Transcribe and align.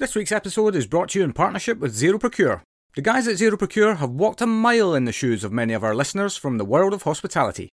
This 0.00 0.14
week's 0.14 0.32
episode 0.32 0.74
is 0.76 0.86
brought 0.86 1.10
to 1.10 1.18
you 1.18 1.24
in 1.26 1.34
partnership 1.34 1.78
with 1.78 1.94
Zero 1.94 2.18
Procure. 2.18 2.62
The 2.96 3.02
guys 3.02 3.28
at 3.28 3.36
Zero 3.36 3.58
Procure 3.58 3.96
have 3.96 4.08
walked 4.08 4.40
a 4.40 4.46
mile 4.46 4.94
in 4.94 5.04
the 5.04 5.12
shoes 5.12 5.44
of 5.44 5.52
many 5.52 5.74
of 5.74 5.84
our 5.84 5.94
listeners 5.94 6.38
from 6.38 6.56
the 6.56 6.64
world 6.64 6.94
of 6.94 7.02
hospitality. 7.02 7.68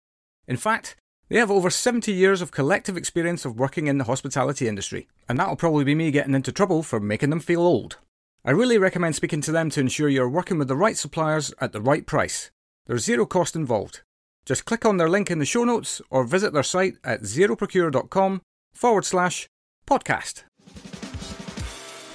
In 0.48 0.56
fact, 0.56 0.96
they 1.28 1.38
have 1.38 1.50
over 1.50 1.68
70 1.68 2.10
years 2.10 2.40
of 2.40 2.50
collective 2.50 2.96
experience 2.96 3.44
of 3.44 3.58
working 3.58 3.88
in 3.88 3.98
the 3.98 4.04
hospitality 4.04 4.66
industry, 4.66 5.06
and 5.28 5.38
that'll 5.38 5.54
probably 5.54 5.84
be 5.84 5.94
me 5.94 6.10
getting 6.10 6.34
into 6.34 6.50
trouble 6.50 6.82
for 6.82 6.98
making 6.98 7.28
them 7.28 7.40
feel 7.40 7.60
old. 7.60 7.98
I 8.42 8.52
really 8.52 8.78
recommend 8.78 9.14
speaking 9.14 9.42
to 9.42 9.52
them 9.52 9.68
to 9.68 9.80
ensure 9.80 10.08
you're 10.08 10.26
working 10.26 10.56
with 10.56 10.68
the 10.68 10.76
right 10.76 10.96
suppliers 10.96 11.52
at 11.60 11.72
the 11.72 11.82
right 11.82 12.06
price. 12.06 12.50
There's 12.86 13.04
zero 13.04 13.26
cost 13.26 13.54
involved. 13.54 14.00
Just 14.46 14.64
click 14.64 14.86
on 14.86 14.96
their 14.96 15.10
link 15.10 15.30
in 15.30 15.40
the 15.40 15.44
show 15.44 15.64
notes 15.64 16.00
or 16.08 16.24
visit 16.24 16.54
their 16.54 16.62
site 16.62 16.94
at 17.04 17.20
zeroprocure.com 17.20 18.40
forward 18.72 19.04
slash 19.04 19.46
podcast. 19.86 20.44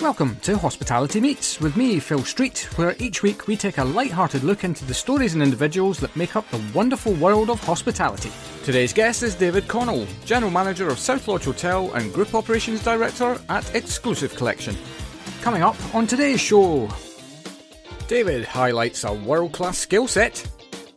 Welcome 0.02 0.38
to 0.44 0.58
Hospitality 0.58 1.20
Meets 1.20 1.60
with 1.60 1.76
me, 1.76 2.00
Phil 2.00 2.24
Street, 2.24 2.70
where 2.78 2.96
each 3.00 3.22
week 3.22 3.48
we 3.48 3.58
take 3.58 3.80
a 3.80 3.84
light-hearted 3.84 4.46
look 4.46 4.64
into 4.64 4.86
the 4.86 4.94
stories 4.94 5.34
and 5.34 5.44
individuals 5.44 6.00
that 6.00 6.16
make 6.16 6.38
up 6.38 6.50
the 6.50 6.64
wonderful 6.74 7.12
world 7.16 7.50
of 7.50 7.60
hospitality. 7.60 8.32
Today's 8.64 8.94
guest 8.94 9.24
is 9.24 9.36
David 9.36 9.68
Connell, 9.68 10.08
General 10.24 10.52
Manager 10.52 10.88
of 10.88 11.00
South 11.00 11.28
Lodge 11.28 11.44
Hotel 11.44 11.92
and 11.96 12.14
Group 12.14 12.34
Operations 12.34 12.82
Director 12.82 13.38
at 13.50 13.76
Exclusive 13.76 14.34
Collection. 14.36 14.74
Coming 15.42 15.64
up 15.64 15.76
on 15.94 16.08
today's 16.08 16.40
show, 16.40 16.88
David 18.08 18.46
highlights 18.46 19.04
a 19.04 19.14
world-class 19.14 19.78
skill 19.78 20.08
set. 20.08 20.50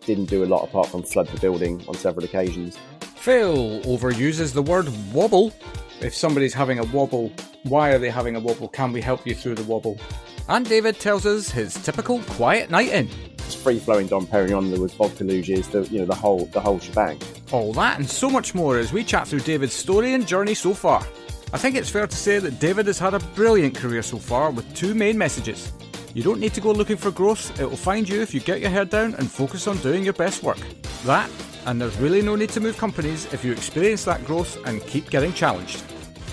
Didn't 0.06 0.26
do 0.26 0.44
a 0.44 0.46
lot 0.46 0.62
apart 0.62 0.86
from 0.86 1.02
flood 1.02 1.26
the 1.26 1.40
building 1.40 1.84
on 1.88 1.94
several 1.94 2.24
occasions. 2.24 2.78
Phil 3.16 3.80
overuses 3.82 4.52
the 4.52 4.62
word 4.62 4.86
wobble. 5.12 5.52
If 6.02 6.16
somebody's 6.16 6.52
having 6.52 6.80
a 6.80 6.84
wobble, 6.84 7.32
why 7.62 7.90
are 7.90 7.98
they 7.98 8.10
having 8.10 8.34
a 8.34 8.40
wobble? 8.40 8.68
Can 8.68 8.90
we 8.90 9.00
help 9.00 9.24
you 9.24 9.36
through 9.36 9.54
the 9.54 9.62
wobble? 9.62 10.00
And 10.48 10.68
David 10.68 10.98
tells 10.98 11.24
us 11.26 11.48
his 11.48 11.74
typical 11.74 12.18
quiet 12.22 12.70
night 12.70 12.88
in. 12.88 13.08
It's 13.38 13.54
free 13.54 13.78
flowing 13.78 14.08
Dom 14.08 14.26
Perignon. 14.26 14.70
There 14.72 14.80
was 14.80 14.92
vodka 14.94 15.22
luges, 15.22 15.70
the 15.70 15.82
you 15.92 16.00
know 16.00 16.06
the 16.06 16.14
whole 16.14 16.46
the 16.46 16.60
whole 16.60 16.80
shebang. 16.80 17.20
All 17.52 17.72
that 17.74 18.00
and 18.00 18.10
so 18.10 18.28
much 18.28 18.52
more 18.52 18.78
as 18.78 18.92
we 18.92 19.04
chat 19.04 19.28
through 19.28 19.40
David's 19.40 19.74
story 19.74 20.14
and 20.14 20.26
journey 20.26 20.54
so 20.54 20.74
far. 20.74 21.06
I 21.52 21.58
think 21.58 21.76
it's 21.76 21.88
fair 21.88 22.08
to 22.08 22.16
say 22.16 22.40
that 22.40 22.58
David 22.58 22.86
has 22.86 22.98
had 22.98 23.14
a 23.14 23.20
brilliant 23.36 23.76
career 23.76 24.02
so 24.02 24.18
far 24.18 24.50
with 24.50 24.74
two 24.74 24.94
main 24.94 25.16
messages. 25.16 25.70
You 26.14 26.24
don't 26.24 26.40
need 26.40 26.54
to 26.54 26.60
go 26.60 26.72
looking 26.72 26.96
for 26.96 27.12
growth, 27.12 27.60
it 27.60 27.68
will 27.68 27.76
find 27.76 28.08
you 28.08 28.22
if 28.22 28.34
you 28.34 28.40
get 28.40 28.60
your 28.60 28.70
head 28.70 28.90
down 28.90 29.14
and 29.14 29.30
focus 29.30 29.68
on 29.68 29.76
doing 29.78 30.02
your 30.02 30.14
best 30.14 30.42
work. 30.42 30.58
That, 31.04 31.30
and 31.66 31.80
there's 31.80 31.96
really 31.98 32.22
no 32.22 32.34
need 32.36 32.50
to 32.50 32.60
move 32.60 32.76
companies 32.76 33.32
if 33.32 33.44
you 33.44 33.52
experience 33.52 34.04
that 34.04 34.24
growth 34.24 34.58
and 34.66 34.80
keep 34.86 35.10
getting 35.10 35.32
challenged. 35.32 35.82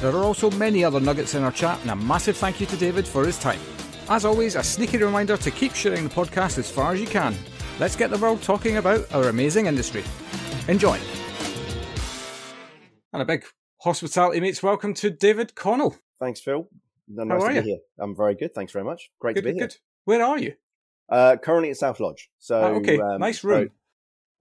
There 0.01 0.11
are 0.15 0.23
also 0.23 0.49
many 0.51 0.83
other 0.83 0.99
nuggets 0.99 1.35
in 1.35 1.43
our 1.43 1.51
chat, 1.51 1.79
and 1.81 1.91
a 1.91 1.95
massive 1.95 2.37
thank 2.37 2.59
you 2.59 2.65
to 2.67 2.77
David 2.77 3.07
for 3.07 3.25
his 3.25 3.37
time. 3.37 3.59
As 4.07 4.25
always, 4.25 4.55
a 4.55 4.63
sneaky 4.63 4.97
reminder 4.97 5.37
to 5.37 5.51
keep 5.51 5.75
sharing 5.75 6.03
the 6.03 6.09
podcast 6.13 6.57
as 6.57 6.71
far 6.71 6.93
as 6.93 7.01
you 7.01 7.07
can. 7.07 7.35
Let's 7.79 7.95
get 7.95 8.09
the 8.09 8.17
world 8.17 8.41
talking 8.41 8.77
about 8.77 9.11
our 9.13 9.29
amazing 9.29 9.67
industry. 9.67 10.03
Enjoy. 10.67 10.97
And 13.13 13.21
a 13.21 13.25
big 13.25 13.43
hospitality 13.81 14.39
mates 14.39 14.61
welcome 14.63 14.93
to 14.95 15.09
David 15.09 15.55
Connell. 15.55 15.95
Thanks, 16.19 16.39
Phil. 16.41 16.67
No, 17.07 17.23
How 17.23 17.35
nice 17.39 17.43
are 17.43 17.49
to 17.49 17.55
you? 17.55 17.61
be 17.61 17.67
here. 17.69 17.79
I'm 17.99 18.15
very 18.15 18.35
good. 18.35 18.53
Thanks 18.53 18.71
very 18.71 18.85
much. 18.85 19.09
Great 19.19 19.35
Good, 19.35 19.43
to 19.45 19.53
be 19.53 19.59
good. 19.59 19.71
here. 19.71 19.79
Where 20.05 20.23
are 20.23 20.37
you? 20.37 20.53
Uh, 21.09 21.37
currently 21.41 21.71
at 21.71 21.77
South 21.77 21.99
Lodge. 21.99 22.29
So 22.37 22.59
Ah, 22.61 22.67
okay, 22.77 22.99
um, 22.99 23.19
nice 23.19 23.41
so- 23.41 23.47
room. 23.49 23.69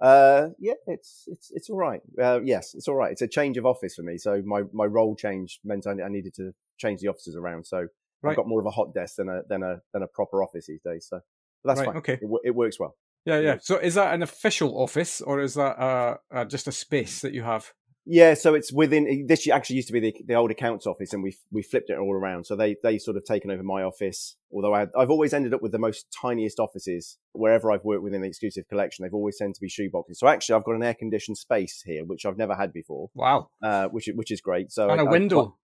Uh, 0.01 0.49
yeah, 0.59 0.75
it's 0.87 1.25
it's 1.27 1.51
it's 1.53 1.71
all 1.71 1.77
right. 1.77 2.01
Uh, 2.21 2.41
yes, 2.43 2.75
it's 2.75 2.89
all 2.89 2.95
right. 2.95 3.13
It's 3.13 3.23
a 3.23 3.29
change 3.29 3.57
of 3.57 3.67
office 3.67 3.95
for 3.95 4.03
me. 4.03 4.19
So 4.19 4.43
my 4.45 4.63
my 4.73 4.85
role 4.85 5.17
change 5.17 5.61
meant 5.65 5.87
I, 5.87 5.93
I 5.93 6.09
needed 6.09 6.35
to 6.35 6.53
change 6.77 7.01
the 7.01 7.09
offices 7.09 7.37
around. 7.37 7.67
So 7.67 7.89
Right. 8.23 8.33
I've 8.33 8.37
got 8.37 8.49
more 8.49 8.61
of 8.61 8.67
a 8.67 8.71
hot 8.71 8.95
desk 8.95 9.17
than 9.17 9.29
a 9.29 9.43
than 9.49 9.63
a 9.63 9.81
than 9.93 10.03
a 10.03 10.09
proper 10.09 10.43
office 10.43 10.67
these 10.67 10.83
days. 10.83 11.07
So 11.09 11.21
but 11.65 11.71
that's 11.71 11.81
Right, 11.81 11.87
fine. 11.89 11.97
okay. 11.99 12.13
It, 12.15 12.41
it 12.45 12.55
works 12.55 12.79
well. 12.79 12.97
Yeah, 13.25 13.41
yeah. 13.41 13.59
So 13.61 13.77
is 13.79 13.95
that 13.95 14.15
an 14.15 14.23
official 14.23 14.81
office 14.81 15.21
or 15.21 15.41
is 15.41 15.55
that 15.55 15.79
uh, 15.79 16.17
uh, 16.33 16.45
just 16.45 16.67
a 16.69 16.73
space 16.73 17.21
that 17.21 17.35
you 17.35 17.43
have? 17.43 17.73
Yeah, 18.11 18.33
so 18.33 18.55
it's 18.55 18.73
within. 18.73 19.27
This 19.29 19.47
actually 19.51 19.77
used 19.77 19.89
to 19.89 19.93
be 19.93 20.01
the, 20.01 20.15
the 20.27 20.35
old 20.35 20.51
accounts 20.51 20.87
office, 20.87 21.13
and 21.13 21.23
we 21.23 21.37
we 21.53 21.63
flipped 21.63 21.91
it 21.91 21.99
all 21.99 22.15
around. 22.15 22.45
So 22.45 22.57
they 22.57 22.77
they 22.83 22.97
sort 22.97 23.19
of 23.19 23.25
taken 23.27 23.51
over 23.51 23.63
my 23.63 23.83
office. 23.83 24.35
Although 24.51 24.75
I, 24.75 24.87
I've 24.99 25.11
always 25.11 25.35
ended 25.35 25.53
up 25.53 25.61
with 25.61 25.73
the 25.73 25.79
most 25.79 26.07
tiniest 26.11 26.59
offices 26.59 27.19
wherever 27.33 27.71
I've 27.71 27.85
worked 27.85 28.03
within 28.03 28.23
the 28.23 28.27
exclusive 28.29 28.67
collection. 28.67 29.03
They've 29.03 29.13
always 29.13 29.37
tended 29.37 29.57
to 29.57 29.61
be 29.61 29.69
shoeboxes. 29.69 30.17
So 30.17 30.27
actually, 30.27 30.55
I've 30.57 30.65
got 30.65 30.77
an 30.77 30.83
air 30.83 30.95
conditioned 30.95 31.37
space 31.37 31.83
here, 31.85 32.03
which 32.07 32.25
I've 32.25 32.39
never 32.39 32.55
had 32.55 32.73
before, 32.73 33.11
Wow. 33.15 33.51
uh, 33.63 33.89
which 33.89 34.09
is- 34.09 34.17
which 34.17 34.31
is 34.31 34.41
great. 34.41 34.73
So 34.73 34.89
And 34.89 35.03
a 35.03 35.05
a 35.05 35.11
window. 35.11 35.59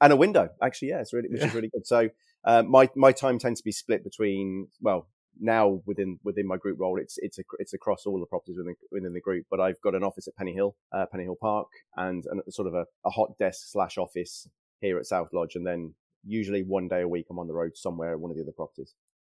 and 0.00 0.12
a 0.12 0.16
window. 0.16 0.50
Actually, 0.62 0.90
yeah, 0.90 1.00
it's 1.00 1.12
really 1.12 1.28
which 1.30 1.40
Yeah. 1.40 1.48
is 1.48 1.54
really 1.54 1.68
good. 1.74 1.84
So 1.84 2.10
uh, 2.44 2.62
my 2.62 2.88
my 2.94 3.10
time 3.10 3.40
tends 3.40 3.60
to 3.60 3.64
be 3.64 3.72
split 3.72 4.04
between 4.04 4.68
well 4.80 5.08
now 5.40 5.80
within 5.86 6.18
within 6.24 6.46
my 6.46 6.56
group 6.56 6.78
role, 6.80 6.98
it's 7.00 7.16
it's 7.18 7.38
a, 7.38 7.42
it's 7.58 7.74
across 7.74 8.06
all 8.06 8.20
the 8.20 8.26
properties 8.26 8.56
within 8.58 8.74
within 8.90 9.12
the 9.12 9.20
group. 9.20 9.46
But 9.50 9.60
I've 9.60 9.80
got 9.80 9.94
an 9.94 10.04
office 10.04 10.28
at 10.28 10.36
Penny 10.36 10.54
Hill, 10.54 10.76
uh, 10.92 11.06
Penny 11.10 11.24
Hill 11.24 11.36
Park, 11.40 11.68
and, 11.96 12.24
and 12.30 12.42
sort 12.48 12.68
of 12.68 12.74
a, 12.74 12.84
a 13.04 13.10
hot 13.10 13.38
desk 13.38 13.66
slash 13.66 13.98
office 13.98 14.48
here 14.80 14.98
at 14.98 15.06
South 15.06 15.28
Lodge, 15.32 15.54
and 15.54 15.66
then 15.66 15.94
usually 16.24 16.62
one 16.62 16.88
day 16.88 17.02
a 17.02 17.08
week 17.08 17.26
I'm 17.30 17.38
on 17.38 17.48
the 17.48 17.54
road 17.54 17.72
somewhere 17.76 18.12
at 18.12 18.20
one 18.20 18.30
of 18.30 18.36
the 18.36 18.42
other 18.42 18.52
properties. 18.52 18.94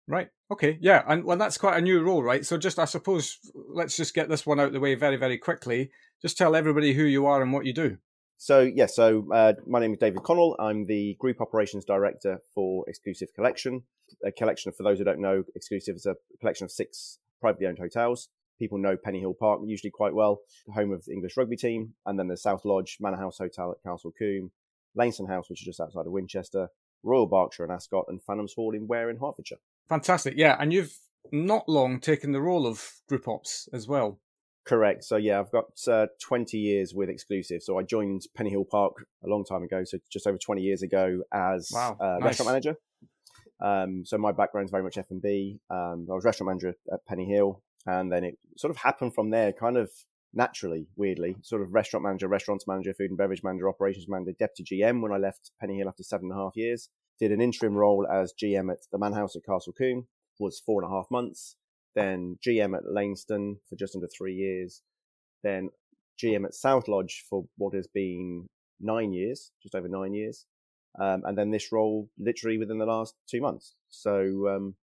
Right. 0.06 0.28
Okay. 0.50 0.76
Yeah. 0.80 1.04
And 1.06 1.24
well, 1.24 1.36
that's 1.36 1.58
quite 1.58 1.78
a 1.78 1.80
new 1.80 2.00
role, 2.02 2.22
right? 2.22 2.44
So 2.44 2.58
just, 2.58 2.80
I 2.80 2.84
suppose, 2.84 3.38
let's 3.54 3.96
just 3.96 4.12
get 4.12 4.28
this 4.28 4.44
one 4.44 4.58
out 4.58 4.68
of 4.68 4.72
the 4.72 4.80
way 4.80 4.96
very, 4.96 5.16
very 5.16 5.38
quickly. 5.38 5.92
Just 6.20 6.36
tell 6.36 6.56
everybody 6.56 6.94
who 6.94 7.04
you 7.04 7.26
are 7.26 7.42
and 7.42 7.52
what 7.52 7.64
you 7.64 7.72
do. 7.72 7.98
So 8.36 8.60
yeah, 8.60 8.86
so 8.86 9.28
uh, 9.32 9.52
my 9.66 9.78
name 9.78 9.92
is 9.92 9.98
David 9.98 10.22
Connell. 10.22 10.56
I'm 10.58 10.86
the 10.86 11.14
Group 11.20 11.40
Operations 11.40 11.84
Director 11.84 12.40
for 12.54 12.84
Exclusive 12.88 13.28
Collection. 13.34 13.82
A 14.24 14.32
collection, 14.32 14.72
for 14.72 14.82
those 14.82 14.98
who 14.98 15.04
don't 15.04 15.20
know, 15.20 15.42
Exclusive 15.54 15.96
is 15.96 16.06
a 16.06 16.16
collection 16.40 16.64
of 16.64 16.70
six 16.70 17.18
privately 17.40 17.66
owned 17.66 17.78
hotels. 17.78 18.28
People 18.58 18.78
know 18.78 18.96
Penny 19.02 19.20
Hill 19.20 19.34
Park 19.38 19.60
usually 19.64 19.90
quite 19.90 20.14
well, 20.14 20.40
the 20.66 20.72
home 20.74 20.92
of 20.92 21.04
the 21.06 21.12
English 21.12 21.36
rugby 21.36 21.56
team, 21.56 21.94
and 22.04 22.18
then 22.18 22.28
the 22.28 22.36
South 22.36 22.64
Lodge, 22.64 22.98
Manor 23.00 23.16
House 23.16 23.38
Hotel 23.38 23.72
at 23.72 23.82
Castle 23.88 24.12
Combe, 24.18 24.50
Lainston 24.94 25.26
House, 25.26 25.48
which 25.48 25.62
is 25.62 25.66
just 25.66 25.80
outside 25.80 26.06
of 26.06 26.12
Winchester, 26.12 26.68
Royal 27.02 27.26
Berkshire 27.26 27.64
and 27.64 27.72
Ascot, 27.72 28.04
and 28.08 28.20
Fanhams 28.28 28.54
Hall 28.54 28.74
in 28.74 28.86
Ware 28.86 29.08
in 29.08 29.16
Hertfordshire. 29.16 29.58
Fantastic. 29.88 30.34
Yeah. 30.36 30.56
And 30.60 30.72
you've 30.72 30.94
not 31.32 31.68
long 31.68 32.00
taken 32.00 32.32
the 32.32 32.40
role 32.42 32.66
of 32.66 32.86
group 33.08 33.26
ops 33.28 33.68
as 33.72 33.88
well. 33.88 34.20
Correct. 34.66 35.04
So 35.04 35.16
yeah, 35.16 35.40
I've 35.40 35.50
got 35.50 35.64
uh, 35.88 36.08
20 36.22 36.58
years 36.58 36.92
with 36.94 37.08
Exclusive. 37.08 37.62
So 37.62 37.78
I 37.78 37.82
joined 37.82 38.22
Penny 38.36 38.50
Hill 38.50 38.66
Park 38.70 38.92
a 39.24 39.28
long 39.28 39.44
time 39.44 39.62
ago, 39.62 39.84
so 39.84 39.96
just 40.12 40.26
over 40.26 40.36
20 40.36 40.60
years 40.60 40.82
ago 40.82 41.22
as 41.32 41.70
Wow, 41.72 41.96
uh, 41.98 42.18
nice. 42.18 42.22
restaurant 42.24 42.48
manager. 42.50 42.76
Um, 43.62 44.04
so 44.04 44.18
my 44.18 44.32
background 44.32 44.66
is 44.66 44.70
very 44.70 44.82
much 44.82 44.96
F 44.96 45.10
and 45.10 45.22
B. 45.22 45.60
Um, 45.70 46.06
I 46.10 46.14
was 46.14 46.24
restaurant 46.24 46.48
manager 46.48 46.76
at 46.92 47.06
Penny 47.06 47.26
Hill, 47.26 47.62
and 47.86 48.10
then 48.10 48.24
it 48.24 48.38
sort 48.56 48.70
of 48.70 48.78
happened 48.78 49.14
from 49.14 49.30
there, 49.30 49.52
kind 49.52 49.76
of 49.76 49.90
naturally, 50.32 50.86
weirdly, 50.96 51.36
sort 51.42 51.62
of 51.62 51.74
restaurant 51.74 52.04
manager, 52.04 52.28
restaurants 52.28 52.66
manager, 52.66 52.94
food 52.94 53.10
and 53.10 53.18
beverage 53.18 53.42
manager, 53.42 53.68
operations 53.68 54.06
manager, 54.08 54.32
deputy 54.38 54.80
GM 54.80 55.02
when 55.02 55.12
I 55.12 55.16
left 55.16 55.50
Penny 55.60 55.78
Hill 55.78 55.88
after 55.88 56.02
seven 56.02 56.30
and 56.30 56.38
a 56.38 56.42
half 56.42 56.56
years. 56.56 56.88
Did 57.18 57.32
an 57.32 57.40
interim 57.40 57.74
role 57.74 58.06
as 58.10 58.32
GM 58.32 58.72
at 58.72 58.78
the 58.92 58.98
Man 58.98 59.12
House 59.12 59.36
at 59.36 59.44
Castle 59.44 59.74
Combe, 59.76 60.06
was 60.38 60.62
four 60.64 60.82
and 60.82 60.90
a 60.90 60.94
half 60.94 61.06
months. 61.10 61.56
Then 61.94 62.38
GM 62.46 62.76
at 62.76 62.90
Lainston 62.90 63.58
for 63.68 63.76
just 63.76 63.94
under 63.94 64.08
three 64.08 64.34
years. 64.34 64.82
Then 65.42 65.70
GM 66.22 66.44
at 66.44 66.54
South 66.54 66.88
Lodge 66.88 67.24
for 67.28 67.44
what 67.56 67.74
has 67.74 67.86
been 67.86 68.46
nine 68.80 69.12
years, 69.12 69.52
just 69.62 69.74
over 69.74 69.88
nine 69.88 70.14
years. 70.14 70.46
Um, 70.98 71.22
and 71.24 71.38
then 71.38 71.50
this 71.50 71.70
role 71.72 72.08
literally 72.18 72.58
within 72.58 72.78
the 72.78 72.86
last 72.86 73.14
two 73.28 73.40
months. 73.40 73.74
So, 73.90 74.48
um, 74.48 74.74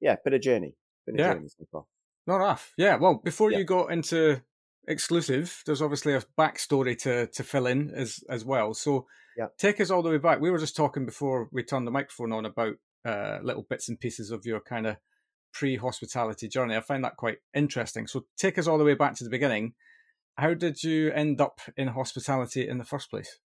yeah, 0.00 0.16
bit 0.24 0.34
of 0.34 0.40
journey. 0.40 0.74
Bit 1.06 1.14
of 1.14 1.20
Yeah. 1.20 1.34
journey 1.34 1.48
so 1.48 1.64
far. 1.70 1.84
Not 2.26 2.40
off. 2.40 2.72
Yeah. 2.76 2.96
Well, 2.96 3.14
before 3.14 3.52
Yeah. 3.52 3.58
you 3.58 3.64
got 3.64 3.92
into 3.92 4.42
exclusive, 4.88 5.62
there's 5.66 5.82
obviously 5.82 6.14
a 6.14 6.22
backstory 6.38 6.96
to 6.98 7.26
to 7.28 7.44
fill 7.44 7.66
in 7.66 7.90
as 7.90 8.22
as 8.28 8.44
well. 8.44 8.74
So 8.74 9.06
Yeah. 9.36 9.48
take 9.58 9.80
us 9.80 9.90
all 9.90 10.02
the 10.02 10.10
way 10.10 10.18
back. 10.18 10.40
We 10.40 10.50
were 10.50 10.58
just 10.58 10.76
talking 10.76 11.06
before 11.06 11.48
we 11.52 11.62
turned 11.62 11.86
the 11.86 11.90
microphone 11.90 12.32
on 12.32 12.44
about 12.46 12.76
uh, 13.04 13.38
little 13.42 13.62
bits 13.62 13.88
and 13.90 14.00
pieces 14.00 14.30
of 14.30 14.46
your 14.46 14.60
kind 14.60 14.86
of 14.86 14.96
pre-hospitality 15.52 16.48
journey. 16.48 16.74
I 16.74 16.80
find 16.80 17.04
that 17.04 17.16
quite 17.16 17.38
interesting. 17.54 18.06
So 18.06 18.26
take 18.36 18.58
us 18.58 18.66
all 18.66 18.78
the 18.78 18.84
way 18.84 18.94
back 18.94 19.14
to 19.16 19.24
the 19.24 19.30
beginning. 19.30 19.74
How 20.36 20.54
did 20.54 20.82
you 20.82 21.12
end 21.12 21.40
up 21.40 21.60
in 21.76 21.88
hospitality 21.88 22.66
in 22.66 22.78
the 22.78 22.84
first 22.84 23.10
place? 23.10 23.38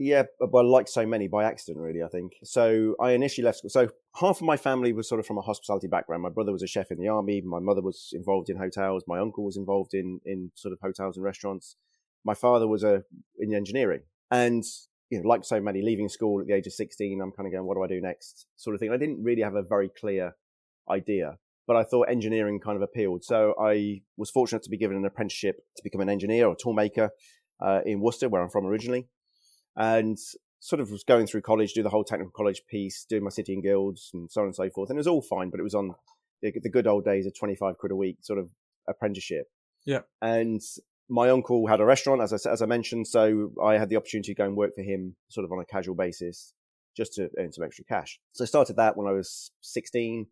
Yeah, 0.00 0.22
but- 0.38 0.64
like 0.64 0.86
so 0.86 1.04
many, 1.04 1.26
by 1.26 1.42
accident, 1.42 1.82
really, 1.82 2.04
I 2.04 2.08
think. 2.08 2.34
So 2.44 2.94
I 3.00 3.10
initially 3.10 3.44
left 3.44 3.58
school. 3.58 3.70
So 3.70 3.88
half 4.14 4.36
of 4.36 4.42
my 4.42 4.56
family 4.56 4.92
was 4.92 5.08
sort 5.08 5.18
of 5.18 5.26
from 5.26 5.38
a 5.38 5.42
hospitality 5.42 5.88
background. 5.88 6.22
My 6.22 6.28
brother 6.28 6.52
was 6.52 6.62
a 6.62 6.68
chef 6.68 6.92
in 6.92 7.00
the 7.00 7.08
army. 7.08 7.40
My 7.40 7.58
mother 7.58 7.82
was 7.82 8.10
involved 8.12 8.48
in 8.48 8.56
hotels. 8.58 9.02
My 9.08 9.18
uncle 9.18 9.44
was 9.44 9.56
involved 9.56 9.94
in 9.94 10.20
in 10.24 10.52
sort 10.54 10.72
of 10.72 10.78
hotels 10.80 11.16
and 11.16 11.24
restaurants. 11.24 11.74
My 12.24 12.34
father 12.34 12.68
was 12.68 12.84
a 12.84 13.02
in 13.40 13.52
engineering, 13.52 14.02
and 14.30 14.62
you 15.10 15.20
know, 15.20 15.28
like 15.28 15.44
so 15.44 15.60
many, 15.60 15.82
leaving 15.82 16.08
school 16.08 16.40
at 16.40 16.46
the 16.46 16.54
age 16.54 16.68
of 16.68 16.74
sixteen, 16.74 17.20
I'm 17.20 17.32
kind 17.32 17.48
of 17.48 17.52
going, 17.52 17.66
what 17.66 17.76
do 17.76 17.82
I 17.82 17.88
do 17.88 18.00
next, 18.00 18.46
sort 18.56 18.74
of 18.74 18.80
thing. 18.80 18.92
I 18.92 18.98
didn't 18.98 19.24
really 19.24 19.42
have 19.42 19.56
a 19.56 19.62
very 19.62 19.88
clear 19.88 20.36
idea, 20.88 21.38
but 21.66 21.74
I 21.76 21.82
thought 21.82 22.08
engineering 22.08 22.60
kind 22.60 22.76
of 22.76 22.82
appealed. 22.82 23.24
So 23.24 23.54
I 23.60 24.02
was 24.16 24.30
fortunate 24.30 24.62
to 24.62 24.70
be 24.70 24.78
given 24.78 24.96
an 24.96 25.04
apprenticeship 25.04 25.56
to 25.76 25.82
become 25.82 26.02
an 26.02 26.08
engineer 26.08 26.46
or 26.46 26.54
toolmaker 26.56 27.08
uh, 27.60 27.80
in 27.84 28.00
Worcester, 28.00 28.28
where 28.28 28.42
I'm 28.42 28.50
from 28.50 28.66
originally. 28.66 29.08
And 29.78 30.18
sort 30.60 30.80
of 30.80 30.90
was 30.90 31.04
going 31.04 31.26
through 31.26 31.42
college, 31.42 31.72
do 31.72 31.82
the 31.82 31.88
whole 31.88 32.04
technical 32.04 32.32
college 32.32 32.62
piece, 32.68 33.04
doing 33.08 33.22
my 33.22 33.30
city 33.30 33.52
and 33.52 33.62
guilds 33.62 34.10
and 34.12 34.30
so 34.30 34.40
on 34.40 34.48
and 34.48 34.54
so 34.54 34.68
forth. 34.70 34.90
And 34.90 34.96
it 34.96 35.00
was 35.00 35.06
all 35.06 35.22
fine, 35.22 35.50
but 35.50 35.60
it 35.60 35.64
was 35.64 35.74
on 35.74 35.94
the, 36.42 36.52
the 36.62 36.68
good 36.68 36.86
old 36.86 37.04
days 37.04 37.26
of 37.26 37.38
25 37.38 37.78
quid 37.78 37.92
a 37.92 37.96
week 37.96 38.18
sort 38.22 38.38
of 38.38 38.50
apprenticeship. 38.88 39.46
Yeah. 39.84 40.00
And 40.20 40.60
my 41.08 41.30
uncle 41.30 41.66
had 41.66 41.80
a 41.80 41.84
restaurant, 41.84 42.20
as 42.20 42.32
I, 42.32 42.50
as 42.50 42.60
I 42.60 42.66
mentioned. 42.66 43.06
So 43.06 43.52
I 43.62 43.78
had 43.78 43.88
the 43.88 43.96
opportunity 43.96 44.34
to 44.34 44.38
go 44.38 44.44
and 44.44 44.56
work 44.56 44.74
for 44.74 44.82
him 44.82 45.16
sort 45.28 45.44
of 45.44 45.52
on 45.52 45.60
a 45.60 45.64
casual 45.64 45.94
basis 45.94 46.52
just 46.96 47.14
to 47.14 47.30
earn 47.38 47.52
some 47.52 47.64
extra 47.64 47.84
cash. 47.84 48.18
So 48.32 48.44
I 48.44 48.46
started 48.46 48.76
that 48.76 48.96
when 48.96 49.06
I 49.06 49.12
was 49.12 49.52
16. 49.62 50.26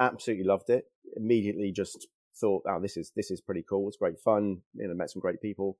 Absolutely 0.00 0.44
loved 0.44 0.68
it. 0.68 0.84
Immediately 1.16 1.72
just 1.72 2.08
thought, 2.38 2.64
oh, 2.68 2.80
this 2.80 2.96
is, 2.96 3.12
this 3.14 3.30
is 3.30 3.40
pretty 3.40 3.64
cool. 3.66 3.88
It's 3.88 3.96
great 3.96 4.18
fun. 4.18 4.58
You 4.74 4.88
know, 4.88 4.94
met 4.94 5.10
some 5.10 5.20
great 5.20 5.40
people 5.40 5.78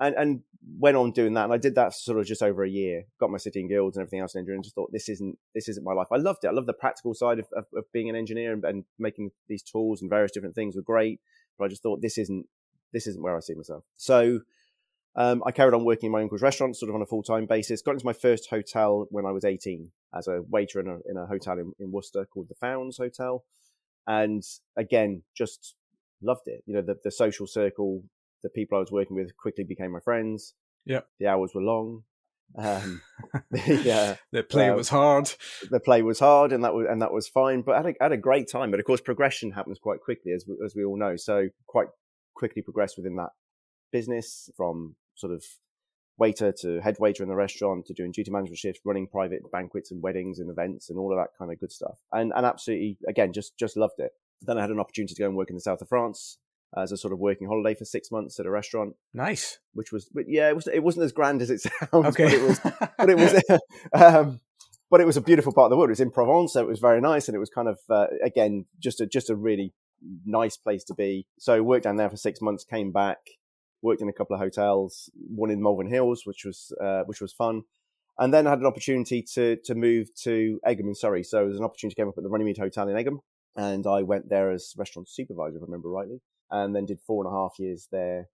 and 0.00 0.14
and 0.16 0.40
went 0.78 0.96
on 0.96 1.12
doing 1.12 1.34
that. 1.34 1.44
And 1.44 1.52
I 1.52 1.58
did 1.58 1.74
that 1.74 1.94
sort 1.94 2.18
of 2.18 2.26
just 2.26 2.42
over 2.42 2.64
a 2.64 2.68
year. 2.68 3.04
Got 3.18 3.30
my 3.30 3.38
city 3.38 3.60
and 3.60 3.68
guilds 3.68 3.96
and 3.96 4.02
everything 4.02 4.20
else 4.20 4.34
in 4.34 4.40
engineering. 4.40 4.58
And 4.58 4.64
just 4.64 4.74
thought 4.74 4.90
this 4.92 5.08
isn't 5.08 5.38
this 5.54 5.68
isn't 5.68 5.84
my 5.84 5.92
life. 5.92 6.08
I 6.10 6.16
loved 6.16 6.44
it. 6.44 6.48
I 6.48 6.52
love 6.52 6.66
the 6.66 6.72
practical 6.72 7.14
side 7.14 7.38
of, 7.38 7.46
of, 7.56 7.66
of 7.76 7.84
being 7.92 8.08
an 8.08 8.16
engineer 8.16 8.52
and, 8.52 8.64
and, 8.64 8.84
making 8.98 9.30
these 9.48 9.62
tools 9.62 10.00
and 10.00 10.10
various 10.10 10.32
different 10.32 10.54
things 10.54 10.74
were 10.74 10.82
great. 10.82 11.20
But 11.58 11.66
I 11.66 11.68
just 11.68 11.82
thought 11.82 12.02
this 12.02 12.18
isn't 12.18 12.46
this 12.92 13.06
isn't 13.06 13.22
where 13.22 13.36
I 13.36 13.40
see 13.40 13.54
myself. 13.54 13.84
So 13.96 14.40
um, 15.16 15.42
I 15.44 15.52
carried 15.52 15.74
on 15.74 15.84
working 15.84 16.06
in 16.06 16.12
my 16.12 16.22
uncle's 16.22 16.42
restaurant, 16.42 16.76
sort 16.76 16.88
of 16.88 16.94
on 16.94 17.02
a 17.02 17.06
full 17.06 17.22
time 17.22 17.46
basis. 17.46 17.82
Got 17.82 17.92
into 17.92 18.06
my 18.06 18.12
first 18.12 18.48
hotel 18.48 19.06
when 19.10 19.26
I 19.26 19.32
was 19.32 19.44
18 19.44 19.90
as 20.14 20.28
a 20.28 20.42
waiter 20.48 20.80
in 20.80 20.88
a, 20.88 20.98
in 21.08 21.16
a 21.16 21.26
hotel 21.26 21.58
in, 21.58 21.72
in 21.78 21.92
Worcester 21.92 22.24
called 22.24 22.48
the 22.48 22.54
Fownes 22.54 22.96
Hotel. 22.96 23.44
And 24.06 24.42
again, 24.76 25.22
just 25.36 25.74
loved 26.22 26.46
it. 26.46 26.62
You 26.66 26.74
know, 26.74 26.82
the, 26.82 26.96
the 27.02 27.10
social 27.10 27.46
circle, 27.46 28.02
the 28.42 28.50
people 28.50 28.76
I 28.76 28.80
was 28.80 28.92
working 28.92 29.16
with 29.16 29.36
quickly 29.36 29.64
became 29.64 29.92
my 29.92 30.00
friends. 30.00 30.54
Yeah. 30.84 31.00
The 31.18 31.26
hours 31.26 31.52
were 31.54 31.62
long. 31.62 32.04
Um, 32.58 33.00
the, 33.50 33.92
uh, 33.92 34.16
the 34.32 34.42
play 34.42 34.70
uh, 34.70 34.74
was 34.74 34.88
hard. 34.88 35.32
The 35.70 35.80
play 35.80 36.02
was 36.02 36.18
hard, 36.18 36.52
and 36.52 36.64
that 36.64 36.74
was 36.74 36.86
and 36.90 37.00
that 37.02 37.12
was 37.12 37.28
fine. 37.28 37.62
But 37.62 37.74
I 37.74 37.76
had 37.76 37.86
a, 37.86 37.94
had 38.00 38.12
a 38.12 38.16
great 38.16 38.50
time. 38.50 38.70
But 38.70 38.80
of 38.80 38.86
course, 38.86 39.00
progression 39.00 39.52
happens 39.52 39.78
quite 39.78 40.00
quickly, 40.00 40.32
as 40.32 40.44
we, 40.48 40.56
as 40.64 40.74
we 40.74 40.84
all 40.84 40.98
know. 40.98 41.16
So 41.16 41.48
quite 41.66 41.88
quickly 42.34 42.62
progressed 42.62 42.96
within 42.96 43.16
that 43.16 43.30
business 43.92 44.50
from 44.56 44.96
sort 45.14 45.32
of 45.32 45.44
waiter 46.18 46.52
to 46.52 46.80
head 46.80 46.96
waiter 46.98 47.22
in 47.22 47.28
the 47.28 47.34
restaurant 47.34 47.86
to 47.86 47.94
doing 47.94 48.12
duty 48.12 48.30
management 48.30 48.58
shifts, 48.58 48.80
running 48.84 49.06
private 49.06 49.40
banquets 49.52 49.90
and 49.90 50.02
weddings 50.02 50.38
and 50.38 50.50
events 50.50 50.90
and 50.90 50.98
all 50.98 51.12
of 51.12 51.18
that 51.18 51.30
kind 51.38 51.52
of 51.52 51.60
good 51.60 51.72
stuff. 51.72 51.98
And 52.12 52.32
and 52.34 52.44
absolutely, 52.44 52.98
again, 53.08 53.32
just 53.32 53.56
just 53.58 53.76
loved 53.76 53.98
it. 53.98 54.10
Then 54.42 54.58
I 54.58 54.62
had 54.62 54.70
an 54.70 54.80
opportunity 54.80 55.14
to 55.14 55.22
go 55.22 55.28
and 55.28 55.36
work 55.36 55.50
in 55.50 55.56
the 55.56 55.60
south 55.60 55.82
of 55.82 55.88
France 55.88 56.38
as 56.76 56.92
a 56.92 56.96
sort 56.96 57.12
of 57.12 57.18
working 57.18 57.48
holiday 57.48 57.74
for 57.74 57.84
six 57.84 58.10
months 58.10 58.38
at 58.38 58.46
a 58.46 58.50
restaurant. 58.50 58.94
Nice. 59.12 59.58
Which 59.72 59.92
was, 59.92 60.08
but 60.12 60.24
yeah, 60.28 60.48
it 60.48 60.54
was. 60.54 60.68
It 60.68 60.80
wasn't 60.80 61.04
as 61.04 61.12
grand 61.12 61.42
as 61.42 61.50
it 61.50 61.60
sounds. 61.90 62.06
Okay. 62.06 62.24
But 62.24 62.32
it 62.32 62.42
was. 62.42 62.60
but 62.98 63.10
it 63.10 63.16
was. 63.16 63.60
um, 63.92 64.40
but 64.90 65.00
it 65.00 65.06
was 65.06 65.16
a 65.16 65.20
beautiful 65.20 65.52
part 65.52 65.66
of 65.66 65.70
the 65.70 65.76
world. 65.76 65.90
It 65.90 65.92
was 65.92 66.00
in 66.00 66.10
Provence, 66.10 66.52
so 66.52 66.60
it 66.60 66.66
was 66.66 66.80
very 66.80 67.00
nice, 67.00 67.28
and 67.28 67.34
it 67.34 67.38
was 67.38 67.50
kind 67.50 67.68
of 67.68 67.78
uh, 67.88 68.06
again 68.24 68.66
just 68.78 69.00
a 69.00 69.06
just 69.06 69.30
a 69.30 69.36
really 69.36 69.72
nice 70.24 70.56
place 70.56 70.84
to 70.84 70.94
be. 70.94 71.26
So 71.38 71.62
worked 71.62 71.84
down 71.84 71.96
there 71.96 72.10
for 72.10 72.16
six 72.16 72.40
months, 72.40 72.64
came 72.64 72.90
back, 72.90 73.18
worked 73.82 74.02
in 74.02 74.08
a 74.08 74.12
couple 74.12 74.34
of 74.34 74.40
hotels, 74.40 75.10
one 75.14 75.50
in 75.50 75.62
Malvern 75.62 75.88
Hills, 75.88 76.22
which 76.24 76.44
was 76.44 76.72
uh, 76.82 77.02
which 77.04 77.20
was 77.20 77.32
fun, 77.32 77.62
and 78.18 78.34
then 78.34 78.46
I 78.46 78.50
had 78.50 78.60
an 78.60 78.66
opportunity 78.66 79.22
to 79.34 79.56
to 79.64 79.74
move 79.74 80.08
to 80.22 80.58
Egham 80.66 80.88
in 80.88 80.94
Surrey. 80.94 81.22
So 81.22 81.38
there 81.38 81.46
was 81.46 81.58
an 81.58 81.64
opportunity 81.64 81.94
came 81.94 82.08
up 82.08 82.18
at 82.18 82.24
the 82.24 82.30
Runnymede 82.30 82.58
Hotel 82.58 82.88
in 82.88 82.96
Egham, 82.96 83.20
and 83.56 83.86
I 83.86 84.02
went 84.02 84.28
there 84.28 84.50
as 84.50 84.74
restaurant 84.76 85.08
supervisor, 85.08 85.56
if 85.56 85.62
I 85.62 85.66
remember 85.66 85.88
rightly 85.88 86.20
and 86.50 86.74
then 86.74 86.86
did 86.86 87.00
four 87.00 87.24
and 87.24 87.32
a 87.32 87.36
half 87.36 87.58
years 87.58 87.88
there 87.90 88.28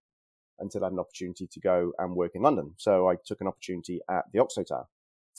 until 0.58 0.82
I 0.82 0.86
had 0.86 0.92
an 0.92 0.98
opportunity 0.98 1.46
to 1.46 1.60
go 1.60 1.92
and 1.98 2.14
work 2.14 2.32
in 2.34 2.42
London. 2.42 2.74
So 2.76 3.08
I 3.08 3.16
took 3.24 3.40
an 3.40 3.46
opportunity 3.46 4.00
at 4.10 4.24
the 4.32 4.38
Oxo 4.38 4.62
Tower. 4.62 4.86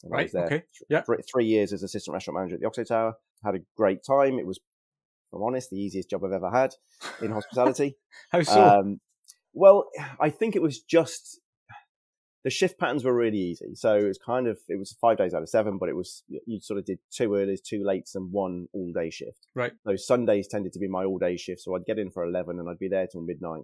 And 0.03 0.12
right. 0.12 0.19
I 0.19 0.24
was 0.24 0.31
there 0.31 0.45
okay. 0.45 0.63
yeah. 0.89 1.01
Three, 1.01 1.18
three, 1.31 1.45
years 1.45 1.74
as 1.74 1.81
assistant 1.81 2.13
restaurant 2.13 2.38
manager 2.38 2.56
at 2.56 2.62
the 2.62 2.68
Oxo 2.68 2.83
Tower. 2.83 3.15
Had 3.44 3.56
a 3.56 3.59
great 3.75 4.03
time. 4.03 4.38
It 4.38 4.45
was, 4.45 4.57
if 4.57 5.33
I'm 5.33 5.41
honest, 5.41 5.71
the 5.71 5.79
easiest 5.79 6.09
job 6.09 6.24
I've 6.24 6.31
ever 6.31 6.51
had 6.51 6.75
in 7.21 7.31
hospitality. 7.33 7.97
How 8.31 8.44
so? 8.44 8.63
Um, 8.63 9.00
well, 9.53 9.89
I 10.19 10.29
think 10.29 10.56
it 10.56 10.62
was 10.62 10.79
just 10.81 11.39
the 12.44 12.50
shift 12.50 12.80
patterns 12.80 13.04
were 13.04 13.13
really 13.13 13.38
easy. 13.38 13.75
So 13.75 13.95
it 13.95 14.07
was 14.07 14.18
kind 14.18 14.48
of 14.48 14.57
it 14.68 14.78
was 14.78 14.95
five 15.01 15.18
days 15.18 15.34
out 15.34 15.42
of 15.42 15.50
seven, 15.50 15.78
but 15.78 15.89
it 15.89 15.95
was 15.95 16.24
you 16.28 16.60
sort 16.62 16.80
of 16.80 16.86
did 16.86 17.00
two 17.12 17.30
earlies, 17.30 17.62
two 17.62 17.81
lates, 17.81 18.16
and 18.16 18.31
one 18.31 18.68
all 18.74 18.92
day 18.94 19.10
shift. 19.10 19.48
Right. 19.56 19.74
So 19.86 19.95
Sundays 19.95 20.48
tended 20.48 20.74
to 20.74 20.80
be 20.80 20.88
my 20.88 21.04
all 21.04 21.18
day 21.18 21.38
shift, 21.38 21.62
so 21.62 21.75
I'd 21.75 21.86
get 21.86 22.00
in 22.00 22.12
for 22.12 22.24
eleven 22.24 22.60
and 22.60 22.69
I'd 22.69 22.80
be 22.80 22.89
there 22.89 23.07
till 23.07 23.22
midnight. 23.22 23.63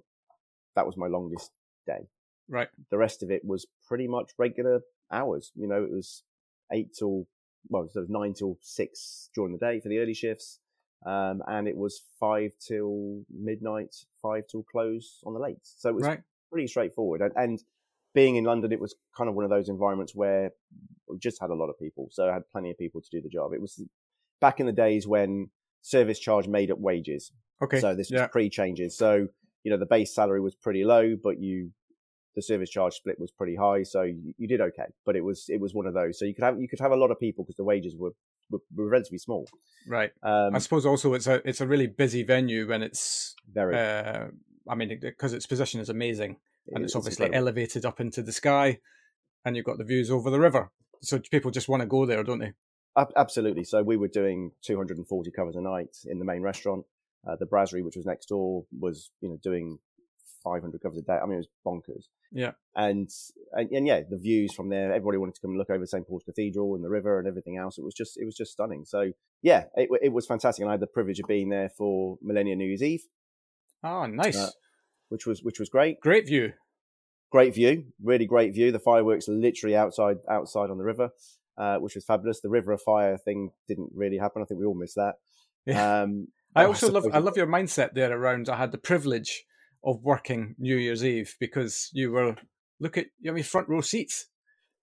That 0.76 0.86
was 0.86 0.98
my 0.98 1.08
longest 1.08 1.52
day. 1.86 2.08
Right. 2.50 2.70
The 2.92 2.98
rest 2.98 3.24
of 3.24 3.32
it 3.32 3.42
was 3.46 3.66
pretty 3.88 4.08
much 4.08 4.32
regular 4.38 4.82
hours. 5.12 5.52
You 5.56 5.68
know, 5.68 5.84
it 5.84 5.92
was 5.92 6.24
eight 6.72 6.94
till 6.98 7.28
well, 7.70 7.88
so 7.92 8.00
it 8.00 8.04
was 8.04 8.10
nine 8.10 8.34
till 8.34 8.58
six 8.62 9.30
during 9.34 9.54
the 9.54 9.66
day 9.66 9.80
for 9.80 9.90
the 9.90 10.00
early 10.00 10.14
shifts. 10.14 10.60
Um, 11.06 11.42
and 11.48 11.68
it 11.68 11.76
was 11.76 12.02
five 12.20 12.52
till 12.66 13.24
midnight, 13.30 13.94
five 14.22 14.44
till 14.50 14.64
close 14.64 15.20
on 15.26 15.34
the 15.34 15.40
late. 15.40 15.58
So 15.62 15.90
it 15.90 15.96
was 15.96 16.06
right. 16.06 16.22
pretty 16.52 16.68
straightforward. 16.68 17.22
And, 17.22 17.34
and 17.36 17.64
being 18.14 18.36
in 18.36 18.44
London, 18.44 18.72
it 18.72 18.80
was 18.80 18.96
kind 19.18 19.30
of 19.30 19.36
one 19.36 19.44
of 19.44 19.52
those 19.52 19.70
environments 19.70 20.16
where 20.16 20.52
we 21.08 21.18
just 21.18 21.40
had 21.42 21.50
a 21.50 21.56
lot 21.56 21.70
of 21.70 21.78
people. 21.80 22.10
So 22.12 22.30
I 22.30 22.34
had 22.34 22.50
plenty 22.52 22.72
of 22.72 22.78
people 22.78 23.02
to 23.02 23.08
do 23.12 23.22
the 23.22 23.30
job. 23.30 23.54
It 23.54 23.62
was 23.62 23.82
back 24.40 24.60
in 24.60 24.66
the 24.66 24.72
days 24.72 25.08
when 25.08 25.50
service 25.82 26.20
charge 26.20 26.48
made 26.48 26.72
up 26.72 26.80
wages. 26.80 27.32
Okay. 27.62 27.80
So 27.80 27.96
this 27.96 28.12
was 28.12 28.22
yeah. 28.22 28.28
pre 28.28 28.50
changes. 28.50 28.98
So, 28.98 29.28
you 29.64 29.72
know, 29.72 29.78
the 29.78 29.86
base 29.86 30.14
salary 30.14 30.42
was 30.42 30.56
pretty 30.56 30.84
low, 30.84 31.16
but 31.22 31.40
you, 31.40 31.72
the 32.36 32.42
service 32.42 32.70
charge 32.70 32.94
split 32.94 33.20
was 33.20 33.32
pretty 33.32 33.56
high. 33.56 33.84
So 33.84 34.02
you, 34.04 34.34
you 34.38 34.48
did 34.48 34.62
okay, 34.62 34.88
but 35.06 35.16
it 35.16 35.24
was, 35.24 35.46
it 35.50 35.60
was 35.60 35.74
one 35.74 35.86
of 35.86 35.94
those. 35.94 36.20
So 36.20 36.26
you 36.26 36.34
could 36.34 36.44
have, 36.44 36.60
you 36.60 36.68
could 36.68 36.80
have 36.80 36.92
a 36.92 36.96
lot 36.96 37.12
of 37.12 37.20
people 37.20 37.44
because 37.44 37.58
the 37.58 37.64
wages 37.64 37.96
were, 37.98 38.12
were, 38.50 38.60
were, 38.76 38.90
relatively 38.90 39.20
small. 39.20 39.48
Right. 39.88 40.12
Um, 40.24 40.56
I 40.56 40.60
suppose 40.60 40.86
also 40.86 41.14
it's 41.14 41.28
a, 41.28 41.48
it's 41.48 41.62
a 41.62 41.68
really 41.68 41.88
busy 41.88 42.24
venue 42.24 42.68
when 42.68 42.84
it's 42.84 43.36
very, 43.52 43.78
uh, 43.78 44.28
I 44.68 44.76
mean, 44.76 44.98
because 45.02 45.34
its 45.34 45.46
position 45.46 45.80
is 45.80 45.90
amazing 45.90 46.38
and 46.68 46.84
it's, 46.84 46.92
it's 46.92 46.96
obviously 46.96 47.26
incredible. 47.26 47.48
elevated 47.48 47.86
up 47.86 48.00
into 48.00 48.22
the 48.22 48.32
sky, 48.32 48.80
and 49.46 49.56
you've 49.56 49.66
got 49.66 49.78
the 49.78 49.84
views 49.84 50.10
over 50.10 50.30
the 50.30 50.40
river. 50.40 50.72
So 51.02 51.20
people 51.20 51.52
just 51.52 51.68
want 51.68 51.82
to 51.82 51.88
go 51.88 52.06
there, 52.06 52.24
don't 52.24 52.40
they? 52.40 52.54
Absolutely. 53.16 53.64
So 53.64 53.82
we 53.82 53.98
were 53.98 54.08
doing 54.08 54.52
240 54.62 55.32
covers 55.32 55.56
a 55.56 55.62
night 55.62 55.98
in 56.06 56.20
the 56.20 56.26
main 56.26 56.42
restaurant. 56.42 56.86
Uh, 57.28 57.36
the 57.40 57.46
Brasserie, 57.46 57.82
which 57.82 57.96
was 57.96 58.06
next 58.06 58.28
door, 58.28 58.66
was 58.80 59.10
you 59.22 59.30
know 59.30 59.38
doing 59.42 59.80
500 60.44 60.82
covers 60.82 60.98
a 60.98 61.02
day. 61.02 61.18
I 61.22 61.26
mean, 61.26 61.40
it 61.40 61.48
was 61.48 61.48
bonkers. 61.66 62.06
Yeah. 62.32 62.52
And, 62.76 63.10
and, 63.54 63.72
and 63.72 63.88
yeah, 63.88 64.02
the 64.08 64.18
views 64.18 64.54
from 64.54 64.70
there. 64.70 64.92
Everybody 64.92 65.18
wanted 65.18 65.36
to 65.36 65.42
come 65.42 65.52
and 65.52 65.58
look 65.58 65.70
over 65.70 65.86
St 65.86 66.08
Paul's 66.08 66.24
Cathedral 66.24 66.76
and 66.76 66.84
the 66.84 66.90
river 66.90 67.20
and 67.20 67.28
everything 67.28 67.58
else. 67.58 67.78
It 67.78 67.84
was 67.84 67.94
just 67.94 68.18
it 68.18 68.26
was 68.26 68.36
just 68.36 68.52
stunning. 68.52 68.86
So 68.86 69.14
yeah, 69.42 69.66
it, 69.76 69.90
it 70.02 70.12
was 70.12 70.26
fantastic. 70.26 70.62
And 70.62 70.70
I 70.70 70.74
had 70.74 70.82
the 70.82 70.88
privilege 70.88 71.20
of 71.20 71.28
being 71.28 71.50
there 71.50 71.70
for 71.70 72.18
Millennium 72.22 72.60
New 72.60 72.66
Year's 72.66 72.84
Eve. 72.84 73.04
Oh, 73.84 74.06
nice. 74.06 74.38
Uh, 74.38 74.50
which 75.14 75.28
was 75.28 75.44
which 75.44 75.60
was 75.60 75.70
great. 75.70 76.00
Great 76.02 76.26
view. 76.26 76.54
Great 77.32 77.54
view, 77.54 77.86
really 78.04 78.26
great 78.26 78.54
view. 78.54 78.72
The 78.72 78.80
fireworks 78.80 79.28
literally 79.28 79.76
outside 79.76 80.18
outside 80.30 80.72
on 80.72 80.78
the 80.80 80.84
river, 80.84 81.12
uh, 81.58 81.78
which 81.78 81.96
was 81.96 82.04
fabulous. 82.04 82.42
The 82.42 82.50
River 82.50 82.72
of 82.72 82.82
Fire 82.82 83.18
thing 83.18 83.52
didn't 83.68 83.92
really 83.94 84.18
happen. 84.18 84.42
I 84.42 84.46
think 84.46 84.60
we 84.60 84.66
all 84.66 84.76
missed 84.76 84.96
that. 84.96 85.16
Yeah. 85.66 86.02
Um, 86.02 86.28
I 86.58 86.66
also 86.66 86.90
I 86.90 86.92
love 86.92 87.06
I 87.14 87.20
love 87.20 87.38
your 87.38 87.48
mindset 87.48 87.94
there 87.94 88.12
around. 88.12 88.50
I 88.50 88.58
had 88.58 88.74
the 88.74 88.78
privilege 88.78 89.46
of 89.82 90.04
working 90.04 90.56
New 90.60 90.76
Year's 90.76 91.06
Eve 91.06 91.38
because 91.40 91.90
you 91.94 92.12
were 92.12 92.36
look 92.82 92.98
at 92.98 93.06
you 93.22 93.34
have 93.34 93.48
front 93.48 93.70
row 93.70 93.80
seats. 93.80 94.28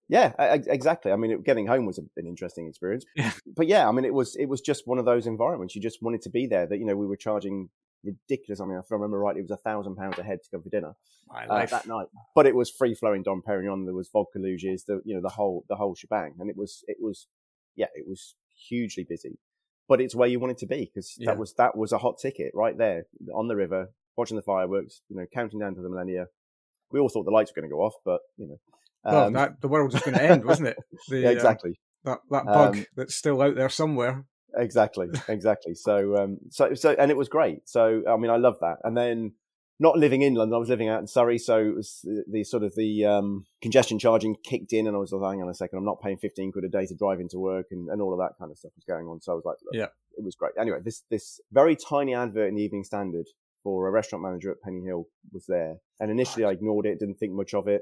Yeah, 0.09 0.33
exactly. 0.39 1.11
I 1.11 1.17
mean, 1.17 1.43
getting 1.43 1.67
home 1.67 1.85
was 1.85 1.99
an 1.99 2.09
interesting 2.17 2.67
experience. 2.67 3.05
Yeah. 3.15 3.31
But 3.55 3.67
yeah, 3.67 3.87
I 3.87 3.91
mean, 3.91 4.05
it 4.05 4.13
was 4.13 4.35
it 4.35 4.47
was 4.47 4.59
just 4.59 4.87
one 4.87 4.97
of 4.97 5.05
those 5.05 5.27
environments. 5.27 5.75
You 5.75 5.81
just 5.81 6.01
wanted 6.01 6.23
to 6.23 6.31
be 6.31 6.47
there. 6.47 6.65
That 6.65 6.79
you 6.79 6.85
know, 6.85 6.95
we 6.95 7.05
were 7.05 7.15
charging 7.15 7.69
ridiculous. 8.03 8.59
I 8.59 8.65
mean, 8.65 8.77
if 8.77 8.91
I 8.91 8.95
remember 8.95 9.19
right, 9.19 9.37
it 9.37 9.41
was 9.41 9.51
a 9.51 9.57
thousand 9.57 9.95
pounds 9.95 10.17
a 10.17 10.23
head 10.23 10.39
to 10.43 10.57
go 10.57 10.61
for 10.61 10.69
dinner 10.69 10.93
uh, 11.33 11.65
that 11.65 11.87
night. 11.87 12.07
But 12.35 12.45
it 12.45 12.55
was 12.55 12.69
free 12.69 12.93
flowing 12.93 13.23
Dom 13.23 13.41
Perignon. 13.47 13.85
There 13.85 13.93
was 13.93 14.09
vodka 14.11 14.39
luges, 14.39 14.85
the 14.85 15.01
you 15.05 15.15
know 15.15 15.21
the 15.21 15.29
whole 15.29 15.65
the 15.69 15.75
whole 15.75 15.95
shebang, 15.95 16.35
and 16.39 16.49
it 16.49 16.57
was 16.57 16.83
it 16.87 16.97
was 16.99 17.27
yeah, 17.75 17.87
it 17.95 18.05
was 18.07 18.35
hugely 18.69 19.05
busy. 19.07 19.39
But 19.87 20.01
it's 20.01 20.15
where 20.15 20.29
you 20.29 20.39
wanted 20.39 20.59
to 20.59 20.67
be 20.67 20.89
because 20.93 21.15
yeah. 21.17 21.31
that 21.31 21.37
was 21.37 21.53
that 21.55 21.77
was 21.77 21.91
a 21.91 21.97
hot 21.97 22.17
ticket 22.21 22.51
right 22.53 22.77
there 22.77 23.03
on 23.33 23.47
the 23.47 23.55
river, 23.55 23.89
watching 24.15 24.37
the 24.37 24.43
fireworks, 24.43 25.01
you 25.09 25.17
know, 25.17 25.25
counting 25.33 25.59
down 25.59 25.75
to 25.75 25.81
the 25.81 25.89
millennia. 25.89 26.27
We 26.91 26.99
all 26.99 27.09
thought 27.09 27.23
the 27.23 27.31
lights 27.31 27.51
were 27.51 27.61
going 27.61 27.69
to 27.69 27.73
go 27.73 27.81
off, 27.81 27.95
but 28.03 28.21
you 28.37 28.47
know, 28.47 28.57
um, 29.05 29.13
well, 29.13 29.31
that, 29.31 29.61
the 29.61 29.67
world 29.67 29.93
was 29.93 30.01
going 30.01 30.17
to 30.17 30.23
end, 30.23 30.45
wasn't 30.45 30.69
it? 30.69 30.77
The, 31.09 31.19
yeah, 31.19 31.29
exactly. 31.29 31.79
Uh, 32.05 32.11
that 32.11 32.19
that 32.29 32.45
bug 32.45 32.77
um, 32.77 32.85
that's 32.95 33.15
still 33.15 33.41
out 33.41 33.55
there 33.55 33.69
somewhere 33.69 34.25
exactly, 34.55 35.07
exactly. 35.27 35.75
So, 35.75 36.17
um, 36.17 36.37
so, 36.49 36.73
so, 36.73 36.95
and 36.97 37.11
it 37.11 37.17
was 37.17 37.29
great. 37.29 37.67
So, 37.69 38.03
I 38.07 38.17
mean, 38.17 38.31
I 38.31 38.37
love 38.37 38.57
that. 38.61 38.77
And 38.83 38.95
then 38.95 39.33
not 39.79 39.97
living 39.97 40.21
in 40.21 40.35
London, 40.35 40.55
I 40.55 40.59
was 40.59 40.69
living 40.69 40.89
out 40.89 41.01
in 41.01 41.07
Surrey. 41.07 41.37
So 41.37 41.57
it 41.57 41.75
was 41.75 42.01
the, 42.03 42.23
the 42.31 42.43
sort 42.43 42.63
of 42.63 42.75
the, 42.75 43.05
um, 43.05 43.45
congestion 43.61 43.97
charging 43.97 44.35
kicked 44.43 44.73
in 44.73 44.87
and 44.87 44.95
I 44.95 44.99
was 44.99 45.11
like, 45.11 45.33
hang 45.33 45.41
on 45.41 45.49
a 45.49 45.55
second, 45.55 45.79
I'm 45.79 45.85
not 45.85 46.01
paying 46.01 46.17
15 46.17 46.51
quid 46.51 46.65
a 46.65 46.69
day 46.69 46.85
to 46.85 46.95
drive 46.95 47.19
into 47.19 47.39
work 47.39 47.67
and, 47.71 47.89
and 47.89 48.01
all 48.01 48.13
of 48.13 48.19
that 48.19 48.37
kind 48.39 48.51
of 48.51 48.57
stuff 48.57 48.71
was 48.75 48.85
going 48.85 49.07
on. 49.07 49.21
So 49.21 49.31
I 49.31 49.35
was 49.35 49.45
like, 49.45 49.57
yeah, 49.73 49.87
it 50.17 50.23
was 50.23 50.35
great. 50.35 50.53
Anyway, 50.59 50.77
this, 50.83 51.03
this 51.09 51.41
very 51.51 51.75
tiny 51.75 52.13
advert 52.13 52.49
in 52.49 52.55
the 52.55 52.63
Evening 52.63 52.83
Standard 52.83 53.25
for 53.63 53.87
a 53.87 53.91
restaurant 53.91 54.23
manager 54.23 54.51
at 54.51 54.61
Penny 54.61 54.83
Hill 54.83 55.05
was 55.31 55.45
there. 55.47 55.77
And 55.99 56.11
initially 56.11 56.45
I 56.45 56.51
ignored 56.51 56.85
it, 56.85 56.99
didn't 56.99 57.15
think 57.15 57.33
much 57.33 57.53
of 57.53 57.67
it. 57.67 57.81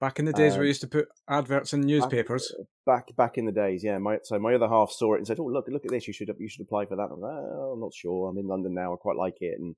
Back 0.00 0.20
in 0.20 0.26
the 0.26 0.32
days 0.32 0.54
um, 0.54 0.60
we 0.60 0.68
used 0.68 0.80
to 0.82 0.86
put 0.86 1.08
adverts 1.28 1.72
in 1.72 1.80
newspapers. 1.80 2.54
Back, 2.86 3.06
back 3.08 3.16
back 3.16 3.38
in 3.38 3.46
the 3.46 3.52
days, 3.52 3.82
yeah. 3.82 3.98
My, 3.98 4.18
so 4.22 4.38
my 4.38 4.54
other 4.54 4.68
half 4.68 4.92
saw 4.92 5.14
it 5.14 5.18
and 5.18 5.26
said, 5.26 5.40
"Oh, 5.40 5.46
look, 5.46 5.66
look 5.68 5.84
at 5.84 5.90
this. 5.90 6.06
You 6.06 6.12
should 6.12 6.30
you 6.38 6.48
should 6.48 6.60
apply 6.60 6.86
for 6.86 6.94
that." 6.94 7.08
I'm, 7.10 7.20
like, 7.20 7.32
oh, 7.32 7.72
I'm 7.74 7.80
not 7.80 7.92
sure. 7.92 8.28
I'm 8.28 8.38
in 8.38 8.46
London 8.46 8.74
now. 8.74 8.92
I 8.92 8.96
quite 8.96 9.16
like 9.16 9.38
it, 9.40 9.58
and 9.58 9.74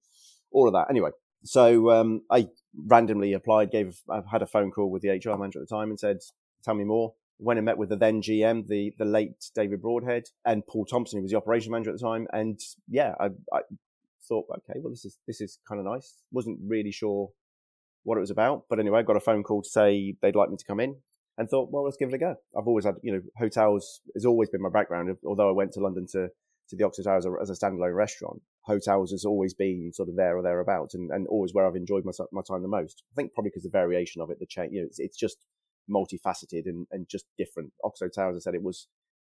all 0.51 0.67
of 0.67 0.75
that. 0.75 0.89
Anyway, 0.91 1.11
so 1.43 1.91
um, 1.91 2.23
I 2.31 2.49
randomly 2.77 3.33
applied. 3.33 3.71
Gave 3.71 4.03
I 4.11 4.21
had 4.31 4.43
a 4.43 4.47
phone 4.47 4.71
call 4.71 4.91
with 4.91 5.01
the 5.01 5.09
HR 5.09 5.39
manager 5.39 5.61
at 5.63 5.69
the 5.69 5.75
time 5.75 5.89
and 5.89 5.99
said, 5.99 6.19
"Tell 6.63 6.75
me 6.75 6.85
more." 6.85 7.15
Went 7.39 7.59
and 7.59 7.65
met 7.65 7.79
with 7.79 7.89
the 7.89 7.97
then 7.97 8.21
GM, 8.21 8.69
the 8.69 8.93
the 8.99 9.07
late 9.07 9.51
David 9.55 9.81
Broadhead, 9.81 10.25
and 10.45 10.67
Paul 10.67 10.85
Thompson, 10.85 11.19
who 11.19 11.23
was 11.23 11.31
the 11.31 11.39
operation 11.39 11.73
manager 11.73 11.93
at 11.93 11.99
the 11.99 12.07
time. 12.07 12.27
And 12.35 12.61
yeah, 12.87 13.15
I, 13.19 13.29
I 13.55 13.61
thought, 14.29 14.45
okay, 14.51 14.79
well, 14.81 14.91
this 14.91 15.07
is 15.07 15.17
this 15.27 15.41
is 15.41 15.59
kind 15.67 15.79
of 15.79 15.87
nice. 15.87 16.17
wasn't 16.31 16.59
really 16.63 16.93
sure 16.93 17.31
what 18.03 18.17
it 18.17 18.21
was 18.21 18.31
about. 18.31 18.65
But 18.69 18.79
anyway, 18.79 19.01
I 19.01 19.03
got 19.03 19.17
a 19.17 19.21
phone 19.21 19.43
call 19.43 19.63
to 19.63 19.69
say 19.69 20.15
they'd 20.23 20.37
like 20.37 20.51
me 20.51 20.57
to 20.57 20.65
come 20.65 20.81
in 20.81 20.97
and 21.39 21.49
thought, 21.49 21.71
well, 21.71 21.85
let's 21.85 21.97
give 21.97 22.09
it 22.09 22.15
a 22.15 22.19
go. 22.19 22.37
I've 22.57 22.67
always 22.67 22.85
had, 22.85 22.97
you 23.03 23.13
know, 23.13 23.23
hotels 23.37 24.01
has 24.15 24.25
always 24.25 24.51
been 24.51 24.63
my 24.63 24.69
background. 24.69 25.15
Although 25.25 25.49
I 25.49 25.53
went 25.53 25.73
to 25.73 25.81
London 25.81 26.07
to, 26.13 26.29
to 26.69 26.77
the 26.77 26.85
Oxo 26.85 27.03
Towers 27.03 27.27
as 27.41 27.51
a 27.51 27.55
standalone 27.55 27.95
restaurant, 27.95 28.43
hotels 28.63 29.11
has 29.13 29.25
always 29.25 29.55
been 29.55 29.91
sort 29.95 30.09
of 30.09 30.17
there 30.17 30.37
or 30.37 30.43
thereabouts 30.43 30.95
and, 30.95 31.11
and 31.11 31.27
always 31.29 31.55
where 31.55 31.67
I've 31.67 31.77
enjoyed 31.77 32.05
my, 32.05 32.13
my 32.33 32.43
time 32.47 32.63
the 32.63 32.69
most. 32.69 33.03
I 33.13 33.15
think 33.15 33.33
probably 33.33 33.51
because 33.51 33.63
the 33.63 33.71
variation 33.71 34.21
of 34.21 34.31
it, 34.31 34.39
the 34.39 34.47
change, 34.47 34.73
you 34.73 34.81
know, 34.81 34.87
it's, 34.87 34.99
it's 34.99 35.17
just 35.17 35.39
multifaceted 35.91 36.67
and, 36.67 36.87
and 36.91 37.09
just 37.09 37.25
different. 37.39 37.73
Oxo 37.85 38.09
Towers, 38.09 38.37
I 38.37 38.41
said 38.41 38.55
it 38.55 38.63
was, 38.63 38.89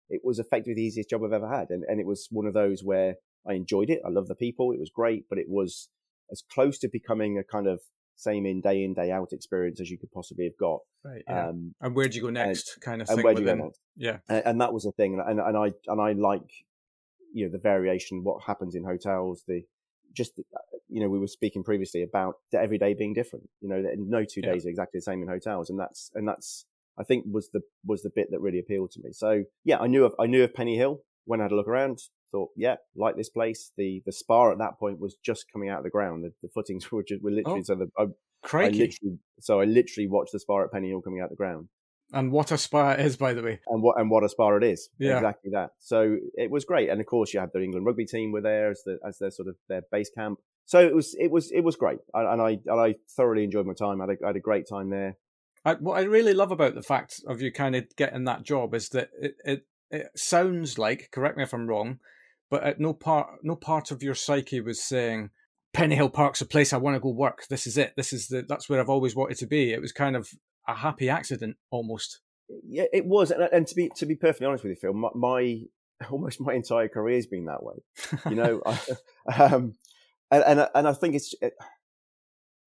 it 0.10 0.22
was 0.24 0.40
effectively 0.40 0.74
the 0.74 0.84
easiest 0.84 1.10
job 1.10 1.22
I've 1.24 1.34
ever 1.34 1.50
had. 1.50 1.70
And, 1.70 1.84
and 1.88 2.00
it 2.00 2.06
was 2.06 2.28
one 2.32 2.48
of 2.48 2.54
those 2.54 2.82
where 2.84 3.16
I 3.48 3.54
enjoyed 3.54 3.90
it. 3.90 4.02
I 4.06 4.10
love 4.10 4.28
the 4.28 4.36
people. 4.36 4.72
It 4.72 4.80
was 4.80 4.92
great, 4.94 5.26
but 5.30 5.38
it 5.38 5.48
was 5.48 5.90
as 6.32 6.44
close 6.52 6.78
to 6.80 6.90
becoming 6.92 7.38
a 7.38 7.44
kind 7.44 7.68
of 7.68 7.82
same 8.20 8.46
in 8.46 8.60
day 8.60 8.84
in 8.84 8.94
day 8.94 9.12
out 9.12 9.32
experience 9.32 9.80
as 9.80 9.90
you 9.90 9.98
could 9.98 10.12
possibly 10.12 10.44
have 10.44 10.58
got. 10.60 10.80
Right. 11.04 11.24
Yeah. 11.28 11.48
Um, 11.48 11.74
and 11.80 11.96
where'd 11.96 12.14
you 12.14 12.22
go 12.22 12.30
next? 12.30 12.76
And, 12.76 12.84
kind 12.84 13.02
of. 13.02 13.10
And 13.10 13.24
where 13.24 13.34
do 13.34 13.42
you 13.42 13.48
go 13.48 13.56
next? 13.56 13.80
Yeah. 13.96 14.18
And, 14.28 14.44
and, 14.46 14.62
that 14.62 14.74
was 14.74 14.84
the 14.84 14.92
thing, 14.92 15.20
and, 15.26 15.40
and 15.40 15.58
I 15.58 15.72
and 15.88 16.02
I 16.02 16.12
like 16.14 16.50
you 17.34 17.46
know 17.46 17.52
the 17.52 17.60
variation, 17.60 18.24
what 18.24 18.44
happens 18.44 18.76
in 18.76 18.84
hotels, 18.84 19.44
the 19.48 19.64
just 20.14 20.34
you 20.90 21.02
know 21.02 21.08
we 21.08 21.20
were 21.20 21.28
speaking 21.28 21.64
previously 21.64 22.04
about 22.04 22.36
every 22.54 22.78
day 22.78 22.94
being 22.94 23.14
different. 23.14 23.50
You 23.62 23.70
know, 23.70 23.84
no 23.98 24.26
two 24.26 24.42
days 24.42 24.66
are 24.66 24.70
exactly 24.70 24.98
the 24.98 25.04
same 25.04 25.22
in 25.22 25.30
hotels, 25.30 25.70
and 25.70 25.80
that's 25.80 26.12
and 26.16 26.28
that's 26.28 26.66
I 27.00 27.04
think 27.04 27.26
was 27.32 27.50
the 27.52 27.62
was 27.86 28.02
the 28.02 28.12
bit 28.14 28.32
that 28.32 28.42
really 28.42 28.60
appealed 28.60 28.92
to 28.92 29.00
me. 29.02 29.12
So 29.14 29.44
yeah, 29.64 29.80
I 29.80 29.88
knew 29.88 30.04
of 30.04 30.14
I 30.20 30.26
knew 30.26 30.44
of 30.44 30.54
Penny 30.54 30.76
Hill 30.76 31.02
when 31.26 31.40
I 31.40 31.44
had 31.44 31.52
a 31.52 31.56
look 31.56 31.68
around 31.68 32.00
thought, 32.32 32.50
yeah, 32.56 32.76
like 32.96 33.16
this 33.16 33.30
place. 33.30 33.72
The 33.78 34.02
the 34.06 34.12
spa 34.12 34.52
at 34.52 34.58
that 34.60 34.80
point 34.80 35.00
was 35.00 35.16
just 35.24 35.52
coming 35.52 35.70
out 35.70 35.80
of 35.80 35.84
the 35.84 35.90
ground. 35.90 36.24
The, 36.24 36.34
the 36.42 36.50
footings 36.50 36.92
were 36.92 37.04
just 37.04 37.24
were 37.24 37.32
literally 37.32 37.62
oh, 37.62 37.64
so 37.64 37.76
the 37.76 37.90
I, 37.98 38.04
I 38.58 38.70
literally, 38.70 39.20
so 39.40 39.60
I 39.60 39.66
literally 39.66 40.08
watched 40.08 40.32
the 40.32 40.40
spa 40.40 40.64
at 40.64 40.72
Penny 40.72 40.90
Hill 40.90 41.02
coming 41.02 41.20
out 41.20 41.26
of 41.26 41.32
the 41.32 41.36
ground. 41.36 41.70
And 42.12 42.32
what 42.32 42.52
a 42.52 42.58
spa 42.58 42.92
it 42.92 43.02
is, 43.02 43.18
by 43.18 43.34
the 43.34 43.44
way. 43.44 43.60
And 43.68 43.84
what 43.84 44.00
and 44.00 44.10
what 44.10 44.24
a 44.24 44.30
spa 44.30 44.56
it 44.56 44.64
is. 44.64 44.90
Yeah. 44.98 45.18
Exactly 45.18 45.52
that. 45.54 45.72
So 45.80 46.18
it 46.36 46.50
was 46.50 46.66
great. 46.66 46.90
And 46.90 47.00
of 47.00 47.06
course 47.06 47.34
you 47.34 47.40
had 47.40 47.52
the 47.54 47.62
England 47.62 47.86
rugby 47.86 48.06
team 48.06 48.32
were 48.32 48.42
there 48.42 48.72
as 48.72 48.82
the 48.84 48.98
as 49.08 49.20
their 49.20 49.32
sort 49.32 49.48
of 49.48 49.56
their 49.68 49.84
base 49.92 50.10
camp. 50.10 50.40
So 50.66 50.80
it 50.80 50.96
was 50.96 51.16
it 51.20 51.30
was 51.30 51.52
it 51.52 51.62
was 51.62 51.76
great. 51.76 52.00
And 52.14 52.42
I 52.42 52.58
and 52.66 52.82
I 52.82 52.96
thoroughly 53.16 53.44
enjoyed 53.44 53.68
my 53.68 53.74
time. 53.74 54.02
I 54.02 54.06
had 54.06 54.18
a, 54.22 54.24
I 54.24 54.28
had 54.28 54.36
a 54.38 54.42
great 54.42 54.68
time 54.68 54.90
there. 54.90 55.18
I, 55.66 55.74
what 55.74 56.00
I 56.00 56.04
really 56.04 56.34
love 56.34 56.52
about 56.52 56.76
the 56.76 56.82
fact 56.82 57.22
of 57.28 57.42
you 57.42 57.52
kind 57.52 57.76
of 57.76 57.86
getting 57.96 58.24
that 58.26 58.44
job 58.44 58.74
is 58.74 58.90
that 58.90 59.10
it, 59.20 59.36
it, 59.44 59.66
it 59.92 60.08
sounds 60.16 60.78
like, 60.78 61.10
correct 61.12 61.38
me 61.38 61.44
if 61.44 61.54
I'm 61.54 61.68
wrong, 61.68 62.00
but 62.50 62.64
at 62.64 62.80
no 62.80 62.94
part 62.94 63.44
no 63.44 63.56
part 63.56 63.92
of 63.92 64.04
your 64.04 64.16
psyche 64.16 64.62
was 64.62 64.82
saying 64.84 65.30
Pennyhill 65.74 66.12
Park's 66.12 66.42
a 66.42 66.46
place 66.46 66.74
I 66.74 66.78
want 66.78 66.96
to 66.96 67.00
go 67.00 67.10
work. 67.10 67.46
This 67.50 67.68
is 67.68 67.78
it. 67.78 67.94
This 67.96 68.12
is 68.12 68.28
the 68.28 68.44
that's 68.48 68.70
where 68.70 68.80
I've 68.80 68.90
always 68.90 69.16
wanted 69.16 69.38
to 69.38 69.48
be. 69.48 69.72
It 69.72 69.82
was 69.82 69.92
kind 69.92 70.16
of 70.16 70.30
a 70.68 70.74
happy 70.74 71.10
accident 71.10 71.58
almost. 71.70 72.22
Yeah, 72.68 72.86
it 72.92 73.06
was. 73.06 73.32
And, 73.32 73.44
and 73.52 73.68
to 73.68 73.76
be 73.76 73.92
to 73.98 74.06
be 74.06 74.16
perfectly 74.16 74.48
honest 74.48 74.64
with 74.64 74.72
you, 74.72 74.78
Phil, 74.78 74.94
my, 74.94 75.10
my 75.16 75.62
almost 76.12 76.42
my 76.42 76.54
entire 76.54 76.88
career 76.88 77.16
has 77.16 77.28
been 77.28 77.46
that 77.46 77.64
way. 77.64 77.76
You 78.30 78.36
know, 78.36 78.62
I, 79.28 79.44
um, 79.44 79.76
and, 80.32 80.44
and 80.46 80.68
and 80.74 80.88
I 80.88 80.94
think 80.94 81.16
it's. 81.16 81.36
It, 81.42 81.54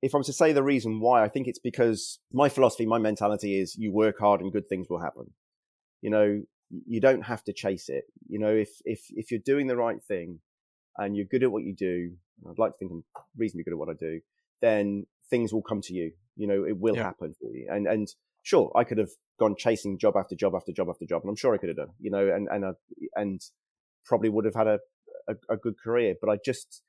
if 0.01 0.17
I 0.17 0.19
was 0.19 0.27
to 0.27 0.33
say 0.33 0.53
the 0.53 0.65
reason 0.65 0.99
why, 0.99 1.23
I 1.23 1.29
think 1.29 1.47
it's 1.47 1.61
because 1.61 2.19
my 2.33 2.49
philosophy, 2.49 2.87
my 2.87 2.99
mentality 2.99 3.61
is 3.61 3.77
you 3.79 3.93
work 3.93 4.19
hard 4.19 4.41
and 4.41 4.53
good 4.53 4.69
things 4.69 4.89
will 4.91 5.01
happen. 5.01 5.31
You 6.01 6.11
know, 6.11 6.43
you 6.87 7.00
don't 7.00 7.23
have 7.23 7.45
to 7.45 7.52
chase 7.52 7.88
it. 7.88 8.05
You 8.29 8.38
know, 8.38 8.55
if 8.55 8.71
if 8.85 9.07
if 9.11 9.31
you're 9.31 9.41
doing 9.45 9.67
the 9.67 9.76
right 9.76 10.02
thing 10.02 10.41
and 10.97 11.17
you're 11.17 11.26
good 11.31 11.43
at 11.43 11.52
what 11.52 11.64
you 11.64 11.75
do, 11.75 12.12
I'd 12.49 12.59
like 12.59 12.73
to 12.73 12.79
think 12.79 12.93
I'm 12.93 13.05
reasonably 13.37 13.64
good 13.64 13.75
at 13.75 13.79
what 13.79 13.88
I 13.88 13.95
do, 13.99 14.21
then 14.61 15.07
things 15.31 15.52
will 15.52 15.62
come 15.62 15.81
to 15.83 15.95
you. 15.95 16.12
You 16.37 16.47
know, 16.47 16.64
it 16.64 16.79
will 16.79 16.97
yeah. 16.97 17.05
happen 17.05 17.35
for 17.41 17.50
you. 17.50 17.69
And 17.71 17.87
and 17.87 18.09
sure, 18.43 18.73
I 18.75 18.85
could 18.85 18.99
have 18.99 19.11
gone 19.38 19.55
chasing 19.59 19.99
job 19.99 20.17
after 20.17 20.35
job 20.35 20.55
after 20.55 20.73
job 20.73 20.88
after 20.88 21.07
job, 21.07 21.23
and 21.23 21.31
I'm 21.31 21.37
sure 21.37 21.55
I 21.55 21.59
could 21.59 21.69
have 21.69 21.76
done. 21.76 21.95
You 22.00 22.11
know, 22.11 22.29
and 22.29 22.49
and 22.50 22.64
I, 22.64 22.71
and 23.14 23.41
probably 24.05 24.29
would 24.29 24.45
have 24.45 24.55
had 24.55 24.67
a, 24.67 24.79
a, 25.29 25.35
a 25.50 25.57
good 25.57 25.75
career. 25.83 26.14
But 26.21 26.31
I 26.31 26.38
just 26.45 26.83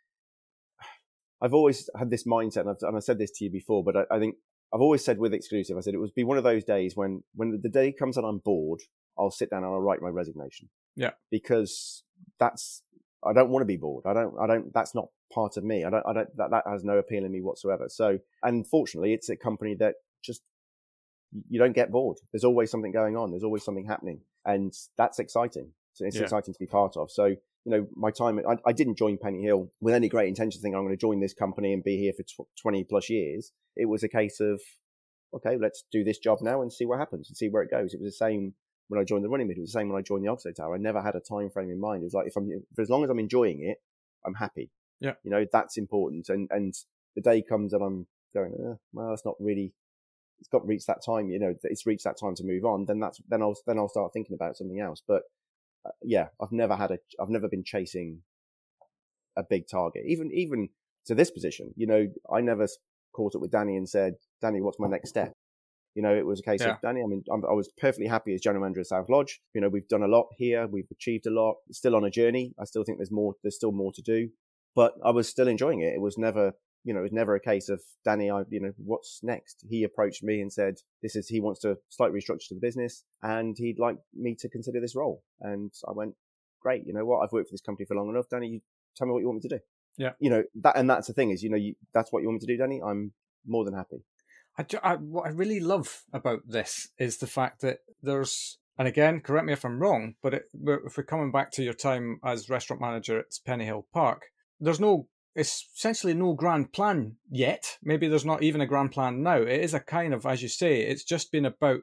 I've 1.42 1.54
always 1.54 1.90
had 1.98 2.10
this 2.10 2.26
mindset, 2.26 2.62
and 2.62 2.70
I've, 2.70 2.78
and 2.82 2.96
I've 2.96 3.04
said 3.04 3.20
this 3.20 3.32
to 3.32 3.44
you 3.44 3.52
before, 3.52 3.84
but 3.84 3.98
I, 3.98 4.16
I 4.16 4.20
think 4.20 4.36
I've 4.74 4.82
always 4.82 5.04
said 5.04 5.20
with 5.20 5.34
exclusive, 5.34 5.78
I 5.78 5.82
said 5.82 5.94
it 5.94 6.00
would 6.00 6.16
be 6.16 6.24
one 6.24 6.38
of 6.38 6.44
those 6.44 6.64
days 6.64 6.96
when 6.96 7.24
when 7.36 7.60
the 7.62 7.70
day 7.70 7.92
comes 7.92 8.16
that 8.16 8.24
I'm 8.24 8.40
bored, 8.40 8.82
I'll 9.18 9.32
sit 9.32 9.50
down 9.50 9.64
and 9.64 9.74
I'll 9.74 9.82
write 9.82 10.02
my 10.02 10.10
resignation. 10.10 10.70
Yeah. 10.96 11.12
Because 11.32 12.04
that's 12.40 12.84
I 13.26 13.34
don't 13.34 13.50
want 13.50 13.62
to 13.62 13.68
be 13.68 13.78
bored. 13.78 14.06
I 14.06 14.14
don't 14.14 14.36
I 14.40 14.48
don't 14.48 14.74
that's 14.74 14.96
not 14.96 15.08
part 15.34 15.58
of 15.58 15.64
me. 15.64 15.84
I 15.84 15.90
don't 15.90 16.06
I 16.06 16.14
don't 16.14 16.38
that, 16.38 16.52
that 16.52 16.64
has 16.68 16.84
no 16.84 16.98
appeal 16.98 17.26
in 17.26 17.32
me 17.32 17.42
whatsoever. 17.42 17.86
So 17.90 18.20
unfortunately 18.42 19.14
it's 19.14 19.30
a 19.30 19.36
company 19.36 19.76
that 19.80 19.96
just 20.24 20.42
you 21.50 21.60
don't 21.60 21.74
get 21.74 21.92
bored. 21.92 22.18
There's 22.32 22.44
always 22.44 22.70
something 22.72 22.92
going 22.92 23.18
on. 23.18 23.32
There's 23.32 23.44
always 23.44 23.64
something 23.64 23.86
happening. 23.86 24.22
And 24.46 24.74
that's 24.98 25.20
exciting. 25.20 25.72
So 25.94 26.06
it's 26.06 26.16
yeah. 26.16 26.24
exciting 26.24 26.54
to 26.54 26.60
be 26.60 26.66
part 26.66 26.98
of. 26.98 27.12
So, 27.12 27.26
you 27.26 27.38
know, 27.66 27.88
my 27.96 28.12
time, 28.12 28.40
I, 28.48 28.58
I, 28.66 28.74
didn't 28.74 28.98
join 28.98 29.18
Penny 29.18 29.44
Hill 29.44 29.72
with 29.80 29.94
any 29.94 30.10
great 30.10 30.28
intention 30.28 30.62
thinking 30.62 30.76
I'm 30.76 30.84
going 30.84 30.96
to 30.96 31.00
join 31.00 31.22
this 31.22 31.34
company 31.34 31.72
and 31.72 31.84
be 31.84 31.98
here 31.98 32.14
for 32.14 32.24
tw- 32.24 32.50
20 32.62 32.84
plus 32.86 33.10
years. 33.10 33.52
It 33.76 33.86
was 33.86 34.04
a 34.04 34.10
case 34.10 34.40
of, 34.40 34.60
okay, 35.36 35.58
let's 35.58 35.84
do 35.92 36.04
this 36.04 36.18
job 36.18 36.40
now 36.42 36.62
and 36.62 36.74
see 36.74 36.86
what 36.86 37.00
happens 37.00 37.30
and 37.30 37.38
see 37.38 37.48
where 37.48 37.64
it 37.64 37.72
goes. 37.72 37.94
It 37.94 38.02
was 38.02 38.12
the 38.12 38.26
same 38.26 38.54
when 38.94 39.02
I 39.02 39.06
joined 39.06 39.24
the 39.24 39.30
Runnymede. 39.30 39.58
It 39.58 39.62
was 39.62 39.72
the 39.74 39.80
same 39.80 39.90
when 39.90 39.98
I 39.98 40.04
joined 40.04 40.24
the 40.24 40.30
Oxo 40.30 40.52
Tower. 40.52 40.76
I 40.76 40.78
never 40.78 41.02
had 41.02 41.16
a 41.16 41.20
time 41.20 41.50
frame 41.50 41.72
in 41.72 41.80
mind. 41.80 42.04
It 42.04 42.06
was 42.06 42.14
like 42.14 42.28
if 42.28 42.36
I'm 42.36 42.50
for 42.76 42.82
as 42.82 42.90
long 42.90 43.04
as 43.04 43.10
I'm 43.10 43.20
enjoying 43.20 43.64
it, 43.64 43.82
I'm 44.26 44.36
happy. 44.36 44.70
Yeah, 45.00 45.14
you 45.24 45.32
know 45.32 45.46
that's 45.52 45.78
important. 45.78 46.30
And 46.30 46.48
and 46.52 46.74
the 47.16 47.22
day 47.22 47.42
comes 47.42 47.74
and 47.74 47.84
I'm 47.84 48.08
going, 48.34 48.54
eh, 48.54 48.76
well, 48.94 49.14
it's 49.14 49.26
not 49.26 49.36
really. 49.40 49.74
It's 50.40 50.50
got 50.50 50.68
reached 50.68 50.88
that 50.88 51.04
time. 51.06 51.30
You 51.30 51.40
know, 51.40 51.56
it's 51.64 51.86
reached 51.86 52.04
that 52.04 52.20
time 52.20 52.36
to 52.36 52.44
move 52.44 52.66
on. 52.66 52.86
Then 52.86 53.00
that's 53.00 53.20
then 53.28 53.42
I'll 53.42 53.56
then 53.66 53.80
I'll 53.80 53.90
start 53.90 54.14
thinking 54.14 54.36
about 54.36 54.58
something 54.58 54.80
else. 54.80 55.02
But 55.06 55.24
uh, 55.86 55.92
yeah, 56.04 56.28
I've 56.42 56.52
never 56.52 56.76
had 56.76 56.92
a. 56.92 57.00
I've 57.20 57.30
never 57.30 57.48
been 57.48 57.64
chasing 57.64 58.22
a 59.36 59.44
big 59.44 59.68
target. 59.68 60.04
Even 60.06 60.32
even 60.32 60.70
to 61.06 61.16
this 61.16 61.32
position, 61.32 61.74
you 61.76 61.88
know, 61.88 62.08
I 62.32 62.42
never 62.42 62.68
caught 63.14 63.36
up 63.36 63.42
with 63.42 63.52
Danny 63.52 63.78
and 63.78 63.88
said, 63.88 64.16
Danny, 64.42 64.62
what's 64.62 64.80
my 64.80 64.88
next 64.88 65.10
step? 65.10 65.34
You 65.96 66.02
know, 66.02 66.14
it 66.14 66.26
was 66.26 66.40
a 66.40 66.44
case 66.44 66.62
yeah. 66.62 66.72
of 66.72 66.82
Danny. 66.82 67.02
I 67.04 67.08
mean, 67.08 67.24
I'm, 67.32 67.44
i 67.46 67.54
was 67.54 67.70
perfectly 67.78 68.08
happy 68.08 68.34
as 68.34 68.42
general 68.42 68.64
manager 68.64 68.82
of 68.82 68.88
South 68.88 69.10
Lodge. 69.10 69.42
You 69.54 69.62
know, 69.62 69.70
we've 69.70 69.88
done 69.88 70.04
a 70.04 70.08
lot 70.08 70.28
here. 70.38 70.68
We've 70.68 70.88
achieved 70.92 71.28
a 71.28 71.32
lot. 71.32 71.56
Still 71.72 71.96
on 71.96 72.04
a 72.04 72.10
journey. 72.10 72.54
I 72.60 72.66
still 72.66 72.84
think 72.84 72.98
there's 72.98 73.12
more. 73.12 73.36
There's 73.44 73.56
still 73.56 73.72
more 73.72 73.92
to 73.94 74.02
do, 74.02 74.30
but 74.76 74.94
I 75.06 75.12
was 75.12 75.28
still 75.28 75.48
enjoying 75.48 75.82
it. 75.82 75.94
It 75.94 76.02
was 76.02 76.18
never, 76.18 76.54
you 76.84 76.94
know, 76.94 77.02
it 77.02 77.04
was 77.04 77.12
never 77.12 77.36
a 77.36 77.40
case 77.40 77.70
of 77.70 77.82
Danny. 78.04 78.32
I, 78.32 78.44
you 78.50 78.60
know, 78.60 78.72
what's 78.78 79.20
next? 79.22 79.66
He 79.70 79.84
approached 79.84 80.24
me 80.24 80.42
and 80.42 80.52
said, 80.52 80.76
"This 81.02 81.16
is 81.16 81.28
he 81.28 81.40
wants 81.40 81.62
to 81.62 81.78
slightly 81.90 82.20
restructure 82.20 82.50
the 82.50 82.60
business, 82.62 83.04
and 83.22 83.56
he'd 83.58 83.80
like 83.80 83.98
me 84.14 84.36
to 84.40 84.50
consider 84.50 84.80
this 84.82 84.96
role." 84.96 85.24
And 85.42 85.72
I 85.88 85.92
went, 85.92 86.16
"Great. 86.62 86.88
You 86.88 86.94
know 86.94 87.06
what? 87.06 87.20
I've 87.20 87.32
worked 87.32 87.50
for 87.50 87.54
this 87.54 87.62
company 87.62 87.86
for 87.86 87.96
long 87.96 88.10
enough, 88.10 88.30
Danny. 88.30 88.48
You 88.48 88.62
tell 88.96 89.08
me 89.08 89.14
what 89.14 89.20
you 89.20 89.28
want 89.28 89.44
me 89.44 89.50
to 89.50 89.56
do." 89.58 89.62
Yeah. 89.98 90.14
You 90.20 90.32
know 90.32 90.44
that, 90.62 90.76
and 90.76 90.90
that's 90.90 91.08
the 91.08 91.14
thing 91.14 91.30
is, 91.30 91.44
you 91.44 91.52
know, 91.52 91.58
you, 91.58 91.76
that's 91.94 92.12
what 92.12 92.22
you 92.22 92.28
want 92.28 92.42
me 92.42 92.48
to 92.48 92.54
do, 92.54 92.58
Danny. 92.58 92.82
I'm 92.84 93.14
more 93.46 93.64
than 93.64 93.76
happy. 93.76 94.04
I, 94.58 94.66
I, 94.84 94.96
what 94.96 95.26
I 95.26 95.30
really 95.30 95.60
love 95.60 96.04
about 96.14 96.42
this 96.48 96.90
is 96.98 97.18
the 97.18 97.28
fact 97.28 97.62
that 97.62 97.80
there's, 98.02 98.58
and 98.78 98.88
again, 98.88 99.22
correct 99.22 99.46
me 99.46 99.54
if 99.54 99.66
I'm 99.66 99.80
wrong, 99.80 100.16
but 100.22 100.34
it, 100.34 100.44
if 100.86 100.98
we're 100.98 101.04
coming 101.04 101.32
back 101.32 101.52
to 101.52 101.64
your 101.64 101.74
time 101.74 102.20
as 102.24 102.50
restaurant 102.50 102.82
manager 102.82 103.20
at 103.20 103.38
Pennyhill 103.48 103.86
Park, 103.94 104.24
there's 104.60 104.80
no, 104.80 105.08
essentially 105.36 106.14
no 106.14 106.34
grand 106.34 106.72
plan 106.74 107.16
yet. 107.30 107.78
Maybe 107.82 108.08
there's 108.08 108.26
not 108.26 108.44
even 108.44 108.62
a 108.62 108.68
grand 108.68 108.92
plan 108.92 109.24
now. 109.24 109.38
It 109.38 109.62
is 109.62 109.74
a 109.74 109.80
kind 109.80 110.14
of, 110.14 110.26
as 110.26 110.44
you 110.44 110.50
say, 110.50 110.82
it's 110.82 111.04
just 111.04 111.32
been 111.32 111.46
about 111.46 111.82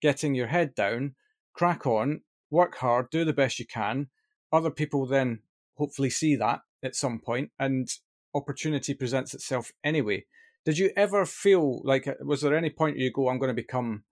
getting 0.00 0.34
your 0.34 0.46
head 0.46 0.74
down, 0.74 1.14
crack 1.52 1.86
on, 1.86 2.22
work 2.50 2.76
hard, 2.76 3.10
do 3.10 3.24
the 3.24 3.32
best 3.32 3.58
you 3.58 3.66
can. 3.66 4.08
Other 4.52 4.70
people 4.70 5.06
then 5.06 5.40
hopefully 5.74 6.10
see 6.10 6.36
that 6.36 6.60
at 6.82 6.96
some 6.96 7.18
point, 7.18 7.50
and 7.58 7.88
opportunity 8.34 8.94
presents 8.94 9.34
itself 9.34 9.72
anyway. 9.82 10.24
Did 10.66 10.78
you 10.78 10.90
ever 10.96 11.24
feel 11.24 11.80
like, 11.84 12.08
uh, 12.08 12.14
was 12.20 12.40
there 12.40 12.56
any 12.56 12.70
point 12.70 12.98
you 12.98 13.12
go, 13.12 13.28
I'm 13.28 13.38
going 13.38 13.54
to 13.54 13.54
become, 13.54 14.02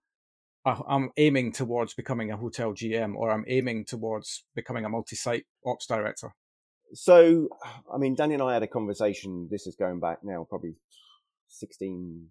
I'm 0.65 1.11
aiming 1.17 1.51
towards 1.51 1.93
becoming 1.93 2.31
a 2.31 2.37
hotel 2.37 2.71
GM 2.71 3.13
or 3.15 3.29
I'm 3.29 3.43
aiming 3.47 3.85
towards 3.85 4.45
becoming 4.55 4.85
a 4.85 4.89
multi 4.89 5.17
site 5.17 5.45
ops 5.65 5.85
director? 5.85 6.33
So, 6.93 7.49
I 7.93 7.97
mean, 7.97 8.15
Danny 8.15 8.35
and 8.35 8.43
I 8.43 8.53
had 8.53 8.63
a 8.63 8.67
conversation. 8.67 9.49
This 9.51 9.67
is 9.67 9.75
going 9.75 9.99
back 9.99 10.19
now, 10.23 10.47
probably 10.49 10.75
16 11.49 12.27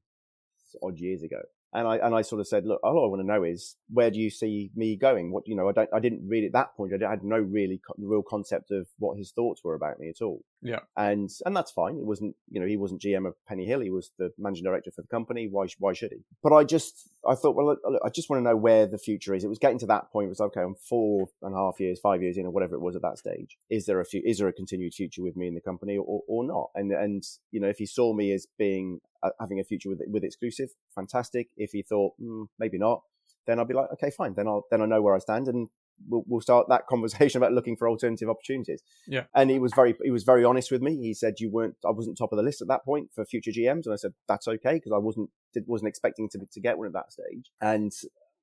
odd 0.82 0.98
years 0.98 1.22
ago. 1.22 1.42
And 1.74 1.88
I 1.88 1.96
and 1.96 2.14
I 2.14 2.22
sort 2.22 2.40
of 2.40 2.46
said, 2.46 2.66
look, 2.66 2.80
all 2.84 3.04
I 3.04 3.08
want 3.08 3.20
to 3.20 3.26
know 3.26 3.42
is 3.42 3.76
where 3.92 4.10
do 4.10 4.20
you 4.20 4.30
see 4.30 4.70
me 4.76 4.96
going? 4.96 5.32
What 5.32 5.46
you 5.46 5.56
know, 5.56 5.68
I 5.68 5.72
don't, 5.72 5.90
I 5.92 5.98
didn't 5.98 6.26
really 6.26 6.46
at 6.46 6.52
that 6.52 6.76
point, 6.76 6.92
I 6.94 7.10
had 7.10 7.24
no 7.24 7.38
really 7.38 7.80
real 7.98 8.22
concept 8.22 8.70
of 8.70 8.86
what 8.98 9.18
his 9.18 9.32
thoughts 9.32 9.62
were 9.64 9.74
about 9.74 9.98
me 9.98 10.08
at 10.08 10.22
all. 10.22 10.44
Yeah, 10.62 10.80
and 10.96 11.28
and 11.44 11.56
that's 11.56 11.72
fine. 11.72 11.96
It 11.98 12.06
wasn't, 12.06 12.36
you 12.48 12.60
know, 12.60 12.66
he 12.66 12.76
wasn't 12.76 13.02
GM 13.02 13.26
of 13.26 13.34
Penny 13.46 13.66
Hill. 13.66 13.80
He 13.80 13.90
was 13.90 14.12
the 14.18 14.30
managing 14.38 14.64
director 14.64 14.92
for 14.92 15.02
the 15.02 15.08
company. 15.08 15.48
Why 15.50 15.66
why 15.78 15.92
should 15.92 16.12
he? 16.12 16.24
But 16.42 16.52
I 16.52 16.62
just 16.64 17.08
I 17.28 17.34
thought, 17.34 17.56
well, 17.56 17.76
I 18.04 18.08
just 18.08 18.30
want 18.30 18.40
to 18.40 18.48
know 18.48 18.56
where 18.56 18.86
the 18.86 18.98
future 18.98 19.34
is. 19.34 19.44
It 19.44 19.48
was 19.48 19.58
getting 19.58 19.78
to 19.80 19.86
that 19.86 20.12
point. 20.12 20.26
It 20.26 20.30
was 20.30 20.40
okay. 20.40 20.60
I'm 20.60 20.76
four 20.76 21.26
and 21.42 21.54
a 21.54 21.58
half 21.58 21.80
years, 21.80 21.98
five 22.00 22.22
years 22.22 22.36
in, 22.36 22.46
or 22.46 22.50
whatever 22.50 22.76
it 22.76 22.80
was 22.82 22.94
at 22.94 23.02
that 23.02 23.18
stage. 23.18 23.58
Is 23.68 23.86
there 23.86 24.00
a 24.00 24.04
few, 24.04 24.22
is 24.24 24.38
there 24.38 24.48
a 24.48 24.52
continued 24.52 24.94
future 24.94 25.22
with 25.22 25.36
me 25.36 25.48
in 25.48 25.54
the 25.54 25.60
company 25.60 25.96
or, 25.96 26.22
or 26.28 26.44
not? 26.44 26.70
And 26.74 26.92
and 26.92 27.24
you 27.50 27.60
know, 27.60 27.68
if 27.68 27.78
he 27.78 27.86
saw 27.86 28.14
me 28.14 28.32
as 28.32 28.46
being 28.56 29.00
having 29.40 29.60
a 29.60 29.64
future 29.64 29.88
with 29.88 30.00
with 30.06 30.24
exclusive, 30.24 30.70
fantastic. 30.94 31.48
If 31.56 31.72
he 31.72 31.82
thought 31.82 32.14
mm, 32.20 32.46
maybe 32.58 32.78
not, 32.78 33.02
then 33.46 33.58
I'll 33.58 33.64
be 33.64 33.74
like, 33.74 33.88
okay, 33.94 34.10
fine. 34.10 34.34
Then 34.34 34.48
I'll 34.48 34.64
then 34.70 34.82
I 34.82 34.86
know 34.86 35.02
where 35.02 35.14
I 35.14 35.18
stand, 35.18 35.48
and 35.48 35.68
we'll, 36.08 36.24
we'll 36.26 36.40
start 36.40 36.68
that 36.68 36.86
conversation 36.88 37.38
about 37.38 37.52
looking 37.52 37.76
for 37.76 37.88
alternative 37.88 38.28
opportunities. 38.28 38.82
Yeah. 39.06 39.24
And 39.34 39.50
he 39.50 39.58
was 39.58 39.72
very 39.74 39.94
he 40.02 40.10
was 40.10 40.24
very 40.24 40.44
honest 40.44 40.70
with 40.70 40.82
me. 40.82 40.96
He 40.96 41.14
said 41.14 41.34
you 41.38 41.50
weren't 41.50 41.76
I 41.86 41.90
wasn't 41.90 42.18
top 42.18 42.32
of 42.32 42.36
the 42.36 42.42
list 42.42 42.62
at 42.62 42.68
that 42.68 42.84
point 42.84 43.10
for 43.14 43.24
future 43.24 43.50
GMs, 43.50 43.86
and 43.86 43.92
I 43.92 43.96
said 43.96 44.12
that's 44.28 44.48
okay 44.48 44.74
because 44.74 44.92
I 44.92 44.98
wasn't 44.98 45.30
did, 45.52 45.64
wasn't 45.66 45.88
expecting 45.88 46.28
to 46.30 46.38
to 46.50 46.60
get 46.60 46.78
one 46.78 46.86
at 46.86 46.92
that 46.94 47.12
stage, 47.12 47.50
and. 47.60 47.92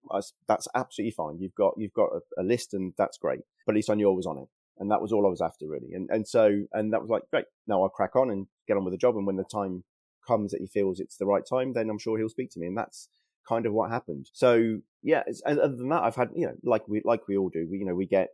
Was, 0.09 0.33
that's 0.47 0.67
absolutely 0.73 1.11
fine. 1.11 1.37
You've 1.39 1.53
got 1.53 1.75
you've 1.77 1.93
got 1.93 2.09
a, 2.09 2.41
a 2.41 2.43
list, 2.43 2.73
and 2.73 2.91
that's 2.97 3.19
great. 3.19 3.41
But 3.67 3.73
at 3.73 3.75
least 3.75 3.91
I 3.91 3.93
knew 3.93 4.09
I 4.09 4.15
was 4.15 4.25
on 4.25 4.39
it 4.39 4.47
and 4.79 4.89
that 4.89 4.99
was 4.99 5.11
all 5.13 5.27
I 5.27 5.29
was 5.29 5.41
after 5.41 5.67
really. 5.67 5.93
And 5.93 6.09
and 6.09 6.27
so 6.27 6.63
and 6.73 6.91
that 6.91 7.01
was 7.01 7.09
like 7.11 7.21
great. 7.29 7.45
Now 7.67 7.83
I'll 7.83 7.89
crack 7.89 8.15
on 8.15 8.31
and 8.31 8.47
get 8.67 8.77
on 8.77 8.83
with 8.83 8.95
the 8.95 8.97
job. 8.97 9.15
And 9.15 9.27
when 9.27 9.35
the 9.35 9.43
time 9.43 9.83
comes 10.31 10.51
that 10.51 10.61
he 10.61 10.67
feels 10.67 10.99
it's 10.99 11.17
the 11.17 11.25
right 11.25 11.45
time, 11.45 11.73
then 11.73 11.89
I'm 11.89 11.99
sure 11.99 12.17
he'll 12.17 12.29
speak 12.37 12.51
to 12.51 12.59
me. 12.59 12.67
And 12.67 12.77
that's 12.77 13.09
kind 13.47 13.65
of 13.65 13.73
what 13.73 13.91
happened. 13.91 14.29
So 14.33 14.79
yeah, 15.03 15.23
other 15.45 15.75
than 15.75 15.89
that, 15.89 16.03
I've 16.03 16.15
had, 16.15 16.29
you 16.35 16.47
know, 16.47 16.55
like 16.63 16.87
we, 16.87 17.01
like 17.03 17.27
we 17.27 17.37
all 17.37 17.49
do, 17.49 17.67
we, 17.69 17.79
you 17.79 17.85
know, 17.85 17.95
we 17.95 18.05
get 18.05 18.29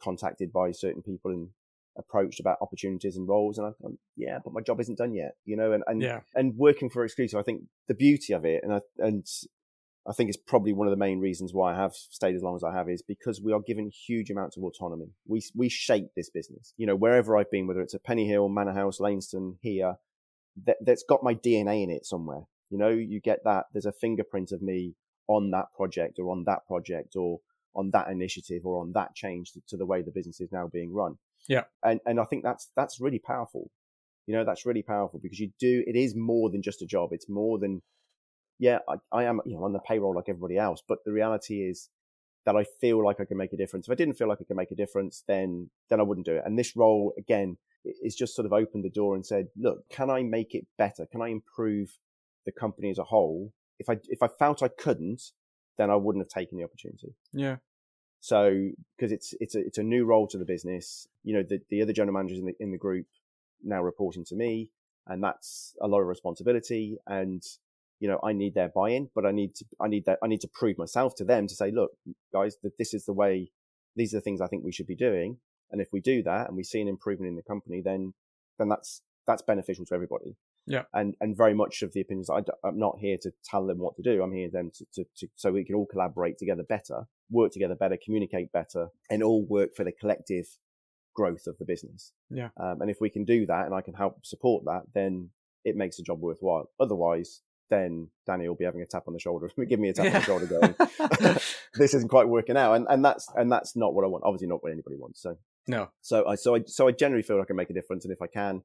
contacted 0.00 0.52
by 0.52 0.72
certain 0.72 1.02
people 1.02 1.30
and 1.30 1.48
approached 1.96 2.40
about 2.40 2.58
opportunities 2.60 3.16
and 3.16 3.28
roles. 3.28 3.58
And 3.58 3.74
I'm, 3.84 3.98
yeah, 4.16 4.38
but 4.44 4.52
my 4.52 4.60
job 4.60 4.80
isn't 4.80 4.98
done 4.98 5.14
yet, 5.14 5.32
you 5.44 5.56
know, 5.56 5.72
and, 5.72 5.82
and, 5.86 6.02
yeah. 6.02 6.20
and 6.34 6.56
working 6.56 6.90
for 6.90 7.04
exclusive, 7.04 7.38
I 7.38 7.42
think 7.42 7.62
the 7.88 7.94
beauty 7.94 8.32
of 8.32 8.44
it 8.44 8.62
and 8.62 8.74
I, 8.74 8.80
and 8.98 9.26
I 10.06 10.12
think 10.12 10.28
it's 10.28 10.38
probably 10.38 10.72
one 10.72 10.88
of 10.88 10.90
the 10.90 10.96
main 10.96 11.20
reasons 11.20 11.54
why 11.54 11.72
I 11.72 11.76
have 11.76 11.94
stayed 11.94 12.34
as 12.34 12.42
long 12.42 12.56
as 12.56 12.64
I 12.64 12.74
have 12.74 12.88
is 12.88 13.02
because 13.02 13.40
we 13.40 13.52
are 13.52 13.60
given 13.60 13.88
huge 13.88 14.30
amounts 14.30 14.56
of 14.56 14.64
autonomy. 14.64 15.12
We 15.26 15.42
we 15.54 15.68
shape 15.68 16.08
this 16.16 16.28
business. 16.28 16.74
You 16.76 16.86
know, 16.86 16.96
wherever 16.96 17.36
I've 17.36 17.50
been, 17.50 17.68
whether 17.68 17.80
it's 17.80 17.94
at 17.94 18.02
Penny 18.02 18.26
Hill, 18.26 18.48
Manor 18.48 18.72
House, 18.72 18.98
Lainston, 18.98 19.58
here, 19.60 19.94
that, 20.64 20.76
that's 20.84 21.04
got 21.08 21.22
my 21.22 21.34
DNA 21.34 21.82
in 21.82 21.90
it 21.90 22.06
somewhere. 22.06 22.42
You 22.70 22.78
know, 22.78 22.88
you 22.88 23.20
get 23.20 23.40
that 23.44 23.66
there's 23.72 23.86
a 23.86 23.92
fingerprint 23.92 24.52
of 24.52 24.62
me 24.62 24.94
on 25.28 25.50
that 25.50 25.66
project 25.76 26.18
or 26.18 26.30
on 26.30 26.44
that 26.46 26.66
project 26.66 27.16
or 27.16 27.40
on 27.74 27.90
that 27.92 28.08
initiative 28.08 28.62
or 28.64 28.80
on 28.80 28.92
that 28.94 29.14
change 29.14 29.52
to, 29.52 29.60
to 29.68 29.76
the 29.76 29.86
way 29.86 30.02
the 30.02 30.10
business 30.10 30.40
is 30.40 30.52
now 30.52 30.68
being 30.72 30.92
run. 30.92 31.16
Yeah. 31.48 31.64
And, 31.82 32.00
and 32.06 32.20
I 32.20 32.24
think 32.24 32.44
that's, 32.44 32.70
that's 32.76 33.00
really 33.00 33.18
powerful. 33.18 33.70
You 34.26 34.34
know, 34.34 34.44
that's 34.44 34.66
really 34.66 34.82
powerful 34.82 35.20
because 35.22 35.38
you 35.38 35.50
do, 35.58 35.82
it 35.86 35.96
is 35.96 36.14
more 36.14 36.50
than 36.50 36.62
just 36.62 36.82
a 36.82 36.86
job. 36.86 37.10
It's 37.12 37.28
more 37.28 37.58
than, 37.58 37.82
yeah, 38.58 38.78
I, 38.88 38.94
I 39.10 39.24
am, 39.24 39.40
you 39.44 39.56
know, 39.56 39.64
on 39.64 39.72
the 39.72 39.80
payroll 39.80 40.14
like 40.14 40.28
everybody 40.28 40.56
else, 40.58 40.82
but 40.86 40.98
the 41.04 41.12
reality 41.12 41.62
is 41.62 41.88
that 42.44 42.56
I 42.56 42.64
feel 42.80 43.04
like 43.04 43.20
I 43.20 43.24
can 43.24 43.36
make 43.36 43.52
a 43.52 43.56
difference. 43.56 43.88
If 43.88 43.92
I 43.92 43.96
didn't 43.96 44.14
feel 44.14 44.28
like 44.28 44.38
I 44.40 44.44
could 44.44 44.56
make 44.56 44.70
a 44.70 44.76
difference, 44.76 45.24
then, 45.26 45.70
then 45.90 46.00
I 46.00 46.04
wouldn't 46.04 46.26
do 46.26 46.36
it. 46.36 46.42
And 46.44 46.58
this 46.58 46.76
role, 46.76 47.12
again, 47.18 47.56
is 47.84 48.14
just 48.14 48.34
sort 48.34 48.46
of 48.46 48.52
opened 48.52 48.84
the 48.84 48.90
door 48.90 49.14
and 49.14 49.24
said, 49.24 49.48
look, 49.56 49.88
can 49.90 50.10
I 50.10 50.22
make 50.22 50.54
it 50.54 50.66
better? 50.78 51.06
Can 51.10 51.22
I 51.22 51.28
improve 51.28 51.98
the 52.46 52.52
company 52.52 52.90
as 52.90 52.98
a 52.98 53.04
whole? 53.04 53.52
If 53.78 53.88
I, 53.88 53.98
if 54.08 54.22
I 54.22 54.28
felt 54.28 54.62
I 54.62 54.68
couldn't, 54.68 55.22
then 55.78 55.90
I 55.90 55.96
wouldn't 55.96 56.24
have 56.24 56.30
taken 56.30 56.58
the 56.58 56.64
opportunity. 56.64 57.14
Yeah. 57.32 57.56
So, 58.20 58.68
because 58.96 59.10
it's, 59.10 59.34
it's 59.40 59.56
a, 59.56 59.58
it's 59.58 59.78
a 59.78 59.82
new 59.82 60.04
role 60.04 60.28
to 60.28 60.38
the 60.38 60.44
business, 60.44 61.08
you 61.24 61.34
know, 61.34 61.42
the, 61.42 61.60
the 61.70 61.82
other 61.82 61.92
general 61.92 62.14
managers 62.14 62.38
in 62.38 62.46
the, 62.46 62.54
in 62.60 62.70
the 62.70 62.78
group 62.78 63.06
now 63.64 63.82
reporting 63.82 64.24
to 64.26 64.36
me 64.36 64.70
and 65.08 65.22
that's 65.22 65.74
a 65.80 65.88
lot 65.88 66.00
of 66.00 66.06
responsibility 66.06 66.98
and, 67.06 67.42
you 67.98 68.08
know, 68.08 68.20
I 68.22 68.32
need 68.32 68.54
their 68.54 68.68
buy-in, 68.68 69.08
but 69.14 69.26
I 69.26 69.32
need 69.32 69.56
to, 69.56 69.64
I 69.80 69.88
need 69.88 70.04
that, 70.06 70.18
I 70.22 70.28
need 70.28 70.40
to 70.42 70.48
prove 70.48 70.78
myself 70.78 71.16
to 71.16 71.24
them 71.24 71.48
to 71.48 71.54
say, 71.54 71.72
look, 71.72 71.90
guys, 72.32 72.56
that 72.62 72.78
this 72.78 72.94
is 72.94 73.04
the 73.04 73.12
way, 73.12 73.50
these 73.96 74.14
are 74.14 74.18
the 74.18 74.22
things 74.22 74.40
I 74.40 74.46
think 74.46 74.64
we 74.64 74.72
should 74.72 74.86
be 74.86 74.96
doing. 74.96 75.38
And 75.72 75.80
if 75.80 75.88
we 75.92 76.00
do 76.00 76.22
that 76.22 76.48
and 76.48 76.56
we 76.56 76.64
see 76.64 76.80
an 76.80 76.88
improvement 76.88 77.30
in 77.30 77.36
the 77.36 77.42
company, 77.42 77.80
then 77.82 78.14
then 78.58 78.68
that's 78.68 79.02
that's 79.26 79.42
beneficial 79.42 79.84
to 79.86 79.94
everybody. 79.94 80.36
Yeah. 80.66 80.82
And 80.92 81.14
and 81.20 81.36
very 81.36 81.54
much 81.54 81.82
of 81.82 81.92
the 81.92 82.00
opinions, 82.00 82.30
I, 82.30 82.38
am 82.64 82.78
not 82.78 82.98
here 83.00 83.16
to 83.22 83.32
tell 83.44 83.66
them 83.66 83.78
what 83.78 83.96
to 83.96 84.02
do. 84.02 84.22
I'm 84.22 84.32
here 84.32 84.48
them 84.50 84.70
to, 84.76 84.86
to, 84.94 85.04
to, 85.16 85.28
so 85.34 85.50
we 85.50 85.64
can 85.64 85.74
all 85.74 85.86
collaborate 85.86 86.38
together 86.38 86.62
better, 86.62 87.06
work 87.30 87.52
together 87.52 87.74
better, 87.74 87.96
communicate 88.02 88.52
better, 88.52 88.88
and 89.10 89.22
all 89.22 89.44
work 89.44 89.74
for 89.74 89.84
the 89.84 89.92
collective 89.92 90.46
growth 91.14 91.46
of 91.46 91.58
the 91.58 91.64
business. 91.64 92.12
Yeah. 92.30 92.50
Um, 92.56 92.80
and 92.80 92.90
if 92.90 93.00
we 93.00 93.10
can 93.10 93.24
do 93.24 93.46
that, 93.46 93.66
and 93.66 93.74
I 93.74 93.80
can 93.80 93.94
help 93.94 94.24
support 94.24 94.64
that, 94.66 94.82
then 94.94 95.30
it 95.64 95.76
makes 95.76 95.96
the 95.96 96.02
job 96.02 96.20
worthwhile. 96.20 96.70
Otherwise, 96.80 97.42
then 97.68 98.08
Danny 98.26 98.48
will 98.48 98.54
be 98.54 98.64
having 98.64 98.82
a 98.82 98.86
tap 98.86 99.04
on 99.06 99.14
the 99.14 99.20
shoulder, 99.20 99.50
give 99.68 99.80
me 99.80 99.88
a 99.88 99.92
tap 99.92 100.04
yeah. 100.04 100.14
on 100.14 100.20
the 100.20 100.24
shoulder, 100.24 100.46
going, 100.46 100.74
"This 101.74 101.94
isn't 101.94 102.08
quite 102.08 102.28
working 102.28 102.56
out," 102.56 102.74
and 102.74 102.86
and 102.88 103.04
that's 103.04 103.28
and 103.34 103.50
that's 103.50 103.74
not 103.74 103.94
what 103.94 104.04
I 104.04 104.08
want. 104.08 104.24
Obviously, 104.24 104.46
not 104.46 104.62
what 104.62 104.72
anybody 104.72 104.96
wants. 104.96 105.22
So 105.22 105.36
no. 105.66 105.90
So 106.00 106.26
I 106.26 106.34
so 106.34 106.54
I 106.54 106.62
so 106.66 106.88
I 106.88 106.92
generally 106.92 107.22
feel 107.22 107.36
like 107.36 107.46
I 107.46 107.48
can 107.48 107.56
make 107.56 107.70
a 107.70 107.74
difference, 107.74 108.04
and 108.04 108.12
if 108.12 108.22
I 108.22 108.26
can 108.26 108.62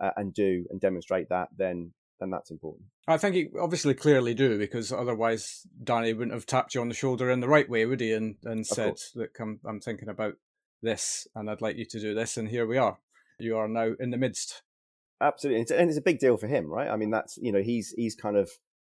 uh, 0.00 0.10
and 0.16 0.34
do 0.34 0.66
and 0.70 0.80
demonstrate 0.80 1.28
that, 1.28 1.48
then 1.56 1.92
then 2.18 2.30
that's 2.30 2.50
important. 2.50 2.86
I 3.08 3.16
think 3.16 3.34
you 3.34 3.50
obviously 3.60 3.94
clearly 3.94 4.34
do 4.34 4.58
because 4.58 4.92
otherwise 4.92 5.66
Danny 5.82 6.12
wouldn't 6.12 6.34
have 6.34 6.46
tapped 6.46 6.74
you 6.74 6.80
on 6.80 6.88
the 6.88 6.94
shoulder 6.94 7.30
in 7.30 7.40
the 7.40 7.48
right 7.48 7.68
way, 7.68 7.86
would 7.86 8.00
he? 8.00 8.12
And 8.12 8.36
and 8.44 8.66
said, 8.66 8.98
"Look, 9.14 9.38
I'm 9.40 9.60
I'm 9.66 9.80
thinking 9.80 10.08
about 10.08 10.34
this, 10.82 11.26
and 11.34 11.50
I'd 11.50 11.62
like 11.62 11.76
you 11.76 11.86
to 11.86 12.00
do 12.00 12.14
this." 12.14 12.36
And 12.36 12.48
here 12.48 12.66
we 12.66 12.78
are. 12.78 12.98
You 13.38 13.56
are 13.56 13.68
now 13.68 13.92
in 13.98 14.10
the 14.10 14.18
midst. 14.18 14.62
Absolutely, 15.20 15.76
and 15.76 15.90
it's 15.90 15.98
a 15.98 16.02
big 16.02 16.18
deal 16.18 16.36
for 16.36 16.46
him, 16.46 16.66
right? 16.66 16.88
I 16.88 16.96
mean, 16.96 17.10
that's 17.10 17.38
you 17.38 17.52
know 17.52 17.62
he's 17.62 17.92
he's 17.96 18.14
kind 18.14 18.36
of 18.36 18.50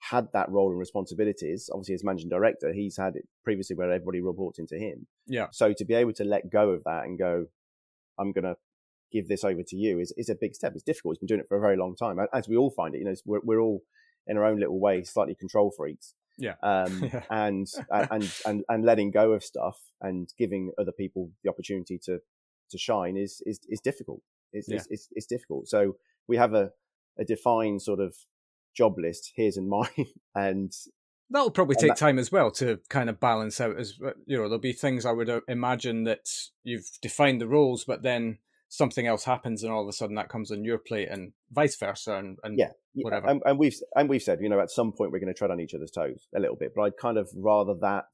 had 0.00 0.28
that 0.32 0.50
role 0.50 0.70
and 0.70 0.78
responsibilities. 0.78 1.70
Obviously, 1.72 1.94
as 1.94 2.04
managing 2.04 2.28
director, 2.28 2.72
he's 2.72 2.96
had 2.96 3.16
it 3.16 3.28
previously 3.44 3.76
where 3.76 3.90
everybody 3.90 4.20
reports 4.20 4.58
into 4.58 4.76
him. 4.76 5.06
Yeah. 5.26 5.48
So 5.52 5.72
to 5.72 5.84
be 5.84 5.94
able 5.94 6.14
to 6.14 6.24
let 6.24 6.50
go 6.50 6.70
of 6.70 6.84
that 6.84 7.04
and 7.04 7.18
go, 7.18 7.46
I'm 8.18 8.32
going 8.32 8.44
to 8.44 8.56
give 9.12 9.28
this 9.28 9.44
over 9.44 9.62
to 9.62 9.76
you 9.76 9.98
is, 9.98 10.12
is 10.16 10.28
a 10.28 10.34
big 10.34 10.54
step. 10.54 10.72
It's 10.74 10.82
difficult. 10.82 11.14
He's 11.14 11.18
been 11.18 11.26
doing 11.26 11.40
it 11.40 11.48
for 11.48 11.56
a 11.56 11.60
very 11.60 11.76
long 11.76 11.96
time, 11.96 12.18
as 12.32 12.48
we 12.48 12.56
all 12.56 12.70
find 12.70 12.94
it. 12.94 12.98
You 12.98 13.04
know, 13.04 13.14
we're, 13.24 13.40
we're 13.42 13.60
all 13.60 13.82
in 14.26 14.36
our 14.36 14.44
own 14.44 14.58
little 14.58 14.80
way, 14.80 15.02
slightly 15.02 15.34
control 15.34 15.72
freaks. 15.76 16.14
Yeah. 16.38 16.54
Um, 16.62 17.04
yeah. 17.12 17.22
and, 17.30 17.66
and, 17.90 18.32
and, 18.46 18.64
and 18.68 18.84
letting 18.84 19.10
go 19.10 19.32
of 19.32 19.44
stuff 19.44 19.78
and 20.00 20.32
giving 20.38 20.72
other 20.78 20.92
people 20.92 21.30
the 21.44 21.50
opportunity 21.50 21.98
to, 22.04 22.20
to 22.70 22.78
shine 22.78 23.16
is, 23.16 23.42
is, 23.44 23.60
is 23.68 23.80
difficult. 23.80 24.22
It's, 24.52 24.68
yeah. 24.68 24.76
it's, 24.76 24.86
it's, 24.90 25.08
it's 25.12 25.26
difficult. 25.26 25.68
So 25.68 25.96
we 26.26 26.36
have 26.36 26.54
a, 26.54 26.70
a 27.18 27.24
defined 27.24 27.82
sort 27.82 28.00
of 28.00 28.14
job 28.74 28.98
list, 28.98 29.32
his 29.34 29.56
and 29.56 29.68
mine, 29.68 30.06
and 30.34 30.72
that'll 31.30 31.50
probably 31.50 31.76
take 31.76 31.90
that, 31.90 31.96
time 31.96 32.18
as 32.18 32.32
well 32.32 32.50
to 32.52 32.80
kind 32.88 33.08
of 33.08 33.20
balance 33.20 33.60
out. 33.60 33.78
As 33.78 33.94
uh, 34.04 34.10
you 34.26 34.36
know, 34.36 34.44
there'll 34.44 34.58
be 34.58 34.72
things 34.72 35.06
I 35.06 35.12
would 35.12 35.30
uh, 35.30 35.40
imagine 35.48 36.04
that 36.04 36.28
you've 36.64 36.88
defined 37.02 37.40
the 37.40 37.48
roles, 37.48 37.84
but 37.84 38.02
then 38.02 38.38
something 38.68 39.06
else 39.06 39.24
happens, 39.24 39.62
and 39.62 39.72
all 39.72 39.82
of 39.82 39.88
a 39.88 39.92
sudden 39.92 40.16
that 40.16 40.28
comes 40.28 40.50
on 40.50 40.64
your 40.64 40.78
plate, 40.78 41.08
and 41.10 41.32
vice 41.50 41.76
versa, 41.76 42.16
and, 42.16 42.38
and 42.42 42.58
yeah, 42.58 42.70
whatever. 42.94 43.28
And, 43.28 43.42
and 43.44 43.58
we've 43.58 43.76
and 43.94 44.08
we've 44.08 44.22
said, 44.22 44.40
you 44.40 44.48
know, 44.48 44.60
at 44.60 44.70
some 44.70 44.92
point 44.92 45.12
we're 45.12 45.20
going 45.20 45.32
to 45.32 45.38
tread 45.38 45.50
on 45.50 45.60
each 45.60 45.74
other's 45.74 45.90
toes 45.90 46.28
a 46.34 46.40
little 46.40 46.56
bit, 46.56 46.72
but 46.74 46.82
I'd 46.82 46.96
kind 46.96 47.18
of 47.18 47.28
rather 47.36 47.74
that 47.80 48.06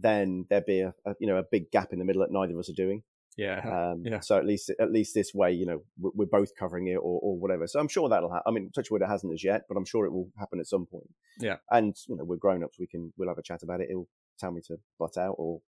than 0.00 0.46
there 0.48 0.60
be 0.60 0.80
a, 0.80 0.94
a 1.04 1.14
you 1.18 1.26
know 1.26 1.38
a 1.38 1.42
big 1.42 1.70
gap 1.70 1.92
in 1.92 1.98
the 1.98 2.04
middle 2.04 2.22
that 2.22 2.30
neither 2.30 2.52
of 2.52 2.58
us 2.60 2.70
are 2.70 2.74
doing. 2.74 3.02
Yeah. 3.38 3.92
Um, 3.92 4.02
yeah. 4.04 4.18
So 4.20 4.36
at 4.36 4.44
least 4.44 4.70
at 4.80 4.90
least 4.90 5.14
this 5.14 5.32
way, 5.32 5.52
you 5.52 5.64
know, 5.64 5.82
we're 5.98 6.26
both 6.26 6.50
covering 6.58 6.88
it 6.88 6.96
or, 6.96 7.20
or 7.22 7.38
whatever. 7.38 7.68
So 7.68 7.78
I'm 7.78 7.88
sure 7.88 8.08
that'll 8.08 8.32
happen. 8.32 8.42
I 8.46 8.50
mean, 8.50 8.70
touch 8.74 8.90
wood, 8.90 9.00
it 9.00 9.08
hasn't 9.08 9.32
as 9.32 9.44
yet, 9.44 9.62
but 9.68 9.76
I'm 9.76 9.84
sure 9.84 10.04
it 10.04 10.12
will 10.12 10.28
happen 10.36 10.58
at 10.58 10.66
some 10.66 10.86
point. 10.86 11.08
Yeah. 11.38 11.56
And 11.70 11.96
you 12.08 12.16
know, 12.16 12.24
we're 12.24 12.36
grown 12.36 12.64
ups. 12.64 12.78
We 12.78 12.88
can 12.88 13.12
we'll 13.16 13.28
have 13.28 13.38
a 13.38 13.42
chat 13.42 13.62
about 13.62 13.80
it. 13.80 13.88
He'll 13.88 14.08
tell 14.40 14.50
me 14.50 14.60
to 14.66 14.76
butt 14.98 15.16
out 15.16 15.36
or 15.38 15.60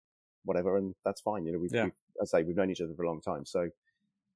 whatever, 0.45 0.77
and 0.77 0.95
that's 1.05 1.21
fine. 1.21 1.47
You 1.47 1.53
know, 1.53 1.59
we've, 1.61 1.71
yeah. 1.73 1.85
we've 1.85 1.93
as 2.21 2.35
I 2.35 2.41
say, 2.41 2.45
we've 2.45 2.57
known 2.57 2.71
each 2.71 2.81
other 2.81 2.93
for 2.95 3.05
a 3.05 3.09
long 3.09 3.21
time, 3.21 3.47
so 3.47 3.71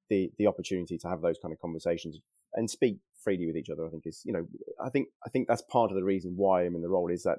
the 0.09 0.31
the 0.39 0.47
opportunity 0.47 0.97
to 0.99 1.09
have 1.09 1.21
those 1.21 1.39
kind 1.43 1.53
of 1.53 1.61
conversations 1.61 2.19
and 2.55 2.71
speak 2.71 2.99
freely 3.23 3.47
with 3.47 3.57
each 3.57 3.71
other, 3.71 3.85
I 3.85 3.91
think 3.91 4.05
is 4.07 4.23
you 4.25 4.33
know, 4.33 4.47
I 4.85 4.91
think 4.91 5.09
I 5.27 5.31
think 5.31 5.49
that's 5.49 5.63
part 5.63 5.91
of 5.91 5.97
the 5.97 6.05
reason 6.05 6.35
why 6.37 6.65
I'm 6.65 6.77
in 6.77 6.83
the 6.83 6.89
role 6.89 7.11
is 7.11 7.25
that 7.25 7.39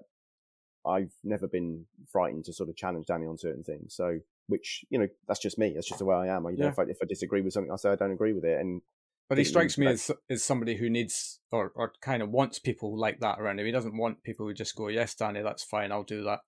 I've 0.88 1.14
never 1.24 1.48
been 1.48 1.86
frightened 2.12 2.46
to 2.46 2.54
sort 2.54 2.70
of 2.70 2.76
challenge 2.76 3.08
Danny 3.08 3.26
on 3.26 3.38
certain 3.38 3.64
things. 3.64 3.96
So 3.96 4.20
which 4.48 4.86
you 4.90 5.00
know 5.00 5.08
that's 5.28 5.40
just 5.40 5.58
me. 5.58 5.74
That's 5.74 5.88
just 5.88 6.00
the 6.00 6.06
way 6.06 6.16
I 6.16 6.28
am. 6.28 6.46
You 6.46 6.58
know, 6.58 6.68
if 6.68 6.80
I 6.80 6.84
if 6.84 6.98
I 7.02 7.06
disagree 7.06 7.42
with 7.42 7.54
something, 7.54 7.72
I 7.72 7.78
say 7.78 7.92
I 7.92 7.96
don't 7.96 8.12
agree 8.12 8.34
with 8.34 8.46
it. 8.46 8.60
And 8.60 8.82
but 9.28 9.38
he 9.38 9.44
strikes 9.44 9.78
me 9.78 9.88
as 9.88 10.12
as 10.30 10.44
somebody 10.44 10.78
who 10.78 10.90
needs 10.90 11.40
or 11.52 11.72
or 11.76 11.94
kind 12.02 12.22
of 12.22 12.30
wants 12.30 12.60
people 12.60 12.98
like 12.98 13.20
that 13.22 13.40
around 13.40 13.60
him. 13.60 13.66
He 13.66 13.72
doesn't 13.72 13.98
want 13.98 14.24
people 14.24 14.46
who 14.46 14.54
just 14.54 14.76
go, 14.76 14.88
"Yes, 14.88 15.16
Danny, 15.16 15.42
that's 15.42 15.64
fine. 15.64 15.92
I'll 15.92 16.04
do 16.04 16.24
that." 16.24 16.40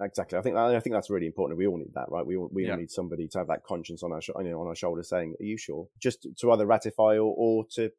Exactly. 0.00 0.38
I 0.38 0.42
think 0.42 0.56
I 0.56 0.80
think 0.80 0.94
that's 0.94 1.10
really 1.10 1.26
important. 1.26 1.58
We 1.58 1.66
all 1.66 1.76
need 1.76 1.94
that, 1.94 2.06
right? 2.08 2.24
We 2.24 2.36
all, 2.36 2.48
we 2.52 2.64
yeah. 2.64 2.72
all 2.72 2.78
need 2.78 2.90
somebody 2.90 3.28
to 3.28 3.38
have 3.38 3.48
that 3.48 3.64
conscience 3.64 4.02
on 4.02 4.12
our 4.12 4.20
you 4.42 4.50
know, 4.50 4.60
on 4.60 4.68
our 4.68 4.74
shoulder, 4.74 5.02
saying, 5.02 5.34
"Are 5.40 5.44
you 5.44 5.58
sure?" 5.58 5.88
Just 6.00 6.26
to 6.38 6.50
either 6.52 6.64
ratify 6.64 7.18
or, 7.18 7.34
or 7.36 7.66
to, 7.72 7.90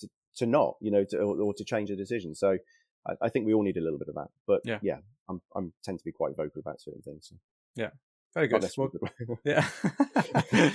to 0.00 0.08
to 0.36 0.46
not, 0.46 0.76
you 0.80 0.90
know, 0.90 1.04
to, 1.04 1.18
or, 1.18 1.40
or 1.40 1.54
to 1.54 1.64
change 1.64 1.90
a 1.90 1.96
decision. 1.96 2.34
So 2.34 2.58
I, 3.06 3.12
I, 3.22 3.28
think 3.28 3.46
we 3.46 3.54
all 3.54 3.62
need 3.62 3.76
a 3.76 3.80
little 3.80 3.98
bit 3.98 4.08
of 4.08 4.14
that. 4.14 4.28
But 4.46 4.60
yeah, 4.64 4.78
yeah 4.82 4.98
I'm 5.28 5.40
I'm 5.54 5.72
tend 5.84 5.98
to 5.98 6.04
be 6.04 6.12
quite 6.12 6.36
vocal 6.36 6.60
about 6.60 6.80
certain 6.80 7.02
things. 7.02 7.28
So. 7.28 7.36
Yeah. 7.74 7.90
Very 8.34 8.48
good. 8.48 8.66
Well, 8.78 8.90
yeah. 9.44 9.68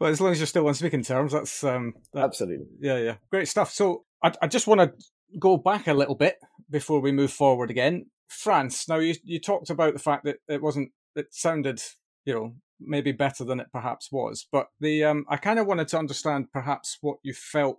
well, 0.00 0.10
as 0.10 0.20
long 0.20 0.32
as 0.32 0.40
you're 0.40 0.46
still 0.46 0.66
on 0.66 0.74
speaking 0.74 1.04
terms, 1.04 1.32
that's 1.32 1.62
um, 1.62 1.94
that, 2.12 2.24
absolutely. 2.24 2.66
Yeah, 2.80 2.98
yeah, 2.98 3.14
great 3.30 3.46
stuff. 3.46 3.70
So 3.72 4.04
I, 4.22 4.32
I 4.42 4.48
just 4.48 4.66
want 4.66 4.80
to 4.80 4.92
go 5.38 5.56
back 5.56 5.86
a 5.86 5.94
little 5.94 6.16
bit 6.16 6.38
before 6.68 7.00
we 7.00 7.12
move 7.12 7.32
forward 7.32 7.70
again. 7.70 8.06
France. 8.28 8.88
Now 8.88 8.96
you 8.96 9.14
you 9.22 9.38
talked 9.38 9.70
about 9.70 9.92
the 9.92 10.00
fact 10.00 10.24
that 10.24 10.38
it 10.48 10.60
wasn't. 10.60 10.90
It 11.14 11.26
sounded, 11.30 11.80
you 12.24 12.34
know, 12.34 12.54
maybe 12.80 13.12
better 13.12 13.44
than 13.44 13.60
it 13.60 13.68
perhaps 13.72 14.10
was, 14.10 14.46
but 14.50 14.68
the 14.80 15.04
um, 15.04 15.24
I 15.28 15.36
kind 15.36 15.60
of 15.60 15.66
wanted 15.66 15.88
to 15.88 15.98
understand 15.98 16.52
perhaps 16.52 16.98
what 17.00 17.18
you 17.22 17.32
felt 17.32 17.78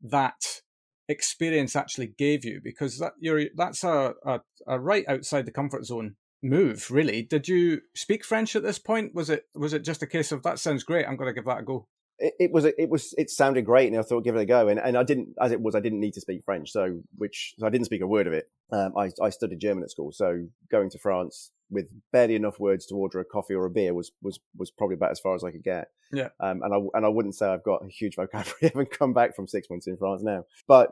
that 0.00 0.62
experience 1.08 1.74
actually 1.74 2.12
gave 2.18 2.44
you 2.44 2.60
because 2.62 2.98
that 2.98 3.12
you're 3.18 3.44
that's 3.56 3.84
a, 3.84 4.14
a, 4.24 4.40
a 4.66 4.78
right 4.78 5.04
outside 5.08 5.46
the 5.46 5.52
comfort 5.52 5.84
zone 5.84 6.16
move 6.42 6.90
really. 6.90 7.22
Did 7.22 7.48
you 7.48 7.80
speak 7.94 8.24
french 8.24 8.54
at 8.54 8.62
this 8.62 8.78
point? 8.78 9.14
Was 9.14 9.30
it 9.30 9.44
was 9.54 9.72
it 9.72 9.84
just 9.84 10.02
a 10.02 10.06
case 10.06 10.32
of 10.32 10.42
that 10.42 10.58
sounds 10.58 10.84
great 10.84 11.06
i'm 11.06 11.16
going 11.16 11.28
to 11.28 11.34
give 11.34 11.46
that 11.46 11.60
a 11.60 11.62
go 11.62 11.86
it, 12.18 12.34
it, 12.40 12.52
was 12.52 12.64
it 12.64 12.88
was 12.88 13.14
it 13.16 13.30
sounded 13.30 13.64
great 13.64 13.90
and 13.90 13.98
i 13.98 14.02
thought 14.02 14.24
give 14.24 14.36
it 14.36 14.40
a 14.40 14.46
go 14.46 14.68
and, 14.68 14.80
and 14.80 14.96
i 14.96 15.02
didn't 15.02 15.34
as 15.40 15.52
it 15.52 15.60
was 15.60 15.74
i 15.74 15.80
didn't 15.80 16.00
need 16.00 16.14
to 16.14 16.20
speak 16.20 16.42
french 16.44 16.70
so 16.70 17.00
which 17.16 17.54
so 17.58 17.66
i 17.66 17.70
didn't 17.70 17.86
speak 17.86 18.00
a 18.00 18.06
word 18.06 18.26
of 18.26 18.32
it 18.32 18.46
um, 18.72 18.92
I, 18.96 19.10
I 19.22 19.30
studied 19.30 19.60
german 19.60 19.84
at 19.84 19.90
school 19.90 20.12
so 20.12 20.46
going 20.70 20.90
to 20.90 20.98
france 20.98 21.52
with 21.70 21.90
barely 22.12 22.34
enough 22.34 22.58
words 22.58 22.86
to 22.86 22.94
order 22.94 23.20
a 23.20 23.24
coffee 23.24 23.54
or 23.54 23.66
a 23.66 23.70
beer 23.70 23.94
was 23.94 24.12
was 24.22 24.40
was 24.56 24.70
probably 24.70 24.94
about 24.94 25.10
as 25.10 25.20
far 25.20 25.34
as 25.34 25.44
i 25.44 25.50
could 25.50 25.64
get 25.64 25.88
yeah 26.12 26.28
um, 26.40 26.62
and 26.62 26.74
i 26.74 26.78
and 26.94 27.06
i 27.06 27.08
wouldn't 27.08 27.34
say 27.34 27.46
i've 27.46 27.64
got 27.64 27.84
a 27.84 27.88
huge 27.88 28.16
vocabulary 28.16 28.56
having 28.62 28.86
come 28.86 29.12
back 29.12 29.36
from 29.36 29.46
six 29.46 29.68
months 29.70 29.86
in 29.86 29.96
france 29.96 30.22
now 30.22 30.44
but 30.66 30.90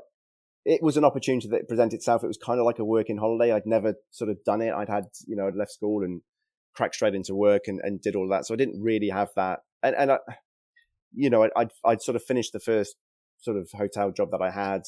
it 0.66 0.82
was 0.82 0.96
an 0.96 1.04
opportunity 1.04 1.46
that 1.48 1.68
presented 1.68 1.94
itself. 1.94 2.24
It 2.24 2.26
was 2.26 2.36
kind 2.36 2.58
of 2.58 2.66
like 2.66 2.80
a 2.80 2.84
working 2.84 3.18
holiday. 3.18 3.52
I'd 3.52 3.66
never 3.66 3.94
sort 4.10 4.30
of 4.30 4.42
done 4.44 4.60
it. 4.60 4.72
I'd 4.74 4.88
had, 4.88 5.04
you 5.24 5.36
know, 5.36 5.46
I'd 5.46 5.54
left 5.54 5.70
school 5.70 6.02
and 6.02 6.22
cracked 6.74 6.96
straight 6.96 7.14
into 7.14 7.36
work 7.36 7.68
and, 7.68 7.80
and 7.84 8.02
did 8.02 8.16
all 8.16 8.28
that. 8.30 8.46
So 8.46 8.54
I 8.54 8.56
didn't 8.56 8.82
really 8.82 9.08
have 9.08 9.28
that. 9.36 9.60
And, 9.84 9.94
and 9.94 10.10
I, 10.10 10.18
you 11.16 11.30
know, 11.30 11.48
I'd, 11.56 11.70
I'd 11.84 12.02
sort 12.02 12.14
of 12.14 12.22
finished 12.22 12.52
the 12.52 12.60
first 12.60 12.94
sort 13.40 13.56
of 13.56 13.70
hotel 13.72 14.12
job 14.12 14.30
that 14.30 14.42
I 14.42 14.50
had. 14.50 14.82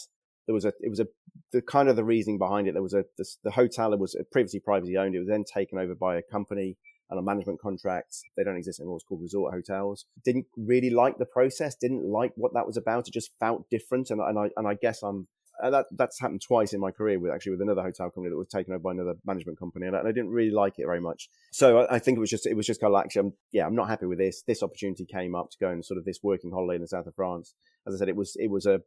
There 0.46 0.54
was 0.54 0.64
a, 0.64 0.72
it 0.80 0.88
was 0.88 1.00
a, 1.00 1.06
the 1.52 1.60
kind 1.60 1.88
of 1.88 1.96
the 1.96 2.04
reasoning 2.04 2.38
behind 2.38 2.68
it. 2.68 2.72
There 2.74 2.82
was 2.82 2.94
a, 2.94 3.04
the, 3.16 3.24
the 3.44 3.50
hotel 3.50 3.96
was 3.98 4.16
previously 4.30 4.60
privately 4.60 4.96
owned. 4.96 5.14
It 5.14 5.20
was 5.20 5.28
then 5.28 5.44
taken 5.44 5.78
over 5.78 5.94
by 5.94 6.16
a 6.16 6.22
company 6.22 6.76
and 7.10 7.18
a 7.18 7.22
management 7.22 7.60
contract. 7.60 8.16
They 8.36 8.44
don't 8.44 8.56
exist 8.56 8.80
anymore. 8.80 8.96
It's 8.96 9.04
called 9.04 9.22
resort 9.22 9.54
hotels. 9.54 10.04
Didn't 10.24 10.46
really 10.56 10.90
like 10.90 11.18
the 11.18 11.26
process. 11.26 11.74
Didn't 11.74 12.04
like 12.04 12.32
what 12.36 12.52
that 12.54 12.66
was 12.66 12.76
about. 12.76 13.08
It 13.08 13.14
just 13.14 13.30
felt 13.40 13.68
different. 13.70 14.10
And, 14.10 14.20
and 14.20 14.38
I, 14.38 14.50
and 14.56 14.68
I 14.68 14.74
guess 14.74 15.02
I'm, 15.02 15.26
and 15.60 15.74
that 15.74 15.86
that's 15.92 16.20
happened 16.20 16.42
twice 16.42 16.72
in 16.72 16.80
my 16.80 16.90
career 16.90 17.18
with 17.18 17.32
actually 17.32 17.52
with 17.52 17.62
another 17.62 17.82
hotel 17.82 18.10
company 18.10 18.30
that 18.30 18.36
was 18.36 18.48
taken 18.48 18.72
over 18.72 18.80
by 18.80 18.92
another 18.92 19.14
management 19.24 19.58
company, 19.58 19.86
and 19.86 19.96
I, 19.96 20.00
and 20.00 20.08
I 20.08 20.12
didn't 20.12 20.30
really 20.30 20.50
like 20.50 20.74
it 20.78 20.86
very 20.86 21.00
much. 21.00 21.28
So 21.52 21.80
I, 21.80 21.96
I, 21.96 21.98
think 21.98 22.16
it 22.16 22.20
was 22.20 22.30
just 22.30 22.46
it 22.46 22.54
was 22.54 22.66
just 22.66 22.80
kind 22.80 22.90
of 22.90 22.94
like, 22.94 23.06
actually, 23.06 23.20
I'm, 23.20 23.32
yeah, 23.52 23.66
I'm 23.66 23.74
not 23.74 23.88
happy 23.88 24.06
with 24.06 24.18
this. 24.18 24.42
This 24.42 24.62
opportunity 24.62 25.04
came 25.04 25.34
up 25.34 25.50
to 25.50 25.58
go 25.58 25.68
and 25.70 25.84
sort 25.84 25.98
of 25.98 26.04
this 26.04 26.20
working 26.22 26.50
holiday 26.50 26.76
in 26.76 26.82
the 26.82 26.88
south 26.88 27.06
of 27.06 27.14
France. 27.14 27.54
As 27.86 27.94
I 27.94 27.98
said, 27.98 28.08
it 28.08 28.16
was 28.16 28.36
it 28.38 28.50
was 28.50 28.66
a 28.66 28.80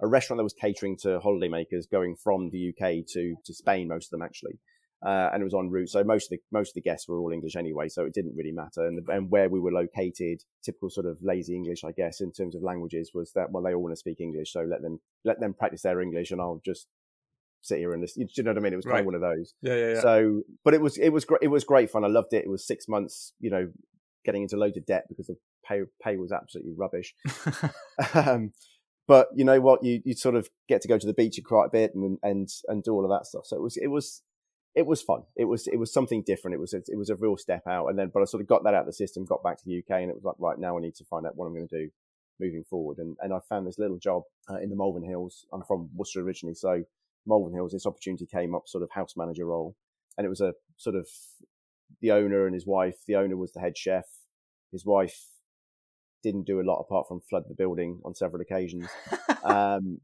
a 0.00 0.08
restaurant 0.08 0.38
that 0.38 0.44
was 0.44 0.54
catering 0.54 0.96
to 0.98 1.20
holidaymakers 1.20 1.90
going 1.90 2.16
from 2.16 2.50
the 2.50 2.70
UK 2.70 3.06
to 3.08 3.36
to 3.44 3.54
Spain, 3.54 3.88
most 3.88 4.06
of 4.06 4.10
them 4.10 4.22
actually 4.22 4.58
uh, 5.04 5.30
and 5.32 5.42
it 5.42 5.44
was 5.44 5.54
en 5.54 5.68
route. 5.68 5.90
So 5.90 6.02
most 6.02 6.26
of 6.26 6.30
the 6.30 6.40
most 6.50 6.70
of 6.70 6.74
the 6.74 6.80
guests 6.80 7.08
were 7.08 7.18
all 7.18 7.32
English 7.32 7.56
anyway, 7.56 7.88
so 7.88 8.04
it 8.04 8.14
didn't 8.14 8.36
really 8.36 8.52
matter. 8.52 8.86
And, 8.86 9.06
and 9.08 9.30
where 9.30 9.48
we 9.48 9.60
were 9.60 9.72
located, 9.72 10.42
typical 10.64 10.88
sort 10.88 11.06
of 11.06 11.18
lazy 11.22 11.54
English, 11.54 11.84
I 11.84 11.92
guess, 11.92 12.20
in 12.20 12.32
terms 12.32 12.54
of 12.54 12.62
languages, 12.62 13.10
was 13.12 13.32
that 13.32 13.50
well 13.50 13.62
they 13.62 13.74
all 13.74 13.82
want 13.82 13.92
to 13.92 13.98
speak 13.98 14.20
English, 14.20 14.52
so 14.52 14.62
let 14.62 14.82
them 14.82 15.00
let 15.24 15.40
them 15.40 15.54
practice 15.54 15.82
their 15.82 16.00
English, 16.00 16.30
and 16.30 16.40
I'll 16.40 16.62
just 16.64 16.86
sit 17.60 17.78
here 17.78 17.92
and 17.92 18.00
listen. 18.00 18.26
You 18.34 18.42
know 18.42 18.52
what 18.52 18.58
I 18.58 18.60
mean? 18.60 18.72
It 18.72 18.76
was 18.76 18.84
kind 18.84 18.94
right. 18.94 19.00
of 19.00 19.06
one 19.06 19.14
of 19.14 19.20
those. 19.20 19.54
Yeah, 19.60 19.74
yeah, 19.74 19.94
yeah. 19.94 20.00
So, 20.00 20.42
but 20.64 20.72
it 20.74 20.80
was 20.80 20.96
it 20.96 21.10
was 21.10 21.24
great. 21.24 21.42
It 21.42 21.48
was 21.48 21.64
great 21.64 21.90
fun. 21.90 22.04
I 22.04 22.08
loved 22.08 22.32
it. 22.32 22.44
It 22.44 22.50
was 22.50 22.66
six 22.66 22.88
months, 22.88 23.32
you 23.40 23.50
know, 23.50 23.70
getting 24.24 24.42
into 24.42 24.56
loads 24.56 24.78
of 24.78 24.86
debt 24.86 25.04
because 25.08 25.26
the 25.26 25.36
pay 25.68 25.82
pay 26.02 26.16
was 26.16 26.32
absolutely 26.32 26.72
rubbish. 26.74 27.14
um, 28.14 28.52
but 29.06 29.28
you 29.34 29.44
know 29.44 29.60
what? 29.60 29.84
You 29.84 30.00
you 30.04 30.14
sort 30.14 30.34
of 30.34 30.48
get 30.66 30.80
to 30.82 30.88
go 30.88 30.96
to 30.96 31.06
the 31.06 31.12
beach 31.12 31.38
quite 31.44 31.66
a 31.66 31.70
bit 31.70 31.94
and 31.94 32.18
and 32.22 32.48
and 32.68 32.82
do 32.82 32.92
all 32.92 33.04
of 33.04 33.10
that 33.10 33.26
stuff. 33.26 33.44
So 33.44 33.56
it 33.56 33.62
was 33.62 33.76
it 33.76 33.88
was 33.88 34.22
it 34.74 34.86
was 34.86 35.02
fun. 35.02 35.22
It 35.36 35.44
was 35.44 35.66
it 35.68 35.78
was 35.78 35.92
something 35.92 36.22
different. 36.26 36.54
It 36.54 36.60
was 36.60 36.74
a, 36.74 36.78
it 36.88 36.96
was 36.96 37.10
a 37.10 37.16
real 37.16 37.36
step 37.36 37.66
out. 37.68 37.86
And 37.88 37.98
then, 37.98 38.10
but 38.12 38.22
I 38.22 38.24
sort 38.24 38.40
of 38.40 38.48
got 38.48 38.64
that 38.64 38.74
out 38.74 38.80
of 38.80 38.86
the 38.86 38.92
system, 38.92 39.24
got 39.24 39.42
back 39.42 39.56
to 39.58 39.64
the 39.64 39.78
UK, 39.78 40.02
and 40.02 40.10
it 40.10 40.14
was 40.14 40.24
like, 40.24 40.34
right 40.38 40.58
now 40.58 40.76
I 40.76 40.80
need 40.80 40.96
to 40.96 41.04
find 41.04 41.26
out 41.26 41.36
what 41.36 41.46
I'm 41.46 41.54
going 41.54 41.68
to 41.68 41.84
do 41.84 41.90
moving 42.40 42.64
forward. 42.64 42.98
And 42.98 43.16
and 43.20 43.32
I 43.32 43.38
found 43.48 43.66
this 43.66 43.78
little 43.78 43.98
job 43.98 44.22
uh, 44.50 44.56
in 44.56 44.70
the 44.70 44.76
Malvern 44.76 45.04
Hills. 45.04 45.46
I'm 45.52 45.62
from 45.62 45.90
Worcester 45.94 46.20
originally, 46.20 46.54
so 46.54 46.82
Malvern 47.26 47.54
Hills. 47.54 47.72
This 47.72 47.86
opportunity 47.86 48.26
came 48.26 48.54
up, 48.54 48.64
sort 48.66 48.82
of 48.82 48.90
house 48.90 49.14
manager 49.16 49.46
role, 49.46 49.76
and 50.18 50.24
it 50.24 50.30
was 50.30 50.40
a 50.40 50.54
sort 50.76 50.96
of 50.96 51.08
the 52.00 52.10
owner 52.10 52.46
and 52.46 52.54
his 52.54 52.66
wife. 52.66 52.96
The 53.06 53.16
owner 53.16 53.36
was 53.36 53.52
the 53.52 53.60
head 53.60 53.78
chef. 53.78 54.06
His 54.72 54.84
wife 54.84 55.26
didn't 56.24 56.46
do 56.46 56.60
a 56.60 56.62
lot 56.62 56.80
apart 56.80 57.06
from 57.06 57.20
flood 57.20 57.44
the 57.48 57.54
building 57.54 58.00
on 58.04 58.14
several 58.14 58.42
occasions. 58.42 58.88
um, 59.44 60.00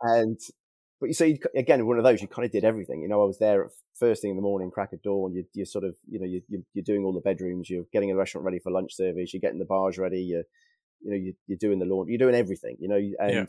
and 0.00 0.40
but 1.00 1.06
you 1.06 1.14
see, 1.14 1.40
again, 1.56 1.86
one 1.86 1.98
of 1.98 2.04
those, 2.04 2.20
you 2.20 2.28
kind 2.28 2.44
of 2.44 2.52
did 2.52 2.64
everything. 2.64 3.00
You 3.02 3.08
know, 3.08 3.22
I 3.22 3.24
was 3.24 3.38
there 3.38 3.64
at 3.64 3.70
first 3.94 4.20
thing 4.20 4.30
in 4.30 4.36
the 4.36 4.42
morning, 4.42 4.70
crack 4.70 4.92
of 4.92 5.02
dawn. 5.02 5.32
You, 5.34 5.44
you're 5.54 5.66
sort 5.66 5.84
of, 5.84 5.96
you 6.06 6.20
know, 6.20 6.26
you, 6.26 6.42
you're 6.74 6.84
doing 6.84 7.04
all 7.04 7.12
the 7.12 7.20
bedrooms. 7.20 7.70
You're 7.70 7.86
getting 7.92 8.10
the 8.10 8.16
restaurant 8.16 8.44
ready 8.44 8.58
for 8.58 8.70
lunch 8.70 8.94
service. 8.94 9.32
You're 9.32 9.40
getting 9.40 9.58
the 9.58 9.64
bars 9.64 9.98
ready. 9.98 10.20
You're, 10.20 10.44
you 11.00 11.10
know, 11.10 11.16
you're, 11.16 11.34
you're 11.46 11.58
doing 11.58 11.78
the 11.78 11.86
laundry. 11.86 12.12
You're 12.12 12.18
doing 12.26 12.34
everything. 12.34 12.76
You 12.78 12.88
know, 12.88 12.96
and 13.18 13.32
yeah. 13.32 13.46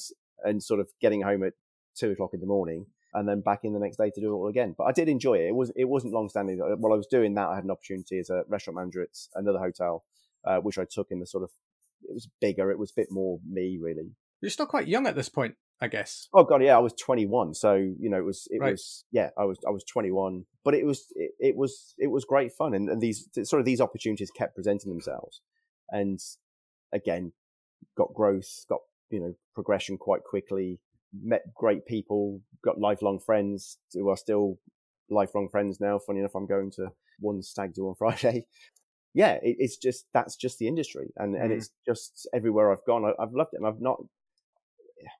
and 0.49 0.63
sort 0.63 0.79
of 0.79 0.89
getting 1.01 1.21
home 1.21 1.43
at 1.43 1.53
two 1.95 2.11
o'clock 2.11 2.31
in 2.33 2.39
the 2.39 2.47
morning 2.47 2.85
and 3.13 3.27
then 3.27 3.41
back 3.41 3.59
in 3.63 3.73
the 3.73 3.79
next 3.79 3.97
day 3.97 4.09
to 4.09 4.21
do 4.21 4.31
it 4.31 4.35
all 4.35 4.47
again. 4.47 4.75
But 4.77 4.85
I 4.85 4.91
did 4.91 5.09
enjoy 5.09 5.35
it. 5.35 5.47
It 5.47 5.55
was 5.55 5.71
it 5.75 5.85
wasn't 5.85 6.13
long 6.13 6.29
standing. 6.29 6.59
While 6.59 6.93
I 6.93 6.97
was 6.97 7.07
doing 7.07 7.33
that, 7.35 7.49
I 7.49 7.55
had 7.55 7.63
an 7.63 7.71
opportunity 7.71 8.19
as 8.19 8.29
a 8.29 8.43
restaurant 8.47 8.77
manager 8.77 9.01
at 9.01 9.09
another 9.35 9.59
hotel, 9.59 10.03
uh, 10.45 10.57
which 10.57 10.77
I 10.77 10.85
took 10.89 11.07
in 11.11 11.19
the 11.19 11.27
sort 11.27 11.43
of. 11.43 11.49
It 12.03 12.13
was 12.13 12.27
bigger. 12.39 12.71
It 12.71 12.79
was 12.79 12.91
a 12.91 12.95
bit 12.95 13.11
more 13.11 13.39
me, 13.47 13.77
really. 13.79 14.15
You're 14.41 14.49
still 14.49 14.65
quite 14.65 14.87
young 14.87 15.05
at 15.05 15.15
this 15.15 15.29
point. 15.29 15.55
I 15.81 15.87
guess. 15.87 16.27
Oh 16.31 16.43
god, 16.43 16.61
yeah, 16.61 16.77
I 16.77 16.79
was 16.79 16.93
21, 16.93 17.55
so 17.55 17.73
you 17.73 18.09
know 18.09 18.17
it 18.17 18.25
was 18.25 18.47
it 18.51 18.59
right. 18.59 18.73
was 18.73 19.03
yeah, 19.11 19.29
I 19.37 19.45
was 19.45 19.57
I 19.67 19.71
was 19.71 19.83
21, 19.83 20.45
but 20.63 20.75
it 20.75 20.85
was 20.85 21.07
it, 21.15 21.31
it 21.39 21.55
was 21.57 21.95
it 21.97 22.11
was 22.11 22.23
great 22.23 22.51
fun, 22.53 22.75
and, 22.75 22.87
and 22.87 23.01
these 23.01 23.27
sort 23.43 23.59
of 23.59 23.65
these 23.65 23.81
opportunities 23.81 24.29
kept 24.29 24.53
presenting 24.53 24.91
themselves, 24.91 25.41
and 25.89 26.19
again, 26.93 27.33
got 27.97 28.13
growth, 28.13 28.65
got 28.69 28.81
you 29.09 29.19
know 29.19 29.33
progression 29.55 29.97
quite 29.97 30.23
quickly, 30.23 30.79
met 31.19 31.41
great 31.55 31.87
people, 31.87 32.41
got 32.63 32.79
lifelong 32.79 33.19
friends 33.19 33.79
who 33.93 34.07
are 34.07 34.17
still 34.17 34.59
lifelong 35.09 35.49
friends 35.49 35.79
now. 35.81 35.97
Funny 35.97 36.19
enough, 36.19 36.35
I'm 36.35 36.47
going 36.47 36.71
to 36.75 36.89
one 37.19 37.41
stag 37.41 37.73
do 37.73 37.87
on 37.87 37.95
Friday. 37.97 38.45
Yeah, 39.15 39.33
it, 39.41 39.55
it's 39.57 39.77
just 39.77 40.05
that's 40.13 40.35
just 40.35 40.59
the 40.59 40.67
industry, 40.67 41.11
and 41.17 41.33
mm. 41.33 41.43
and 41.43 41.51
it's 41.51 41.71
just 41.87 42.29
everywhere 42.35 42.71
I've 42.71 42.85
gone, 42.85 43.03
I, 43.03 43.19
I've 43.19 43.33
loved 43.33 43.53
it, 43.53 43.57
and 43.57 43.67
I've 43.67 43.81
not 43.81 43.97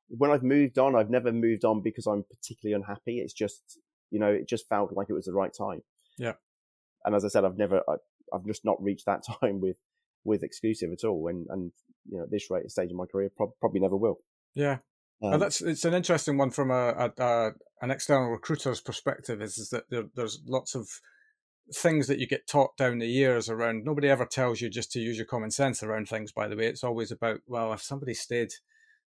when 0.10 0.32
I've 0.32 0.44
moved 0.44 0.78
on, 0.78 0.96
I've 0.96 1.10
never 1.10 1.32
moved 1.32 1.66
on 1.66 1.82
because 1.82 2.06
I'm 2.08 2.24
particularly 2.24 2.76
unhappy. 2.76 3.20
It's 3.20 3.34
just, 3.34 3.80
you 4.10 4.20
know, 4.20 4.32
it 4.32 4.48
just 4.48 4.68
felt 4.68 4.94
like 4.94 5.08
it 5.10 5.14
was 5.14 5.26
the 5.26 5.34
right 5.34 5.52
time. 5.56 5.82
Yeah. 6.18 6.34
And 7.06 7.16
as 7.16 7.26
I 7.26 7.30
said, 7.30 7.46
I've 7.46 7.58
never, 7.58 7.82
I, 7.88 7.96
have 8.34 8.46
just 8.46 8.66
not 8.66 8.82
reached 8.82 9.06
that 9.06 9.24
time 9.42 9.62
with, 9.62 9.78
with 10.24 10.44
exclusive 10.44 10.92
at 10.92 11.08
all. 11.08 11.28
And, 11.28 11.48
and, 11.50 11.72
you 12.10 12.18
know, 12.18 12.24
at 12.24 12.32
this 12.32 12.50
rate, 12.50 12.70
stage 12.70 12.92
of 12.92 12.98
my 12.98 13.06
career, 13.06 13.32
pro- 13.36 13.54
probably 13.60 13.80
never 13.80 13.98
will. 13.98 14.20
Yeah. 14.54 14.78
Um, 15.24 15.40
that's, 15.40 15.62
it's 15.62 15.86
an 15.86 15.94
interesting 15.94 16.38
one 16.38 16.50
from 16.50 16.72
a, 16.72 17.12
a, 17.18 17.24
a, 17.24 17.52
an 17.82 17.92
external 17.92 18.30
recruiter's 18.30 18.82
perspective 18.82 19.42
is, 19.42 19.58
is 19.60 19.70
that 19.70 19.84
there, 19.90 20.06
there's 20.16 20.42
lots 20.48 20.74
of 20.74 20.88
things 21.74 22.08
that 22.08 22.20
you 22.20 22.28
get 22.28 22.48
taught 22.48 22.76
down 22.78 23.00
the 23.00 23.08
years 23.08 23.50
around. 23.50 23.86
Nobody 23.86 24.10
ever 24.10 24.26
tells 24.26 24.62
you 24.62 24.70
just 24.70 24.92
to 24.94 25.00
use 25.00 25.18
your 25.18 25.26
common 25.26 25.52
sense 25.52 25.84
around 25.84 26.08
things, 26.08 26.32
by 26.32 26.48
the 26.48 26.56
way. 26.56 26.68
It's 26.68 26.84
always 26.84 27.12
about, 27.12 27.40
well, 27.48 27.72
if 27.74 27.82
somebody 27.82 28.14
stayed 28.14 28.52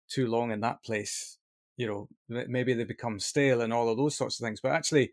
too 0.08 0.26
long 0.26 0.50
in 0.50 0.60
that 0.60 0.82
place, 0.84 1.38
you 1.76 1.86
know, 1.86 2.08
maybe 2.28 2.74
they 2.74 2.84
become 2.84 3.18
stale 3.18 3.60
and 3.60 3.72
all 3.72 3.88
of 3.88 3.96
those 3.96 4.16
sorts 4.16 4.38
of 4.38 4.44
things. 4.44 4.60
But 4.60 4.72
actually, 4.72 5.12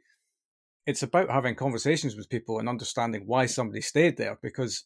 it's 0.86 1.04
about 1.04 1.30
having 1.30 1.56
conversations 1.56 2.16
with 2.16 2.30
people 2.30 2.60
and 2.60 2.68
understanding 2.68 3.24
why 3.26 3.46
somebody 3.46 3.82
stayed 3.82 4.18
there. 4.18 4.38
Because, 4.42 4.84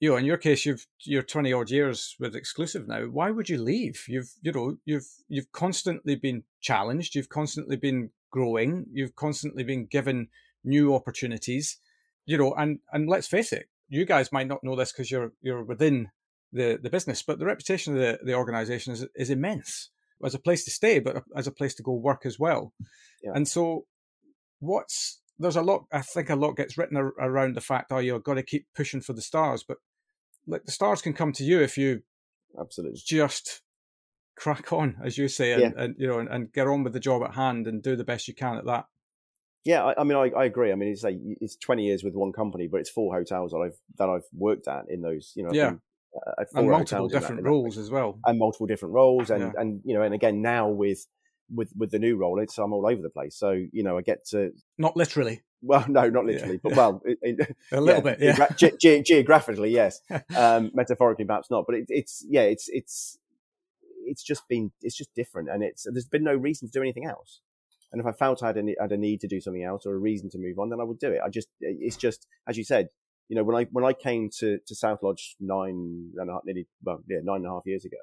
you 0.00 0.10
know, 0.10 0.16
in 0.16 0.24
your 0.24 0.36
case, 0.36 0.66
you've 0.66 0.86
you're 1.04 1.22
twenty 1.22 1.52
odd 1.52 1.70
years 1.70 2.16
with 2.18 2.34
exclusive 2.34 2.86
now. 2.88 3.04
Why 3.04 3.30
would 3.30 3.48
you 3.48 3.62
leave? 3.62 4.04
You've 4.08 4.30
you 4.42 4.52
know 4.52 4.76
you've 4.84 5.06
you've 5.28 5.52
constantly 5.52 6.16
been 6.16 6.44
challenged. 6.60 7.14
You've 7.14 7.28
constantly 7.28 7.76
been 7.76 8.10
growing. 8.30 8.86
You've 8.92 9.14
constantly 9.14 9.64
been 9.64 9.86
given 9.86 10.28
new 10.64 10.94
opportunities. 10.94 11.78
You 12.26 12.38
know, 12.38 12.54
and 12.54 12.80
and 12.92 13.08
let's 13.08 13.28
face 13.28 13.52
it, 13.52 13.68
you 13.88 14.04
guys 14.04 14.32
might 14.32 14.48
not 14.48 14.64
know 14.64 14.76
this 14.76 14.92
because 14.92 15.10
you're 15.10 15.32
you're 15.42 15.62
within 15.62 16.10
the, 16.54 16.78
the 16.82 16.90
business, 16.90 17.22
but 17.22 17.38
the 17.38 17.46
reputation 17.46 17.94
of 17.94 18.00
the, 18.00 18.18
the 18.24 18.34
organization 18.34 18.92
is, 18.92 19.06
is 19.14 19.30
immense 19.30 19.90
as 20.24 20.34
a 20.34 20.38
place 20.38 20.64
to 20.64 20.70
stay, 20.70 21.00
but 21.00 21.22
as 21.36 21.46
a 21.46 21.52
place 21.52 21.74
to 21.74 21.82
go 21.82 21.92
work 21.92 22.24
as 22.24 22.38
well. 22.38 22.72
Yeah. 23.22 23.32
And 23.34 23.46
so, 23.46 23.84
what's 24.60 25.20
there's 25.38 25.56
a 25.56 25.62
lot, 25.62 25.84
I 25.92 26.00
think 26.00 26.30
a 26.30 26.36
lot 26.36 26.56
gets 26.56 26.78
written 26.78 26.96
ar- 26.96 27.12
around 27.18 27.56
the 27.56 27.60
fact, 27.60 27.90
oh, 27.90 27.98
you've 27.98 28.22
got 28.22 28.34
to 28.34 28.42
keep 28.42 28.66
pushing 28.74 29.00
for 29.00 29.12
the 29.12 29.22
stars, 29.22 29.64
but 29.66 29.78
like 30.46 30.64
the 30.64 30.72
stars 30.72 31.02
can 31.02 31.12
come 31.12 31.32
to 31.32 31.44
you 31.44 31.60
if 31.60 31.76
you 31.76 32.02
absolutely 32.58 33.00
just 33.04 33.62
crack 34.36 34.72
on, 34.72 34.96
as 35.02 35.18
you 35.18 35.28
say, 35.28 35.52
and, 35.52 35.62
yeah. 35.62 35.70
and 35.76 35.94
you 35.98 36.06
know, 36.06 36.18
and, 36.18 36.28
and, 36.28 36.52
get 36.52 36.66
on 36.66 36.84
with 36.84 36.92
the 36.92 37.00
job 37.00 37.22
at 37.22 37.34
hand 37.34 37.66
and 37.66 37.82
do 37.82 37.96
the 37.96 38.04
best 38.04 38.28
you 38.28 38.34
can 38.34 38.56
at 38.56 38.66
that. 38.66 38.86
Yeah, 39.64 39.84
I, 39.84 40.00
I 40.00 40.04
mean, 40.04 40.18
I, 40.18 40.30
I, 40.36 40.44
agree. 40.44 40.70
I 40.70 40.74
mean, 40.74 40.90
it's 40.90 41.02
like 41.02 41.16
it's 41.40 41.56
twenty 41.56 41.86
years 41.86 42.04
with 42.04 42.14
one 42.14 42.32
company, 42.32 42.66
but 42.66 42.80
it's 42.80 42.90
four 42.90 43.14
hotels 43.14 43.52
that 43.52 43.58
I've 43.58 43.78
that 43.96 44.10
I've 44.10 44.26
worked 44.36 44.68
at 44.68 44.84
in 44.90 45.00
those. 45.00 45.32
You 45.34 45.44
know, 45.44 45.52
yeah. 45.52 45.72
Uh, 46.14 46.44
and 46.54 46.68
multiple 46.68 47.08
different 47.08 47.42
roles 47.42 47.76
as 47.76 47.90
well, 47.90 48.18
and 48.24 48.38
multiple 48.38 48.66
different 48.66 48.94
roles, 48.94 49.30
and 49.30 49.42
yeah. 49.42 49.52
and 49.56 49.80
you 49.84 49.94
know, 49.94 50.02
and 50.02 50.14
again 50.14 50.40
now 50.42 50.68
with 50.68 51.06
with 51.52 51.72
with 51.76 51.90
the 51.90 51.98
new 51.98 52.16
role, 52.16 52.38
it's 52.38 52.58
I'm 52.58 52.72
all 52.72 52.86
over 52.86 53.02
the 53.02 53.10
place. 53.10 53.36
So 53.36 53.50
you 53.72 53.82
know, 53.82 53.98
I 53.98 54.02
get 54.02 54.24
to 54.28 54.52
not 54.78 54.96
literally. 54.96 55.42
Well, 55.66 55.84
no, 55.88 56.10
not 56.10 56.26
literally, 56.26 56.54
yeah. 56.54 56.60
but 56.62 56.76
well, 56.76 57.02
it, 57.06 57.18
it, 57.22 57.56
a 57.72 57.80
little 57.80 58.02
bit, 58.02 58.18
yeah. 58.20 58.48
Ge- 58.54 58.78
ge- 58.78 59.02
geographically, 59.02 59.70
yes. 59.70 60.00
Um, 60.36 60.70
metaphorically, 60.74 61.24
perhaps 61.24 61.50
not. 61.50 61.64
But 61.66 61.76
it, 61.76 61.86
it's 61.88 62.24
yeah, 62.28 62.42
it's 62.42 62.68
it's 62.68 63.18
it's 64.06 64.22
just 64.22 64.46
been 64.48 64.72
it's 64.82 64.96
just 64.96 65.14
different, 65.14 65.48
and 65.48 65.62
it's 65.62 65.86
there's 65.90 66.06
been 66.06 66.24
no 66.24 66.34
reason 66.34 66.68
to 66.68 66.72
do 66.72 66.82
anything 66.82 67.06
else. 67.06 67.40
And 67.92 68.00
if 68.00 68.06
I 68.06 68.12
felt 68.12 68.42
I 68.42 68.48
had 68.48 68.58
a, 68.58 68.74
had 68.80 68.92
a 68.92 68.96
need 68.96 69.20
to 69.20 69.28
do 69.28 69.40
something 69.40 69.62
else 69.62 69.86
or 69.86 69.94
a 69.94 69.98
reason 69.98 70.28
to 70.30 70.38
move 70.38 70.58
on, 70.58 70.68
then 70.68 70.80
I 70.80 70.84
would 70.84 70.98
do 70.98 71.12
it. 71.12 71.20
I 71.24 71.28
just 71.28 71.48
it's 71.60 71.96
just 71.96 72.26
as 72.46 72.58
you 72.58 72.64
said, 72.64 72.88
you 73.28 73.36
know, 73.36 73.44
when 73.44 73.56
I 73.56 73.64
when 73.70 73.84
I 73.84 73.92
came 73.92 74.30
to 74.38 74.58
to 74.66 74.74
South 74.74 75.02
Lodge 75.02 75.36
nine 75.40 76.12
and 76.16 76.30
a 76.30 76.32
half, 76.32 76.42
nearly 76.44 76.66
well, 76.82 77.02
yeah, 77.08 77.18
nine 77.22 77.36
and 77.36 77.46
a 77.46 77.50
half 77.50 77.66
years 77.66 77.84
ago, 77.84 77.96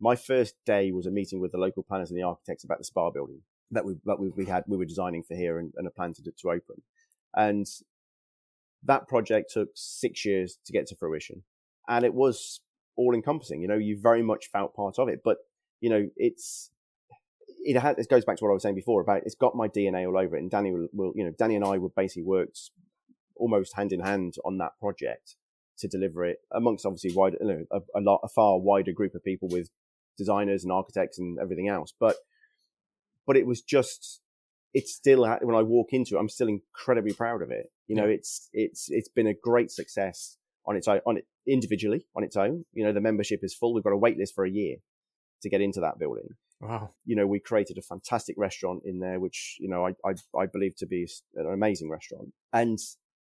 my 0.00 0.16
first 0.16 0.54
day 0.66 0.90
was 0.92 1.06
a 1.06 1.10
meeting 1.10 1.40
with 1.40 1.52
the 1.52 1.58
local 1.58 1.82
planners 1.82 2.10
and 2.10 2.18
the 2.18 2.24
architects 2.24 2.64
about 2.64 2.78
the 2.78 2.84
spa 2.84 3.10
building 3.10 3.42
that 3.70 3.84
we 3.84 3.94
that 4.04 4.18
we, 4.18 4.30
we 4.30 4.46
had 4.46 4.64
we 4.66 4.76
were 4.76 4.84
designing 4.84 5.22
for 5.22 5.34
here 5.34 5.58
and, 5.58 5.72
and 5.76 5.86
a 5.86 5.90
plan 5.90 6.12
to 6.14 6.22
to 6.22 6.50
open, 6.50 6.82
and 7.34 7.66
that 8.82 9.06
project 9.08 9.52
took 9.52 9.68
six 9.74 10.24
years 10.24 10.58
to 10.66 10.72
get 10.72 10.86
to 10.88 10.96
fruition, 10.96 11.42
and 11.88 12.04
it 12.04 12.14
was 12.14 12.60
all 12.96 13.14
encompassing. 13.14 13.62
You 13.62 13.68
know, 13.68 13.78
you 13.78 13.98
very 14.00 14.22
much 14.22 14.50
felt 14.50 14.74
part 14.74 14.98
of 14.98 15.08
it, 15.08 15.20
but 15.24 15.38
you 15.80 15.90
know, 15.90 16.08
it's 16.16 16.70
it, 17.64 17.78
has, 17.78 17.96
it 17.98 18.08
goes 18.08 18.24
back 18.24 18.36
to 18.36 18.44
what 18.44 18.50
I 18.50 18.54
was 18.54 18.62
saying 18.62 18.74
before 18.74 19.00
about 19.00 19.22
it's 19.24 19.34
got 19.34 19.54
my 19.54 19.68
DNA 19.68 20.06
all 20.06 20.18
over 20.18 20.36
it. 20.36 20.40
And 20.40 20.50
Danny 20.50 20.72
will, 20.72 20.88
will 20.92 21.12
you 21.14 21.24
know, 21.24 21.32
Danny 21.38 21.56
and 21.56 21.64
I 21.64 21.78
would 21.78 21.94
basically 21.94 22.22
worked 22.22 22.70
almost 23.40 23.74
hand 23.74 23.92
in 23.92 24.00
hand 24.00 24.34
on 24.44 24.58
that 24.58 24.72
project 24.78 25.36
to 25.78 25.88
deliver 25.88 26.24
it 26.24 26.38
amongst 26.52 26.84
obviously 26.84 27.12
wide, 27.14 27.36
you 27.40 27.46
know, 27.46 27.64
a, 27.72 27.80
a, 27.98 28.00
lot, 28.00 28.20
a 28.22 28.28
far 28.28 28.58
wider 28.58 28.92
group 28.92 29.14
of 29.14 29.24
people 29.24 29.48
with 29.50 29.70
designers 30.18 30.62
and 30.62 30.72
architects 30.72 31.18
and 31.18 31.38
everything 31.40 31.68
else. 31.68 31.92
But, 31.98 32.16
but 33.26 33.36
it 33.36 33.46
was 33.46 33.62
just, 33.62 34.20
it's 34.74 34.94
still, 34.94 35.26
when 35.40 35.56
I 35.56 35.62
walk 35.62 35.88
into 35.92 36.16
it, 36.16 36.20
I'm 36.20 36.28
still 36.28 36.48
incredibly 36.48 37.12
proud 37.12 37.42
of 37.42 37.50
it. 37.50 37.66
You 37.86 37.96
know, 37.96 38.06
yeah. 38.06 38.14
it's, 38.14 38.48
it's, 38.52 38.86
it's 38.90 39.08
been 39.08 39.26
a 39.26 39.34
great 39.34 39.70
success 39.70 40.36
on 40.66 40.76
its 40.76 40.86
own, 40.86 41.00
on 41.06 41.16
it 41.16 41.26
individually 41.46 42.06
on 42.14 42.22
its 42.22 42.36
own. 42.36 42.64
You 42.72 42.84
know, 42.84 42.92
the 42.92 43.00
membership 43.00 43.40
is 43.42 43.54
full. 43.54 43.74
We've 43.74 43.82
got 43.82 43.92
a 43.92 43.96
wait 43.96 44.18
list 44.18 44.34
for 44.34 44.44
a 44.44 44.50
year 44.50 44.76
to 45.42 45.48
get 45.48 45.62
into 45.62 45.80
that 45.80 45.98
building. 45.98 46.28
Wow. 46.60 46.90
You 47.06 47.16
know, 47.16 47.26
we 47.26 47.40
created 47.40 47.78
a 47.78 47.82
fantastic 47.82 48.36
restaurant 48.38 48.82
in 48.84 48.98
there, 49.00 49.18
which, 49.18 49.56
you 49.58 49.68
know, 49.68 49.86
I, 49.86 49.92
I, 50.06 50.12
I 50.38 50.46
believe 50.46 50.76
to 50.76 50.86
be 50.86 51.08
an 51.34 51.50
amazing 51.50 51.88
restaurant. 51.88 52.34
And 52.52 52.78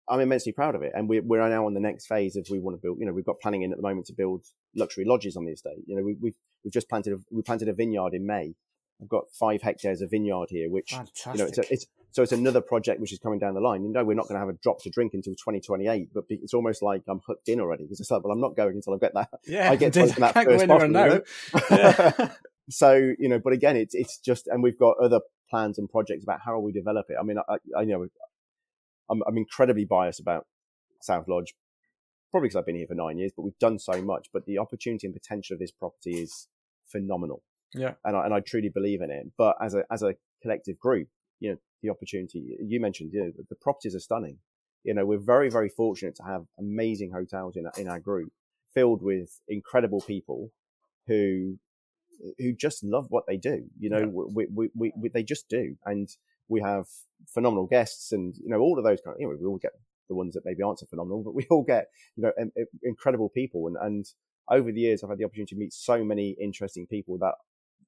I'm 0.09 0.21
immensely 0.21 0.53
proud 0.53 0.75
of 0.75 0.83
it. 0.83 0.93
And 0.95 1.09
we're, 1.09 1.23
we're 1.23 1.49
now 1.49 1.67
on 1.67 1.75
the 1.75 1.81
next 1.81 2.07
phase 2.07 2.37
of 2.37 2.47
we 2.51 2.59
want 2.59 2.77
to 2.77 2.81
build, 2.81 2.99
you 2.99 3.07
know, 3.07 3.13
we've 3.13 3.25
got 3.25 3.41
planning 3.41 3.63
in 3.63 3.73
at 3.73 3.77
the 3.77 3.83
moment 3.83 4.07
to 4.07 4.13
build 4.13 4.45
luxury 4.75 5.05
lodges 5.05 5.37
on 5.37 5.45
the 5.45 5.53
estate. 5.53 5.85
You 5.87 5.97
know, 5.97 6.03
we, 6.03 6.17
we've, 6.21 6.35
we've 6.65 6.73
just 6.73 6.89
planted, 6.89 7.15
a, 7.15 7.17
we 7.31 7.43
planted 7.43 7.69
a 7.69 7.73
vineyard 7.73 8.15
in 8.15 8.27
May. 8.27 8.55
I've 9.01 9.09
got 9.09 9.25
five 9.33 9.63
hectares 9.63 10.01
of 10.01 10.11
vineyard 10.11 10.47
here, 10.51 10.71
which, 10.71 10.91
Fantastic. 10.91 11.33
you 11.35 11.39
know, 11.39 11.47
it's, 11.47 11.59
a, 11.59 11.73
it's, 11.73 11.87
so 12.13 12.23
it's 12.23 12.33
another 12.33 12.61
project 12.61 13.01
which 13.01 13.13
is 13.13 13.19
coming 13.19 13.39
down 13.39 13.55
the 13.55 13.61
line. 13.61 13.83
You 13.83 13.91
know, 13.91 14.05
we're 14.05 14.15
not 14.15 14.29
going 14.29 14.35
to 14.35 14.47
have 14.47 14.49
a 14.49 14.59
drop 14.63 14.83
to 14.83 14.91
drink 14.91 15.15
until 15.15 15.33
2028, 15.33 16.11
but 16.15 16.25
it's 16.29 16.55
almost 16.55 16.83
like 16.83 17.03
I'm 17.09 17.21
hooked 17.27 17.49
in 17.49 17.59
already 17.59 17.85
because 17.85 18.01
it's 18.01 18.11
like, 18.11 18.23
well, 18.23 18.33
I'm 18.33 18.41
not 18.41 18.57
going 18.57 18.77
until 18.77 18.95
I 18.95 18.99
get 18.99 19.15
that. 19.15 19.29
Yeah, 19.47 19.71
I 19.71 19.77
get 19.77 19.93
to 19.95 20.07
that 20.07 20.35
first 20.35 20.69
bottle. 20.69 20.87
You 20.87 20.93
know? 20.93 21.21
yeah. 21.71 22.33
so, 22.71 22.95
you 23.19 23.29
know, 23.29 23.39
but 23.39 23.53
again, 23.53 23.77
it's, 23.77 23.95
it's 23.95 24.19
just, 24.19 24.47
and 24.47 24.63
we've 24.63 24.79
got 24.79 24.99
other 24.99 25.21
plans 25.51 25.79
and 25.79 25.89
projects 25.89 26.23
about 26.23 26.41
how 26.45 26.59
we 26.61 26.71
develop 26.71 27.07
it. 27.09 27.17
I 27.19 27.25
mean, 27.25 27.39
I, 27.39 27.57
I 27.77 27.83
you 27.83 27.93
know, 27.93 28.07
I'm, 29.11 29.23
I'm 29.27 29.37
incredibly 29.37 29.85
biased 29.85 30.21
about 30.21 30.47
South 31.01 31.27
Lodge, 31.29 31.55
probably 32.31 32.49
because 32.49 32.57
I've 32.57 32.67
been 32.67 32.77
here 32.77 32.87
for 32.87 32.95
nine 32.95 33.19
years, 33.19 33.33
but 33.37 33.43
we've 33.43 33.59
done 33.59 33.79
so 33.79 34.01
much. 34.03 34.29
But 34.33 34.47
the 34.47 34.59
opportunity 34.59 35.07
and 35.07 35.15
potential 35.15 35.55
of 35.55 35.61
this 35.61 35.73
property 35.73 36.21
is 36.21 36.49
phenomenal. 36.87 37.43
Yeah. 37.75 37.95
And 38.05 38.17
I, 38.17 38.25
and 38.25 38.35
I 38.35 38.41
truly 38.41 38.69
believe 38.69 39.01
in 39.01 39.11
it. 39.11 39.27
But 39.37 39.57
as 39.61 39.75
a, 39.75 39.85
as 39.91 40.03
a 40.03 40.15
collective 40.43 40.79
group, 40.79 41.09
you 41.41 41.51
know, 41.51 41.57
the 41.83 41.91
opportunity 41.91 42.57
you 42.65 42.81
mentioned, 42.81 43.11
you 43.13 43.25
know, 43.25 43.33
the 43.49 43.57
properties 43.57 43.95
are 43.95 44.01
stunning. 44.01 44.39
You 44.85 44.95
know, 44.95 45.05
we're 45.05 45.19
very, 45.19 45.49
very 45.51 45.69
fortunate 45.69 46.15
to 46.17 46.25
have 46.25 46.43
amazing 46.59 47.13
hotels 47.13 47.57
in, 47.57 47.67
in 47.77 47.89
our 47.89 48.01
group 48.01 48.33
filled 48.75 49.03
with 49.03 49.41
incredible 49.49 50.01
people 50.01 50.51
who, 51.07 51.59
who 52.39 52.53
just 52.53 52.85
love 52.85 53.07
what 53.09 53.25
they 53.27 53.37
do. 53.37 53.65
You 53.79 53.91
know, 53.91 53.99
yeah. 53.99 54.07
we, 54.07 54.47
we, 54.53 54.71
we, 54.75 54.93
we, 54.97 55.09
they 55.09 55.23
just 55.23 55.49
do. 55.49 55.77
And 55.85 56.09
we 56.49 56.61
have 56.61 56.87
phenomenal 57.33 57.67
guests 57.67 58.13
and, 58.13 58.35
you 58.37 58.49
know, 58.49 58.59
all 58.59 58.79
of 58.79 58.85
those 58.85 59.01
kind 59.01 59.15
of, 59.15 59.21
you 59.21 59.27
know, 59.27 59.37
we 59.41 59.47
all 59.47 59.59
get 59.59 59.73
the 60.09 60.15
ones 60.15 60.35
that 60.35 60.45
maybe 60.45 60.63
aren't 60.63 60.79
so 60.79 60.87
phenomenal, 60.87 61.23
but 61.23 61.35
we 61.35 61.47
all 61.51 61.63
get, 61.63 61.87
you 62.17 62.25
know, 62.25 62.33
incredible 62.83 63.29
people. 63.29 63.69
And, 63.69 63.77
and 63.81 64.07
over 64.51 64.73
the 64.73 64.81
years, 64.81 65.03
I've 65.03 65.11
had 65.11 65.19
the 65.19 65.25
opportunity 65.25 65.55
to 65.55 65.59
meet 65.59 65.73
so 65.73 66.05
many 66.05 66.37
interesting 66.41 66.87
people 66.87 67.19
that 67.19 67.35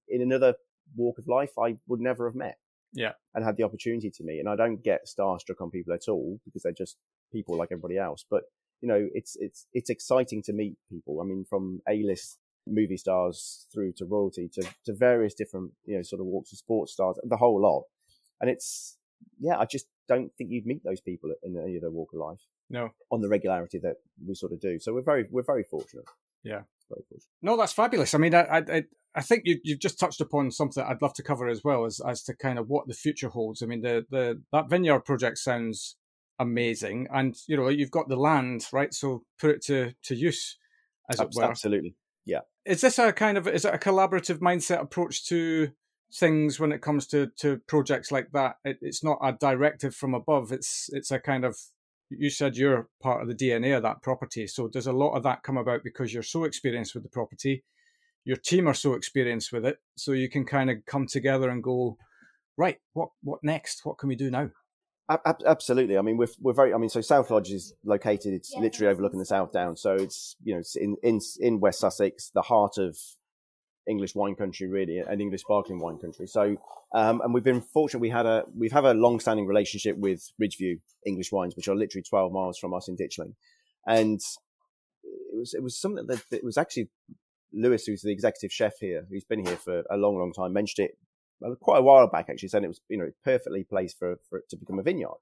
in 0.09 0.23
another 0.23 0.55
walk 0.97 1.19
of 1.19 1.27
life, 1.27 1.53
I 1.59 1.77
would 1.89 2.01
never 2.01 2.27
have 2.27 2.37
met. 2.37 2.59
Yeah. 2.93 3.13
And 3.35 3.45
had 3.45 3.57
the 3.57 3.65
opportunity 3.65 4.09
to 4.09 4.25
meet. 4.25 4.39
And 4.39 4.49
I 4.49 4.55
don't 4.55 4.83
get 4.83 5.09
starstruck 5.09 5.61
on 5.61 5.71
people 5.71 5.93
at 5.93 6.09
all 6.09 6.39
because 6.45 6.63
they're 6.63 6.73
just 6.73 6.97
people 7.33 7.57
like 7.57 7.71
everybody 7.73 7.99
else. 7.99 8.25
But, 8.31 8.45
you 8.81 8.89
know, 8.89 9.09
it's, 9.13 9.37
it's, 9.41 9.67
it's 9.73 9.91
exciting 9.91 10.43
to 10.45 10.53
meet 10.53 10.77
people. 10.89 11.21
I 11.21 11.25
mean, 11.25 11.45
from 11.49 11.81
A-list 11.89 12.39
movie 12.67 12.97
stars 12.97 13.67
through 13.75 13.95
to 13.97 14.05
royalty 14.05 14.49
to, 14.55 14.63
to 14.85 14.95
various 14.95 15.35
different, 15.35 15.73
you 15.85 15.97
know, 15.97 16.03
sort 16.03 16.21
of 16.21 16.27
walks 16.27 16.53
of 16.53 16.59
sports 16.59 16.93
stars, 16.93 17.19
the 17.25 17.37
whole 17.37 17.61
lot. 17.61 17.83
And 18.41 18.51
it's, 18.51 18.97
yeah, 19.39 19.59
I 19.59 19.65
just 19.65 19.87
don't 20.09 20.31
think 20.37 20.51
you'd 20.51 20.67
meet 20.67 20.83
those 20.85 21.01
people 21.01 21.33
in 21.43 21.57
any 21.57 21.79
other 21.79 21.91
walk 21.91 22.13
of 22.13 22.21
life. 22.21 22.41
No. 22.71 22.91
On 23.11 23.21
the 23.21 23.29
regularity 23.29 23.79
that 23.79 23.97
we 24.27 24.35
sort 24.35 24.53
of 24.53 24.61
do. 24.61 24.79
So 24.79 24.93
we're 24.93 25.03
very, 25.03 25.27
we're 25.31 25.43
very 25.43 25.65
fortunate. 25.65 26.07
Yeah. 26.43 26.63
No, 27.43 27.57
that's 27.57 27.73
fabulous. 27.73 28.15
I 28.15 28.19
mean, 28.19 28.35
I, 28.35 28.63
I, 28.69 28.83
I 29.15 29.23
think 29.23 29.43
you, 29.47 29.59
you've 29.65 29.81
just 29.81 29.99
touched 29.99 30.21
upon 30.21 30.51
something 30.51 30.83
I'd 30.83 31.01
love 31.01 31.15
to 31.15 31.23
cover 31.23 31.49
as 31.49 31.65
well 31.65 31.87
as, 31.87 32.01
as 32.07 32.23
to 32.25 32.35
kind 32.35 32.59
of 32.59 32.69
what 32.69 32.87
the 32.87 32.95
future 32.95 33.29
holds. 33.31 33.63
I 33.63 33.67
mean, 33.67 33.81
the, 33.81 34.05
the 34.11 34.43
that 34.53 34.69
vineyard 34.69 35.01
project 35.01 35.39
sounds 35.39 35.97
amazing, 36.39 37.07
and 37.13 37.35
you 37.47 37.57
know, 37.57 37.69
you've 37.69 37.91
got 37.91 38.09
the 38.09 38.17
land, 38.17 38.67
right? 38.73 38.93
So 38.93 39.25
put 39.41 39.51
it 39.51 39.63
to 39.65 39.95
to 40.05 40.15
use, 40.15 40.59
as 41.11 41.21
it 41.21 41.31
were. 41.35 41.45
Absolutely, 41.45 41.97
yeah. 42.27 42.41
Is 42.67 42.81
this 42.83 42.99
a 42.99 43.13
kind 43.13 43.39
of 43.39 43.49
is 43.49 43.65
it 43.65 43.75
a 43.75 43.79
collaborative 43.79 44.39
mindset 44.39 44.81
approach 44.81 45.27
to 45.29 45.71
things 46.13 46.61
when 46.61 46.73
it 46.73 46.83
comes 46.83 47.07
to 47.09 47.31
to 47.39 47.59
projects 47.67 48.11
like 48.13 48.31
that? 48.33 48.57
It, 48.65 48.79
it's 48.81 49.05
not 49.05 49.19
a 49.23 49.33
directive 49.33 49.95
from 49.95 50.15
above. 50.15 50.53
It's 50.53 50.89
it's 50.93 51.11
a 51.11 51.19
kind 51.19 51.45
of 51.45 51.57
you 52.11 52.31
said 52.31 52.57
you're 52.57 52.89
part 53.03 53.23
of 53.23 53.29
the 53.29 53.35
DNA 53.35 53.77
of 53.77 53.83
that 53.83 54.03
property. 54.03 54.47
So 54.47 54.69
does 54.69 54.87
a 54.87 54.93
lot 54.93 55.15
of 55.15 55.23
that 55.25 55.43
come 55.43 55.57
about 55.57 55.83
because 55.85 56.13
you're 56.13 56.23
so 56.23 56.45
experienced 56.45 56.95
with 56.95 57.03
the 57.03 57.09
property, 57.09 57.65
your 58.25 58.37
team 58.37 58.69
are 58.69 58.75
so 58.75 58.95
experienced 58.95 59.53
with 59.53 59.65
it, 59.65 59.79
so 59.97 60.13
you 60.13 60.29
can 60.29 60.45
kind 60.45 60.71
of 60.71 60.79
come 60.87 61.07
together 61.07 61.49
and 61.49 61.63
go, 61.63 61.97
right, 62.57 62.79
what 62.93 63.11
what 63.23 63.41
next? 63.43 63.85
What 63.85 63.99
can 63.99 64.09
we 64.09 64.17
do 64.17 64.31
now? 64.31 64.51
Absolutely. 65.47 65.99
I 65.99 66.03
mean, 66.03 66.17
we're 66.17 66.29
we're 66.41 66.55
very. 66.55 66.73
I 66.73 66.79
mean, 66.79 66.89
so 66.89 67.03
South 67.03 67.31
Lodge 67.31 67.51
is 67.51 67.75
located. 67.85 68.33
It's 68.33 68.53
yeah. 68.55 68.61
literally 68.61 68.91
overlooking 68.91 69.19
the 69.19 69.27
South 69.27 69.53
Down. 69.53 69.77
So 69.77 69.95
it's 69.95 70.37
you 70.43 70.55
know 70.55 70.61
it's 70.61 70.77
in 70.77 70.97
in 71.03 71.21
in 71.41 71.61
West 71.61 71.81
Sussex, 71.81 72.31
the 72.31 72.43
heart 72.43 72.79
of 72.79 72.97
English 73.89 74.15
wine 74.15 74.35
country, 74.35 74.69
really, 74.69 74.99
and 74.99 75.21
English 75.21 75.43
sparkling 75.43 75.79
wine 75.79 75.99
country. 75.99 76.27
So, 76.27 76.57
um, 76.95 77.21
and 77.23 77.35
we've 77.35 77.45
been 77.45 77.61
fortunate. 77.61 78.01
We 78.01 78.11
had 78.11 78.27
a 78.27 78.45
we've 78.57 78.73
have 78.73 78.85
a 78.85 78.95
long-standing 78.95 79.47
relationship 79.47 79.97
with 79.99 80.31
Ridgeview 80.41 80.81
English 81.07 81.33
Wines, 81.33 81.57
which 81.57 81.69
are 81.69 81.75
literally 81.75 82.03
12 82.03 82.33
miles 82.33 82.59
from 82.59 82.75
us 82.75 82.89
in 82.89 82.97
Ditchling, 82.97 83.35
and 83.87 84.21
it 85.05 85.39
was 85.39 85.55
it 85.55 85.63
was 85.63 85.79
something 85.79 86.07
that, 86.07 86.23
that 86.31 86.37
it 86.39 86.45
was 86.45 86.57
actually 86.57 86.89
Lewis, 87.53 87.85
who's 87.85 88.03
the 88.03 88.13
executive 88.13 88.53
chef 88.53 88.75
here, 88.81 89.07
who's 89.11 89.25
been 89.25 89.45
here 89.45 89.57
for 89.57 89.85
a 89.91 89.97
long, 89.97 90.19
long 90.19 90.33
time, 90.33 90.53
mentioned 90.53 90.89
it 90.89 90.99
quite 91.61 91.79
a 91.79 91.83
while 91.83 92.09
back 92.09 92.27
actually, 92.29 92.49
saying 92.49 92.65
it 92.65 92.69
was 92.69 92.81
you 92.89 92.99
know 92.99 93.11
perfectly 93.25 93.65
placed 93.65 93.99
for 93.99 94.17
for 94.29 94.39
it 94.39 94.49
to 94.51 94.57
become 94.57 94.79
a 94.79 94.83
vineyard. 94.83 95.19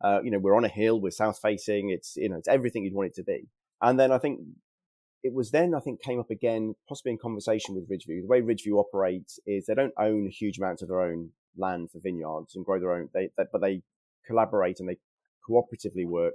Uh, 0.00 0.20
you 0.22 0.30
know, 0.30 0.38
we're 0.38 0.56
on 0.56 0.64
a 0.64 0.68
hill, 0.68 1.00
we're 1.00 1.10
south 1.10 1.38
facing. 1.40 1.90
It's 1.90 2.16
you 2.16 2.28
know 2.28 2.36
it's 2.36 2.48
everything 2.48 2.84
you'd 2.84 2.94
want 2.94 3.08
it 3.08 3.14
to 3.16 3.24
be. 3.24 3.48
And 3.80 3.98
then 3.98 4.10
I 4.10 4.18
think 4.18 4.40
it 5.22 5.34
was 5.34 5.50
then 5.50 5.74
I 5.74 5.80
think 5.80 6.02
came 6.02 6.20
up 6.20 6.30
again, 6.30 6.74
possibly 6.88 7.12
in 7.12 7.18
conversation 7.18 7.74
with 7.74 7.88
Ridgeview. 7.88 8.22
The 8.22 8.28
way 8.28 8.40
Ridgeview 8.40 8.78
operates 8.78 9.38
is 9.46 9.66
they 9.66 9.74
don't 9.74 9.94
own 9.98 10.30
huge 10.30 10.58
amounts 10.58 10.82
of 10.82 10.88
their 10.88 11.00
own 11.00 11.30
land 11.56 11.90
for 11.90 12.00
vineyards 12.02 12.54
and 12.54 12.64
grow 12.64 12.78
their 12.78 12.92
own. 12.92 13.08
They, 13.12 13.30
they 13.36 13.44
but 13.52 13.60
they 13.60 13.82
collaborate 14.26 14.80
and 14.80 14.88
they 14.88 14.98
cooperatively 15.48 16.06
work 16.06 16.34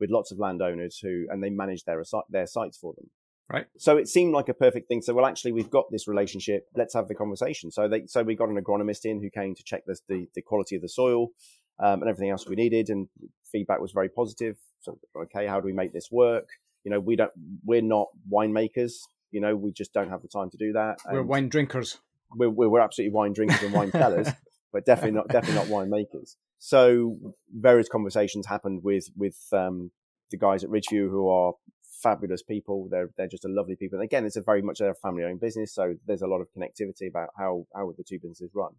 with 0.00 0.10
lots 0.10 0.32
of 0.32 0.38
landowners 0.38 0.98
who 1.00 1.26
and 1.30 1.42
they 1.42 1.50
manage 1.50 1.84
their 1.84 2.02
their 2.28 2.46
sites 2.46 2.78
for 2.78 2.94
them. 2.96 3.10
Right. 3.52 3.66
So 3.76 3.98
it 3.98 4.08
seemed 4.08 4.32
like 4.32 4.48
a 4.48 4.54
perfect 4.54 4.88
thing. 4.88 5.02
So 5.02 5.12
well, 5.14 5.26
actually, 5.26 5.52
we've 5.52 5.70
got 5.70 5.84
this 5.90 6.08
relationship. 6.08 6.66
Let's 6.74 6.94
have 6.94 7.08
the 7.08 7.14
conversation. 7.14 7.70
So 7.70 7.88
they 7.88 8.06
so 8.06 8.22
we 8.22 8.34
got 8.34 8.48
an 8.48 8.58
agronomist 8.60 9.04
in 9.04 9.20
who 9.20 9.30
came 9.30 9.54
to 9.54 9.62
check 9.64 9.82
this, 9.86 10.00
the 10.08 10.26
the 10.34 10.42
quality 10.42 10.76
of 10.76 10.82
the 10.82 10.88
soil 10.88 11.28
um, 11.78 12.00
and 12.00 12.08
everything 12.08 12.30
else 12.30 12.48
we 12.48 12.56
needed, 12.56 12.88
and 12.88 13.08
feedback 13.50 13.80
was 13.80 13.92
very 13.92 14.08
positive. 14.08 14.56
So 14.80 14.98
okay, 15.16 15.46
how 15.46 15.60
do 15.60 15.66
we 15.66 15.72
make 15.72 15.92
this 15.92 16.08
work? 16.10 16.48
You 16.84 16.90
know, 16.90 17.00
we 17.00 17.16
don't, 17.16 17.30
we're 17.64 17.82
not 17.82 18.08
winemakers. 18.30 18.92
You 19.30 19.40
know, 19.40 19.56
we 19.56 19.72
just 19.72 19.92
don't 19.92 20.10
have 20.10 20.22
the 20.22 20.28
time 20.28 20.50
to 20.50 20.56
do 20.56 20.72
that. 20.72 20.98
We're 21.10 21.22
wine 21.22 21.48
drinkers. 21.48 21.98
We're, 22.36 22.50
we're 22.50 22.80
absolutely 22.80 23.14
wine 23.14 23.32
drinkers 23.32 23.62
and 23.62 23.72
wine 23.72 23.90
tellers, 23.90 24.28
but 24.72 24.84
definitely 24.84 25.12
not 25.12 25.28
definitely 25.28 25.56
not 25.56 25.68
wine 25.68 25.90
makers. 25.90 26.36
So 26.58 27.16
various 27.52 27.88
conversations 27.88 28.46
happened 28.46 28.82
with 28.82 29.08
with 29.16 29.36
um, 29.52 29.90
the 30.30 30.38
guys 30.38 30.64
at 30.64 30.70
Ridgeview 30.70 31.10
who 31.10 31.28
are 31.28 31.54
fabulous 32.02 32.42
people. 32.42 32.88
They're 32.90 33.10
they're 33.16 33.28
just 33.28 33.44
a 33.44 33.48
lovely 33.48 33.76
people. 33.76 33.98
And 33.98 34.04
again, 34.04 34.24
it's 34.24 34.36
a 34.36 34.42
very 34.42 34.62
much 34.62 34.80
a 34.80 34.94
family 34.94 35.24
owned 35.24 35.40
business, 35.40 35.74
so 35.74 35.94
there's 36.06 36.22
a 36.22 36.26
lot 36.26 36.40
of 36.40 36.48
connectivity 36.56 37.08
about 37.08 37.30
how 37.36 37.66
how 37.74 37.92
the 37.96 38.04
two 38.04 38.18
businesses 38.20 38.50
run. 38.54 38.72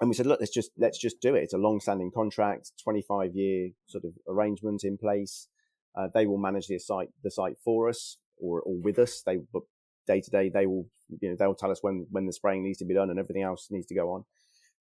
And 0.00 0.10
we 0.10 0.14
said, 0.14 0.26
look, 0.26 0.40
let's 0.40 0.52
just 0.52 0.70
let's 0.76 0.98
just 0.98 1.20
do 1.20 1.34
it. 1.34 1.42
It's 1.42 1.54
a 1.54 1.58
long 1.58 1.80
standing 1.80 2.10
contract, 2.14 2.72
25 2.82 3.34
year 3.34 3.70
sort 3.86 4.04
of 4.04 4.12
arrangement 4.28 4.84
in 4.84 4.98
place. 4.98 5.48
Uh, 5.96 6.08
they 6.12 6.26
will 6.26 6.38
manage 6.38 6.66
the 6.66 6.78
site 6.78 7.08
the 7.22 7.30
site 7.30 7.56
for 7.64 7.88
us 7.88 8.18
or 8.38 8.60
or 8.62 8.74
with 8.80 8.98
us. 8.98 9.22
They 9.24 9.38
but 9.52 9.62
day 10.06 10.20
to 10.20 10.30
day 10.30 10.50
they 10.52 10.66
will 10.66 10.86
you 11.20 11.30
know 11.30 11.36
they'll 11.38 11.54
tell 11.54 11.70
us 11.70 11.82
when 11.82 12.06
when 12.10 12.26
the 12.26 12.32
spraying 12.32 12.62
needs 12.62 12.78
to 12.78 12.84
be 12.84 12.94
done 12.94 13.10
and 13.10 13.18
everything 13.18 13.42
else 13.42 13.68
needs 13.70 13.86
to 13.86 13.94
go 13.94 14.10
on. 14.12 14.24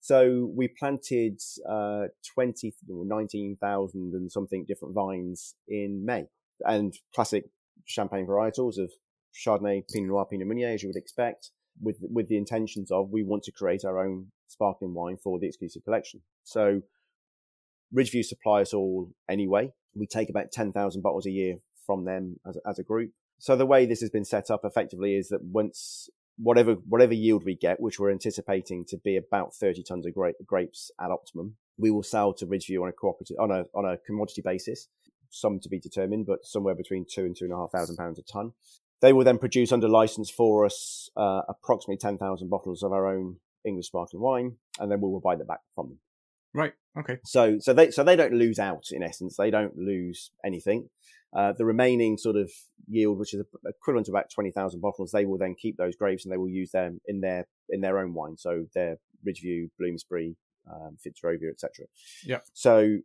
So 0.02 0.52
we 0.56 0.68
planted 0.68 1.42
uh, 1.68 2.04
20, 2.36 2.76
19,000 2.88 4.14
and 4.14 4.32
something 4.32 4.64
different 4.68 4.94
vines 4.94 5.56
in 5.68 6.06
May 6.06 6.26
and 6.60 6.94
classic 7.16 7.46
champagne 7.86 8.28
varietals 8.28 8.78
of 8.78 8.92
Chardonnay, 9.34 9.84
Pinot 9.92 10.10
Noir, 10.10 10.28
Pinot 10.30 10.48
Meunier, 10.48 10.70
as 10.70 10.84
you 10.84 10.90
would 10.90 10.96
expect, 10.96 11.50
with 11.82 11.98
with 12.02 12.28
the 12.30 12.38
intentions 12.38 12.92
of 12.92 13.10
we 13.10 13.24
want 13.24 13.44
to 13.44 13.52
create 13.52 13.84
our 13.84 14.00
own 14.00 14.28
sparkling 14.48 14.94
wine 14.94 15.18
for 15.22 15.40
the 15.40 15.48
exclusive 15.48 15.84
collection. 15.84 16.22
So 16.44 16.82
Ridgeview 17.94 18.24
supply 18.24 18.62
us 18.62 18.74
all 18.74 19.12
anyway. 19.30 19.72
We 19.96 20.08
take 20.08 20.30
about 20.30 20.52
10,000 20.52 21.02
bottles 21.02 21.26
a 21.26 21.32
year 21.32 21.58
from 21.86 22.06
them 22.06 22.38
as, 22.48 22.58
as 22.68 22.80
a 22.80 22.84
group. 22.84 23.12
So 23.40 23.56
the 23.56 23.66
way 23.66 23.86
this 23.86 24.02
has 24.02 24.10
been 24.10 24.26
set 24.26 24.50
up 24.50 24.62
effectively 24.64 25.16
is 25.16 25.30
that 25.30 25.44
once 25.44 26.10
whatever 26.38 26.74
whatever 26.88 27.14
yield 27.14 27.44
we 27.46 27.56
get, 27.56 27.80
which 27.80 28.00
we're 28.00 28.12
anticipating 28.12 28.86
to 28.90 28.98
be 28.98 29.18
about 29.18 29.54
30 29.56 29.84
tons 29.84 30.06
of 30.06 30.14
gra- 30.14 30.34
grapes 30.46 30.92
at 31.00 31.12
optimum, 31.12 31.56
we 31.78 31.92
will 31.92 32.04
sell 32.04 32.34
to 32.34 32.46
Ridgeview 32.46 32.82
on 32.82 32.90
a 32.90 32.94
cooperative 32.94 33.38
on 33.40 33.52
a 33.52 33.66
on 33.74 33.86
a 33.86 33.98
commodity 33.98 34.42
basis 34.42 34.88
some 35.36 35.60
to 35.60 35.70
be 35.70 35.80
determined, 35.80 36.26
but 36.26 36.46
somewhere 36.46 36.76
between 36.76 37.06
two 37.10 37.26
and 37.26 37.36
two 37.36 37.46
and 37.46 37.54
a 37.54 37.58
half 37.58 37.72
thousand 37.72 37.98
pounds 37.98 38.20
a 38.20 38.24
ton. 38.24 38.54
They 39.02 39.14
will 39.14 39.26
then 39.26 39.38
produce 39.38 39.72
under 39.72 39.90
license 39.90 40.30
for 40.30 40.66
us 40.66 41.10
uh, 41.18 41.42
approximately 41.50 41.98
10,000 41.98 42.50
bottles 42.50 42.82
of 42.82 42.94
our 42.94 43.08
own 43.08 43.38
English 43.66 43.88
sparkling 43.88 44.22
wine, 44.22 44.56
and 44.80 44.92
then 44.92 45.02
we 45.02 45.10
will 45.10 45.20
buy 45.20 45.36
that 45.36 45.48
back 45.48 45.60
from 45.76 45.90
them. 45.90 46.00
Right. 46.56 46.74
Okay. 46.98 47.18
So, 47.26 47.58
so 47.60 47.74
they, 47.74 47.92
so 47.92 48.04
they 48.04 48.16
don't 48.16 48.34
lose 48.34 48.60
out 48.60 48.86
in 48.92 49.04
essence. 49.04 49.36
They 49.38 49.52
don't 49.52 49.78
lose 49.78 50.32
anything. 50.46 50.90
Uh, 51.36 51.52
the 51.52 51.66
remaining 51.66 52.18
sort 52.18 52.38
of 52.38 52.50
yield, 52.88 53.20
which 53.20 53.34
is 53.34 53.44
equivalent 53.66 54.06
to 54.06 54.12
about 54.12 54.30
20,000 54.34 54.80
bottles, 54.80 55.12
they 55.12 55.26
will 55.26 55.38
then 55.38 55.56
keep 55.62 55.76
those 55.76 55.96
grapes 55.96 56.24
and 56.24 56.32
they 56.32 56.38
will 56.38 56.50
use 56.50 56.72
them 56.72 57.02
in 57.08 57.20
their, 57.20 57.46
in 57.70 57.82
their 57.82 58.00
own 58.00 58.14
wine. 58.14 58.38
So 58.38 58.66
their 58.74 58.98
Ridgeview, 59.28 59.70
Bloomsbury, 59.78 60.38
um, 60.72 60.98
Fitzrovia, 61.06 61.52
etc. 61.52 61.88
Yeah. 62.24 62.40
So 62.54 63.00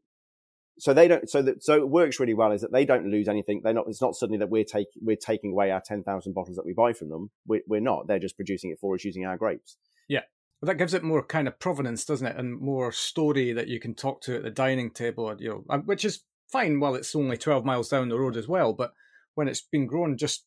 so 0.81 0.95
they 0.95 1.07
don't 1.07 1.29
so 1.29 1.43
that 1.43 1.63
so 1.63 1.75
it 1.75 1.89
works 1.89 2.19
really 2.19 2.35
well 2.35 2.53
is 2.53 2.63
that 2.63 2.73
they 2.73 2.85
don't 2.85 3.07
lose 3.07 3.29
anything 3.29 3.61
they're 3.63 3.75
not 3.75 3.85
it's 3.87 4.01
not 4.01 4.15
suddenly 4.15 4.39
that 4.39 4.49
we're 4.49 4.65
taking 4.65 5.01
we're 5.03 5.17
taking 5.17 5.53
away 5.53 5.71
our 5.71 5.83
10,000 5.85 6.33
bottles 6.33 6.57
that 6.57 6.65
we 6.65 6.73
buy 6.73 6.93
from 6.93 7.11
them 7.11 7.31
we're, 7.47 7.61
we're 7.67 7.81
not 7.81 8.07
they're 8.07 8.19
just 8.19 8.37
producing 8.37 8.71
it 8.71 8.79
for 8.81 8.95
us 8.95 9.05
using 9.05 9.27
our 9.27 9.37
grapes 9.37 9.77
yeah 10.09 10.23
well, 10.61 10.67
that 10.67 10.79
gives 10.79 10.95
it 10.95 11.03
more 11.03 11.25
kind 11.25 11.49
of 11.49 11.59
provenance 11.59 12.05
doesn't 12.05 12.27
it 12.27 12.37
and 12.37 12.61
more 12.61 12.93
story 12.93 13.53
that 13.53 13.69
you 13.69 13.81
can 13.81 13.95
talk 13.95 14.21
to 14.23 14.37
at 14.37 14.43
the 14.43 14.51
dining 14.51 14.91
table 14.91 15.35
you 15.39 15.65
know 15.69 15.79
which 15.85 16.05
is 16.05 16.25
fine 16.51 16.81
while 16.81 16.95
it's 16.95 17.15
only 17.15 17.37
12 17.37 17.65
miles 17.65 17.89
down 17.89 18.09
the 18.09 18.19
road 18.19 18.37
as 18.37 18.49
well 18.49 18.73
but 18.73 18.93
when 19.35 19.49
it's 19.49 19.63
been 19.63 19.87
grown 19.87 20.17
just 20.17 20.45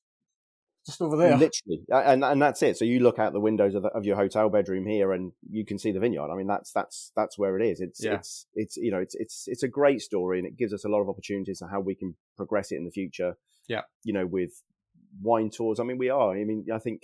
just 0.86 1.02
over 1.02 1.16
there. 1.16 1.38
Literally, 1.38 1.82
and 1.90 2.24
and 2.24 2.42
that's 2.42 2.62
it. 2.62 2.78
So 2.78 2.86
you 2.86 3.00
look 3.00 3.20
out 3.20 3.34
the 3.34 3.40
windows 3.40 3.76
of, 3.76 3.84
the, 3.84 3.90
of 3.90 4.06
your 4.06 4.16
hotel 4.16 4.50
bedroom 4.50 4.86
here, 4.86 5.14
and 5.14 5.32
you 5.50 5.66
can 5.66 5.80
see 5.80 5.92
the 5.92 6.00
vineyard. 6.00 6.32
I 6.32 6.36
mean, 6.36 6.48
that's 6.48 6.72
that's 6.72 7.12
that's 7.16 7.38
where 7.38 7.58
it 7.58 7.66
is. 7.66 7.80
It's 7.80 8.04
yeah. 8.04 8.16
it's 8.16 8.48
it's 8.54 8.78
you 8.78 8.92
know 8.92 9.00
it's 9.00 9.16
it's 9.16 9.46
it's 9.48 9.64
a 9.64 9.68
great 9.68 10.02
story, 10.02 10.40
and 10.40 10.48
it 10.48 10.58
gives 10.58 10.74
us 10.74 10.84
a 10.84 10.90
lot 10.90 11.02
of 11.02 11.10
opportunities 11.10 11.62
on 11.62 11.70
how 11.70 11.80
we 11.80 11.96
can 11.96 12.16
progress 12.36 12.72
it 12.72 12.76
in 12.76 12.86
the 12.86 12.92
future. 12.92 13.38
Yeah, 13.68 13.82
you 14.04 14.14
know, 14.14 14.26
with 14.26 14.62
wine 15.22 15.50
tours. 15.50 15.80
I 15.80 15.84
mean, 15.84 15.98
we 15.98 16.10
are. 16.10 16.32
I 16.32 16.44
mean, 16.44 16.66
I 16.74 16.80
think 16.80 17.04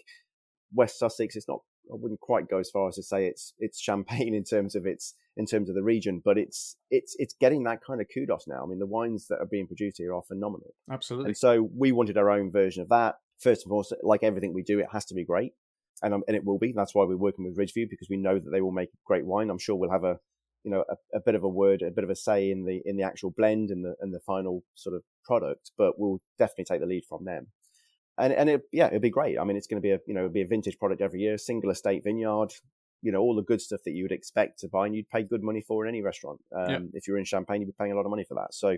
West 0.74 1.00
Sussex. 1.00 1.36
It's 1.36 1.48
not. 1.48 1.62
I 1.91 1.95
wouldn't 1.95 2.19
quite 2.19 2.49
go 2.49 2.60
as 2.60 2.69
far 2.69 2.88
as 2.88 2.95
to 2.95 3.04
say 3.04 3.28
it's 3.28 3.54
it's 3.60 3.80
champagne 3.80 4.34
in 4.34 4.43
terms 4.43 4.75
of 4.75 4.86
its 4.86 5.15
in 5.38 5.45
terms 5.45 5.69
of 5.69 5.75
the 5.75 5.84
region, 5.84 6.21
but 6.23 6.38
it's 6.38 6.75
it's 6.91 7.15
it's 7.19 7.36
getting 7.39 7.63
that 7.63 7.84
kind 7.86 8.02
of 8.02 8.08
kudos 8.13 8.45
now. 8.47 8.63
I 8.63 8.67
mean, 8.67 8.80
the 8.80 8.86
wines 8.86 9.28
that 9.28 9.39
are 9.39 9.47
being 9.49 9.67
produced 9.67 9.97
here 9.97 10.13
are 10.13 10.21
phenomenal. 10.21 10.73
Absolutely. 10.91 11.30
And 11.30 11.38
so 11.38 11.69
we 11.75 11.91
wanted 11.91 12.17
our 12.17 12.30
own 12.30 12.52
version 12.52 12.82
of 12.82 12.89
that 12.89 13.15
first 13.39 13.65
of 13.65 13.71
all, 13.71 13.86
like 14.04 14.23
everything 14.23 14.54
we 14.54 14.63
do, 14.63 14.80
it 14.80 14.88
has 14.91 15.06
to 15.06 15.13
be 15.13 15.25
great. 15.25 15.54
And, 16.02 16.13
um, 16.13 16.23
and 16.28 16.38
it 16.38 16.45
will 16.45 16.60
be. 16.60 16.71
That's 16.71 16.95
why 16.95 17.04
we're 17.06 17.17
working 17.17 17.45
with 17.45 17.58
Ridgeview 17.58 17.89
because 17.89 18.08
we 18.10 18.17
know 18.17 18.39
that 18.39 18.49
they 18.52 18.62
will 18.62 18.71
make 18.71 18.89
great 19.06 19.25
wine. 19.25 19.49
I'm 19.49 19.58
sure 19.58 19.75
we'll 19.75 19.91
have 19.91 20.04
a, 20.04 20.17
you 20.63 20.71
know, 20.71 20.86
a, 20.89 21.17
a, 21.17 21.19
bit 21.19 21.36
of 21.36 21.43
a 21.43 21.49
word, 21.49 21.82
a 21.82 21.91
bit 21.91 22.04
of 22.04 22.10
a 22.10 22.15
say 22.15 22.52
in 22.52 22.65
the, 22.65 22.82
in 22.86 22.95
the 22.95 23.04
actual 23.04 23.34
blend 23.36 23.69
and 23.69 23.84
the, 23.84 23.95
and 23.99 24.13
the 24.13 24.19
final 24.19 24.63
sort 24.75 24.95
of 24.95 25.04
product, 25.25 25.71
but 25.78 25.93
we'll 25.97 26.21
definitely 26.38 26.65
take 26.65 26.80
the 26.80 26.88
lead 26.88 27.04
from 27.08 27.25
them. 27.25 27.47
And, 28.19 28.34
and 28.34 28.49
it, 28.49 28.62
yeah, 28.71 28.88
it'd 28.88 29.01
be 29.01 29.10
great. 29.10 29.39
I 29.39 29.43
mean, 29.43 29.55
it's 29.58 29.67
going 29.67 29.82
to 29.82 29.86
be 29.86 29.91
a, 29.91 29.99
you 30.05 30.13
know, 30.13 30.27
be 30.29 30.41
a 30.41 30.47
vintage 30.47 30.77
product 30.77 31.01
every 31.01 31.21
year, 31.21 31.38
single 31.38 31.71
estate 31.71 32.03
vineyard, 32.03 32.53
you 33.01 33.12
know, 33.12 33.19
all 33.19 33.36
the 33.36 33.43
good 33.43 33.62
stuff 33.62 33.82
that 33.86 33.91
you 33.91 34.03
would 34.03 34.12
expect 34.12 34.60
to 34.60 34.67
buy 34.67 34.86
and 34.86 34.95
you'd 34.95 35.10
pay 35.10 35.23
good 35.23 35.43
money 35.43 35.62
for 35.62 35.86
in 35.86 35.89
any 35.89 36.01
restaurant. 36.01 36.39
Um, 36.55 36.69
yeah. 36.69 36.79
if 36.93 37.08
you're 37.08 37.17
in 37.17 37.25
Champagne, 37.25 37.62
you'd 37.62 37.67
be 37.67 37.75
paying 37.79 37.91
a 37.91 37.95
lot 37.95 38.05
of 38.05 38.10
money 38.10 38.25
for 38.27 38.36
that. 38.36 38.53
So, 38.53 38.77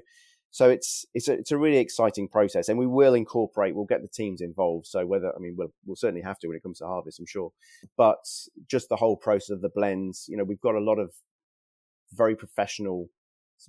so 0.52 0.70
it's 0.70 1.06
it's 1.14 1.30
a, 1.30 1.34
it's 1.34 1.52
a 1.52 1.58
really 1.58 1.78
exciting 1.78 2.28
process, 2.28 2.68
and 2.68 2.78
we 2.78 2.86
will 2.86 3.14
incorporate. 3.14 3.74
We'll 3.74 3.86
get 3.86 4.02
the 4.02 4.10
teams 4.10 4.42
involved. 4.42 4.86
So 4.86 5.06
whether 5.06 5.34
I 5.34 5.40
mean 5.40 5.56
we'll 5.58 5.74
we'll 5.86 5.96
certainly 5.96 6.22
have 6.22 6.40
to 6.40 6.48
when 6.48 6.58
it 6.58 6.64
comes 6.64 6.80
to 6.80 6.88
harvest, 6.88 7.20
I'm 7.20 7.26
sure. 7.26 7.52
But 7.98 8.20
just 8.68 8.90
the 8.90 8.98
whole 8.98 9.16
process 9.16 9.50
of 9.50 9.62
the 9.62 9.70
blends, 9.70 10.26
you 10.28 10.36
know, 10.36 10.44
we've 10.44 10.60
got 10.60 10.76
a 10.76 10.82
lot 10.82 11.00
of 11.00 11.14
very 12.14 12.36
professional, 12.36 13.08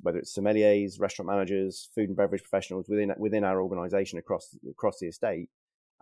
whether 0.00 0.18
it's 0.18 0.36
sommeliers, 0.36 1.00
restaurant 1.00 1.30
managers, 1.30 1.88
food 1.94 2.08
and 2.08 2.16
beverage 2.16 2.42
professionals 2.42 2.88
within 2.88 3.12
within 3.16 3.44
our 3.44 3.62
organisation 3.62 4.18
across 4.18 4.48
across 4.68 4.98
the 4.98 5.06
estate, 5.06 5.48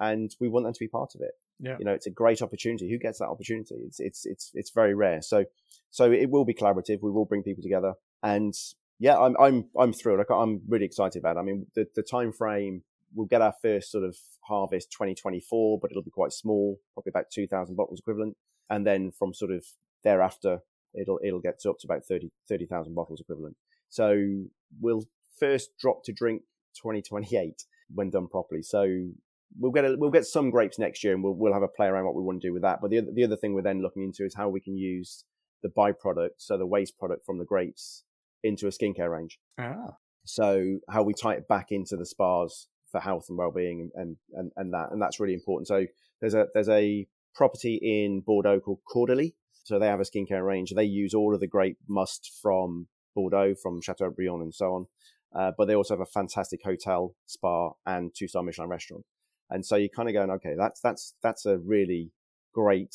and 0.00 0.34
we 0.40 0.48
want 0.48 0.64
them 0.64 0.72
to 0.72 0.80
be 0.80 0.88
part 0.88 1.14
of 1.14 1.20
it. 1.20 1.32
Yeah. 1.60 1.76
You 1.78 1.84
know, 1.84 1.92
it's 1.92 2.06
a 2.06 2.10
great 2.10 2.42
opportunity. 2.42 2.90
Who 2.90 2.98
gets 2.98 3.18
that 3.18 3.28
opportunity? 3.28 3.76
It's 3.86 4.00
it's 4.00 4.26
it's 4.26 4.50
it's 4.54 4.70
very 4.70 4.94
rare. 4.94 5.22
So 5.22 5.44
so 5.90 6.10
it 6.10 6.30
will 6.30 6.44
be 6.44 6.54
collaborative. 6.54 7.02
We 7.02 7.10
will 7.10 7.26
bring 7.26 7.42
people 7.42 7.62
together, 7.62 7.94
and 8.22 8.54
yeah, 8.98 9.18
I'm 9.18 9.36
I'm 9.38 9.66
I'm 9.78 9.92
thrilled. 9.92 10.24
I'm 10.30 10.62
really 10.66 10.86
excited 10.86 11.18
about 11.18 11.36
it. 11.36 11.40
I 11.40 11.42
mean, 11.42 11.66
the 11.74 11.86
the 11.94 12.02
time 12.02 12.32
frame 12.32 12.82
we'll 13.14 13.26
get 13.26 13.42
our 13.42 13.54
first 13.60 13.90
sort 13.90 14.04
of 14.04 14.16
harvest 14.42 14.90
2024, 14.92 15.78
but 15.80 15.90
it'll 15.90 16.02
be 16.02 16.10
quite 16.10 16.32
small, 16.32 16.80
probably 16.94 17.10
about 17.10 17.30
2,000 17.30 17.74
bottles 17.74 18.00
equivalent, 18.00 18.36
and 18.68 18.86
then 18.86 19.10
from 19.10 19.34
sort 19.34 19.50
of 19.50 19.64
thereafter, 20.04 20.60
it'll 20.94 21.20
it'll 21.22 21.40
get 21.40 21.60
to 21.60 21.70
up 21.70 21.78
to 21.78 21.86
about 21.86 22.04
30 22.04 22.30
30,000 22.48 22.94
bottles 22.94 23.20
equivalent. 23.20 23.56
So 23.88 24.44
we'll 24.80 25.04
first 25.38 25.76
drop 25.78 26.04
to 26.04 26.12
drink 26.12 26.42
2028 26.76 27.64
when 27.92 28.10
done 28.10 28.28
properly. 28.28 28.62
So 28.62 29.10
we'll 29.58 29.72
get 29.72 29.84
a, 29.84 29.96
we'll 29.98 30.10
get 30.10 30.24
some 30.24 30.50
grapes 30.50 30.78
next 30.78 31.02
year, 31.02 31.14
and 31.14 31.22
we'll 31.22 31.34
we'll 31.34 31.52
have 31.52 31.62
a 31.62 31.68
play 31.68 31.86
around 31.86 32.04
what 32.06 32.14
we 32.14 32.22
want 32.22 32.40
to 32.40 32.48
do 32.48 32.52
with 32.52 32.62
that. 32.62 32.80
But 32.80 32.90
the 32.90 32.98
other, 32.98 33.10
the 33.12 33.24
other 33.24 33.36
thing 33.36 33.54
we're 33.54 33.62
then 33.62 33.82
looking 33.82 34.02
into 34.02 34.24
is 34.24 34.34
how 34.34 34.48
we 34.48 34.60
can 34.60 34.76
use 34.76 35.24
the 35.62 35.68
byproduct, 35.68 36.30
so 36.38 36.56
the 36.56 36.66
waste 36.66 36.98
product 36.98 37.24
from 37.26 37.38
the 37.38 37.44
grapes, 37.44 38.04
into 38.42 38.66
a 38.66 38.70
skincare 38.70 39.10
range. 39.10 39.38
Ah. 39.58 39.96
So 40.24 40.78
how 40.88 41.02
we 41.02 41.14
tie 41.14 41.34
it 41.34 41.48
back 41.48 41.66
into 41.70 41.96
the 41.96 42.06
spas 42.06 42.68
for 42.90 43.00
health 43.00 43.26
and 43.28 43.38
well-being 43.38 43.90
and, 43.94 44.16
and, 44.32 44.52
and 44.56 44.72
that, 44.74 44.90
and 44.90 45.00
that's 45.00 45.20
really 45.20 45.34
important. 45.34 45.68
So 45.68 45.86
there's 46.20 46.34
a, 46.34 46.46
there's 46.52 46.68
a 46.68 47.06
property 47.34 47.78
in 47.82 48.20
Bordeaux 48.20 48.60
called 48.60 48.80
Caudalie. 48.92 49.34
So 49.64 49.78
they 49.78 49.86
have 49.86 50.00
a 50.00 50.04
skincare 50.04 50.44
range. 50.44 50.72
They 50.74 50.84
use 50.84 51.14
all 51.14 51.34
of 51.34 51.40
the 51.40 51.46
grape 51.46 51.78
must 51.88 52.32
from 52.42 52.88
Bordeaux, 53.14 53.54
from 53.54 53.80
Chateaubriand 53.80 54.42
and 54.42 54.54
so 54.54 54.74
on. 54.74 54.86
Uh, 55.34 55.52
but 55.56 55.66
they 55.66 55.74
also 55.74 55.94
have 55.94 56.00
a 56.00 56.06
fantastic 56.06 56.60
hotel, 56.64 57.14
spa, 57.26 57.70
and 57.86 58.12
two-star 58.16 58.42
Michelin 58.42 58.68
restaurant. 58.68 59.04
And 59.50 59.66
so 59.66 59.76
you're 59.76 59.88
kind 59.88 60.08
of 60.08 60.14
going, 60.14 60.30
okay, 60.30 60.54
that's 60.56 60.80
that's 60.80 61.14
that's 61.22 61.46
a 61.46 61.58
really 61.58 62.12
great 62.54 62.94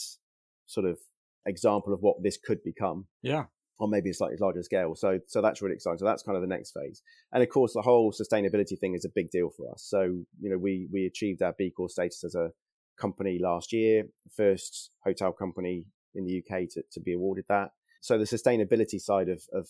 sort 0.65 0.85
of 0.85 0.97
example 1.45 1.93
of 1.93 2.01
what 2.01 2.21
this 2.23 2.37
could 2.37 2.63
become. 2.63 3.07
Yeah 3.21 3.45
Or 3.77 3.87
maybe 3.87 4.09
a 4.09 4.13
slightly 4.13 4.37
larger 4.39 4.63
scale. 4.63 4.95
So, 4.95 5.19
so 5.27 5.41
that's 5.41 5.61
really 5.61 5.75
exciting. 5.75 5.99
So 5.99 6.05
that's 6.05 6.23
kind 6.23 6.35
of 6.35 6.41
the 6.41 6.47
next 6.47 6.71
phase. 6.71 7.01
And 7.33 7.43
of 7.43 7.49
course, 7.49 7.73
the 7.73 7.81
whole 7.81 8.11
sustainability 8.11 8.79
thing 8.79 8.95
is 8.95 9.05
a 9.05 9.09
big 9.13 9.29
deal 9.31 9.49
for 9.55 9.69
us. 9.71 9.85
So, 9.87 10.01
you 10.39 10.49
know, 10.49 10.57
we, 10.57 10.87
we 10.91 11.05
achieved 11.05 11.41
our 11.41 11.53
B 11.57 11.71
Corp 11.75 11.91
status 11.91 12.23
as 12.23 12.35
a 12.35 12.51
company 12.99 13.37
last 13.41 13.73
year, 13.73 14.05
first 14.35 14.91
hotel 15.03 15.33
company 15.33 15.85
in 16.15 16.25
the 16.25 16.37
UK 16.39 16.69
to, 16.69 16.83
to 16.93 17.01
be 17.01 17.13
awarded 17.13 17.45
that. 17.49 17.71
So 17.99 18.17
the 18.17 18.23
sustainability 18.23 18.99
side 18.99 19.27
of, 19.27 19.43
of, 19.51 19.67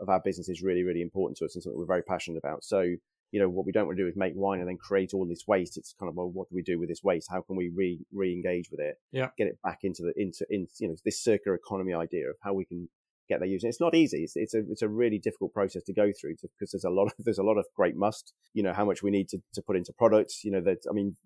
of 0.00 0.08
our 0.08 0.20
business 0.24 0.48
is 0.48 0.62
really, 0.62 0.84
really 0.84 1.02
important 1.02 1.36
to 1.38 1.44
us 1.44 1.56
and 1.56 1.62
something 1.62 1.78
we're 1.78 1.86
very 1.86 2.02
passionate 2.02 2.38
about. 2.38 2.62
So, 2.62 2.94
you 3.30 3.40
know, 3.40 3.48
what 3.48 3.66
we 3.66 3.72
don't 3.72 3.86
want 3.86 3.98
to 3.98 4.02
do 4.02 4.08
is 4.08 4.16
make 4.16 4.32
wine 4.34 4.60
and 4.60 4.68
then 4.68 4.78
create 4.78 5.12
all 5.12 5.26
this 5.26 5.44
waste. 5.46 5.76
It's 5.76 5.94
kind 5.98 6.08
of, 6.08 6.16
well, 6.16 6.30
what 6.30 6.48
do 6.48 6.54
we 6.54 6.62
do 6.62 6.78
with 6.78 6.88
this 6.88 7.02
waste? 7.02 7.28
How 7.30 7.42
can 7.42 7.56
we 7.56 7.68
re, 7.68 8.00
re-engage 8.12 8.70
with 8.70 8.80
it? 8.80 8.96
Yeah. 9.12 9.28
Get 9.36 9.48
it 9.48 9.58
back 9.62 9.80
into 9.82 10.02
the, 10.02 10.12
into, 10.16 10.46
in, 10.48 10.66
you 10.78 10.88
know, 10.88 10.96
this 11.04 11.22
circular 11.22 11.56
economy 11.56 11.92
idea 11.92 12.30
of 12.30 12.36
how 12.42 12.54
we 12.54 12.64
can 12.64 12.88
get 13.28 13.40
their 13.40 13.48
using. 13.48 13.68
It's 13.68 13.80
not 13.80 13.94
easy. 13.94 14.24
It's, 14.24 14.36
it's 14.36 14.54
a 14.54 14.62
it's 14.70 14.82
a 14.82 14.88
really 14.88 15.18
difficult 15.18 15.52
process 15.52 15.82
to 15.84 15.92
go 15.92 16.10
through 16.18 16.36
to, 16.36 16.48
because 16.58 16.72
there's 16.72 16.84
a 16.84 16.90
lot 16.90 17.06
of 17.06 17.12
there's 17.24 17.38
a 17.38 17.42
lot 17.42 17.58
of 17.58 17.66
great 17.76 17.96
must. 17.96 18.32
You 18.54 18.62
know 18.62 18.72
how 18.72 18.84
much 18.84 19.02
we 19.02 19.10
need 19.10 19.28
to, 19.28 19.38
to 19.54 19.62
put 19.62 19.76
into 19.76 19.92
products. 19.92 20.44
You 20.44 20.52
know 20.52 20.62
that 20.62 20.78
I 20.88 20.92
mean, 20.92 21.16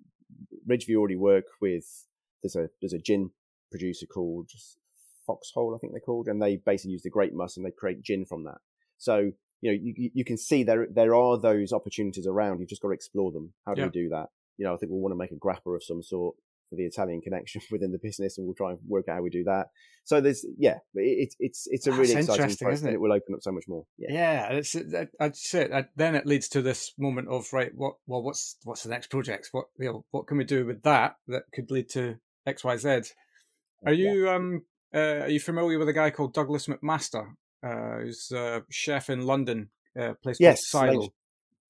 Ridgeview 0.69 0.97
already 0.97 1.17
work 1.17 1.45
with 1.61 1.85
there's 2.43 2.57
a 2.57 2.69
there's 2.81 2.93
a 2.93 2.99
gin 2.99 3.31
producer 3.71 4.07
called 4.07 4.51
Foxhole, 5.27 5.75
I 5.75 5.79
think 5.79 5.93
they're 5.93 6.01
called, 6.01 6.29
and 6.29 6.43
they 6.43 6.57
basically 6.57 6.93
use 6.93 7.03
the 7.03 7.11
grape 7.11 7.33
must 7.33 7.57
and 7.57 7.65
they 7.65 7.71
create 7.71 8.03
gin 8.03 8.25
from 8.25 8.45
that. 8.45 8.59
So 8.99 9.33
you 9.63 9.71
know 9.71 9.79
you, 9.81 10.11
you 10.13 10.25
can 10.25 10.37
see 10.37 10.65
there 10.65 10.87
there 10.91 11.15
are 11.15 11.39
those 11.39 11.73
opportunities 11.73 12.27
around. 12.27 12.59
You've 12.61 12.69
just 12.69 12.83
got 12.83 12.89
to 12.89 12.95
explore 12.95 13.33
them. 13.33 13.55
How 13.67 13.75
do 13.75 13.81
yeah. 13.81 13.87
we 13.87 13.93
do 13.93 14.09
that? 14.11 14.27
You 14.59 14.67
know, 14.67 14.75
I 14.75 14.77
think 14.77 14.93
we'll 14.93 15.01
want 15.01 15.13
to 15.13 15.17
make 15.17 15.33
a 15.33 15.35
grappa 15.37 15.75
of 15.75 15.83
some 15.83 16.03
sort 16.03 16.35
for 16.69 16.77
the 16.77 16.85
Italian 16.85 17.21
connection 17.21 17.61
within 17.71 17.93
the 17.93 17.99
business, 17.99 18.39
and 18.39 18.47
we'll 18.47 18.55
try 18.55 18.71
and 18.71 18.81
work 18.87 19.09
out 19.09 19.17
how 19.17 19.23
we 19.23 19.31
do 19.31 19.45
that. 19.45 19.67
So 20.05 20.21
there's, 20.21 20.45
yeah, 20.59 20.79
it's 20.95 21.37
it's 21.39 21.69
it's 21.71 21.87
a 21.87 21.91
That's 21.91 22.01
really 22.01 22.21
exciting 22.21 22.57
process, 22.57 22.81
and 22.81 22.91
it 22.91 22.95
it 22.95 23.01
will 23.01 23.13
open 23.13 23.35
up 23.35 23.43
so 23.43 23.53
much 23.53 23.65
more. 23.69 23.85
Yeah, 23.99 24.13
yeah 24.13 24.53
it's 24.53 24.75
I'd 25.21 25.37
say 25.37 25.69
then 25.97 26.15
it 26.17 26.27
leads 26.27 26.49
to 26.49 26.63
this 26.63 26.93
moment 26.99 27.29
of 27.29 27.53
right, 27.53 27.71
what 27.75 27.95
well, 28.07 28.23
what's 28.23 28.57
what's 28.65 28.83
the 28.83 28.91
next 28.91 29.11
project? 29.11 29.51
What 29.53 29.67
you 29.79 29.87
know, 29.87 30.05
what 30.11 30.27
can 30.27 30.39
we 30.39 30.45
do 30.45 30.67
with 30.67 30.83
that 30.83 31.17
that 31.29 31.45
could 31.55 31.71
lead 31.71 31.89
to 31.91 32.17
X 32.47 32.65
Y 32.65 32.77
Z? 32.79 33.03
Are 33.87 33.93
you 33.93 34.27
yeah. 34.27 34.35
um 34.35 34.63
uh, 34.95 35.25
are 35.25 35.31
you 35.31 35.41
familiar 35.41 35.79
with 35.79 35.89
a 35.89 35.93
guy 35.93 36.11
called 36.11 36.35
Douglas 36.35 36.67
McMaster, 36.67 37.27
uh, 37.63 37.99
who's 37.99 38.31
a 38.33 38.63
chef 38.71 39.11
in 39.11 39.27
London, 39.27 39.71
uh, 39.99 40.15
place 40.23 40.39
yes, 40.41 40.71
called 40.71 40.91
Silo? 40.91 41.09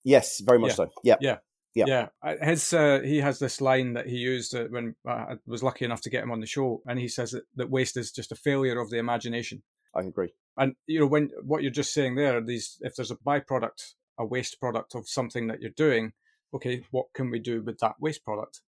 Yes, 0.05 0.41
very 0.41 0.59
much 0.59 0.71
yeah. 0.71 0.75
so. 0.75 0.91
Yeah, 1.03 1.17
yeah. 1.21 1.37
Yeah, 1.75 2.09
yeah. 2.23 2.35
His 2.45 2.73
uh, 2.75 3.01
he 3.03 3.19
has 3.19 3.39
this 3.39 3.61
line 3.61 3.95
that 3.95 4.07
he 4.07 4.17
used 4.17 4.55
uh, 4.55 4.65
when 4.65 4.95
uh, 5.09 5.11
I 5.11 5.37
was 5.47 5.63
lucky 5.63 5.87
enough 5.87 6.03
to 6.03 6.11
get 6.11 6.23
him 6.23 6.31
on 6.31 6.41
the 6.41 6.47
show, 6.47 6.83
and 6.87 6.99
he 6.99 7.09
says 7.09 7.31
that, 7.31 7.45
that 7.57 7.71
waste 7.71 7.97
is 7.97 8.13
just 8.13 8.31
a 8.31 8.37
failure 8.37 8.79
of 8.79 8.91
the 8.91 8.99
imagination. 8.99 9.63
I 9.95 10.03
agree. 10.03 10.35
And 10.57 10.75
you 10.87 11.01
know 11.01 11.07
when 11.07 11.31
what 11.43 11.63
you're 11.63 11.71
just 11.71 11.95
saying 11.95 12.17
there, 12.17 12.41
these 12.43 12.79
if 12.83 12.95
there's 12.95 13.11
a 13.11 13.17
byproduct, 13.17 13.95
a 14.19 14.27
waste 14.27 14.61
product 14.61 14.95
of 14.95 15.09
something 15.09 15.47
that 15.47 15.63
you're 15.63 15.71
doing, 15.71 16.13
okay, 16.53 16.85
what 16.91 17.07
can 17.15 17.31
we 17.31 17.39
do 17.39 17.63
with 17.63 17.79
that 17.79 17.95
waste 17.99 18.25
product? 18.25 18.61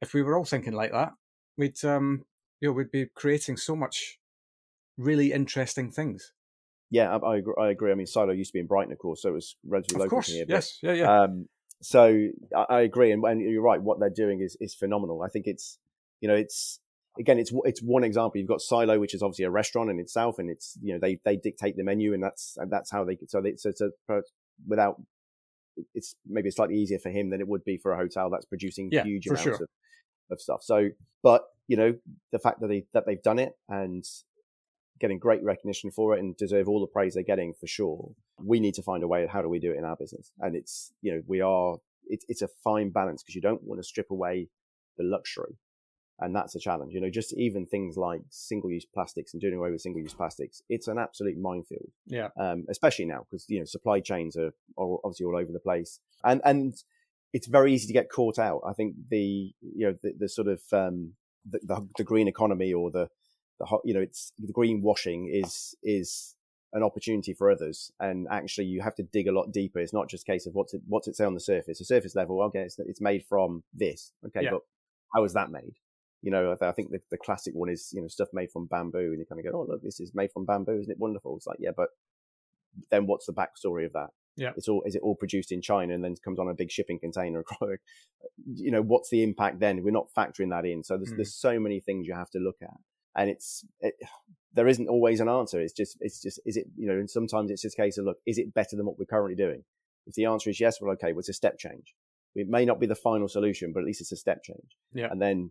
If 0.00 0.14
we 0.14 0.22
were 0.22 0.36
all 0.38 0.44
thinking 0.44 0.74
like 0.74 0.92
that, 0.92 1.14
we'd 1.56 1.84
um 1.84 2.26
you 2.60 2.68
know 2.68 2.72
we'd 2.74 2.92
be 2.92 3.06
creating 3.14 3.56
so 3.56 3.74
much 3.74 4.20
really 4.96 5.32
interesting 5.32 5.90
things. 5.90 6.32
Yeah, 6.96 7.14
I, 7.14 7.32
I, 7.32 7.36
agree. 7.36 7.54
I 7.60 7.68
agree. 7.68 7.92
I 7.92 7.94
mean, 7.94 8.06
Silo 8.06 8.32
used 8.32 8.50
to 8.50 8.52
be 8.54 8.60
in 8.60 8.66
Brighton, 8.66 8.90
of 8.90 8.98
course, 8.98 9.20
so 9.20 9.28
it 9.28 9.32
was 9.32 9.56
relatively 9.66 9.96
of 9.96 10.00
local 10.00 10.16
course. 10.16 10.28
here. 10.28 10.46
But, 10.46 10.54
yes, 10.54 10.78
yeah, 10.82 10.92
yeah. 10.92 11.22
Um, 11.22 11.46
so 11.82 12.28
I, 12.56 12.64
I 12.70 12.80
agree, 12.80 13.12
and, 13.12 13.22
and, 13.22 13.38
you're 13.42 13.62
right. 13.62 13.82
What 13.82 14.00
they're 14.00 14.08
doing 14.08 14.40
is 14.40 14.56
is 14.62 14.74
phenomenal. 14.74 15.22
I 15.22 15.28
think 15.28 15.46
it's 15.46 15.78
you 16.22 16.28
know 16.28 16.34
it's 16.34 16.80
again 17.18 17.38
it's 17.38 17.52
it's 17.64 17.82
one 17.82 18.02
example. 18.02 18.38
You've 18.38 18.48
got 18.48 18.62
Silo, 18.62 18.98
which 18.98 19.12
is 19.12 19.22
obviously 19.22 19.44
a 19.44 19.50
restaurant 19.50 19.90
in 19.90 20.00
itself, 20.00 20.38
and 20.38 20.48
it's 20.48 20.78
you 20.82 20.94
know 20.94 20.98
they 20.98 21.18
they 21.22 21.36
dictate 21.36 21.76
the 21.76 21.84
menu, 21.84 22.14
and 22.14 22.22
that's 22.22 22.56
and 22.56 22.72
that's 22.72 22.90
how 22.90 23.04
they 23.04 23.18
so 23.28 23.42
they 23.42 23.56
so, 23.56 23.72
so 23.76 24.22
without 24.66 24.98
it's 25.94 26.16
maybe 26.26 26.50
slightly 26.50 26.76
easier 26.76 26.98
for 26.98 27.10
him 27.10 27.28
than 27.28 27.42
it 27.42 27.48
would 27.48 27.62
be 27.62 27.76
for 27.76 27.92
a 27.92 27.96
hotel 27.98 28.30
that's 28.30 28.46
producing 28.46 28.88
yeah, 28.90 29.04
huge 29.04 29.26
amounts 29.26 29.42
sure. 29.42 29.54
of, 29.54 29.68
of 30.30 30.40
stuff. 30.40 30.62
So, 30.62 30.88
but 31.22 31.44
you 31.68 31.76
know 31.76 31.94
the 32.32 32.38
fact 32.38 32.60
that 32.60 32.68
they 32.68 32.86
that 32.94 33.04
they've 33.04 33.22
done 33.22 33.38
it 33.38 33.52
and 33.68 34.02
getting 34.98 35.18
great 35.18 35.42
recognition 35.42 35.90
for 35.90 36.14
it 36.14 36.20
and 36.20 36.36
deserve 36.36 36.68
all 36.68 36.80
the 36.80 36.86
praise 36.86 37.14
they're 37.14 37.22
getting 37.22 37.52
for 37.52 37.66
sure. 37.66 38.10
We 38.42 38.60
need 38.60 38.74
to 38.74 38.82
find 38.82 39.02
a 39.02 39.08
way. 39.08 39.26
How 39.26 39.42
do 39.42 39.48
we 39.48 39.58
do 39.58 39.72
it 39.72 39.78
in 39.78 39.84
our 39.84 39.96
business? 39.96 40.32
And 40.40 40.56
it's, 40.56 40.92
you 41.02 41.12
know, 41.12 41.22
we 41.26 41.40
are, 41.40 41.76
it, 42.06 42.24
it's 42.28 42.42
a 42.42 42.48
fine 42.64 42.90
balance 42.90 43.22
because 43.22 43.34
you 43.34 43.42
don't 43.42 43.62
want 43.62 43.78
to 43.80 43.84
strip 43.86 44.10
away 44.10 44.48
the 44.96 45.04
luxury. 45.04 45.58
And 46.18 46.34
that's 46.34 46.54
a 46.54 46.58
challenge, 46.58 46.94
you 46.94 47.00
know, 47.02 47.10
just 47.10 47.36
even 47.36 47.66
things 47.66 47.98
like 47.98 48.22
single 48.30 48.70
use 48.70 48.86
plastics 48.86 49.34
and 49.34 49.40
doing 49.40 49.52
away 49.52 49.70
with 49.70 49.82
single 49.82 50.00
use 50.00 50.14
plastics. 50.14 50.62
It's 50.70 50.88
an 50.88 50.98
absolute 50.98 51.36
minefield. 51.36 51.90
Yeah. 52.06 52.28
Um, 52.40 52.64
especially 52.70 53.04
now 53.04 53.26
because, 53.30 53.44
you 53.48 53.58
know, 53.58 53.66
supply 53.66 54.00
chains 54.00 54.34
are, 54.34 54.52
are 54.78 54.98
obviously 55.04 55.26
all 55.26 55.36
over 55.36 55.52
the 55.52 55.60
place 55.60 56.00
and, 56.24 56.40
and 56.42 56.74
it's 57.34 57.48
very 57.48 57.74
easy 57.74 57.86
to 57.88 57.92
get 57.92 58.10
caught 58.10 58.38
out. 58.38 58.62
I 58.66 58.72
think 58.72 58.94
the, 59.10 59.52
you 59.60 59.86
know, 59.86 59.94
the, 60.02 60.14
the 60.18 60.28
sort 60.30 60.48
of, 60.48 60.62
um, 60.72 61.12
the, 61.44 61.60
the, 61.62 61.86
the 61.98 62.04
green 62.04 62.28
economy 62.28 62.72
or 62.72 62.90
the, 62.90 63.08
the 63.58 63.78
you 63.84 63.94
know 63.94 64.00
it's 64.00 64.32
the 64.38 64.52
greenwashing 64.52 65.26
is 65.30 65.74
is 65.82 66.36
an 66.72 66.82
opportunity 66.82 67.32
for 67.32 67.50
others. 67.50 67.90
And 68.00 68.26
actually 68.30 68.66
you 68.66 68.82
have 68.82 68.94
to 68.96 69.02
dig 69.02 69.28
a 69.28 69.32
lot 69.32 69.52
deeper. 69.52 69.78
It's 69.78 69.94
not 69.94 70.08
just 70.08 70.28
a 70.28 70.32
case 70.32 70.46
of 70.46 70.54
what's 70.54 70.74
it 70.74 70.82
what's 70.86 71.08
it 71.08 71.16
say 71.16 71.24
on 71.24 71.34
the 71.34 71.40
surface. 71.40 71.78
The 71.78 71.84
surface 71.84 72.14
level 72.14 72.42
okay 72.44 72.60
it's, 72.60 72.78
it's 72.78 73.00
made 73.00 73.24
from 73.28 73.62
this. 73.72 74.12
Okay 74.26 74.44
yeah. 74.44 74.50
but 74.52 74.60
how 75.14 75.24
is 75.24 75.32
that 75.34 75.50
made? 75.50 75.74
You 76.22 76.32
know 76.32 76.56
i 76.60 76.72
think 76.72 76.90
the, 76.90 76.98
the 77.10 77.18
classic 77.18 77.54
one 77.54 77.68
is 77.68 77.90
you 77.92 78.00
know 78.00 78.08
stuff 78.08 78.28
made 78.32 78.50
from 78.50 78.66
bamboo 78.66 79.12
and 79.12 79.18
you 79.18 79.26
kind 79.26 79.38
of 79.38 79.50
go 79.50 79.58
oh 79.60 79.66
look 79.68 79.82
this 79.82 80.00
is 80.00 80.12
made 80.14 80.32
from 80.32 80.44
bamboo. 80.44 80.78
Isn't 80.78 80.92
it 80.92 80.98
wonderful? 80.98 81.36
It's 81.36 81.46
like 81.46 81.58
yeah 81.60 81.70
but 81.76 81.88
then 82.90 83.06
what's 83.06 83.26
the 83.26 83.32
backstory 83.32 83.86
of 83.86 83.92
that? 83.92 84.08
Yeah. 84.36 84.52
It's 84.56 84.68
all 84.68 84.82
is 84.84 84.94
it 84.94 85.02
all 85.02 85.14
produced 85.14 85.52
in 85.52 85.62
china 85.62 85.94
and 85.94 86.04
then 86.04 86.14
comes 86.22 86.38
on 86.38 86.48
a 86.48 86.54
big 86.54 86.70
shipping 86.70 86.98
container? 86.98 87.44
You 88.44 88.70
know 88.70 88.82
what's 88.82 89.08
the 89.08 89.22
impact 89.22 89.60
then? 89.60 89.82
We're 89.82 89.92
not 89.92 90.08
factoring 90.16 90.50
that 90.50 90.66
in. 90.66 90.84
So 90.84 90.96
there's, 90.96 91.12
mm. 91.12 91.16
there's 91.16 91.34
so 91.34 91.58
many 91.58 91.80
things 91.80 92.06
you 92.06 92.14
have 92.14 92.30
to 92.30 92.38
look 92.38 92.56
at 92.60 92.76
and 93.16 93.30
it's 93.30 93.64
it, 93.80 93.94
there 94.54 94.68
isn't 94.68 94.88
always 94.88 95.20
an 95.20 95.28
answer. 95.28 95.60
It's 95.60 95.72
just 95.72 95.96
it's 96.00 96.22
just 96.22 96.40
is 96.46 96.56
it 96.56 96.66
you 96.76 96.86
know, 96.86 96.94
and 96.94 97.10
sometimes 97.10 97.50
it's 97.50 97.62
just 97.62 97.78
a 97.78 97.82
case 97.82 97.98
of 97.98 98.04
look, 98.04 98.18
is 98.26 98.38
it 98.38 98.54
better 98.54 98.76
than 98.76 98.86
what 98.86 98.98
we're 98.98 99.06
currently 99.06 99.36
doing? 99.36 99.64
If 100.06 100.14
the 100.14 100.26
answer 100.26 100.50
is 100.50 100.60
yes, 100.60 100.80
well, 100.80 100.92
okay, 100.92 101.12
well, 101.12 101.20
it's 101.20 101.28
a 101.28 101.34
step 101.34 101.58
change. 101.58 101.94
It 102.34 102.48
may 102.48 102.64
not 102.64 102.78
be 102.78 102.86
the 102.86 102.94
final 102.94 103.28
solution, 103.28 103.72
but 103.72 103.80
at 103.80 103.86
least 103.86 104.00
it's 104.00 104.12
a 104.12 104.16
step 104.16 104.42
change. 104.44 104.76
Yeah. 104.92 105.08
And 105.10 105.20
then 105.20 105.50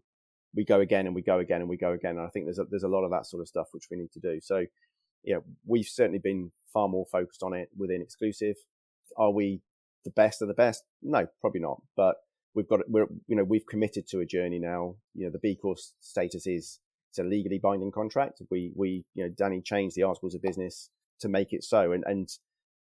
we 0.55 0.63
go 0.63 0.79
again 0.79 1.07
and 1.07 1.15
we 1.15 1.21
go 1.21 1.39
again 1.39 1.61
and 1.61 1.69
we 1.69 1.77
go 1.77 1.91
again. 1.91 2.11
And 2.11 2.25
I 2.25 2.29
think 2.29 2.45
there's 2.45 2.59
a, 2.59 2.65
there's 2.69 2.83
a 2.83 2.87
lot 2.87 3.03
of 3.03 3.11
that 3.11 3.25
sort 3.25 3.41
of 3.41 3.47
stuff 3.47 3.67
which 3.71 3.87
we 3.91 3.97
need 3.97 4.11
to 4.13 4.19
do. 4.19 4.39
So, 4.41 4.65
yeah, 5.23 5.37
we've 5.65 5.87
certainly 5.87 6.19
been 6.19 6.51
far 6.71 6.87
more 6.87 7.05
focused 7.11 7.43
on 7.43 7.53
it 7.53 7.69
within 7.75 8.01
exclusive. 8.01 8.55
Are 9.17 9.31
we 9.31 9.61
the 10.05 10.11
best 10.11 10.41
of 10.41 10.47
the 10.47 10.53
best? 10.53 10.83
No, 11.01 11.27
probably 11.41 11.61
not. 11.61 11.81
But 11.97 12.15
we've 12.53 12.67
got 12.67 12.81
we're 12.87 13.07
you 13.27 13.35
know 13.35 13.43
we've 13.43 13.65
committed 13.65 14.07
to 14.09 14.19
a 14.19 14.25
journey 14.25 14.59
now. 14.59 14.95
You 15.13 15.25
know, 15.25 15.31
the 15.31 15.39
B 15.39 15.57
Corp 15.59 15.79
status 15.99 16.47
is 16.47 16.79
it's 17.15 17.25
a 17.25 17.29
legally 17.29 17.59
binding 17.59 17.91
contract. 17.91 18.41
We, 18.51 18.73
we, 18.75 19.05
you 19.13 19.23
know, 19.23 19.29
Danny 19.29 19.61
changed 19.61 19.95
the 19.95 20.03
articles 20.03 20.35
of 20.35 20.41
business 20.41 20.89
to 21.21 21.29
make 21.29 21.53
it 21.53 21.63
so. 21.63 21.93
And, 21.93 22.03
and 22.05 22.29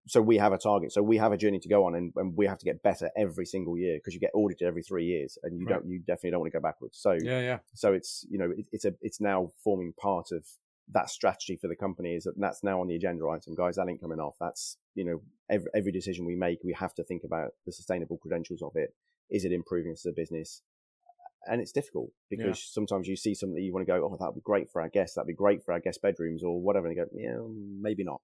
so 0.09 0.20
we 0.20 0.39
have 0.39 0.53
a 0.53 0.59
target. 0.59 0.93
So 0.93 1.03
we 1.03 1.18
have 1.18 1.30
a 1.30 1.37
journey 1.37 1.61
to 1.61 1.68
go 1.68 1.85
on 1.87 1.95
and, 1.95 2.12
and 2.16 2.37
we 2.37 2.47
have 2.47 2.59
to 2.59 2.64
get 2.64 2.82
better 2.82 3.11
every 3.16 3.47
single 3.47 3.78
year 3.78 3.99
because 3.99 4.12
you 4.12 4.18
get 4.18 4.32
audited 4.35 4.66
every 4.66 4.82
three 4.82 5.05
years 5.05 5.39
and 5.45 5.57
you 5.57 5.66
right. 5.66 5.74
don't, 5.74 5.87
you 5.87 6.01
definitely 6.01 6.32
don't 6.32 6.41
want 6.41 6.53
to 6.53 6.59
go 6.59 6.62
backwards. 6.62 6.99
So, 6.99 7.12
yeah, 7.12 7.41
yeah. 7.41 7.59
So 7.74 7.93
it's, 7.93 8.26
you 8.28 8.39
know, 8.39 8.51
it, 8.51 8.66
it's 8.72 8.85
a, 8.85 8.95
it's 9.01 9.20
now 9.20 9.53
forming 9.62 9.93
part 9.93 10.32
of 10.32 10.45
that 10.91 11.11
strategy 11.11 11.57
for 11.57 11.68
the 11.68 11.76
company 11.76 12.16
is 12.16 12.24
that 12.24 12.35
that's 12.37 12.64
now 12.64 12.80
on 12.80 12.89
the 12.89 12.97
agenda 12.97 13.26
item, 13.28 13.55
guys. 13.55 13.76
That 13.76 13.89
ain't 13.89 14.01
coming 14.01 14.18
off. 14.18 14.35
That's, 14.41 14.78
you 14.97 15.05
know, 15.05 15.22
every, 15.49 15.70
every 15.76 15.93
decision 15.93 16.26
we 16.26 16.35
make, 16.35 16.59
we 16.64 16.74
have 16.74 16.95
to 16.95 17.05
think 17.05 17.22
about 17.24 17.53
the 17.66 17.72
sustainable 17.72 18.18
credentials 18.18 18.62
of 18.62 18.72
it. 18.74 18.95
Is 19.30 19.45
it 19.45 19.53
improving 19.53 19.93
us 19.93 20.05
as 20.05 20.11
a 20.11 20.14
business? 20.14 20.61
And 21.47 21.61
it's 21.61 21.72
difficult 21.72 22.11
because 22.30 22.59
yeah. 22.59 22.72
sometimes 22.72 23.09
you 23.09 23.16
see 23.16 23.34
something 23.34 23.55
that 23.55 23.62
you 23.62 23.72
want 23.72 23.86
to 23.86 23.92
go, 23.92 24.05
oh, 24.05 24.16
that'd 24.18 24.34
be 24.34 24.40
great 24.42 24.70
for 24.70 24.80
our 24.82 24.88
guests, 24.88 25.14
that'd 25.14 25.26
be 25.26 25.34
great 25.34 25.64
for 25.64 25.72
our 25.72 25.80
guest 25.80 26.01
bedrooms 26.03 26.42
or 26.42 26.61
whatever, 26.61 26.86
and 26.86 26.97
you 26.97 27.05
go, 27.05 27.11
yeah, 27.14 27.36
maybe 27.80 28.05
not. 28.05 28.20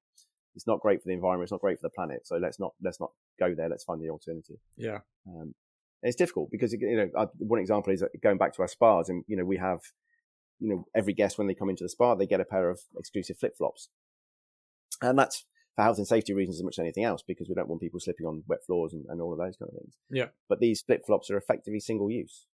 It's 0.55 0.67
not 0.67 0.81
great 0.81 1.01
for 1.03 1.09
the 1.09 1.15
environment. 1.15 1.47
It's 1.47 1.53
not 1.53 1.61
great 1.61 1.79
for 1.79 1.87
the 1.87 1.95
planet. 1.95 2.27
So 2.27 2.37
let's 2.37 2.59
not 2.59 2.73
let's 2.83 2.99
not 2.99 3.13
go 3.39 3.55
there. 3.55 3.69
Let's 3.69 3.85
find 3.85 4.03
the 4.03 4.11
alternative. 4.11 4.57
Yeah, 4.77 4.99
um, 5.29 5.55
it's 6.03 6.17
difficult 6.17 6.51
because 6.51 6.73
you 6.73 6.97
know 6.97 7.09
uh, 7.17 7.27
one 7.39 7.61
example 7.61 7.93
is 7.93 8.03
going 8.23 8.39
back 8.39 8.55
to 8.55 8.63
our 8.63 8.69
spas, 8.69 9.09
and 9.09 9.25
you 9.29 9.37
know 9.37 9.45
we 9.45 9.59
have 9.59 9.81
you 10.59 10.69
know 10.71 10.85
every 10.95 11.13
guest 11.13 11.39
when 11.39 11.47
they 11.47 11.55
come 11.55 11.71
into 11.71 11.85
the 11.85 11.89
spa 11.89 12.17
they 12.17 12.27
get 12.27 12.41
a 12.41 12.45
pair 12.45 12.69
of 12.69 12.81
exclusive 12.99 13.39
flip 13.39 13.57
flops, 13.57 13.91
and 15.01 15.17
that's 15.17 15.47
for 15.77 15.83
health 15.83 15.99
and 15.99 16.07
safety 16.07 16.35
reasons 16.35 16.59
as 16.59 16.65
much 16.65 16.75
as 16.75 16.81
anything 16.81 17.05
else 17.05 17.23
because 17.27 17.49
we 17.49 17.55
don't 17.55 17.69
want 17.69 17.81
people 17.81 18.01
slipping 18.01 18.27
on 18.27 18.43
wet 18.49 18.65
floors 18.67 18.93
and, 18.93 19.05
and 19.09 19.21
all 19.21 19.33
of 19.33 19.39
those 19.39 19.57
kind 19.57 19.71
of 19.73 19.79
things. 19.79 19.95
Yeah. 20.11 20.27
But 20.49 20.61
these 20.61 20.83
flip 20.83 21.03
flops 21.07 21.31
are 21.31 21.37
effectively 21.37 21.81
single 21.81 22.11
use. 22.11 22.47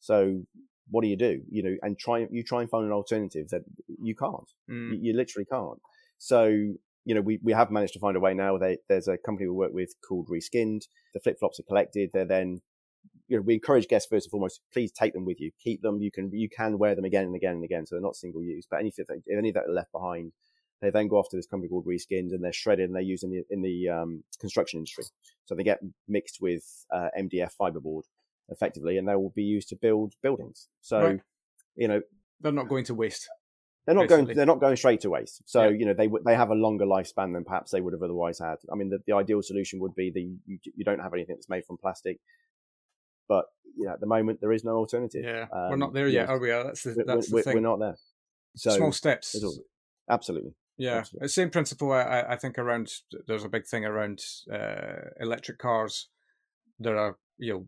So 0.00 0.42
what 0.90 1.02
do 1.02 1.08
you 1.08 1.16
do? 1.16 1.42
You 1.50 1.62
know, 1.62 1.76
and 1.82 1.98
try 1.98 2.26
you 2.30 2.42
try 2.42 2.62
and 2.62 2.70
find 2.70 2.84
an 2.84 2.92
alternative 2.92 3.48
that 3.50 3.62
you 4.02 4.14
can't. 4.14 4.50
Mm. 4.70 4.92
You, 4.92 4.98
you, 5.02 5.12
literally 5.14 5.46
can't. 5.50 5.80
So 6.18 6.46
you 6.46 7.14
know, 7.14 7.20
we, 7.22 7.38
we 7.42 7.52
have 7.52 7.70
managed 7.70 7.94
to 7.94 7.98
find 7.98 8.16
a 8.16 8.20
way 8.20 8.34
now. 8.34 8.58
They, 8.58 8.78
there's 8.88 9.08
a 9.08 9.16
company 9.16 9.48
we 9.48 9.54
work 9.54 9.72
with 9.72 9.94
called 10.06 10.28
Reskinned. 10.28 10.82
The 11.14 11.20
flip 11.20 11.38
flops 11.38 11.58
are 11.58 11.64
collected. 11.64 12.10
They're 12.12 12.26
then 12.26 12.60
you 13.30 13.36
know, 13.36 13.42
we 13.42 13.54
encourage 13.54 13.86
guests 13.86 14.08
first 14.10 14.26
and 14.26 14.30
foremost, 14.30 14.60
please 14.72 14.90
take 14.90 15.14
them 15.14 15.24
with 15.24 15.40
you. 15.40 15.52
Keep 15.62 15.82
them. 15.82 16.00
You 16.00 16.10
can 16.10 16.30
you 16.32 16.48
can 16.48 16.78
wear 16.78 16.96
them 16.96 17.04
again 17.04 17.24
and 17.24 17.36
again 17.36 17.54
and 17.54 17.64
again, 17.64 17.86
so 17.86 17.94
they're 17.94 18.02
not 18.02 18.16
single 18.16 18.42
use. 18.42 18.66
But 18.68 18.80
any 18.80 18.92
if 18.96 19.08
any 19.08 19.48
of 19.48 19.54
that 19.54 19.66
are 19.68 19.72
left 19.72 19.92
behind, 19.92 20.32
they 20.82 20.90
then 20.90 21.06
go 21.06 21.16
off 21.16 21.28
to 21.30 21.36
this 21.36 21.46
company 21.46 21.68
called 21.68 21.86
Reskinned, 21.86 22.32
and 22.32 22.42
they're 22.42 22.52
shredded 22.52 22.86
and 22.86 22.94
they're 22.94 23.02
used 23.02 23.22
in 23.22 23.30
the 23.30 23.44
in 23.48 23.62
the 23.62 23.88
um, 23.88 24.24
construction 24.40 24.78
industry. 24.78 25.04
So 25.44 25.54
they 25.54 25.62
get 25.62 25.78
mixed 26.08 26.38
with 26.40 26.64
uh, 26.92 27.08
MDF 27.16 27.52
fiberboard, 27.58 28.02
effectively, 28.50 28.98
and 28.98 29.08
they 29.08 29.14
will 29.14 29.32
be 29.34 29.42
used 29.42 29.68
to 29.70 29.76
build 29.76 30.14
buildings. 30.22 30.68
So, 30.80 31.00
right. 31.00 31.20
you 31.76 31.88
know, 31.88 32.00
they're 32.40 32.52
not 32.52 32.68
going 32.68 32.84
to 32.84 32.94
waste. 32.94 33.28
They're 33.86 33.94
not 33.94 34.08
basically. 34.08 34.24
going. 34.26 34.36
They're 34.36 34.46
not 34.46 34.60
going 34.60 34.76
straight 34.76 35.00
to 35.00 35.10
waste. 35.10 35.42
So, 35.46 35.64
yeah. 35.64 35.70
you 35.70 35.86
know, 35.86 35.94
they 35.94 36.08
they 36.24 36.34
have 36.34 36.50
a 36.50 36.54
longer 36.54 36.84
lifespan 36.84 37.32
than 37.32 37.44
perhaps 37.44 37.70
they 37.70 37.80
would 37.80 37.92
have 37.92 38.02
otherwise 38.02 38.38
had. 38.38 38.56
I 38.70 38.76
mean, 38.76 38.90
the, 38.90 38.98
the 39.06 39.14
ideal 39.14 39.42
solution 39.42 39.80
would 39.80 39.94
be 39.94 40.10
the 40.10 40.22
you, 40.46 40.58
you 40.76 40.84
don't 40.84 41.00
have 41.00 41.14
anything 41.14 41.36
that's 41.36 41.48
made 41.48 41.64
from 41.64 41.78
plastic, 41.78 42.18
but 43.28 43.46
you 43.76 43.86
know, 43.86 43.92
at 43.92 44.00
the 44.00 44.06
moment 44.06 44.40
there 44.40 44.52
is 44.52 44.64
no 44.64 44.76
alternative. 44.76 45.24
Yeah, 45.24 45.46
um, 45.52 45.70
we're 45.70 45.76
not 45.76 45.94
there 45.94 46.08
yet, 46.08 46.28
know, 46.28 46.34
are 46.34 46.38
we? 46.38 46.48
That's 46.50 46.82
the, 46.82 47.04
that's 47.06 47.30
we're, 47.30 47.40
the 47.40 47.42
thing. 47.44 47.54
We're 47.54 47.68
not 47.68 47.78
there. 47.78 47.96
So 48.56 48.70
small 48.70 48.92
steps. 48.92 49.36
Absolutely. 50.08 50.52
Yeah, 50.76 50.98
Absolutely. 50.98 51.28
same 51.28 51.50
principle. 51.50 51.92
I, 51.92 52.24
I 52.30 52.36
think 52.36 52.58
around 52.58 52.90
there's 53.26 53.44
a 53.44 53.48
big 53.48 53.66
thing 53.66 53.84
around 53.84 54.22
uh, 54.52 55.10
electric 55.20 55.58
cars. 55.58 56.08
There 56.78 56.96
are 56.96 57.16
you 57.38 57.52
know 57.52 57.66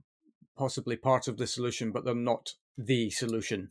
possibly 0.56 0.96
part 0.96 1.28
of 1.28 1.36
the 1.36 1.46
solution, 1.46 1.92
but 1.92 2.04
they're 2.04 2.14
not 2.14 2.54
the 2.76 3.10
solution. 3.10 3.68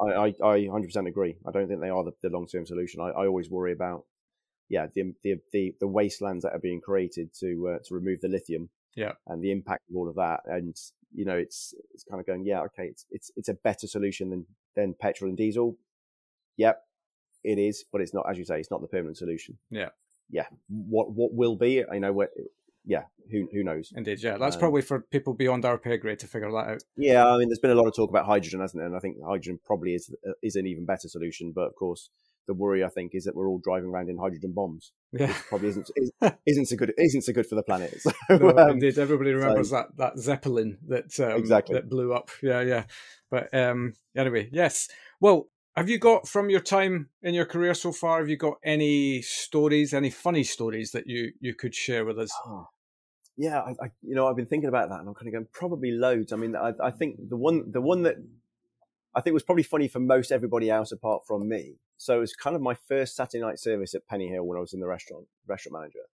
I, 0.00 0.04
I, 0.06 0.26
I 0.26 0.58
100% 0.66 1.08
agree. 1.08 1.36
I 1.46 1.50
don't 1.50 1.68
think 1.68 1.80
they 1.80 1.90
are 1.90 2.04
the, 2.04 2.12
the 2.22 2.30
long 2.30 2.46
term 2.46 2.66
solution. 2.66 3.00
I, 3.00 3.08
I 3.08 3.26
always 3.26 3.50
worry 3.50 3.72
about, 3.72 4.04
yeah, 4.68 4.86
the, 4.94 5.14
the, 5.22 5.36
the, 5.52 5.74
the 5.80 5.86
wastelands 5.86 6.42
that 6.44 6.52
are 6.52 6.58
being 6.58 6.80
created 6.80 7.30
to 7.40 7.68
uh, 7.68 7.78
to 7.84 7.94
remove 7.94 8.20
the 8.20 8.28
lithium, 8.28 8.70
yeah, 8.96 9.12
and 9.26 9.42
the 9.42 9.52
impact 9.52 9.82
of 9.90 9.96
all 9.96 10.08
of 10.08 10.16
that. 10.16 10.40
And 10.46 10.74
you 11.14 11.24
know, 11.24 11.36
it's 11.36 11.74
it's 11.92 12.04
kind 12.04 12.20
of 12.20 12.26
going, 12.26 12.44
yeah, 12.44 12.60
okay, 12.62 12.86
it's 12.86 13.04
it's 13.10 13.30
it's 13.36 13.48
a 13.48 13.54
better 13.54 13.86
solution 13.86 14.30
than 14.30 14.46
than 14.74 14.94
petrol 14.98 15.28
and 15.28 15.36
diesel. 15.36 15.76
Yep, 16.56 16.82
it 17.44 17.58
is, 17.58 17.84
but 17.92 18.00
it's 18.00 18.14
not, 18.14 18.28
as 18.28 18.38
you 18.38 18.44
say, 18.44 18.58
it's 18.58 18.70
not 18.70 18.80
the 18.80 18.88
permanent 18.88 19.18
solution. 19.18 19.58
Yeah, 19.70 19.90
yeah. 20.30 20.46
What 20.68 21.12
what 21.12 21.34
will 21.34 21.56
be? 21.56 21.84
I 21.84 21.98
know 21.98 22.12
what 22.12 22.30
yeah, 22.84 23.04
who 23.30 23.48
who 23.52 23.62
knows? 23.62 23.92
Indeed, 23.96 24.22
yeah. 24.22 24.36
That's 24.38 24.56
um, 24.56 24.60
probably 24.60 24.82
for 24.82 25.00
people 25.00 25.34
beyond 25.34 25.64
our 25.64 25.78
pay 25.78 25.96
grade 25.96 26.18
to 26.20 26.26
figure 26.26 26.50
that 26.50 26.68
out. 26.68 26.82
Yeah, 26.96 27.26
I 27.26 27.38
mean, 27.38 27.48
there's 27.48 27.58
been 27.58 27.70
a 27.70 27.74
lot 27.74 27.86
of 27.86 27.94
talk 27.94 28.10
about 28.10 28.26
hydrogen, 28.26 28.60
hasn't 28.60 28.80
there? 28.80 28.86
And 28.86 28.96
I 28.96 29.00
think 29.00 29.16
hydrogen 29.24 29.58
probably 29.64 29.94
is 29.94 30.14
uh, 30.26 30.32
is 30.42 30.56
an 30.56 30.66
even 30.66 30.84
better 30.84 31.08
solution. 31.08 31.52
But 31.54 31.68
of 31.68 31.74
course, 31.76 32.10
the 32.46 32.54
worry 32.54 32.84
I 32.84 32.88
think 32.88 33.14
is 33.14 33.24
that 33.24 33.34
we're 33.34 33.48
all 33.48 33.60
driving 33.62 33.90
around 33.90 34.10
in 34.10 34.18
hydrogen 34.18 34.52
bombs. 34.54 34.92
Yeah, 35.12 35.34
probably 35.48 35.68
isn't 35.68 35.90
isn't 36.46 36.66
so 36.66 36.76
good. 36.76 36.92
Isn't 36.98 37.22
so 37.22 37.32
good 37.32 37.46
for 37.46 37.54
the 37.54 37.62
planet. 37.62 37.94
So, 38.04 38.36
no, 38.38 38.56
um, 38.56 38.70
indeed, 38.70 38.98
everybody 38.98 39.32
remembers 39.32 39.70
so, 39.70 39.76
that 39.76 39.96
that 39.96 40.18
zeppelin 40.18 40.78
that 40.88 41.18
um, 41.20 41.38
exactly 41.38 41.74
that 41.74 41.88
blew 41.88 42.12
up. 42.12 42.30
Yeah, 42.42 42.60
yeah. 42.60 42.84
But 43.30 43.52
um, 43.54 43.94
anyway, 44.16 44.48
yes. 44.52 44.88
Well, 45.20 45.48
have 45.76 45.88
you 45.88 45.98
got 45.98 46.28
from 46.28 46.50
your 46.50 46.60
time 46.60 47.08
in 47.22 47.34
your 47.34 47.46
career 47.46 47.74
so 47.74 47.92
far? 47.92 48.20
Have 48.20 48.28
you 48.28 48.36
got 48.36 48.58
any 48.64 49.22
stories, 49.22 49.92
any 49.92 50.10
funny 50.10 50.44
stories 50.44 50.92
that 50.92 51.06
you 51.06 51.32
you 51.40 51.54
could 51.54 51.74
share 51.74 52.04
with 52.04 52.18
us? 52.18 52.30
Oh, 52.46 52.68
yeah, 53.36 53.60
I, 53.60 53.70
I, 53.70 53.90
you 54.02 54.14
know, 54.14 54.28
I've 54.28 54.36
been 54.36 54.46
thinking 54.46 54.68
about 54.68 54.90
that, 54.90 55.00
and 55.00 55.08
I'm 55.08 55.14
kind 55.14 55.26
of 55.26 55.32
going 55.32 55.46
probably 55.52 55.90
loads. 55.90 56.32
I 56.32 56.36
mean, 56.36 56.54
I, 56.54 56.72
I 56.82 56.90
think 56.90 57.28
the 57.28 57.36
one, 57.36 57.70
the 57.70 57.80
one 57.80 58.02
that 58.02 58.16
I 59.14 59.20
think 59.20 59.34
was 59.34 59.42
probably 59.42 59.64
funny 59.64 59.88
for 59.88 60.00
most 60.00 60.30
everybody 60.30 60.70
else 60.70 60.92
apart 60.92 61.26
from 61.26 61.48
me. 61.48 61.76
So 61.96 62.16
it 62.16 62.20
was 62.20 62.34
kind 62.34 62.56
of 62.56 62.62
my 62.62 62.74
first 62.74 63.16
Saturday 63.16 63.42
night 63.42 63.58
service 63.58 63.94
at 63.94 64.06
Pennyhill 64.08 64.44
when 64.44 64.58
I 64.58 64.60
was 64.60 64.72
in 64.72 64.80
the 64.80 64.86
restaurant, 64.86 65.26
restaurant 65.46 65.80
manager, 65.80 66.06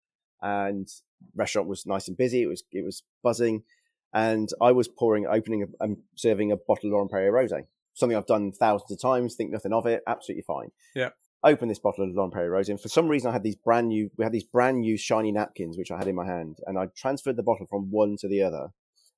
and 0.42 0.88
restaurant 1.34 1.68
was 1.68 1.86
nice 1.86 2.08
and 2.08 2.16
busy. 2.16 2.42
It 2.42 2.46
was 2.46 2.62
it 2.72 2.84
was 2.84 3.02
buzzing, 3.22 3.64
and 4.12 4.48
I 4.60 4.72
was 4.72 4.86
pouring, 4.88 5.26
opening, 5.26 5.62
and 5.62 5.74
um, 5.80 5.96
serving 6.14 6.52
a 6.52 6.56
bottle 6.56 6.88
of 6.88 6.92
Laurent 6.92 7.10
Perrier 7.10 7.32
rosé. 7.32 7.66
Something 7.94 8.16
I've 8.16 8.26
done 8.26 8.52
thousands 8.52 8.92
of 8.92 9.00
times, 9.00 9.34
think 9.34 9.50
nothing 9.50 9.72
of 9.72 9.86
it, 9.86 10.02
absolutely 10.06 10.42
fine. 10.42 10.70
Yeah 10.94 11.10
opened 11.45 11.70
this 11.70 11.78
bottle 11.78 12.05
of 12.05 12.14
Laurent 12.14 12.32
Perrier 12.32 12.51
Rose, 12.51 12.68
and 12.68 12.80
for 12.80 12.89
some 12.89 13.09
reason 13.09 13.28
I 13.28 13.32
had 13.32 13.43
these 13.43 13.57
brand 13.57 13.89
new, 13.89 14.11
we 14.16 14.24
had 14.24 14.32
these 14.32 14.45
brand 14.45 14.80
new 14.80 14.97
shiny 14.97 15.32
napkins 15.32 15.78
which 15.78 15.91
I 15.91 15.99
had 15.99 16.09
in 16.09 16.16
my 16.16 16.26
hand, 16.26 16.59
and 16.66 16.78
I 16.78 16.86
transferred 16.97 17.36
the 17.36 17.43
bottle 17.43 17.66
from 17.66 17.91
one 17.91 18.16
to 18.20 18.28
the 18.28 18.43
other, 18.43 18.68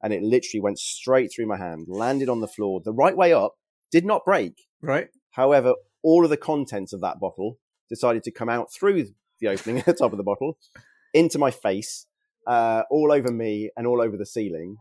and 0.03 0.12
it 0.12 0.23
literally 0.23 0.61
went 0.61 0.79
straight 0.79 1.33
through 1.35 1.47
my 1.47 1.57
hand, 1.57 1.87
landed 1.89 2.29
on 2.29 2.41
the 2.41 2.49
floor 2.49 2.81
the 2.85 2.93
right 2.93 3.16
way 3.16 3.33
up, 3.33 3.55
did 3.91 4.05
not 4.05 4.25
break. 4.25 4.55
Right. 4.83 5.09
However, 5.33 5.75
all 6.03 6.25
of 6.25 6.31
the 6.31 6.37
contents 6.37 6.93
of 6.93 7.01
that 7.01 7.21
bottle 7.21 7.59
decided 7.89 8.23
to 8.25 8.31
come 8.31 8.49
out 8.49 8.73
through 8.73 9.07
the 9.41 9.49
opening 9.49 9.79
at 9.79 9.87
the 9.87 9.95
top 9.95 10.12
of 10.12 10.18
the 10.18 10.25
bottle, 10.25 10.59
into 11.14 11.39
my 11.39 11.51
face, 11.51 12.07
uh, 12.47 12.83
all 12.91 13.12
over 13.12 13.31
me, 13.31 13.71
and 13.77 13.87
all 13.87 14.01
over 14.01 14.16
the 14.16 14.27
ceiling. 14.27 14.77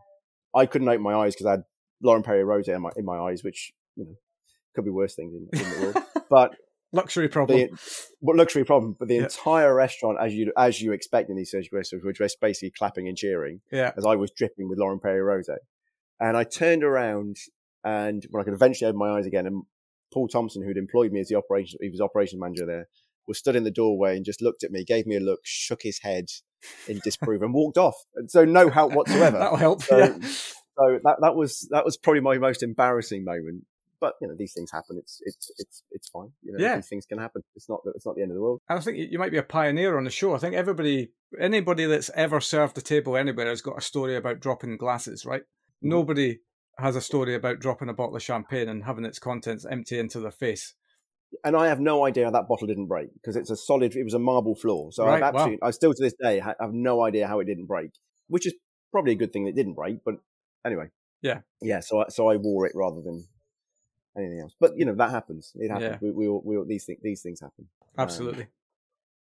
I 0.54 0.66
couldn't 0.66 0.88
open 0.88 1.02
my 1.02 1.14
eyes 1.14 1.34
because 1.34 1.46
I 1.46 1.50
had 1.52 1.64
Laurent 2.02 2.24
Perrier 2.24 2.44
Rose 2.44 2.68
in 2.68 2.80
my, 2.82 2.90
in 2.96 3.04
my 3.04 3.18
eyes, 3.18 3.44
which 3.44 3.72
you 3.96 4.04
know 4.04 4.14
could 4.74 4.84
be 4.84 4.90
worse 4.90 5.14
things 5.14 5.34
in, 5.34 5.48
in 5.58 5.70
the 5.70 5.80
world. 5.80 6.06
But 6.30 6.54
luxury 6.92 7.28
problem. 7.28 7.58
The, 7.58 7.78
what 8.20 8.36
luxury 8.36 8.64
problem? 8.64 8.96
But 8.98 9.08
the 9.08 9.16
yeah. 9.16 9.22
entire 9.22 9.74
restaurant, 9.74 10.18
as 10.20 10.34
you 10.34 10.52
as 10.56 10.80
you 10.80 10.92
expect 10.92 11.30
in 11.30 11.36
these 11.36 11.50
surgical 11.50 11.78
restaurants, 11.78 12.04
were 12.04 12.12
just 12.12 12.40
basically 12.40 12.70
clapping 12.70 13.08
and 13.08 13.16
cheering. 13.16 13.60
Yeah. 13.70 13.92
As 13.96 14.04
I 14.04 14.16
was 14.16 14.30
dripping 14.30 14.68
with 14.68 14.78
Laurent 14.78 15.02
Perrier 15.02 15.24
Rosé, 15.24 15.56
and 16.18 16.36
I 16.36 16.44
turned 16.44 16.84
around, 16.84 17.36
and 17.84 18.24
when 18.30 18.40
I 18.40 18.44
could 18.44 18.54
eventually 18.54 18.88
open 18.88 18.98
my 18.98 19.10
eyes 19.10 19.26
again, 19.26 19.46
and 19.46 19.62
Paul 20.12 20.28
Thompson, 20.28 20.62
who'd 20.62 20.76
employed 20.76 21.12
me 21.12 21.20
as 21.20 21.28
the 21.28 21.36
operation, 21.36 21.78
he 21.80 21.88
was 21.88 22.00
operation 22.00 22.38
manager 22.38 22.66
there, 22.66 22.88
was 23.26 23.38
stood 23.38 23.56
in 23.56 23.64
the 23.64 23.70
doorway 23.70 24.16
and 24.16 24.24
just 24.24 24.42
looked 24.42 24.64
at 24.64 24.70
me, 24.70 24.84
gave 24.84 25.06
me 25.06 25.16
a 25.16 25.20
look, 25.20 25.40
shook 25.44 25.82
his 25.82 26.00
head 26.00 26.26
in 26.88 27.00
disproof, 27.04 27.42
and 27.42 27.54
walked 27.54 27.78
off. 27.78 27.96
And 28.16 28.30
so 28.30 28.44
no 28.44 28.68
help 28.68 28.92
whatsoever. 28.92 29.38
That'll 29.38 29.56
help. 29.56 29.82
So, 29.82 29.98
yeah. 29.98 30.18
so 30.20 30.98
that 31.04 31.16
that 31.20 31.34
was 31.34 31.68
that 31.70 31.84
was 31.84 31.96
probably 31.96 32.20
my 32.20 32.38
most 32.38 32.62
embarrassing 32.62 33.24
moment 33.24 33.64
but 34.00 34.14
you 34.20 34.28
know 34.28 34.34
these 34.36 34.52
things 34.52 34.70
happen. 34.72 34.98
It's 34.98 35.20
it's 35.22 35.50
it's 35.58 35.82
it's 35.90 36.08
fine. 36.08 36.30
You 36.42 36.52
know, 36.52 36.58
yeah. 36.58 36.76
these 36.76 36.88
things 36.88 37.06
can 37.06 37.18
happen. 37.18 37.42
It's 37.54 37.68
not 37.68 37.80
it's 37.94 38.06
not 38.06 38.16
the 38.16 38.22
end 38.22 38.30
of 38.30 38.36
the 38.36 38.40
world. 38.40 38.60
I 38.68 38.80
think 38.80 38.98
you 38.98 39.18
might 39.18 39.30
be 39.30 39.38
a 39.38 39.42
pioneer 39.42 39.96
on 39.96 40.04
the 40.04 40.10
show. 40.10 40.34
I 40.34 40.38
think 40.38 40.54
everybody, 40.54 41.12
anybody 41.38 41.84
that's 41.84 42.10
ever 42.14 42.40
served 42.40 42.78
a 42.78 42.82
table 42.82 43.16
anywhere 43.16 43.48
has 43.48 43.60
got 43.60 43.78
a 43.78 43.82
story 43.82 44.16
about 44.16 44.40
dropping 44.40 44.76
glasses, 44.78 45.26
right? 45.26 45.42
Mm-hmm. 45.42 45.88
Nobody 45.90 46.38
has 46.78 46.96
a 46.96 47.00
story 47.00 47.34
about 47.34 47.60
dropping 47.60 47.88
a 47.88 47.94
bottle 47.94 48.16
of 48.16 48.22
champagne 48.22 48.68
and 48.68 48.84
having 48.84 49.04
its 49.04 49.18
contents 49.18 49.66
empty 49.70 49.98
into 49.98 50.20
their 50.20 50.30
face. 50.30 50.74
And 51.44 51.54
I 51.54 51.68
have 51.68 51.78
no 51.78 52.06
idea 52.06 52.24
how 52.24 52.30
that 52.32 52.48
bottle 52.48 52.66
didn't 52.66 52.88
break 52.88 53.08
because 53.14 53.36
it's 53.36 53.50
a 53.50 53.56
solid. 53.56 53.94
It 53.94 54.04
was 54.04 54.14
a 54.14 54.18
marble 54.18 54.56
floor, 54.56 54.90
so 54.92 55.06
right, 55.06 55.22
I've 55.22 55.34
absolutely, 55.34 55.58
wow. 55.62 55.68
I 55.68 55.70
still 55.70 55.94
to 55.94 56.02
this 56.02 56.14
day 56.20 56.40
have 56.40 56.72
no 56.72 57.02
idea 57.02 57.28
how 57.28 57.38
it 57.38 57.44
didn't 57.44 57.66
break, 57.66 57.90
which 58.28 58.46
is 58.46 58.54
probably 58.90 59.12
a 59.12 59.16
good 59.16 59.32
thing 59.32 59.44
that 59.44 59.50
it 59.50 59.56
didn't 59.56 59.74
break. 59.74 59.98
But 60.04 60.14
anyway, 60.66 60.86
yeah, 61.22 61.40
yeah. 61.62 61.80
So 61.80 62.00
I, 62.00 62.04
so 62.08 62.28
I 62.28 62.36
wore 62.36 62.66
it 62.66 62.72
rather 62.74 63.00
than 63.00 63.28
anything 64.16 64.40
else. 64.40 64.54
But 64.58 64.76
you 64.76 64.84
know 64.84 64.94
that 64.94 65.10
happens. 65.10 65.52
It 65.54 65.70
happens. 65.70 65.98
Yeah. 66.02 66.10
We, 66.12 66.28
we, 66.28 66.56
we, 66.58 66.64
these 66.66 66.84
things 66.84 67.00
these 67.02 67.22
things 67.22 67.40
happen. 67.40 67.68
Absolutely. 67.98 68.44
Um, 68.44 68.48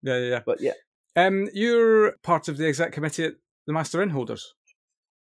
yeah, 0.03 0.17
yeah, 0.17 0.29
yeah. 0.29 0.39
But 0.45 0.61
yeah. 0.61 0.73
Um, 1.15 1.49
you're 1.53 2.13
part 2.23 2.47
of 2.47 2.57
the 2.57 2.67
exec 2.67 2.91
committee 2.91 3.25
at 3.25 3.33
the 3.67 3.73
Master 3.73 4.05
Innholders. 4.05 4.41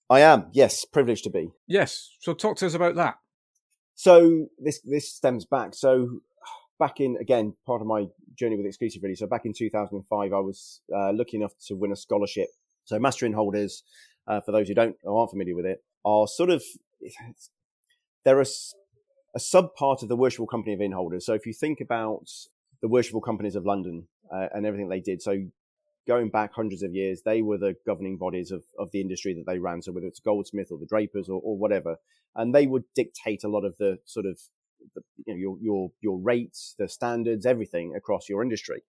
I 0.10 0.22
am. 0.22 0.48
Yes, 0.52 0.86
privileged 0.86 1.24
to 1.24 1.30
be. 1.30 1.52
Yes. 1.68 2.12
So 2.20 2.34
talk 2.34 2.58
to 2.58 2.66
us 2.66 2.74
about 2.74 2.96
that. 2.96 3.16
So 3.96 4.48
this 4.60 4.82
this 4.82 5.12
stems 5.12 5.46
back. 5.46 5.74
So 5.74 6.20
back 6.78 7.00
in 7.00 7.18
again 7.20 7.54
part 7.66 7.82
of 7.82 7.88
my 7.88 8.06
journey 8.38 8.58
with 8.58 8.66
exclusive 8.66 9.02
really. 9.02 9.16
So 9.16 9.28
back 9.28 9.46
in 9.46 9.54
2005, 9.54 10.34
I 10.34 10.40
was 10.40 10.82
uh, 10.94 11.14
lucky 11.14 11.38
enough 11.38 11.54
to 11.68 11.76
win 11.76 11.92
a 11.92 11.96
scholarship. 11.96 12.48
So 12.84 13.00
Master 13.00 13.28
Innholders, 13.28 13.82
uh, 14.28 14.42
for 14.42 14.52
those 14.52 14.68
who 14.68 14.74
don't 14.74 14.96
or 15.04 15.20
aren't 15.20 15.32
familiar 15.32 15.56
with 15.56 15.66
it, 15.66 15.84
are 16.04 16.28
sort 16.28 16.50
of 16.50 16.64
there 18.26 18.40
are 18.40 18.46
a 19.36 19.40
sub 19.40 19.76
part 19.76 20.02
of 20.02 20.10
the 20.10 20.16
worshipful 20.16 20.48
company 20.48 20.74
of 20.74 20.80
Innholders. 20.80 21.24
So 21.24 21.34
if 21.34 21.46
you 21.46 21.54
think 21.54 21.82
about 21.82 22.30
the 22.82 22.88
worshipful 22.88 23.22
companies 23.22 23.56
of 23.56 23.66
London 23.66 24.08
uh, 24.34 24.48
and 24.54 24.66
everything 24.66 24.90
they 24.90 25.02
did, 25.02 25.22
so 25.22 25.46
going 26.08 26.30
back 26.30 26.54
hundreds 26.54 26.84
of 26.84 26.94
years, 26.94 27.22
they 27.26 27.42
were 27.42 27.58
the 27.58 27.76
governing 27.86 28.18
bodies 28.18 28.52
of, 28.52 28.64
of 28.80 28.92
the 28.92 29.02
industry 29.02 29.34
that 29.34 29.52
they 29.52 29.60
ran. 29.60 29.82
So 29.82 29.92
whether 29.92 30.08
it's 30.08 30.20
Goldsmith 30.20 30.70
or 30.72 30.78
the 30.78 30.86
Drapers 30.86 31.28
or, 31.28 31.42
or 31.44 31.58
whatever, 31.58 31.98
and 32.36 32.56
they 32.56 32.68
would 32.68 32.84
dictate 32.96 33.44
a 33.44 33.50
lot 33.50 33.66
of 33.66 33.76
the 33.78 33.98
sort 34.06 34.26
of 34.26 34.40
the, 34.94 35.02
you 35.26 35.34
know, 35.34 35.40
your 35.40 35.58
your 35.62 35.92
your 36.02 36.18
rates, 36.20 36.76
the 36.78 36.88
standards, 36.88 37.46
everything 37.46 37.94
across 37.96 38.30
your 38.30 38.44
industry. 38.44 38.84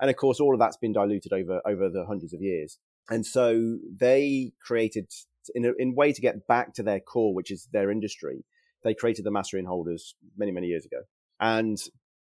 And 0.00 0.10
of 0.10 0.16
course, 0.16 0.40
all 0.40 0.54
of 0.54 0.60
that's 0.60 0.78
been 0.78 0.92
diluted 0.92 1.32
over 1.32 1.60
over 1.66 1.88
the 1.88 2.06
hundreds 2.06 2.32
of 2.32 2.40
years. 2.40 2.78
And 3.10 3.26
so 3.26 3.78
they 3.94 4.52
created 4.64 5.10
in 5.54 5.64
a, 5.64 5.72
in 5.78 5.94
way 5.94 6.12
to 6.12 6.20
get 6.20 6.46
back 6.46 6.72
to 6.74 6.82
their 6.82 7.00
core, 7.00 7.34
which 7.34 7.50
is 7.50 7.68
their 7.72 7.90
industry 7.90 8.44
they 8.84 8.94
created 8.94 9.24
the 9.24 9.30
Master 9.30 9.56
Innholders 9.56 10.14
many, 10.36 10.52
many 10.52 10.66
years 10.66 10.84
ago. 10.84 11.02
And 11.40 11.78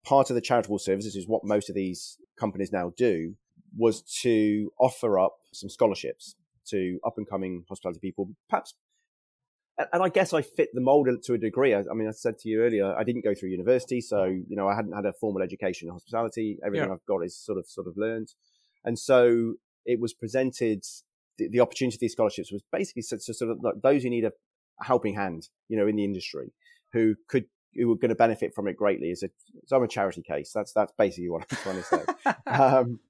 part 0.04 0.30
of 0.30 0.34
the 0.34 0.40
charitable 0.40 0.78
services 0.78 1.16
is 1.16 1.26
what 1.26 1.44
most 1.44 1.68
of 1.68 1.74
these 1.74 2.18
companies 2.38 2.72
now 2.72 2.92
do 2.96 3.34
was 3.76 4.02
to 4.22 4.72
offer 4.78 5.18
up 5.18 5.38
some 5.52 5.68
scholarships 5.68 6.34
to 6.68 6.98
up 7.04 7.14
and 7.16 7.28
coming 7.28 7.64
hospitality 7.68 8.00
people, 8.00 8.30
perhaps. 8.48 8.74
And 9.92 10.02
I 10.02 10.08
guess 10.10 10.34
I 10.34 10.42
fit 10.42 10.68
the 10.74 10.80
mold 10.80 11.08
to 11.24 11.34
a 11.34 11.38
degree. 11.38 11.74
I, 11.74 11.82
mean, 11.94 12.06
I 12.06 12.10
said 12.10 12.38
to 12.40 12.48
you 12.48 12.62
earlier, 12.62 12.94
I 12.94 13.02
didn't 13.02 13.24
go 13.24 13.34
through 13.34 13.48
university, 13.48 14.00
so 14.00 14.24
you 14.24 14.56
know, 14.56 14.68
I 14.68 14.74
hadn't 14.74 14.92
had 14.92 15.06
a 15.06 15.12
formal 15.12 15.42
education 15.42 15.88
in 15.88 15.92
hospitality. 15.92 16.58
Everything 16.64 16.88
yeah. 16.88 16.94
I've 16.94 17.06
got 17.06 17.24
is 17.24 17.36
sort 17.36 17.58
of 17.58 17.66
sort 17.66 17.86
of 17.86 17.96
learned, 17.96 18.34
and 18.84 18.98
so 18.98 19.54
it 19.86 19.98
was 19.98 20.12
presented. 20.12 20.84
The, 21.38 21.48
the 21.48 21.60
opportunity 21.60 21.96
of 21.96 22.00
these 22.00 22.12
scholarships 22.12 22.52
was 22.52 22.62
basically 22.70 23.02
so, 23.02 23.16
so 23.16 23.32
sort 23.32 23.52
of 23.52 23.62
like 23.62 23.80
those 23.82 24.02
who 24.02 24.10
need 24.10 24.24
a 24.24 24.32
helping 24.82 25.14
hand, 25.14 25.48
you 25.68 25.76
know, 25.76 25.86
in 25.86 25.96
the 25.96 26.04
industry 26.04 26.52
who 26.92 27.14
could 27.28 27.44
who 27.74 27.92
are 27.92 27.96
going 27.96 28.10
to 28.10 28.16
benefit 28.16 28.54
from 28.54 28.68
it 28.68 28.76
greatly. 28.76 29.10
Is 29.10 29.22
a 29.22 29.30
so 29.66 29.76
I'm 29.76 29.82
a 29.82 29.88
charity 29.88 30.22
case. 30.22 30.52
That's 30.54 30.72
that's 30.72 30.92
basically 30.98 31.30
what 31.30 31.46
I'm 31.50 31.56
trying 31.58 31.76
to 31.76 31.82
say. 31.82 32.32
um, 32.46 33.00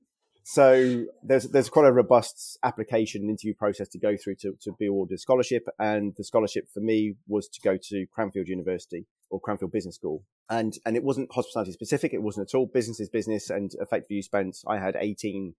so 0.43 1.05
there's 1.23 1.45
there's 1.45 1.69
quite 1.69 1.87
a 1.87 1.93
robust 1.93 2.59
application 2.63 3.23
and 3.23 3.31
interview 3.31 3.55
process 3.55 3.89
to 3.89 3.99
go 3.99 4.17
through 4.17 4.37
to, 4.37 4.57
to 4.63 4.73
be 4.79 4.87
awarded 4.87 5.15
a 5.15 5.19
scholarship. 5.19 5.69
And 5.79 6.15
the 6.17 6.25
scholarship 6.25 6.69
for 6.73 6.81
me 6.81 7.15
was 7.29 7.49
to 7.49 7.61
go 7.61 7.79
to 7.89 8.07
Cranfield 8.13 8.49
University 8.49 9.07
or 9.31 9.41
Cranfield 9.41 9.73
Business 9.73 9.95
School. 9.95 10.25
And 10.49 10.75
and 10.85 10.97
it 10.97 11.05
wasn't 11.05 11.33
hospitality 11.33 11.73
specific. 11.73 12.13
It 12.13 12.23
wasn't 12.23 12.49
at 12.49 12.57
all. 12.57 12.67
Business 12.67 13.01
is 13.01 13.09
business. 13.09 13.51
And 13.51 13.71
effectively, 13.81 14.17
you 14.17 14.23
spent 14.23 14.59
I 14.67 14.79
had 14.79 14.97
18 14.99 15.55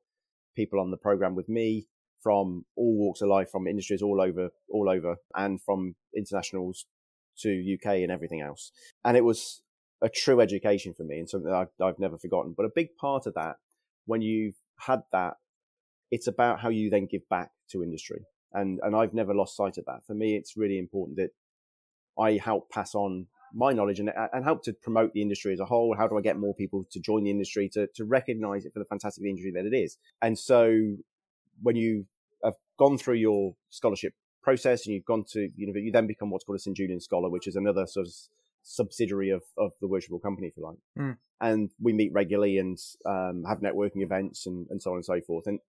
people 0.56 0.80
on 0.80 0.92
the 0.92 0.98
program 0.98 1.36
with 1.36 1.48
me 1.48 1.88
from 2.22 2.66
all 2.76 2.98
walks 2.98 3.22
of 3.22 3.30
life, 3.30 3.50
from 3.50 3.68
industries 3.68 4.02
all 4.02 4.22
over, 4.22 4.50
all 4.70 4.90
over, 4.90 5.18
and 5.36 5.62
from 5.62 5.96
internationals 6.16 6.86
to 7.40 7.76
UK 7.76 7.98
and 7.98 8.12
everything 8.12 8.42
else. 8.42 8.72
And 9.04 9.18
it 9.18 9.24
was 9.24 9.62
a 10.02 10.10
true 10.10 10.42
education 10.42 10.94
for 10.94 11.04
me 11.04 11.20
and 11.20 11.30
something 11.30 11.50
that 11.50 11.58
I've, 11.58 11.86
I've 11.86 12.00
never 12.00 12.18
forgotten. 12.18 12.54
But 12.56 12.66
a 12.66 12.72
big 12.74 12.96
part 12.98 13.26
of 13.26 13.34
that, 13.36 13.58
when 14.06 14.22
you've 14.22 14.56
had 14.80 15.02
that, 15.12 15.36
it's 16.10 16.28
about 16.28 16.60
how 16.60 16.70
you 16.70 16.90
then 16.90 17.08
give 17.10 17.28
back 17.30 17.52
to 17.72 17.84
industry. 17.84 18.26
And, 18.54 18.80
and 18.84 18.96
I've 18.96 19.14
never 19.14 19.34
lost 19.34 19.56
sight 19.56 19.78
of 19.78 19.86
that. 19.86 20.06
For 20.06 20.14
me, 20.14 20.36
it's 20.36 20.58
really 20.58 20.78
important 20.78 21.18
that 21.18 21.30
I 22.22 22.34
help 22.34 22.70
pass 22.70 22.94
on 22.94 23.28
my 23.54 23.72
knowledge 23.74 24.00
and, 24.00 24.12
and 24.34 24.44
help 24.44 24.64
to 24.64 24.74
promote 24.74 25.14
the 25.14 25.22
industry 25.22 25.54
as 25.54 25.60
a 25.60 25.66
whole. 25.66 25.96
How 25.98 26.08
do 26.08 26.18
I 26.18 26.22
get 26.22 26.38
more 26.38 26.54
people 26.56 26.86
to 26.92 27.00
join 27.00 27.24
the 27.24 27.30
industry 27.30 27.70
to, 27.70 27.88
to 27.96 28.06
recognize 28.06 28.66
it 28.66 28.74
for 28.74 28.80
the 28.80 28.86
fantastic 28.86 29.24
industry 29.24 29.52
that 29.56 29.66
it 29.66 29.76
is? 29.76 29.98
And 30.22 30.38
so 30.38 30.96
when 31.62 31.76
you 31.76 32.06
gone 32.82 32.98
through 32.98 33.14
your 33.14 33.54
scholarship 33.70 34.14
process 34.42 34.88
and 34.88 34.96
you've 34.96 35.06
gone 35.06 35.24
to, 35.24 35.50
you 35.56 35.68
know, 35.68 35.74
you 35.76 35.92
then 35.92 36.08
become 36.08 36.32
what's 36.32 36.44
called 36.44 36.56
a 36.56 36.60
St. 36.60 36.76
Julian 36.76 37.00
Scholar, 37.00 37.30
which 37.30 37.46
is 37.46 37.56
another 37.56 37.86
sort 37.86 38.08
of 38.08 38.14
subsidiary 38.64 39.30
of, 39.30 39.44
of 39.56 39.72
the 39.82 39.88
worshipful 39.88 40.18
company, 40.18 40.48
if 40.48 40.58
you 40.58 40.64
like. 40.64 40.78
Mm. 40.98 41.18
And 41.40 41.70
we 41.80 41.94
meet 41.94 42.12
regularly 42.12 42.58
and 42.58 42.80
um, 43.06 43.44
have 43.48 43.60
networking 43.60 44.02
events 44.02 44.48
and, 44.48 44.66
and 44.72 44.82
so 44.82 44.90
on 44.90 44.96
and 44.96 45.06
so 45.06 45.22
forth. 45.22 45.46
And 45.46 45.60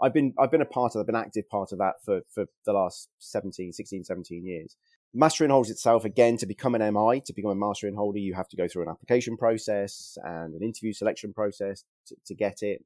I've 0.00 0.14
been, 0.14 0.32
I've 0.38 0.50
been 0.50 0.62
a 0.62 0.66
part 0.66 0.94
of, 0.94 1.00
I've 1.00 1.06
been 1.06 1.14
active 1.14 1.46
part 1.50 1.72
of 1.72 1.78
that 1.78 1.96
for, 2.02 2.22
for 2.34 2.46
the 2.64 2.72
last 2.72 3.10
17, 3.18 3.74
16, 3.74 4.04
17 4.04 4.46
years. 4.46 4.74
Master 5.12 5.46
Innholders 5.46 5.68
itself 5.68 6.06
again 6.06 6.38
to 6.38 6.46
become 6.46 6.74
an 6.74 6.94
MI, 6.94 7.20
to 7.26 7.34
become 7.34 7.50
a 7.50 7.54
Master 7.54 7.90
Innholder, 7.90 8.22
you 8.22 8.32
have 8.32 8.48
to 8.48 8.56
go 8.56 8.66
through 8.66 8.84
an 8.84 8.88
application 8.88 9.36
process 9.36 10.16
and 10.24 10.54
an 10.54 10.62
interview 10.62 10.94
selection 10.94 11.34
process 11.34 11.84
to, 12.06 12.16
to 12.24 12.34
get 12.34 12.62
it. 12.62 12.82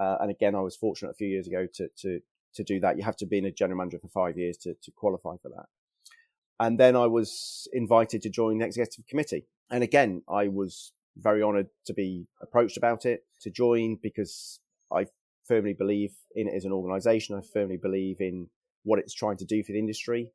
Uh, 0.00 0.16
and 0.20 0.30
again, 0.30 0.54
I 0.54 0.60
was 0.60 0.74
fortunate 0.74 1.10
a 1.10 1.14
few 1.14 1.28
years 1.28 1.46
ago 1.46 1.66
to, 1.74 1.88
to, 1.98 2.20
to 2.56 2.64
do 2.64 2.80
that. 2.80 2.98
You 2.98 3.04
have 3.04 3.16
to 3.16 3.26
be 3.26 3.38
in 3.38 3.44
a 3.44 3.50
general 3.50 3.78
manager 3.78 3.98
for 3.98 4.08
five 4.08 4.36
years 4.36 4.56
to, 4.58 4.74
to 4.82 4.90
qualify 4.90 5.36
for 5.42 5.48
that. 5.50 5.66
And 6.58 6.80
then 6.80 6.96
I 6.96 7.06
was 7.06 7.68
invited 7.72 8.22
to 8.22 8.30
join 8.30 8.58
the 8.58 8.66
executive 8.66 9.06
committee. 9.06 9.46
And 9.70 9.82
again, 9.82 10.22
I 10.28 10.48
was 10.48 10.92
very 11.16 11.42
honored 11.42 11.68
to 11.86 11.94
be 11.94 12.26
approached 12.40 12.76
about 12.76 13.04
it, 13.04 13.24
to 13.42 13.50
join 13.50 13.98
because 14.02 14.60
I 14.92 15.06
firmly 15.46 15.74
believe 15.74 16.14
in 16.34 16.48
it 16.48 16.54
as 16.54 16.64
an 16.64 16.72
organization. 16.72 17.36
I 17.36 17.40
firmly 17.52 17.76
believe 17.76 18.20
in 18.20 18.48
what 18.84 18.98
it's 18.98 19.14
trying 19.14 19.36
to 19.38 19.44
do 19.44 19.62
for 19.62 19.72
the 19.72 19.78
industry. 19.78 20.32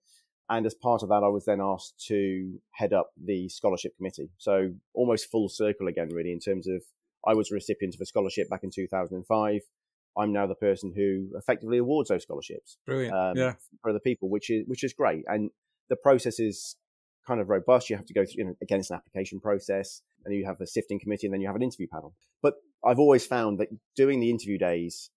And 0.50 0.66
as 0.66 0.74
part 0.74 1.02
of 1.02 1.10
that, 1.10 1.24
I 1.24 1.30
was 1.30 1.46
then 1.46 1.62
asked 1.62 2.06
to 2.08 2.60
head 2.72 2.94
up 2.94 3.12
the 3.18 3.48
scholarship 3.48 3.96
committee. 3.96 4.32
So 4.38 4.74
almost 4.94 5.32
full 5.32 5.48
circle 5.48 5.88
again, 5.88 6.10
really, 6.12 6.34
in 6.34 6.40
terms 6.40 6.68
of 6.68 6.84
I 7.26 7.34
was 7.34 7.52
a 7.52 7.56
recipient 7.56 7.96
of 7.96 8.02
a 8.02 8.06
scholarship 8.06 8.50
back 8.50 8.64
in 8.64 8.70
2005. 8.70 9.62
I'm 10.18 10.34
now 10.34 10.48
the 10.48 10.56
person 10.56 10.94
who 10.96 11.30
effectively 11.38 11.78
awards 11.78 12.10
those 12.10 12.24
scholarships 12.24 12.78
Brilliant. 12.86 13.14
Um, 13.14 13.38
yeah. 13.38 13.54
for 13.82 13.92
other 13.92 14.00
people, 14.00 14.30
which 14.30 14.50
is 14.50 14.64
which 14.68 14.84
is 14.84 14.94
great. 14.94 15.24
And 15.28 15.52
the 15.90 15.96
process 15.96 16.40
is 16.40 16.76
kind 17.26 17.40
of 17.40 17.50
robust. 17.50 17.90
You 17.90 17.96
have 17.98 18.06
to 18.06 18.14
go 18.14 18.26
through, 18.26 18.36
you 18.38 18.46
know, 18.46 18.56
again, 18.62 18.80
it's 18.80 18.90
an 18.90 18.98
application 18.98 19.40
process, 19.40 20.02
and 20.26 20.36
you 20.36 20.46
have 20.46 20.60
a 20.62 20.68
sifting 20.68 21.00
committee, 21.00 21.28
and 21.28 21.34
then 21.34 21.42
you 21.42 21.48
have 21.48 21.56
an 21.56 21.62
interview 21.62 21.88
panel. 21.92 22.16
But 22.42 22.56
I've 22.84 23.00
always 23.00 23.26
found 23.26 23.60
that 23.60 23.70
doing 23.96 24.20
the 24.20 24.30
interview 24.30 24.58
days 24.58 25.10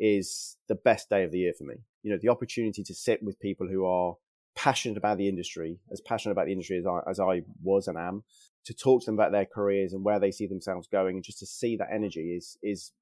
is 0.00 0.56
the 0.68 0.74
best 0.74 1.08
day 1.08 1.24
of 1.24 1.30
the 1.30 1.38
year 1.38 1.52
for 1.56 1.64
me. 1.64 1.76
You 2.02 2.10
know, 2.12 2.18
the 2.20 2.30
opportunity 2.30 2.82
to 2.82 2.94
sit 2.94 3.22
with 3.22 3.38
people 3.38 3.68
who 3.68 3.84
are 3.84 4.16
passionate 4.56 4.96
about 4.96 5.18
the 5.18 5.28
industry, 5.28 5.78
as 5.92 6.00
passionate 6.00 6.32
about 6.32 6.46
the 6.46 6.52
industry 6.52 6.78
as 6.78 6.86
I, 6.86 7.00
as 7.08 7.20
I 7.20 7.42
was 7.62 7.86
and 7.86 7.96
am, 7.96 8.24
to 8.64 8.74
talk 8.74 9.02
to 9.02 9.06
them 9.06 9.14
about 9.14 9.32
their 9.32 9.46
careers 9.46 9.92
and 9.92 10.04
where 10.04 10.20
they 10.20 10.30
see 10.30 10.46
themselves 10.46 10.88
going, 10.90 11.16
and 11.16 11.24
just 11.24 11.38
to 11.40 11.46
see 11.46 11.76
that 11.76 11.88
energy 11.92 12.34
is 12.36 12.56
is 12.62 12.92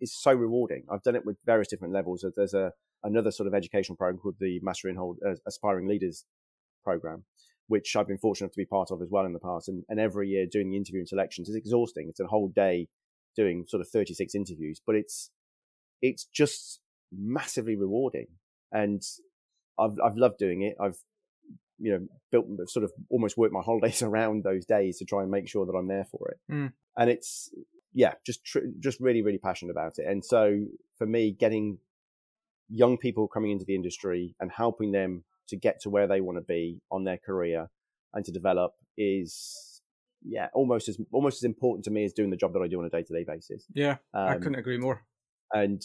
is 0.00 0.14
so 0.14 0.32
rewarding. 0.32 0.84
I've 0.92 1.02
done 1.02 1.16
it 1.16 1.24
with 1.24 1.36
various 1.44 1.68
different 1.68 1.94
levels. 1.94 2.24
There's 2.36 2.54
a 2.54 2.72
another 3.02 3.30
sort 3.30 3.46
of 3.46 3.54
educational 3.54 3.96
program 3.96 4.18
called 4.18 4.36
the 4.40 4.60
Master 4.62 4.88
in 4.88 4.96
Hold 4.96 5.18
uh, 5.26 5.34
Aspiring 5.46 5.86
Leaders 5.86 6.24
program, 6.82 7.24
which 7.68 7.94
I've 7.96 8.08
been 8.08 8.18
fortunate 8.18 8.52
to 8.52 8.56
be 8.56 8.64
part 8.64 8.90
of 8.90 9.02
as 9.02 9.08
well 9.10 9.26
in 9.26 9.32
the 9.32 9.38
past. 9.38 9.68
And, 9.68 9.84
and 9.88 10.00
every 10.00 10.28
year 10.28 10.46
doing 10.50 10.70
the 10.70 10.76
interview 10.76 11.00
and 11.00 11.08
selections 11.08 11.48
is 11.48 11.56
exhausting. 11.56 12.06
It's 12.08 12.20
a 12.20 12.26
whole 12.26 12.48
day 12.48 12.88
doing 13.36 13.64
sort 13.68 13.80
of 13.80 13.88
36 13.88 14.34
interviews, 14.34 14.80
but 14.86 14.94
it's 14.94 15.30
it's 16.02 16.24
just 16.24 16.80
massively 17.12 17.76
rewarding. 17.76 18.26
And 18.72 19.02
I've 19.78 19.98
I've 20.04 20.16
loved 20.16 20.38
doing 20.38 20.62
it. 20.62 20.76
I've 20.80 20.98
you 21.78 21.92
know 21.92 22.06
built 22.30 22.46
sort 22.68 22.84
of 22.84 22.92
almost 23.10 23.36
worked 23.36 23.52
my 23.52 23.62
holidays 23.64 24.02
around 24.02 24.44
those 24.44 24.64
days 24.66 24.98
to 24.98 25.04
try 25.04 25.22
and 25.22 25.30
make 25.30 25.48
sure 25.48 25.66
that 25.66 25.72
I'm 25.72 25.88
there 25.88 26.06
for 26.10 26.30
it. 26.30 26.52
Mm. 26.52 26.72
And 26.96 27.10
it's 27.10 27.50
yeah, 27.94 28.14
just 28.26 28.44
tr- 28.44 28.66
just 28.80 29.00
really 29.00 29.22
really 29.22 29.38
passionate 29.38 29.70
about 29.70 29.98
it. 29.98 30.06
And 30.06 30.24
so 30.24 30.66
for 30.98 31.06
me, 31.06 31.30
getting 31.30 31.78
young 32.68 32.98
people 32.98 33.28
coming 33.28 33.52
into 33.52 33.64
the 33.64 33.74
industry 33.74 34.34
and 34.40 34.50
helping 34.50 34.92
them 34.92 35.24
to 35.48 35.56
get 35.56 35.80
to 35.82 35.90
where 35.90 36.06
they 36.06 36.20
want 36.20 36.38
to 36.38 36.42
be 36.42 36.80
on 36.90 37.04
their 37.04 37.18
career 37.18 37.68
and 38.14 38.24
to 38.24 38.32
develop 38.32 38.72
is 38.96 39.82
yeah 40.26 40.48
almost 40.54 40.88
as 40.88 40.98
almost 41.12 41.38
as 41.38 41.44
important 41.44 41.84
to 41.84 41.90
me 41.90 42.04
as 42.04 42.12
doing 42.12 42.30
the 42.30 42.36
job 42.36 42.52
that 42.54 42.60
I 42.60 42.68
do 42.68 42.78
on 42.78 42.86
a 42.86 42.90
day 42.90 43.02
to 43.02 43.12
day 43.12 43.24
basis. 43.24 43.64
Yeah, 43.72 43.96
um, 44.12 44.28
I 44.28 44.34
couldn't 44.34 44.56
agree 44.56 44.78
more. 44.78 45.04
And 45.52 45.82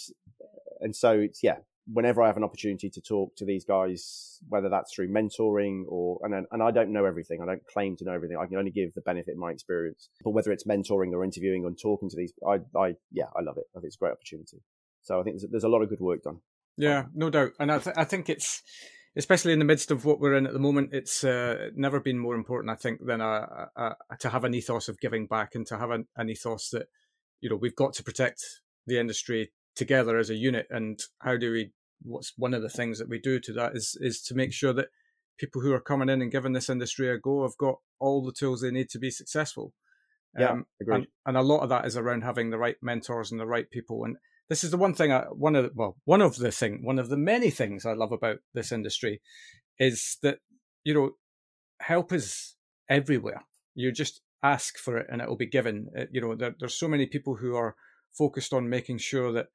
and 0.81 0.95
so 0.95 1.19
it's 1.19 1.43
yeah 1.43 1.57
whenever 1.91 2.21
I 2.21 2.27
have 2.27 2.37
an 2.37 2.43
opportunity 2.43 2.89
to 2.89 3.01
talk 3.01 3.35
to 3.37 3.45
these 3.45 3.65
guys, 3.65 4.39
whether 4.47 4.69
that's 4.69 4.93
through 4.93 5.09
mentoring 5.09 5.83
or, 5.87 6.19
and, 6.23 6.45
and 6.51 6.63
I 6.63 6.71
don't 6.71 6.91
know 6.91 7.05
everything. 7.05 7.41
I 7.41 7.45
don't 7.45 7.65
claim 7.65 7.95
to 7.97 8.05
know 8.05 8.13
everything. 8.13 8.37
I 8.37 8.45
can 8.45 8.57
only 8.57 8.71
give 8.71 8.93
the 8.93 9.01
benefit 9.01 9.31
of 9.31 9.37
my 9.37 9.51
experience. 9.51 10.09
But 10.23 10.31
whether 10.31 10.51
it's 10.51 10.65
mentoring 10.65 11.13
or 11.13 11.23
interviewing 11.23 11.65
and 11.65 11.77
talking 11.79 12.09
to 12.09 12.15
these, 12.15 12.33
I, 12.47 12.59
I, 12.77 12.95
yeah, 13.11 13.25
I 13.35 13.41
love 13.41 13.57
it. 13.57 13.65
I 13.75 13.79
think 13.79 13.87
it's 13.87 13.95
a 13.95 13.99
great 13.99 14.11
opportunity. 14.11 14.61
So 15.01 15.19
I 15.19 15.23
think 15.23 15.37
there's, 15.37 15.49
there's 15.49 15.63
a 15.63 15.69
lot 15.69 15.81
of 15.81 15.89
good 15.89 15.99
work 15.99 16.23
done. 16.23 16.39
Yeah, 16.77 17.05
no 17.13 17.29
doubt. 17.29 17.51
And 17.59 17.71
I, 17.71 17.79
th- 17.79 17.95
I 17.97 18.03
think 18.03 18.29
it's, 18.29 18.61
especially 19.15 19.53
in 19.53 19.59
the 19.59 19.65
midst 19.65 19.91
of 19.91 20.05
what 20.05 20.19
we're 20.19 20.35
in 20.35 20.45
at 20.45 20.53
the 20.53 20.59
moment, 20.59 20.91
it's 20.93 21.23
uh, 21.23 21.69
never 21.75 21.99
been 21.99 22.19
more 22.19 22.35
important, 22.35 22.71
I 22.71 22.75
think, 22.75 22.99
than 23.05 23.19
a, 23.19 23.69
a, 23.75 23.95
a, 24.11 24.17
to 24.19 24.29
have 24.29 24.43
an 24.43 24.53
ethos 24.53 24.87
of 24.87 24.99
giving 24.99 25.25
back 25.25 25.55
and 25.55 25.65
to 25.67 25.77
have 25.77 25.89
an, 25.89 26.07
an 26.15 26.29
ethos 26.29 26.69
that, 26.69 26.87
you 27.41 27.49
know, 27.49 27.55
we've 27.55 27.75
got 27.75 27.93
to 27.93 28.03
protect 28.03 28.43
the 28.85 28.99
industry 28.99 29.51
together 29.75 30.17
as 30.17 30.29
a 30.29 30.35
unit. 30.35 30.67
And 30.69 30.99
how 31.19 31.37
do 31.37 31.51
we 31.51 31.71
what's 32.01 32.33
one 32.37 32.53
of 32.53 32.61
the 32.61 32.69
things 32.69 32.99
that 32.99 33.09
we 33.09 33.19
do 33.19 33.39
to 33.39 33.53
that 33.53 33.75
is 33.75 33.97
is 33.99 34.21
to 34.21 34.35
make 34.35 34.53
sure 34.53 34.73
that 34.73 34.87
people 35.37 35.61
who 35.61 35.73
are 35.73 35.79
coming 35.79 36.09
in 36.09 36.21
and 36.21 36.31
giving 36.31 36.53
this 36.53 36.69
industry 36.69 37.09
a 37.09 37.17
go 37.17 37.43
have 37.43 37.57
got 37.57 37.75
all 37.99 38.23
the 38.23 38.33
tools 38.33 38.61
they 38.61 38.71
need 38.71 38.89
to 38.89 38.99
be 38.99 39.09
successful. 39.09 39.73
Yeah, 40.37 40.51
um, 40.51 40.65
agreed. 40.79 40.95
And, 40.95 41.07
and, 41.25 41.37
a 41.37 41.41
lot 41.41 41.61
of 41.61 41.69
that 41.69 41.85
is 41.85 41.97
around 41.97 42.21
having 42.21 42.49
the 42.49 42.57
right 42.57 42.75
mentors 42.81 43.31
and 43.31 43.39
the 43.39 43.47
right 43.47 43.69
people. 43.69 44.03
And 44.03 44.17
this 44.47 44.63
is 44.63 44.71
the 44.71 44.77
one 44.77 44.93
thing 44.93 45.11
I 45.11 45.21
one 45.31 45.55
of 45.55 45.63
the, 45.63 45.71
well 45.73 45.97
one 46.05 46.21
of 46.21 46.37
the 46.37 46.51
thing 46.51 46.81
one 46.83 46.99
of 46.99 47.09
the 47.09 47.17
many 47.17 47.49
things 47.49 47.85
I 47.85 47.93
love 47.93 48.11
about 48.11 48.37
this 48.53 48.71
industry 48.71 49.21
is 49.79 50.17
that 50.21 50.39
you 50.83 50.93
know 50.93 51.11
help 51.81 52.13
is 52.13 52.55
everywhere. 52.89 53.43
You 53.73 53.91
just 53.91 54.21
ask 54.43 54.77
for 54.77 54.97
it 54.97 55.07
and 55.09 55.21
it 55.21 55.27
will 55.27 55.37
be 55.37 55.47
given. 55.47 55.87
Uh, 55.97 56.05
you 56.11 56.21
know 56.21 56.35
there, 56.35 56.55
there's 56.59 56.77
so 56.77 56.87
many 56.87 57.07
people 57.07 57.37
who 57.37 57.55
are 57.55 57.75
focused 58.15 58.53
on 58.53 58.69
making 58.69 58.99
sure 58.99 59.31
that 59.31 59.47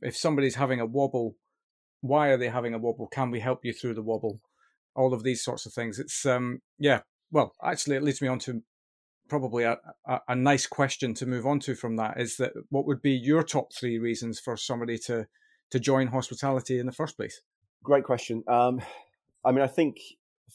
if 0.00 0.16
somebody's 0.16 0.56
having 0.56 0.80
a 0.80 0.86
wobble 0.86 1.36
why 2.02 2.28
are 2.28 2.36
they 2.36 2.48
having 2.48 2.74
a 2.74 2.78
wobble? 2.78 3.06
Can 3.06 3.30
we 3.30 3.40
help 3.40 3.64
you 3.64 3.72
through 3.72 3.94
the 3.94 4.02
wobble? 4.02 4.40
All 4.94 5.14
of 5.14 5.22
these 5.22 5.42
sorts 5.42 5.64
of 5.64 5.72
things. 5.72 5.98
It's 5.98 6.26
um 6.26 6.60
yeah. 6.78 7.00
Well, 7.30 7.54
actually, 7.64 7.96
it 7.96 8.02
leads 8.02 8.20
me 8.20 8.28
on 8.28 8.38
to 8.40 8.62
probably 9.28 9.64
a, 9.64 9.78
a, 10.06 10.20
a, 10.28 10.36
nice 10.36 10.66
question 10.66 11.14
to 11.14 11.24
move 11.24 11.46
on 11.46 11.58
to 11.60 11.74
from 11.74 11.96
that. 11.96 12.20
Is 12.20 12.36
that 12.36 12.52
what 12.68 12.84
would 12.86 13.00
be 13.00 13.12
your 13.12 13.42
top 13.42 13.72
three 13.72 13.98
reasons 13.98 14.38
for 14.38 14.58
somebody 14.58 14.98
to 15.06 15.26
to 15.70 15.80
join 15.80 16.08
hospitality 16.08 16.78
in 16.78 16.84
the 16.84 16.92
first 16.92 17.16
place? 17.16 17.40
Great 17.82 18.04
question. 18.04 18.44
Um, 18.46 18.82
I 19.44 19.52
mean, 19.52 19.62
I 19.62 19.68
think 19.68 19.96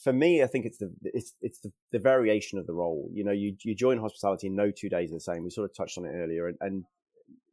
for 0.04 0.14
me, 0.14 0.44
I 0.44 0.48
think 0.48 0.66
it's 0.66 0.78
the 0.78 0.94
it's 1.04 1.34
it's 1.42 1.60
the, 1.62 1.72
the 1.92 2.00
variation 2.00 2.60
of 2.60 2.68
the 2.68 2.74
role. 2.74 3.10
You 3.12 3.24
know, 3.24 3.32
you 3.32 3.56
you 3.64 3.74
join 3.74 3.98
hospitality, 3.98 4.50
no 4.50 4.70
two 4.70 4.90
days 4.90 5.12
are 5.12 5.16
the 5.16 5.22
same. 5.22 5.44
We 5.44 5.50
sort 5.50 5.70
of 5.70 5.76
touched 5.76 5.98
on 5.98 6.06
it 6.06 6.14
earlier, 6.14 6.48
and, 6.48 6.58
and 6.62 6.84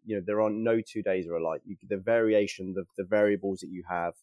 you 0.05 0.17
know 0.17 0.23
there 0.25 0.41
are 0.41 0.51
no 0.51 0.81
two 0.81 1.03
days 1.03 1.27
are 1.27 1.37
alike. 1.37 1.63
You, 1.65 1.77
the 1.89 1.97
variation, 1.97 2.75
the, 2.75 2.85
the 2.97 3.05
variables 3.05 3.61
that 3.61 3.71
you 3.71 3.85
have, 3.89 4.15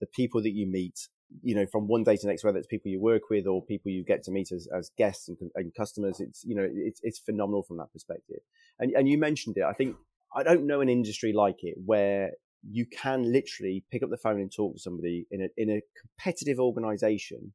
the 0.00 0.06
people 0.06 0.42
that 0.42 0.52
you 0.52 0.66
meet, 0.66 1.08
you 1.42 1.54
know, 1.54 1.66
from 1.66 1.86
one 1.86 2.04
day 2.04 2.16
to 2.16 2.26
next, 2.26 2.44
whether 2.44 2.58
it's 2.58 2.66
people 2.66 2.90
you 2.90 3.00
work 3.00 3.30
with 3.30 3.46
or 3.46 3.62
people 3.64 3.90
you 3.90 4.04
get 4.04 4.22
to 4.24 4.30
meet 4.30 4.52
as, 4.52 4.68
as 4.76 4.90
guests 4.96 5.28
and, 5.28 5.38
and 5.54 5.74
customers, 5.74 6.20
it's 6.20 6.44
you 6.44 6.54
know 6.54 6.66
it's 6.70 7.00
it's 7.02 7.18
phenomenal 7.18 7.62
from 7.62 7.78
that 7.78 7.92
perspective. 7.92 8.40
And 8.78 8.92
and 8.92 9.08
you 9.08 9.18
mentioned 9.18 9.56
it. 9.56 9.64
I 9.64 9.72
think 9.72 9.96
I 10.34 10.42
don't 10.42 10.66
know 10.66 10.80
an 10.80 10.88
industry 10.88 11.32
like 11.32 11.58
it 11.62 11.76
where 11.84 12.32
you 12.68 12.86
can 12.86 13.32
literally 13.32 13.84
pick 13.90 14.02
up 14.02 14.10
the 14.10 14.16
phone 14.16 14.40
and 14.40 14.52
talk 14.52 14.74
to 14.74 14.80
somebody 14.80 15.26
in 15.30 15.42
a 15.42 15.48
in 15.56 15.70
a 15.70 15.80
competitive 16.00 16.58
organization 16.58 17.52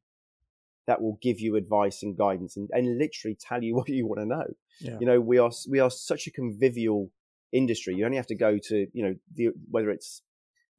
that 0.86 1.00
will 1.00 1.18
give 1.22 1.40
you 1.40 1.56
advice 1.56 2.02
and 2.02 2.16
guidance 2.16 2.56
and, 2.56 2.68
and 2.72 2.98
literally 2.98 3.36
tell 3.40 3.62
you 3.62 3.74
what 3.76 3.88
you 3.88 4.06
want 4.06 4.20
to 4.20 4.26
know. 4.26 4.46
Yeah. 4.80 4.98
You 5.00 5.06
know, 5.06 5.20
we 5.20 5.38
are 5.38 5.50
we 5.68 5.80
are 5.80 5.90
such 5.90 6.26
a 6.26 6.30
convivial 6.30 7.10
industry. 7.54 7.94
You 7.94 8.04
only 8.04 8.18
have 8.18 8.26
to 8.26 8.36
go 8.36 8.58
to, 8.58 8.86
you 8.92 9.02
know, 9.02 9.14
the, 9.34 9.48
whether 9.70 9.90
it's 9.90 10.20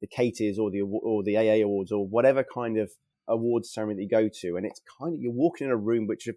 the 0.00 0.06
Cateys 0.06 0.58
or 0.58 0.70
the, 0.70 0.82
or 0.82 1.22
the 1.24 1.36
AA 1.36 1.64
awards 1.64 1.90
or 1.90 2.06
whatever 2.06 2.44
kind 2.44 2.78
of 2.78 2.90
awards 3.26 3.72
ceremony 3.72 3.96
that 3.96 4.02
you 4.02 4.08
go 4.08 4.28
to. 4.40 4.56
And 4.56 4.66
it's 4.66 4.80
kind 5.00 5.14
of, 5.14 5.20
you're 5.20 5.32
walking 5.32 5.66
in 5.66 5.72
a 5.72 5.76
room 5.76 6.06
which 6.06 6.28
are 6.28 6.34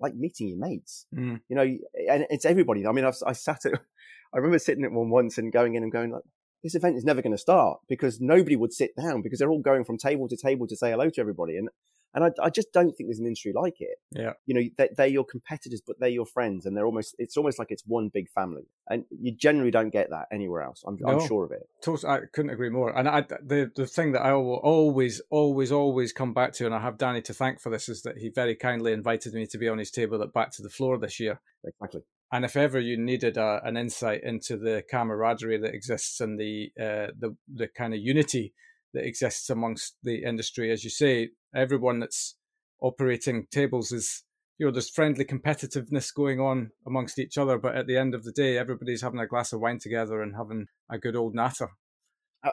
like 0.00 0.14
meeting 0.14 0.48
your 0.48 0.58
mates, 0.58 1.06
mm. 1.14 1.40
you 1.48 1.56
know, 1.56 1.62
and 1.62 2.26
it's 2.30 2.44
everybody. 2.44 2.86
I 2.86 2.92
mean, 2.92 3.04
I've, 3.04 3.16
I 3.24 3.32
sat 3.32 3.64
at, 3.66 3.74
I 4.34 4.38
remember 4.38 4.58
sitting 4.58 4.84
at 4.84 4.92
one 4.92 5.10
once 5.10 5.38
and 5.38 5.52
going 5.52 5.74
in 5.74 5.82
and 5.82 5.92
going 5.92 6.10
like, 6.10 6.22
this 6.62 6.74
event 6.74 6.96
is 6.96 7.04
never 7.04 7.22
going 7.22 7.34
to 7.34 7.38
start 7.38 7.80
because 7.88 8.20
nobody 8.20 8.56
would 8.56 8.72
sit 8.72 8.92
down 8.96 9.20
because 9.20 9.38
they're 9.38 9.50
all 9.50 9.60
going 9.60 9.84
from 9.84 9.98
table 9.98 10.28
to 10.28 10.36
table 10.36 10.66
to 10.68 10.76
say 10.76 10.90
hello 10.90 11.10
to 11.10 11.20
everybody. 11.20 11.56
And 11.56 11.68
And 12.14 12.24
I, 12.24 12.30
I 12.42 12.50
just 12.50 12.72
don't 12.72 12.92
think 12.92 13.08
there's 13.08 13.18
an 13.18 13.26
industry 13.26 13.52
like 13.54 13.80
it. 13.80 13.98
Yeah. 14.10 14.32
You 14.46 14.54
know, 14.54 14.62
they, 14.76 14.90
they're 14.96 15.06
your 15.06 15.24
competitors, 15.24 15.80
but 15.86 15.96
they're 15.98 16.08
your 16.08 16.26
friends, 16.26 16.66
and 16.66 16.76
they're 16.76 16.86
almost. 16.86 17.14
It's 17.18 17.36
almost 17.36 17.58
like 17.58 17.70
it's 17.70 17.84
one 17.86 18.10
big 18.12 18.28
family, 18.30 18.68
and 18.88 19.04
you 19.10 19.32
generally 19.34 19.70
don't 19.70 19.90
get 19.90 20.10
that 20.10 20.26
anywhere 20.32 20.62
else. 20.62 20.82
I'm, 20.86 20.98
No. 21.00 21.08
I'm 21.20 21.26
sure 21.26 21.44
of 21.44 21.52
it. 21.52 21.68
I 22.04 22.20
couldn't 22.32 22.50
agree 22.50 22.70
more. 22.70 22.96
And 22.96 23.08
I, 23.08 23.22
the 23.22 23.70
the 23.74 23.86
thing 23.86 24.12
that 24.12 24.22
I 24.22 24.34
will 24.34 24.60
always, 24.62 25.22
always, 25.30 25.72
always 25.72 26.12
come 26.12 26.34
back 26.34 26.52
to, 26.54 26.66
and 26.66 26.74
I 26.74 26.80
have 26.80 26.98
Danny 26.98 27.22
to 27.22 27.34
thank 27.34 27.60
for 27.60 27.70
this, 27.70 27.88
is 27.88 28.02
that 28.02 28.18
he 28.18 28.28
very 28.28 28.56
kindly 28.56 28.92
invited 28.92 29.32
me 29.32 29.46
to 29.46 29.58
be 29.58 29.68
on 29.68 29.78
his 29.78 29.90
table 29.90 30.22
at 30.22 30.32
Back 30.32 30.52
to 30.52 30.62
the 30.62 30.70
Floor 30.70 30.98
this 30.98 31.18
year. 31.18 31.40
Exactly. 31.64 32.02
And 32.32 32.46
if 32.46 32.56
ever 32.56 32.80
you 32.80 32.96
needed 32.96 33.36
a, 33.36 33.60
an 33.62 33.76
insight 33.76 34.22
into 34.24 34.56
the 34.56 34.82
camaraderie 34.90 35.58
that 35.58 35.74
exists 35.74 36.20
and 36.20 36.40
the 36.40 36.72
uh, 36.80 37.08
the 37.18 37.36
the 37.54 37.68
kind 37.68 37.92
of 37.94 38.00
unity 38.00 38.54
that 38.94 39.06
exists 39.06 39.50
amongst 39.50 39.96
the 40.02 40.24
industry, 40.24 40.70
as 40.70 40.84
you 40.84 40.90
say, 40.90 41.30
everyone 41.54 42.00
that's 42.00 42.36
operating 42.80 43.46
tables 43.50 43.92
is 43.92 44.24
you 44.58 44.66
know 44.66 44.72
there's 44.72 44.90
friendly 44.90 45.24
competitiveness 45.24 46.14
going 46.14 46.40
on 46.40 46.70
amongst 46.86 47.18
each 47.18 47.38
other, 47.38 47.58
but 47.58 47.74
at 47.74 47.86
the 47.86 47.96
end 47.96 48.14
of 48.14 48.24
the 48.24 48.32
day, 48.32 48.58
everybody's 48.58 49.02
having 49.02 49.20
a 49.20 49.26
glass 49.26 49.52
of 49.52 49.60
wine 49.60 49.78
together 49.78 50.22
and 50.22 50.36
having 50.36 50.66
a 50.90 50.98
good 50.98 51.16
old 51.16 51.34
natter. 51.34 51.70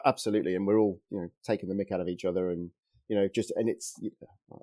Absolutely, 0.04 0.54
and 0.54 0.66
we're 0.66 0.78
all 0.78 1.00
you 1.10 1.18
know 1.18 1.28
taking 1.44 1.68
the 1.68 1.74
mick 1.74 1.92
out 1.92 2.00
of 2.00 2.08
each 2.08 2.24
other, 2.24 2.50
and 2.50 2.70
you 3.08 3.16
know 3.16 3.28
just 3.32 3.52
and 3.56 3.68
it's. 3.68 3.94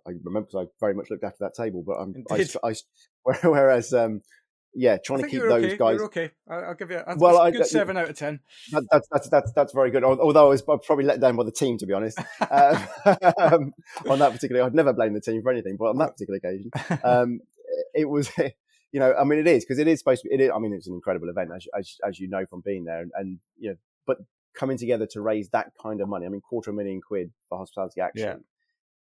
I 0.05 0.11
remember 0.23 0.47
because 0.47 0.67
I 0.67 0.69
very 0.79 0.93
much 0.93 1.09
looked 1.09 1.23
after 1.23 1.37
that 1.41 1.53
table, 1.55 1.83
but 1.85 1.93
I'm. 1.93 2.23
I, 2.31 2.45
I, 2.63 2.75
whereas, 3.47 3.93
um, 3.93 4.21
yeah, 4.79 4.97
trying 5.03 5.19
I 5.19 5.21
to 5.23 5.27
keep 5.29 5.41
those 5.41 5.65
okay. 5.65 5.77
guys. 5.77 5.95
You're 5.95 6.05
okay. 6.05 6.31
I- 6.47 6.53
I'll 6.55 6.75
give 6.75 6.91
you 6.91 6.97
a, 6.97 7.15
Well, 7.17 7.33
well, 7.33 7.51
good 7.51 7.61
that- 7.61 7.67
seven 7.67 7.97
out 7.97 8.09
of 8.09 8.15
ten. 8.15 8.39
That, 8.71 8.83
that's 8.91 9.07
that's 9.11 9.29
that's 9.29 9.51
that's 9.53 9.73
very 9.73 9.89
good. 9.89 10.03
Although 10.03 10.45
I 10.45 10.49
was 10.49 10.61
probably 10.61 11.03
let 11.03 11.19
down 11.19 11.35
by 11.35 11.43
the 11.43 11.51
team, 11.51 11.77
to 11.79 11.85
be 11.85 11.93
honest. 11.93 12.19
Um, 13.37 13.73
on 14.07 14.19
that 14.19 14.31
particular, 14.31 14.63
I'd 14.63 14.75
never 14.75 14.93
blame 14.93 15.13
the 15.13 15.21
team 15.21 15.41
for 15.41 15.51
anything, 15.51 15.77
but 15.77 15.85
on 15.89 15.97
that 15.97 16.11
particular 16.13 16.37
occasion, 16.37 16.71
um, 17.03 17.39
it 17.93 18.05
was, 18.05 18.29
you 18.91 18.99
know, 18.99 19.13
I 19.19 19.23
mean, 19.23 19.39
it 19.39 19.47
is 19.47 19.63
because 19.65 19.79
it 19.79 19.87
is 19.87 19.99
supposed 19.99 20.23
to 20.23 20.29
be. 20.29 20.35
It 20.35 20.41
is, 20.41 20.51
I 20.53 20.59
mean, 20.59 20.73
it's 20.73 20.87
an 20.87 20.93
incredible 20.93 21.29
event, 21.29 21.49
as, 21.55 21.67
as 21.77 21.97
as 22.07 22.19
you 22.19 22.27
know 22.29 22.45
from 22.45 22.61
being 22.61 22.85
there, 22.85 23.01
and, 23.01 23.11
and 23.15 23.39
you 23.57 23.71
know, 23.71 23.75
but 24.05 24.17
coming 24.55 24.77
together 24.77 25.05
to 25.07 25.21
raise 25.21 25.49
that 25.49 25.71
kind 25.81 26.01
of 26.01 26.07
money, 26.09 26.25
I 26.25 26.29
mean, 26.29 26.41
quarter 26.41 26.69
of 26.71 26.75
a 26.75 26.77
million 26.77 27.01
quid 27.01 27.31
for 27.49 27.57
hospitality 27.57 28.01
action 28.01 28.43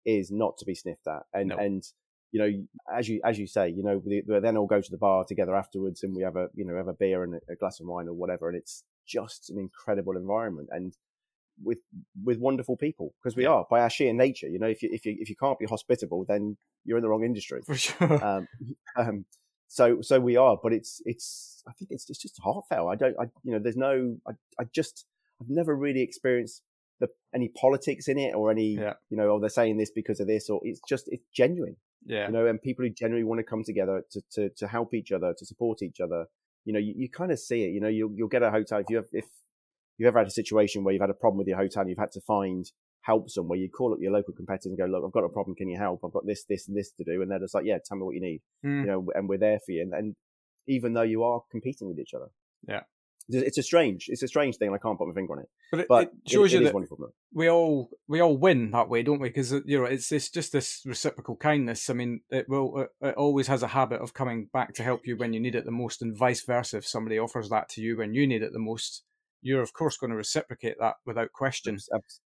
is 0.05 0.32
not 0.32 0.57
to 0.57 0.65
be 0.65 0.76
sniffed 0.76 1.07
at, 1.07 1.24
and 1.34 1.49
No. 1.49 1.57
and 1.57 1.84
you 2.32 2.39
know, 2.39 2.51
as 2.93 3.07
you 3.09 3.21
as 3.23 3.39
you 3.39 3.47
say, 3.47 3.69
you 3.69 3.84
know, 3.84 4.01
we, 4.05 4.21
we 4.28 4.39
then 4.39 4.57
all 4.57 4.67
go 4.67 4.82
to 4.82 4.91
the 4.91 4.97
bar 4.97 5.23
together 5.25 5.55
afterwards, 5.55 6.03
and 6.03 6.15
we 6.15 6.23
have 6.23 6.36
a 6.36 6.49
you 6.53 6.65
know 6.65 6.75
have 6.75 6.88
a 6.88 6.93
beer 6.93 7.23
and 7.23 7.36
a, 7.36 7.39
a 7.51 7.55
glass 7.55 7.80
of 7.80 7.88
wine 7.88 8.07
or 8.07 8.13
whatever, 8.13 8.49
and 8.49 8.57
it's 8.57 8.84
just 9.05 9.49
an 9.49 9.57
incredible 9.57 10.17
environment 10.17 10.67
and 10.71 10.93
with 11.63 11.80
with 12.23 12.38
wonderful 12.39 12.78
people 12.78 13.13
because 13.23 13.36
we 13.36 13.43
Yeah. 13.43 13.49
are 13.51 13.67
by 13.69 13.80
our 13.82 13.89
sheer 13.89 14.13
nature. 14.13 14.47
You 14.47 14.59
know, 14.59 14.67
if 14.67 14.84
you 14.84 14.89
if 14.91 15.05
you 15.05 15.15
if 15.19 15.30
you 15.30 15.36
can't 15.36 15.57
be 15.57 15.65
hospitable, 15.65 16.25
then 16.28 16.57
you're 16.86 16.97
in 16.97 17.01
the 17.03 17.09
wrong 17.09 17.23
industry. 17.23 17.61
For 17.65 17.75
sure. 17.75 18.23
Um, 18.23 18.47
um, 18.95 19.25
so 19.67 20.01
so 20.01 20.19
we 20.19 20.36
are, 20.38 20.57
but 20.61 20.73
it's 20.73 21.01
it's 21.05 21.63
I 21.67 21.71
think 21.73 21.91
it's 21.91 22.09
it's 22.09 22.19
just 22.19 22.39
heartfelt. 22.43 22.89
I 22.91 22.95
don't 22.95 23.15
I 23.19 23.23
you 23.43 23.53
know 23.53 23.59
there's 23.59 23.78
no 23.78 24.17
I 24.28 24.32
I 24.59 24.65
just 24.73 25.05
I've 25.41 25.49
never 25.49 25.75
really 25.75 26.01
experienced 26.01 26.61
the 26.99 27.09
any 27.34 27.49
politics 27.49 28.07
in 28.07 28.17
it 28.17 28.34
or 28.36 28.51
any 28.51 28.75
Yeah. 28.75 28.93
you 29.09 29.17
know 29.17 29.30
oh 29.32 29.39
they're 29.39 29.49
saying 29.49 29.78
this 29.78 29.91
because 29.91 30.19
of 30.19 30.28
this 30.28 30.49
or 30.49 30.59
it's 30.63 30.82
just 30.88 31.07
it's 31.07 31.25
genuine 31.34 31.78
yeah. 32.08 32.28
you 32.28 32.34
know, 32.34 32.47
and 32.47 32.62
people 32.62 32.84
who 32.84 32.89
genuinely 32.89 33.28
want 33.28 33.39
to 33.39 33.43
come 33.43 33.64
together 33.64 34.01
to, 34.12 34.22
to, 34.32 34.49
to 34.58 34.68
help 34.68 34.93
each 34.93 35.12
other, 35.12 35.34
to 35.38 35.45
support 35.45 35.82
each 35.82 35.99
other. 35.99 36.26
You 36.66 36.74
know, 36.74 36.80
you, 36.80 36.93
you 36.97 37.10
kind 37.10 37.32
of 37.32 37.39
see 37.39 37.64
it, 37.64 37.72
you 37.72 37.80
know, 37.80 37.88
you'll, 37.88 38.12
you'll 38.16 38.28
get 38.28 38.43
a 38.43 38.51
hotel. 38.51 38.80
If 38.80 38.88
you 38.89 38.97
have, 38.97 39.05
if 39.12 39.26
you've 39.97 40.08
ever 40.08 40.20
had 40.20 40.28
a 40.28 40.32
situation 40.32 40.84
where 40.84 40.93
you've 40.93 41.01
had 41.01 41.10
a 41.10 41.22
problem 41.24 41.38
with 41.38 41.47
your 41.47 41.58
hotel 41.58 41.82
and 41.82 41.89
you've 41.89 41.99
had 41.99 42.12
to 42.14 42.22
find 42.22 42.66
help 43.01 43.30
somewhere, 43.30 43.58
you 43.58 43.70
call 43.70 43.93
up 43.93 43.99
your 44.01 44.12
local 44.12 44.34
competitors 44.34 44.72
and 44.72 44.78
go, 44.78 44.86
look, 44.86 45.03
I've 45.05 45.14
got 45.14 45.24
a 45.24 45.30
problem. 45.30 45.55
Can 45.55 45.70
you 45.70 45.78
help? 45.78 46.01
I've 46.03 46.12
got 46.12 46.26
this, 46.26 46.43
this 46.49 46.68
and 46.68 46.76
this 46.76 46.91
to 46.97 47.03
do. 47.03 47.22
And 47.22 47.32
they're 47.32 47.39
just 47.39 47.53
like, 47.53 47.66
yeah, 47.66 47.78
tell 47.86 47.97
me 47.97 48.03
what 48.03 48.16
you 48.16 48.22
need, 48.22 48.41
Mm. 48.66 48.82
you 48.82 48.88
know, 48.88 49.08
and 49.16 49.30
we're 49.30 49.38
there 49.38 49.60
for 49.66 49.72
you. 49.72 49.82
And, 49.84 49.93
and 49.93 50.16
even 50.68 50.93
though 50.93 51.03
you 51.03 51.24
are 51.24 51.41
competing 51.49 51.88
with 51.88 51.99
each 51.99 52.14
other. 52.14 52.28
Yeah. 52.68 52.82
It's 53.30 53.57
a 53.57 53.63
strange, 53.63 54.05
it's 54.07 54.23
a 54.23 54.28
strange 54.28 54.57
thing. 54.57 54.67
and 54.69 54.75
I 54.75 54.80
can't 54.80 54.97
put 54.97 55.07
my 55.07 55.13
finger 55.13 55.34
on 55.34 55.39
it, 55.39 55.49
But 55.71 55.80
it, 55.82 55.88
but 55.89 56.03
it 56.03 56.11
shows 56.30 56.53
it, 56.53 56.59
you 56.59 56.63
that 56.63 56.73
wonderful. 56.73 57.13
we 57.34 57.49
all 57.49 57.89
we 58.07 58.21
all 58.21 58.38
win 58.38 58.71
that 58.71 58.89
way, 58.89 59.03
don't 59.03 59.19
we? 59.19 59.30
Because 59.30 59.51
you 59.51 59.80
know 59.80 59.86
it's 59.86 60.11
it's 60.11 60.30
just 60.30 60.51
this 60.51 60.82
reciprocal 60.86 61.36
kindness. 61.36 61.89
I 61.89 61.93
mean, 61.93 62.21
it 62.30 62.47
will 62.47 62.88
it, 63.01 63.15
always 63.15 63.47
has 63.47 63.63
a 63.63 63.67
habit 63.67 64.01
of 64.01 64.13
coming 64.13 64.49
back 64.53 64.73
to 64.75 64.84
help 64.84 65.05
you 65.05 65.17
when 65.17 65.34
you 65.34 65.39
need 65.39 65.55
it 65.55 65.65
the 65.65 65.71
most, 65.71 66.01
and 66.01 66.17
vice 66.17 66.43
versa. 66.43 66.78
If 66.78 66.88
somebody 66.88 67.19
offers 67.19 67.49
that 67.49 67.69
to 67.69 67.82
you 67.82 67.97
when 67.97 68.13
you 68.13 68.25
need 68.25 68.43
it 68.43 68.53
the 68.53 68.59
most, 68.59 69.03
you're 69.41 69.61
of 69.61 69.73
course 69.73 69.97
going 69.97 70.11
to 70.11 70.17
reciprocate 70.17 70.75
that 70.80 70.95
without 71.05 71.32
question. 71.34 71.78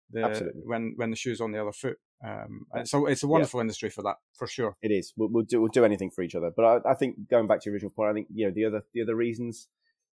The, 0.10 0.24
absolutely. 0.24 0.62
when 0.64 0.94
when 0.96 1.10
the 1.10 1.16
shoe's 1.18 1.42
on 1.42 1.52
the 1.52 1.62
other 1.62 1.74
foot. 1.74 1.98
Um, 2.26 2.66
so 2.86 3.06
it's 3.06 3.24
a 3.24 3.28
wonderful 3.28 3.60
industry 3.60 3.90
for 3.90 4.02
that, 4.04 4.16
for 4.38 4.48
sure. 4.48 4.76
It 4.82 4.92
is. 4.92 5.14
We'll, 5.16 5.30
we'll 5.32 5.44
do 5.44 5.62
we'll 5.62 5.70
do 5.70 5.86
anything 5.86 6.10
for 6.10 6.24
each 6.24 6.34
other. 6.34 6.52
But 6.56 6.66
I, 6.66 6.92
I 6.92 6.94
think 6.96 7.30
going 7.30 7.48
back 7.48 7.62
to 7.62 7.66
your 7.66 7.74
original 7.74 7.92
point, 7.92 8.10
I 8.10 8.14
think 8.14 8.28
you 8.34 8.48
know 8.48 8.54
the 8.54 8.66
other 8.66 8.82
the 8.94 9.04
other 9.04 9.16
reasons, 9.16 9.68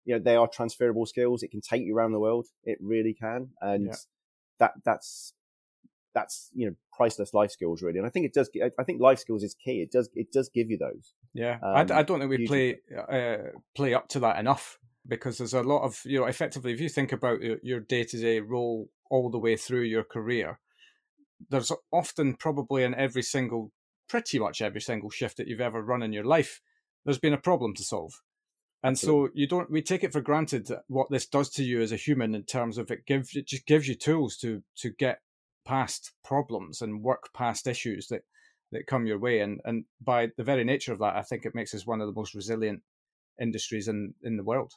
you 0.05 0.15
know, 0.15 0.23
they 0.23 0.37
are 0.37 0.49
transferable 0.49 1.07
skills. 1.07 1.43
It 1.43 1.51
can 1.51 1.61
take 1.61 1.83
you 1.83 1.97
around 1.97 2.13
the 2.13 2.21
world. 2.21 2.47
It 2.65 2.79
really 2.81 3.15
can, 3.15 3.51
and 3.61 3.87
Yeah. 3.87 3.97
that 4.59 4.73
that's 4.85 5.35
that's 6.15 6.51
you 6.55 6.67
know 6.67 6.75
priceless 6.93 7.35
life 7.35 7.51
skills 7.51 7.83
really. 7.83 7.99
And 7.99 8.07
I 8.07 8.11
think 8.11 8.27
it 8.27 8.35
does. 8.35 8.51
I 8.79 8.85
think 8.85 9.01
life 9.01 9.19
skills 9.19 9.43
is 9.43 9.55
key. 9.55 9.83
It 9.83 9.91
does 9.91 10.09
it 10.15 10.33
does 10.33 10.49
give 10.49 10.71
you 10.71 10.79
those. 10.79 11.15
Yeah, 11.33 11.59
Um, 11.63 11.91
I, 11.91 11.99
I 11.99 12.03
don't 12.03 12.21
think 12.21 12.31
we 12.31 12.47
play 12.47 12.81
uh, 12.97 13.59
play 13.75 13.95
up 13.95 14.09
to 14.11 14.21
that 14.21 14.39
enough 14.39 14.79
because 15.07 15.39
there's 15.39 15.55
a 15.55 15.63
lot 15.63 15.83
of 15.83 16.01
you 16.05 16.21
know 16.21 16.27
effectively 16.27 16.73
if 16.73 16.81
you 16.81 16.89
think 16.89 17.13
about 17.13 17.41
your 17.63 17.81
day 17.81 18.05
to 18.05 18.17
day 18.19 18.41
role 18.41 18.89
all 19.11 19.31
the 19.31 19.39
way 19.39 19.57
through 19.57 19.83
your 19.83 20.05
career, 20.05 20.61
there's 21.51 21.73
often 21.93 22.35
probably 22.37 22.85
in 22.85 22.95
every 22.95 23.23
single 23.23 23.73
pretty 24.09 24.39
much 24.39 24.63
every 24.63 24.81
single 24.81 25.11
shift 25.11 25.37
that 25.37 25.49
you've 25.49 25.61
ever 25.61 25.83
run 25.83 26.03
in 26.03 26.13
your 26.13 26.25
life, 26.25 26.61
there's 27.05 27.19
been 27.19 27.33
a 27.33 27.39
problem 27.39 27.75
to 27.75 27.83
solve. 27.83 28.23
And 28.85 28.99
so 28.99 29.31
you 29.33 29.49
don't 29.49 29.71
we 29.71 29.81
take 29.81 30.05
it 30.05 30.13
for 30.13 30.21
granted 30.21 30.71
what 30.89 31.11
this 31.11 31.27
does 31.27 31.49
to 31.53 31.65
you 31.65 31.81
as 31.81 31.91
a 31.91 31.97
human 31.97 32.35
in 32.35 32.45
terms 32.45 32.77
of 32.77 32.91
it 32.91 33.07
gives 33.07 33.35
it 33.35 33.47
just 33.47 33.67
gives 33.67 33.89
you 33.89 33.95
tools 33.95 34.37
to 34.39 34.63
to 34.77 34.91
get 34.91 35.21
past 35.65 36.13
problems 36.23 36.83
and 36.83 37.03
work 37.03 37.31
past 37.33 37.67
issues 37.67 38.09
that 38.09 38.23
that 38.73 38.87
come 38.87 39.07
your 39.07 39.19
way 39.19 39.41
and 39.41 39.61
and 39.65 39.87
by 40.03 40.29
the 40.37 40.45
very 40.45 40.65
nature 40.65 40.93
of 40.93 40.99
that 40.99 41.17
I 41.17 41.23
think 41.23 41.47
it 41.47 41.55
makes 41.55 41.75
us 41.75 41.87
one 41.87 42.03
of 42.03 42.07
the 42.07 42.13
most 42.13 42.35
resilient 42.35 42.83
industries 43.41 43.89
in 43.89 44.15
in 44.23 44.37
the 44.37 44.45
world. 44.45 44.75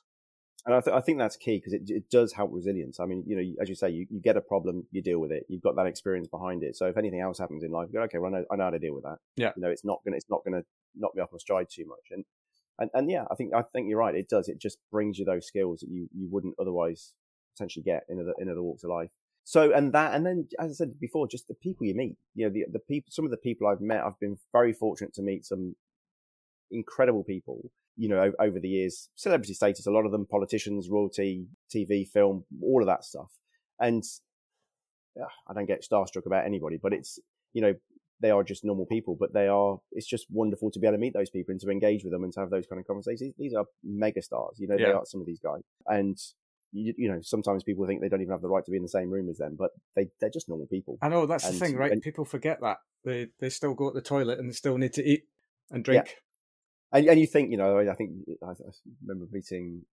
And 0.65 0.75
I, 0.75 0.81
th- 0.81 0.95
I 0.95 0.99
think 0.99 1.17
that's 1.17 1.37
key 1.37 1.57
because 1.57 1.71
it, 1.71 1.83
it 1.87 2.09
does 2.09 2.33
help 2.33 2.51
resilience. 2.53 2.99
I 2.99 3.05
mean, 3.05 3.23
you 3.25 3.37
know, 3.37 3.61
as 3.61 3.69
you 3.69 3.75
say, 3.75 3.89
you, 3.89 4.05
you 4.09 4.19
get 4.19 4.35
a 4.35 4.41
problem, 4.41 4.85
you 4.91 5.01
deal 5.01 5.19
with 5.19 5.31
it. 5.31 5.45
You've 5.47 5.61
got 5.61 5.77
that 5.77 5.85
experience 5.85 6.27
behind 6.27 6.61
it. 6.61 6.75
So 6.75 6.87
if 6.87 6.97
anything 6.97 7.21
else 7.21 7.39
happens 7.39 7.63
in 7.63 7.71
life, 7.71 7.87
you 7.89 7.99
go, 7.99 8.03
okay, 8.03 8.17
well, 8.17 8.35
I 8.35 8.39
know, 8.39 8.45
I 8.51 8.55
know 8.57 8.63
how 8.65 8.69
to 8.71 8.79
deal 8.79 8.93
with 8.93 9.05
that. 9.05 9.17
Yeah. 9.37 9.51
You 9.55 9.61
know, 9.61 9.69
it's 9.69 9.85
not 9.85 10.01
gonna, 10.03 10.17
it's 10.17 10.29
not 10.29 10.41
gonna 10.43 10.63
knock 10.93 11.15
me 11.15 11.21
off 11.21 11.29
my 11.31 11.37
stride 11.37 11.67
too 11.69 11.85
much. 11.87 12.11
And, 12.11 12.25
and, 12.79 12.89
and 12.93 13.09
yeah, 13.09 13.25
I 13.31 13.35
think, 13.35 13.53
I 13.53 13.61
think 13.61 13.89
you're 13.89 13.99
right. 13.99 14.15
It 14.15 14.29
does. 14.29 14.49
It 14.49 14.59
just 14.59 14.77
brings 14.91 15.17
you 15.17 15.25
those 15.25 15.47
skills 15.47 15.79
that 15.79 15.89
you, 15.89 16.07
you 16.13 16.27
wouldn't 16.29 16.55
otherwise 16.59 17.13
potentially 17.55 17.83
get 17.83 18.03
in 18.09 18.19
other, 18.19 18.33
in 18.37 18.49
other 18.49 18.61
walks 18.61 18.83
of 18.83 18.89
life. 18.89 19.09
So, 19.43 19.71
and 19.73 19.93
that, 19.93 20.13
and 20.13 20.25
then, 20.25 20.47
as 20.59 20.71
I 20.71 20.73
said 20.73 20.99
before, 20.99 21.27
just 21.27 21.47
the 21.47 21.53
people 21.53 21.87
you 21.87 21.95
meet, 21.95 22.17
you 22.35 22.45
know, 22.45 22.51
the, 22.53 22.65
the 22.71 22.79
people, 22.79 23.07
some 23.11 23.25
of 23.25 23.31
the 23.31 23.37
people 23.37 23.67
I've 23.67 23.81
met, 23.81 24.03
I've 24.03 24.19
been 24.19 24.37
very 24.51 24.73
fortunate 24.73 25.13
to 25.13 25.21
meet 25.21 25.45
some 25.45 25.75
incredible 26.69 27.23
people, 27.23 27.71
you 27.95 28.09
know, 28.09 28.31
over, 28.39 28.59
the 28.59 28.67
years, 28.67 29.09
celebrity 29.15 29.53
status, 29.53 29.87
a 29.87 29.91
lot 29.91 30.05
of 30.05 30.11
them 30.11 30.27
politicians, 30.29 30.89
royalty, 30.89 31.47
TV, 31.73 32.05
film, 32.07 32.43
all 32.61 32.81
of 32.81 32.87
that 32.87 33.05
stuff. 33.05 33.31
And 33.79 34.03
I 35.47 35.53
don't 35.53 35.65
get 35.65 35.85
starstruck 35.89 36.25
about 36.25 36.45
anybody, 36.45 36.77
but 36.81 36.93
it's, 36.93 37.17
you 37.53 37.61
know, 37.61 37.73
they 38.19 38.31
are 38.31 38.43
just 38.43 38.65
normal 38.65 38.85
people, 38.85 39.15
but 39.19 39.33
they 39.33 39.47
are, 39.47 39.77
it's 39.91 40.07
just 40.07 40.25
wonderful 40.29 40.71
to 40.71 40.79
be 40.79 40.87
able 40.87 40.95
to 40.97 40.99
meet 41.01 41.13
those 41.13 41.29
people 41.29 41.51
and 41.51 41.61
to 41.61 41.69
engage 41.69 42.03
with 42.03 42.11
them 42.13 42.23
and 42.23 42.33
to 42.33 42.39
have 42.39 42.49
those 42.49 42.65
kind 42.67 42.79
of 42.79 42.87
conversations. 42.87 43.33
These 43.37 43.53
are 43.53 43.65
mega 43.83 44.21
stars, 44.21 44.55
you 44.57 44.67
know, 44.67 44.75
they 44.77 44.83
are 44.85 45.05
some 45.05 45.21
of 45.21 45.27
these 45.27 45.39
guys. 45.39 45.61
And, 45.85 46.17
you, 46.71 46.93
you 46.97 47.09
know, 47.11 47.19
sometimes 47.21 47.63
people 47.63 47.85
think 47.85 48.01
they 48.01 48.09
don't 48.09 48.21
even 48.21 48.31
have 48.31 48.41
the 48.41 48.49
right 48.49 48.65
to 48.65 48.71
be 48.71 48.77
in 48.77 48.83
the 48.83 48.89
same 48.89 49.09
room 49.11 49.29
as 49.29 49.37
them, 49.37 49.55
but 49.57 49.69
they, 49.95 50.07
they're 50.19 50.29
just 50.31 50.49
normal 50.49 50.67
people. 50.67 50.97
I 51.01 51.09
know 51.09 51.25
that's 51.25 51.45
And- 51.45 51.55
the 51.55 51.59
thing, 51.59 51.75
right? 51.75 51.91
and- 51.91 52.01
People 52.01 52.25
forget 52.25 52.59
that 52.61 52.77
they 53.05 53.27
they 53.39 53.49
still 53.49 53.73
go 53.75 53.89
to 53.91 53.93
the 53.93 54.01
toilet 54.01 54.39
and 54.39 54.49
they 54.49 54.53
still 54.53 54.77
need 54.77 54.93
to 54.93 55.03
eat 55.03 55.23
and 55.71 55.83
drink. 55.83 56.15
And, 56.91 57.05
and 57.07 57.19
you 57.19 57.27
think, 57.27 57.51
you 57.51 57.57
know, 57.57 57.79
I 57.79 57.93
think 57.93 58.11
I, 58.43 58.47
I 58.51 58.53
remember 59.05 59.27
meeting 59.31 59.83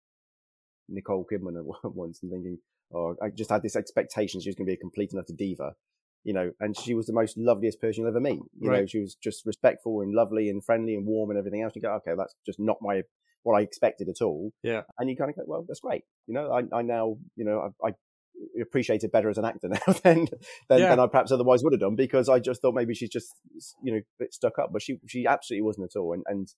Nicole 0.88 1.26
Kidman 1.30 1.62
once 1.84 2.20
and 2.22 2.32
thinking, 2.32 2.58
oh, 2.92 3.16
I 3.22 3.30
just 3.30 3.50
had 3.50 3.62
this 3.62 3.76
expectation 3.76 4.40
she 4.40 4.48
was 4.48 4.56
going 4.56 4.66
to 4.66 4.70
be 4.70 4.74
a 4.74 4.78
complete 4.78 5.12
enough 5.12 5.26
diva, 5.36 5.74
you 6.24 6.32
know, 6.32 6.50
and 6.60 6.76
she 6.76 6.94
was 6.94 7.06
the 7.06 7.12
most 7.12 7.36
loveliest 7.36 7.80
person 7.80 8.00
you'll 8.02 8.08
ever 8.10 8.20
meet. 8.20 8.40
You 8.58 8.70
know, 8.70 8.86
she 8.86 8.98
was 9.00 9.14
just 9.14 9.44
respectful 9.46 10.00
and 10.00 10.12
lovely 10.12 10.48
and 10.48 10.64
friendly 10.64 10.94
and 10.94 11.06
warm 11.06 11.30
and 11.30 11.38
everything 11.38 11.62
else. 11.62 11.74
You 11.76 11.82
go, 11.82 11.92
okay, 11.96 12.12
that's 12.16 12.34
just 12.46 12.58
not 12.58 12.78
my 12.80 13.02
what 13.42 13.58
I 13.58 13.62
expected 13.62 14.08
at 14.08 14.22
all. 14.24 14.52
Yeah. 14.62 14.82
And 14.98 15.08
you 15.10 15.16
kind 15.16 15.30
of 15.30 15.36
go, 15.36 15.42
well, 15.46 15.64
that's 15.68 15.80
great. 15.80 16.02
You 16.26 16.34
know, 16.34 16.50
I, 16.50 16.78
I 16.78 16.82
now, 16.82 17.16
you 17.36 17.44
know, 17.44 17.70
I, 17.84 17.88
I 17.88 17.92
appreciate 18.60 19.04
it 19.04 19.12
better 19.12 19.28
as 19.28 19.38
an 19.38 19.44
actor 19.44 19.68
now 19.68 19.92
than 20.02 20.26
than, 20.68 20.78
Yeah. 20.80 20.88
than 20.90 21.00
I 21.00 21.06
perhaps 21.06 21.30
otherwise 21.30 21.62
would 21.62 21.72
have 21.74 21.80
done 21.80 21.94
because 21.94 22.28
I 22.28 22.38
just 22.38 22.62
thought 22.62 22.74
maybe 22.74 22.94
she's 22.94 23.10
just 23.10 23.34
you 23.82 23.92
know 23.92 23.98
a 23.98 24.02
bit 24.18 24.32
stuck 24.34 24.58
up, 24.58 24.70
but 24.72 24.82
she 24.82 24.98
she 25.06 25.26
absolutely 25.26 25.62
wasn't 25.62 25.90
at 25.94 25.98
all. 25.98 26.14
And 26.14 26.24
and 26.26 26.48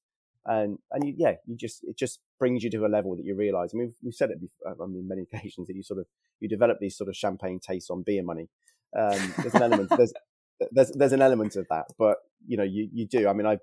and 0.46 0.78
and 0.92 1.04
you, 1.04 1.14
yeah, 1.16 1.32
you 1.44 1.56
just 1.56 1.82
it 1.82 1.98
just 1.98 2.20
brings 2.38 2.62
you 2.62 2.70
to 2.70 2.86
a 2.86 2.88
level 2.88 3.16
that 3.16 3.24
you 3.24 3.34
realise. 3.34 3.72
I 3.74 3.78
mean, 3.78 3.86
we've, 3.88 3.96
we've 4.04 4.14
said 4.14 4.30
it 4.30 4.40
before, 4.40 4.76
I 4.80 4.86
mean, 4.86 5.08
many 5.08 5.22
occasions 5.32 5.66
that 5.66 5.74
you 5.74 5.82
sort 5.82 5.98
of 6.00 6.06
you 6.40 6.48
develop 6.48 6.78
these 6.80 6.96
sort 6.96 7.08
of 7.08 7.16
champagne 7.16 7.58
tastes 7.58 7.90
on 7.90 8.02
beer 8.02 8.22
money. 8.22 8.48
Um, 8.97 9.34
there's 9.39 9.55
an 9.55 9.62
element 9.62 9.91
there's 9.97 10.12
there's 10.72 10.93
there's 10.93 11.12
an 11.12 11.22
element 11.22 11.57
of 11.57 11.66
that, 11.70 11.87
but 11.99 12.18
you 12.47 12.57
know, 12.57 12.64
you 12.64 12.89
you 12.93 13.07
do. 13.07 13.28
I 13.28 13.32
mean, 13.32 13.47
I've 13.47 13.61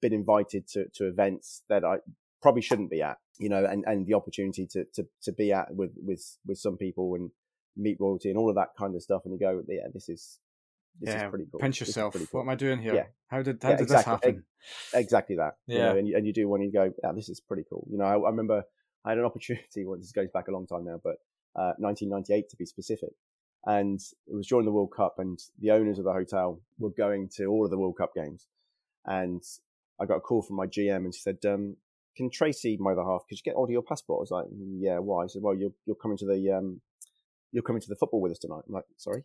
been 0.00 0.12
invited 0.12 0.66
to 0.68 0.86
to 0.94 1.06
events 1.06 1.62
that 1.68 1.84
I 1.84 1.98
probably 2.40 2.62
shouldn't 2.62 2.90
be 2.90 3.02
at, 3.02 3.18
you 3.38 3.48
know, 3.48 3.64
and 3.64 3.84
and 3.86 4.06
the 4.06 4.14
opportunity 4.14 4.66
to 4.72 4.84
to 4.94 5.06
to 5.22 5.32
be 5.32 5.52
at 5.52 5.74
with 5.74 5.92
with 6.04 6.38
with 6.46 6.58
some 6.58 6.76
people 6.76 7.14
and 7.14 7.30
meet 7.76 7.96
royalty 8.00 8.28
and 8.28 8.38
all 8.38 8.48
of 8.48 8.56
that 8.56 8.70
kind 8.78 8.94
of 8.94 9.02
stuff, 9.02 9.22
and 9.24 9.32
you 9.32 9.38
go, 9.40 9.62
yeah, 9.68 9.86
this 9.94 10.08
is 10.08 10.38
this 11.00 11.10
yeah, 11.14 11.24
is 11.24 11.30
pretty 11.30 11.46
cool. 11.50 11.60
Pinch 11.60 11.80
yourself. 11.80 12.14
Cool. 12.14 12.26
What 12.32 12.42
am 12.42 12.48
I 12.50 12.54
doing 12.54 12.80
here? 12.80 12.94
Yeah. 12.94 13.04
How 13.28 13.42
did 13.42 13.62
how 13.62 13.70
Yeah, 13.70 13.76
did 13.76 13.82
exactly. 13.84 14.12
this 14.12 14.24
happen? 14.24 14.44
exactly 14.94 15.36
that. 15.36 15.54
you 15.66 15.78
Yeah. 15.78 15.84
know, 15.92 15.96
and 15.98 16.08
you, 16.08 16.16
and 16.16 16.26
you 16.26 16.32
do 16.32 16.48
when 16.48 16.60
you 16.62 16.70
go, 16.72 16.92
yeah, 17.02 17.12
this 17.12 17.28
is 17.28 17.40
pretty 17.40 17.64
cool. 17.68 17.86
You 17.90 17.98
know, 17.98 18.04
I, 18.04 18.16
I 18.18 18.30
remember 18.30 18.64
I 19.04 19.10
had 19.10 19.18
an 19.18 19.24
opportunity. 19.30 19.84
Well, 19.86 19.98
this 19.98 20.12
goes 20.12 20.28
back 20.34 20.48
a 20.48 20.52
long 20.52 20.66
time 20.66 20.84
now, 20.84 21.00
but 21.02 21.16
uh, 21.56 21.72
1998 21.78 22.48
to 22.50 22.56
be 22.56 22.66
specific. 22.66 23.10
And 23.64 24.00
it 24.26 24.34
was 24.34 24.46
during 24.48 24.64
the 24.66 24.72
World 24.72 24.92
Cup, 24.96 25.18
and 25.18 25.38
the 25.60 25.70
owners 25.70 25.98
of 25.98 26.04
the 26.04 26.12
hotel 26.12 26.60
were 26.78 26.90
going 26.90 27.28
to 27.36 27.46
all 27.46 27.64
of 27.64 27.70
the 27.70 27.78
World 27.78 27.96
Cup 27.96 28.14
games. 28.14 28.46
And 29.06 29.42
I 30.00 30.06
got 30.06 30.16
a 30.16 30.20
call 30.20 30.42
from 30.42 30.56
my 30.56 30.66
GM, 30.66 31.04
and 31.04 31.14
she 31.14 31.20
said, 31.20 31.38
um, 31.46 31.76
"Can 32.16 32.28
Tracy, 32.30 32.76
my 32.80 32.92
other 32.92 33.04
half, 33.04 33.22
could 33.28 33.38
you 33.38 33.42
get 33.44 33.54
hold 33.54 33.68
of 33.68 33.72
your 33.72 33.82
passport?" 33.82 34.18
I 34.18 34.22
was 34.22 34.30
like, 34.32 34.46
"Yeah, 34.78 34.98
why?" 34.98 35.26
She 35.26 35.34
said, 35.34 35.42
"Well, 35.42 35.54
you're 35.54 35.72
you're 35.86 35.96
coming 35.96 36.18
to 36.18 36.26
the 36.26 36.50
um, 36.50 36.80
you're 37.52 37.62
coming 37.62 37.82
to 37.82 37.88
the 37.88 37.96
football 37.96 38.20
with 38.20 38.32
us 38.32 38.38
tonight." 38.40 38.62
I'm 38.66 38.74
like, 38.74 38.84
"Sorry." 38.96 39.22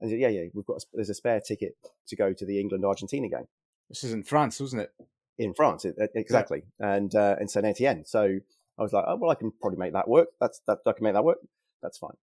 And 0.00 0.10
said, 0.10 0.18
"Yeah, 0.18 0.28
yeah, 0.28 0.44
we've 0.54 0.66
got 0.66 0.78
a, 0.78 0.86
there's 0.94 1.10
a 1.10 1.14
spare 1.14 1.40
ticket 1.40 1.76
to 2.08 2.16
go 2.16 2.32
to 2.32 2.44
the 2.46 2.58
England 2.58 2.84
Argentina 2.84 3.28
game." 3.28 3.46
This 3.88 4.02
is 4.04 4.12
in 4.12 4.22
France, 4.24 4.58
wasn't 4.60 4.82
it? 4.82 4.92
in 5.38 5.54
France, 5.54 5.84
it, 5.84 5.94
it- 5.98 6.10
exactly, 6.14 6.64
and 6.80 7.14
uh, 7.14 7.36
in 7.40 7.48
Saint 7.48 7.64
Etienne. 7.66 8.04
So 8.04 8.40
I 8.78 8.82
was 8.82 8.92
like, 8.92 9.04
oh 9.06 9.16
well, 9.16 9.30
I 9.30 9.34
can 9.36 9.52
probably 9.60 9.78
make 9.78 9.92
that 9.92 10.08
work. 10.08 10.28
That's 10.40 10.60
that 10.66 10.78
I 10.86 10.92
can 10.92 11.04
make 11.04 11.14
that 11.14 11.24
work. 11.24 11.38
That's 11.82 11.96
fine. 11.98 12.16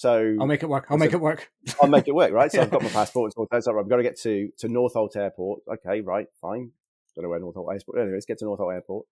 So 0.00 0.34
I'll 0.40 0.46
make 0.46 0.62
it 0.62 0.68
work. 0.70 0.86
I'll 0.88 0.96
make 0.96 1.12
it 1.12 1.20
work. 1.20 1.50
I'll 1.82 1.90
make 1.90 2.08
it 2.08 2.14
work, 2.14 2.32
right? 2.32 2.50
So 2.50 2.56
Yeah. 2.56 2.62
I've 2.64 2.70
got 2.70 2.82
my 2.82 2.88
passport. 2.88 3.34
And 3.52 3.62
so 3.62 3.78
I've 3.78 3.86
got 3.86 3.96
to 3.96 4.02
get 4.02 4.18
to 4.20 4.48
to 4.60 4.66
Northolt 4.66 5.14
Airport. 5.14 5.60
Okay, 5.74 6.00
right, 6.00 6.26
fine. 6.40 6.70
Don't 7.14 7.24
know 7.24 7.28
where 7.28 7.38
Northolt 7.38 7.70
Airport. 7.70 7.98
Anyway, 7.98 8.14
let's 8.14 8.24
get 8.24 8.38
to 8.38 8.46
Northolt 8.46 8.72
Airport. 8.72 9.04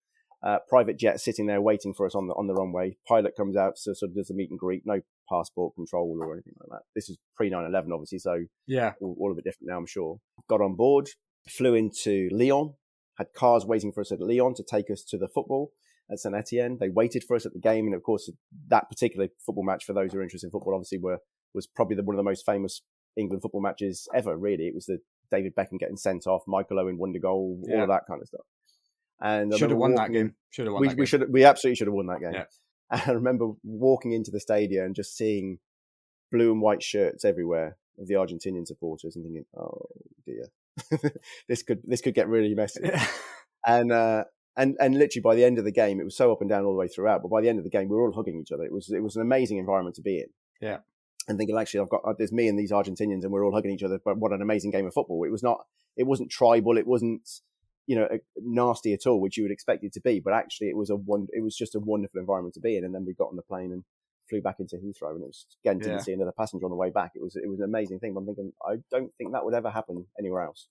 Uh, 0.43 0.59
private 0.67 0.97
jet 0.99 1.21
sitting 1.21 1.45
there 1.47 1.61
waiting 1.61 1.93
for 1.93 2.07
us 2.07 2.15
on 2.15 2.27
the 2.27 2.33
on 2.35 2.47
the 2.47 2.55
runway. 2.55 2.97
Pilot 3.07 3.35
comes 3.37 3.55
out, 3.55 3.77
so 3.77 3.93
sort 3.93 4.13
of 4.13 4.17
does 4.17 4.31
a 4.31 4.35
meet 4.35 4.49
and 4.49 4.59
greet. 4.59 4.83
No 4.87 5.03
passport 5.31 5.75
control 5.75 6.17
or 6.23 6.33
anything 6.33 6.55
like 6.59 6.71
that. 6.71 6.85
This 6.95 7.11
is 7.11 7.19
pre 7.37 7.51
9/11, 7.51 7.93
obviously, 7.93 8.19
so 8.21 8.45
Yeah. 8.67 8.93
all, 9.03 9.15
all 9.21 9.31
of 9.31 9.37
it 9.37 9.45
different 9.45 9.69
now, 9.69 9.77
I'm 9.77 9.85
sure. 9.87 10.21
Got 10.49 10.63
on 10.63 10.75
board, 10.75 11.11
flew 11.47 11.75
into 11.75 12.31
Lyon, 12.33 12.73
had 13.19 13.35
cars 13.35 13.67
waiting 13.67 13.93
for 13.93 14.01
us 14.01 14.11
at 14.11 14.21
Lyon 14.21 14.55
to 14.55 14.63
take 14.63 14.91
us 14.91 15.05
to 15.11 15.19
the 15.19 15.29
football 15.29 15.73
at 16.11 16.19
Saint 16.19 16.35
Etienne. 16.35 16.79
They 16.81 16.89
waited 16.89 17.25
for 17.25 17.37
us 17.37 17.47
at 17.47 17.53
the 17.53 17.59
game, 17.59 17.87
and 17.87 17.95
of 17.95 18.03
course, 18.03 18.31
that 18.69 18.89
particular 18.89 19.29
football 19.45 19.65
match 19.65 19.85
for 19.85 19.93
those 19.93 20.13
who 20.13 20.19
are 20.19 20.23
interested 20.23 20.47
in 20.47 20.51
football, 20.51 20.75
obviously, 20.75 20.99
were 20.99 21.19
was 21.55 21.67
probably 21.67 21.97
the, 21.97 22.03
one 22.03 22.15
of 22.15 22.19
the 22.19 22.29
most 22.29 22.45
famous 22.45 22.83
England 23.17 23.43
football 23.43 23.63
matches 23.63 24.09
ever. 24.15 24.37
Really, 24.37 24.67
it 24.67 24.75
was 24.75 24.87
the 24.87 24.99
David 25.31 25.55
Beckham 25.57 25.79
getting 25.79 25.97
sent 25.97 26.27
off, 26.27 26.43
Michael 26.47 26.79
Owen 26.79 26.99
wonder 26.99 27.19
goal, 27.19 27.61
all 27.63 27.69
Yeah. 27.69 27.83
of 27.83 27.89
that 27.89 28.07
kind 28.09 28.21
of 28.23 28.29
stuff. 28.29 28.47
And 29.21 29.53
Should 29.55 29.71
have 29.71 29.79
won 29.79 29.95
that 29.97 30.13
game. 30.13 30.35
Should 30.51 30.67
have 30.67 30.75
won 30.75 30.83
we, 30.83 30.89
that 30.89 30.97
we 30.99 31.07
should 31.07 31.33
we 31.33 31.45
absolutely 31.45 31.77
should 31.77 31.89
have 31.89 31.95
won 31.95 32.07
that 32.07 32.21
game. 32.21 32.33
Yeah. 32.35 32.45
And 32.91 33.03
I 33.07 33.13
remember 33.13 33.51
walking 33.65 34.13
into 34.13 34.31
the 34.31 34.41
stadium 34.41 34.87
and 34.87 34.95
just 34.95 35.15
seeing 35.15 35.59
blue 36.33 36.51
and 36.53 36.63
white 36.63 36.83
shirts 36.83 37.23
everywhere 37.23 37.77
of 37.99 38.07
the 38.09 38.15
Argentinian 38.15 38.67
supporters 38.67 39.15
and 39.15 39.23
thinking, 39.25 39.45
oh 39.55 39.83
dear, 40.25 40.47
this 41.49 41.63
could 41.63 41.81
this 41.85 42.01
could 42.01 42.15
get 42.15 42.29
really 42.29 42.55
messy. 42.55 42.81
And 43.67 43.93
uh, 43.93 44.25
and 44.59 44.77
and 44.81 44.99
literally 44.99 45.23
by 45.23 45.35
the 45.35 45.45
end 45.45 45.59
of 45.59 45.65
the 45.65 45.73
game, 45.73 46.01
it 46.01 46.05
was 46.05 46.17
so 46.17 46.31
up 46.33 46.41
and 46.43 46.51
down 46.51 46.65
all 46.65 46.73
the 46.73 46.79
way 46.79 46.89
throughout. 46.89 47.23
But 47.23 47.29
by 47.31 47.41
the 47.41 47.49
end 47.49 47.59
of 47.59 47.65
the 47.65 47.71
game, 47.71 47.89
we 47.89 47.97
were 47.97 48.03
all 48.07 48.13
hugging 48.13 48.39
each 48.39 48.53
other. 48.53 48.65
It 48.65 48.73
was 48.73 48.91
it 48.91 49.03
was 49.03 49.17
an 49.17 49.23
amazing 49.23 49.57
environment 49.59 49.97
to 49.97 50.03
be 50.03 50.19
in. 50.19 50.27
Yeah. 50.61 50.79
And 51.29 51.39
thinking, 51.39 51.57
actually, 51.57 51.81
I've 51.81 51.89
got 51.89 52.03
uh, 52.05 52.15
there's 52.19 52.33
me 52.33 52.49
and 52.49 52.59
these 52.59 52.73
Argentinians, 52.73 53.23
and 53.23 53.31
we're 53.31 53.45
all 53.45 53.53
hugging 53.55 53.71
each 53.71 53.83
other. 53.83 53.99
But 54.05 54.19
what 54.19 54.33
an 54.33 54.43
amazing 54.43 54.71
game 54.71 54.87
of 54.87 54.93
football! 54.95 55.25
It 55.25 55.31
was 55.31 55.43
not 55.43 55.65
it 55.97 56.05
wasn't 56.05 56.31
tribal. 56.31 56.77
It 56.77 56.87
wasn't 56.87 57.29
you 57.87 57.97
know 57.97 58.09
nasty 58.37 58.93
at 58.93 59.07
all, 59.07 59.21
which 59.21 59.37
you 59.37 59.45
would 59.45 59.53
expect 59.53 59.85
it 59.85 59.93
to 59.95 60.01
be. 60.01 60.21
But 60.21 60.33
actually, 60.35 60.69
it 60.69 60.77
was 60.77 60.91
a 60.91 60.97
one. 60.97 61.27
It 61.33 61.43
was 61.43 61.57
just 61.57 61.75
a 61.75 61.81
wonderful 61.81 62.21
environment 62.21 62.55
to 62.55 62.61
be 62.61 62.77
in. 62.77 62.85
And 62.85 62.95
then 62.95 63.05
we 63.07 63.15
got 63.15 63.29
on 63.29 63.37
the 63.37 63.43
plane 63.43 63.73
and 63.73 63.85
flew 64.29 64.41
back 64.43 64.57
into 64.61 64.77
Heathrow, 64.77 65.15
and 65.15 65.23
it 65.23 65.27
was 65.27 65.47
again 65.65 65.79
didn't 65.79 65.93
Yeah. 65.99 66.03
see 66.03 66.13
another 66.13 66.33
passenger 66.37 66.65
on 66.67 66.71
the 66.71 66.77
way 66.77 66.91
back. 66.91 67.13
It 67.15 67.23
was 67.23 67.37
it 67.37 67.49
was 67.49 67.59
an 67.61 67.65
amazing 67.67 67.99
thing. 68.01 68.15
But 68.15 68.21
I'm 68.21 68.27
thinking, 68.27 68.53
I 68.67 68.77
don't 68.91 69.13
think 69.19 69.33
that 69.33 69.45
would 69.45 69.55
ever 69.55 69.71
happen 69.71 70.07
anywhere 70.19 70.43
else. 70.43 70.69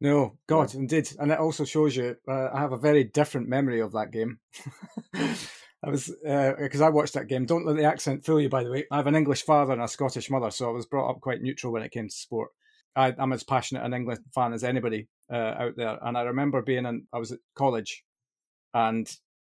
No, 0.00 0.38
God, 0.46 0.74
indeed, 0.74 1.10
and 1.18 1.32
it 1.32 1.38
also 1.38 1.64
shows 1.64 1.96
you. 1.96 2.16
Uh, 2.28 2.50
I 2.52 2.60
have 2.60 2.72
a 2.72 2.78
very 2.78 3.04
different 3.04 3.48
memory 3.48 3.80
of 3.80 3.92
that 3.92 4.12
game. 4.12 4.38
I 5.14 5.90
was 5.90 6.12
because 6.22 6.80
I 6.80 6.88
watched 6.88 7.14
that 7.14 7.26
game. 7.28 7.46
Don't 7.46 7.66
let 7.66 7.76
the 7.76 7.84
accent 7.84 8.24
fool 8.24 8.40
you. 8.40 8.48
By 8.48 8.64
the 8.64 8.70
way, 8.70 8.84
I 8.90 8.96
have 8.96 9.06
an 9.08 9.16
English 9.16 9.44
father 9.44 9.72
and 9.72 9.82
a 9.82 9.88
Scottish 9.88 10.30
mother, 10.30 10.50
so 10.50 10.68
I 10.68 10.72
was 10.72 10.86
brought 10.86 11.10
up 11.10 11.20
quite 11.20 11.42
neutral 11.42 11.72
when 11.72 11.82
it 11.82 11.90
came 11.90 12.08
to 12.08 12.14
sport. 12.14 12.50
I, 12.94 13.14
I'm 13.18 13.32
as 13.32 13.44
passionate 13.44 13.84
an 13.84 13.94
England 13.94 14.20
fan 14.34 14.52
as 14.52 14.64
anybody 14.64 15.08
uh, 15.32 15.36
out 15.36 15.76
there, 15.76 15.98
and 16.02 16.16
I 16.16 16.22
remember 16.22 16.62
being 16.62 16.86
in. 16.86 17.06
I 17.12 17.18
was 17.18 17.32
at 17.32 17.40
college, 17.54 18.04
and 18.74 19.08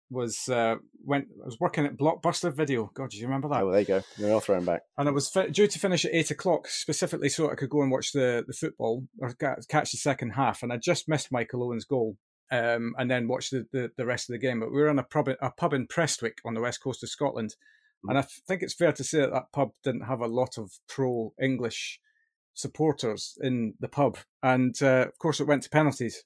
was 0.09 0.47
uh, 0.49 0.75
went. 1.03 1.27
I 1.41 1.45
was 1.45 1.59
working 1.59 1.85
at 1.85 1.97
Blockbuster 1.97 2.53
Video. 2.53 2.89
God, 2.93 3.09
do 3.09 3.17
you 3.17 3.25
remember 3.25 3.49
that? 3.49 3.61
Oh, 3.61 3.65
well, 3.65 3.71
there 3.71 3.81
you 3.81 3.87
go. 3.87 4.01
They're 4.17 4.33
all 4.33 4.39
thrown 4.39 4.65
back. 4.65 4.81
and 4.97 5.07
I 5.07 5.11
was 5.11 5.29
fi- 5.29 5.47
due 5.49 5.67
to 5.67 5.79
finish 5.79 6.05
at 6.05 6.13
eight 6.13 6.31
o'clock 6.31 6.67
specifically 6.67 7.29
so 7.29 7.49
I 7.51 7.55
could 7.55 7.69
go 7.69 7.81
and 7.81 7.91
watch 7.91 8.11
the, 8.11 8.43
the 8.47 8.53
football 8.53 9.07
or 9.19 9.33
ca- 9.33 9.55
catch 9.67 9.91
the 9.91 9.97
second 9.97 10.31
half. 10.31 10.63
And 10.63 10.71
I 10.71 10.77
just 10.77 11.09
missed 11.09 11.31
Michael 11.31 11.63
Owen's 11.63 11.85
goal 11.85 12.17
um, 12.51 12.93
and 12.97 13.09
then 13.09 13.27
watched 13.27 13.51
the, 13.51 13.65
the, 13.71 13.91
the 13.97 14.05
rest 14.05 14.29
of 14.29 14.33
the 14.33 14.39
game. 14.39 14.59
But 14.59 14.71
we 14.71 14.81
were 14.81 14.89
in 14.89 14.99
a 14.99 15.03
pub, 15.03 15.29
a 15.41 15.51
pub 15.51 15.73
in 15.73 15.87
Prestwick 15.87 16.37
on 16.45 16.53
the 16.53 16.61
west 16.61 16.81
coast 16.83 17.03
of 17.03 17.09
Scotland. 17.09 17.55
And 18.07 18.19
I 18.19 18.21
think 18.47 18.61
it's 18.61 18.75
fair 18.75 18.91
to 18.91 19.03
say 19.03 19.21
that 19.21 19.31
that 19.31 19.51
pub 19.51 19.71
didn't 19.83 20.05
have 20.05 20.21
a 20.21 20.27
lot 20.27 20.59
of 20.59 20.71
pro 20.87 21.33
English 21.41 21.99
supporters 22.53 23.37
in 23.41 23.73
the 23.79 23.87
pub. 23.87 24.17
And 24.43 24.75
uh, 24.81 25.07
of 25.07 25.17
course, 25.17 25.39
it 25.39 25.47
went 25.47 25.63
to 25.63 25.69
penalties. 25.69 26.23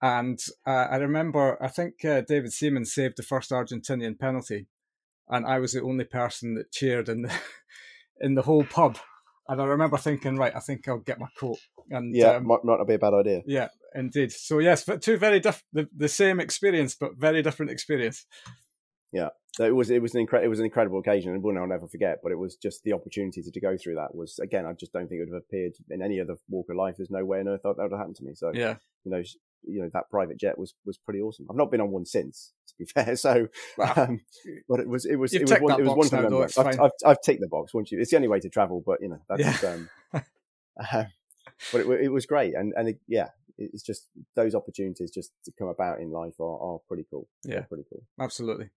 And 0.00 0.38
uh, 0.66 0.86
I 0.90 0.96
remember, 0.96 1.62
I 1.62 1.68
think 1.68 2.04
uh, 2.04 2.20
David 2.20 2.52
Seaman 2.52 2.84
saved 2.84 3.16
the 3.16 3.22
first 3.22 3.50
Argentinian 3.50 4.18
penalty 4.18 4.68
and 5.28 5.46
I 5.46 5.58
was 5.58 5.72
the 5.72 5.82
only 5.82 6.04
person 6.04 6.54
that 6.54 6.72
cheered 6.72 7.08
in 7.08 7.22
the 7.22 7.32
in 8.20 8.34
the 8.34 8.42
whole 8.42 8.64
pub. 8.64 8.98
And 9.48 9.62
I 9.62 9.64
remember 9.64 9.96
thinking, 9.96 10.36
right, 10.36 10.54
I 10.54 10.60
think 10.60 10.86
I'll 10.88 10.98
get 10.98 11.18
my 11.18 11.28
coat. 11.38 11.58
And 11.90 12.14
Yeah, 12.14 12.36
um, 12.36 12.46
might, 12.46 12.64
not 12.64 12.84
be 12.86 12.94
a 12.94 12.98
bad 12.98 13.14
idea. 13.14 13.42
yeah, 13.46 13.68
indeed. 13.94 14.30
So 14.30 14.58
yes, 14.58 14.84
but 14.84 15.00
two 15.00 15.16
very 15.16 15.40
different, 15.40 15.64
the, 15.72 15.88
the 15.96 16.08
same 16.08 16.38
experience, 16.38 16.94
but 16.94 17.16
very 17.16 17.40
different 17.40 17.72
experience. 17.72 18.26
So 19.58 19.64
it 19.64 19.74
was 19.74 19.90
it 19.90 20.00
was 20.00 20.14
an 20.14 20.24
incre- 20.24 20.44
it 20.44 20.48
was 20.48 20.60
an 20.60 20.66
incredible 20.66 21.00
occasion, 21.00 21.32
and 21.32 21.42
one 21.42 21.58
I'll 21.58 21.66
never 21.66 21.88
forget. 21.88 22.18
But 22.22 22.30
it 22.30 22.38
was 22.38 22.54
just 22.54 22.84
the 22.84 22.92
opportunity 22.92 23.42
to, 23.42 23.50
to 23.50 23.60
go 23.60 23.76
through 23.76 23.96
that 23.96 24.14
was 24.14 24.38
again, 24.38 24.66
I 24.66 24.72
just 24.72 24.92
don't 24.92 25.08
think 25.08 25.18
it 25.18 25.24
would 25.24 25.34
have 25.34 25.42
appeared 25.42 25.72
in 25.90 26.00
any 26.00 26.20
other 26.20 26.36
walk 26.48 26.66
of 26.70 26.76
life. 26.76 26.94
There's 26.96 27.10
no 27.10 27.24
way 27.24 27.40
on 27.40 27.48
earth 27.48 27.62
that 27.64 27.74
would 27.76 27.90
have 27.90 27.98
happened 27.98 28.14
to 28.16 28.24
me. 28.24 28.34
So 28.36 28.52
Yeah, 28.54 28.76
you 29.02 29.10
know, 29.10 29.22
you 29.64 29.82
know 29.82 29.90
that 29.92 30.10
private 30.10 30.38
jet 30.38 30.58
was 30.58 30.74
was 30.84 30.98
pretty 30.98 31.20
awesome. 31.20 31.46
I've 31.50 31.56
not 31.56 31.70
been 31.70 31.80
on 31.80 31.90
one 31.90 32.04
since, 32.06 32.52
to 32.68 32.74
be 32.78 32.84
fair. 32.94 33.16
So, 33.16 33.48
Wow. 33.76 33.92
um, 33.96 34.20
but 34.68 34.80
it 34.80 34.88
was 34.88 35.04
it 35.06 35.16
was 35.16 35.32
You've 35.32 35.42
it 35.42 35.50
was 35.50 35.60
one, 35.60 35.80
it 35.80 35.84
was 35.84 35.96
one 35.96 36.08
to 36.08 36.16
remember. 36.16 36.44
I've. 36.58 36.80
I've, 36.80 36.90
I've 37.04 37.20
ticked 37.22 37.40
the 37.40 37.48
box. 37.48 37.74
Once 37.74 37.92
you, 37.92 38.00
it's 38.00 38.10
the 38.10 38.16
only 38.16 38.28
way 38.28 38.40
to 38.40 38.48
travel. 38.48 38.82
But 38.84 39.00
you 39.00 39.08
know, 39.08 39.20
that's 39.28 39.64
um, 39.64 39.88
uh, 40.14 41.04
but 41.72 41.80
it, 41.80 41.86
it 42.02 42.08
was 42.12 42.26
great, 42.26 42.54
and 42.54 42.72
and 42.76 42.88
it, 42.90 43.00
yeah, 43.06 43.28
it's 43.58 43.82
just 43.82 44.06
those 44.36 44.54
opportunities 44.54 45.10
just 45.10 45.32
to 45.44 45.52
come 45.58 45.68
about 45.68 46.00
in 46.00 46.10
life 46.10 46.38
are, 46.40 46.58
are 46.60 46.78
pretty 46.86 47.04
cool. 47.10 47.28
Yeah. 47.44 47.54
They're 47.54 47.62
pretty 47.64 47.84
cool. 47.90 48.04
absolutely. 48.20 48.70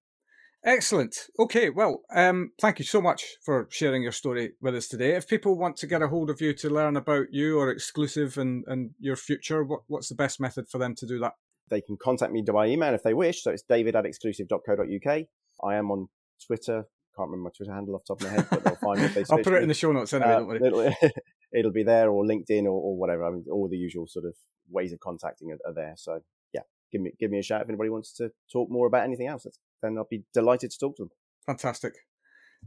Excellent. 0.64 1.16
Okay, 1.40 1.70
well, 1.70 2.02
um, 2.14 2.52
thank 2.62 2.78
you 2.78 2.86
so 2.86 3.02
much 3.02 3.26
for 3.44 3.68
sharing 3.72 4.04
your 4.04 4.12
story 4.12 4.52
with 4.62 4.76
us 4.76 4.88
today. 4.88 5.16
If 5.16 5.28
people 5.28 5.58
want 5.58 5.76
to 5.78 5.88
get 5.88 6.04
a 6.04 6.08
hold 6.08 6.30
of 6.30 6.40
you 6.40 6.54
to 6.54 6.70
learn 6.70 6.96
about 6.96 7.28
you 7.32 7.58
or 7.58 7.72
exclusive 7.72 8.38
and, 8.38 8.64
and 8.68 8.92
your 9.00 9.16
future, 9.16 9.64
what, 9.64 9.82
what's 9.88 10.10
the 10.10 10.16
best 10.16 10.40
method 10.40 10.68
for 10.70 10.78
them 10.78 10.94
to 10.96 11.08
do 11.08 11.20
that? 11.20 11.34
they 11.72 11.82
can 11.82 11.98
contact 12.00 12.32
me 12.32 12.44
by 12.44 12.68
email 12.68 12.94
if 12.94 13.02
they 13.02 13.16
wish. 13.16 13.42
So 13.42 13.50
it's 13.50 13.64
david 13.64 13.96
at 13.96 14.06
exclusive.co.uk. 14.06 15.22
I 15.64 15.76
am 15.76 15.90
on 15.90 16.10
Twitter. 16.46 16.84
Can't 17.16 17.30
remember 17.30 17.46
my 17.46 17.50
Twitter 17.56 17.74
handle 17.74 17.96
off 17.96 18.04
the 18.08 18.16
top 18.16 18.22
of 18.22 18.28
my 18.28 18.34
head, 18.34 18.48
but 18.50 18.64
they'll 18.64 18.76
find 18.76 19.00
me 19.00 19.06
if 19.06 19.14
they 19.16 19.24
I'll 19.32 19.44
put 19.44 19.54
it 19.54 19.64
in 19.64 19.68
the 19.68 19.74
show 19.74 19.92
notes 19.92 20.14
anyway, 20.14 20.32
Uh, 20.32 20.40
don't 20.40 20.48
worry. 20.48 20.68
it'll, 20.68 21.12
it'll 21.54 21.72
be 21.72 21.84
there 21.84 22.10
or 22.10 22.24
LinkedIn 22.24 22.64
or, 22.64 22.70
or 22.70 22.98
whatever. 22.98 23.26
I 23.26 23.32
mean, 23.32 23.46
all 23.52 23.68
the 23.68 23.78
usual 23.78 24.06
sort 24.08 24.26
of 24.26 24.36
ways 24.70 24.94
of 24.94 25.00
contacting 25.00 25.52
are, 25.52 25.70
are 25.70 25.74
there. 25.74 25.94
So 25.98 26.20
yeah, 26.54 26.62
give 26.92 27.02
me 27.02 27.12
give 27.20 27.32
me 27.32 27.40
a 27.40 27.44
shout 27.44 27.62
if 27.62 27.70
anybody 27.70 27.90
wants 27.90 28.14
to 28.18 28.32
talk 28.52 28.70
more 28.70 28.86
about 28.88 29.04
anything 29.04 29.28
else. 29.28 29.48
Then 29.82 29.98
I'll 29.98 30.08
be 30.10 30.24
delighted 30.34 30.72
to 30.72 30.78
talk 30.78 30.96
to 30.98 31.04
them. 31.04 31.12
Fantastic. 31.46 31.94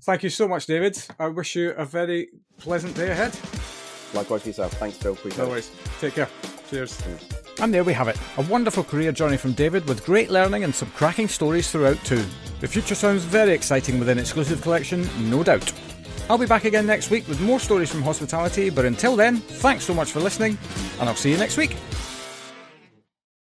Thank 0.03 0.23
you 0.25 0.31
so 0.31 0.49
much, 0.49 0.67
David. 0.67 0.99
I 1.19 1.29
wish 1.29 1.55
you 1.55 1.71
a 1.71 1.85
very 1.85 2.29
pleasant 2.59 2.97
day 2.97 3.11
ahead. 3.11 3.39
Likewise 4.13 4.43
for 4.43 4.49
yourself. 4.49 4.73
Thanks, 4.75 4.97
Phil. 4.97 5.13
Appreciate 5.13 5.43
No 5.43 5.51
worries. 5.51 5.71
Take 6.01 6.15
care. 6.15 6.29
Cheers. 6.69 7.01
And 7.61 7.73
there 7.73 7.85
we 7.85 7.93
have 7.93 8.09
it. 8.09 8.19
A 8.39 8.43
wonderful 8.43 8.83
career 8.83 9.13
journey 9.13 9.37
from 9.37 9.53
David 9.53 9.87
with 9.87 10.05
great 10.05 10.31
learning 10.31 10.65
and 10.65 10.75
some 10.75 10.91
cracking 10.91 11.29
stories 11.29 11.71
throughout 11.71 12.03
too. 12.05 12.25
The 12.61 12.69
future 12.69 12.95
sounds 12.95 13.25
very 13.25 13.53
exciting 13.53 13.99
with 13.99 14.09
an 14.09 14.19
Exclusive 14.19 14.63
Collection, 14.63 15.09
no 15.31 15.45
doubt. 15.45 15.73
I'll 16.29 16.39
be 16.39 16.47
back 16.47 16.65
again 16.65 16.87
next 16.87 17.11
week 17.11 17.29
with 17.29 17.41
more 17.41 17.61
stories 17.61 17.91
from 17.91 18.03
hospitality, 18.03 18.71
but 18.71 18.87
until 18.87 19.15
then, 19.15 19.37
thanks 19.37 19.85
so 19.85 19.93
much 19.93 20.11
for 20.11 20.21
listening, 20.21 20.57
and 20.99 21.09
I'll 21.09 21.15
see 21.15 21.31
you 21.31 21.37
next 21.37 21.59
week. 21.59 21.77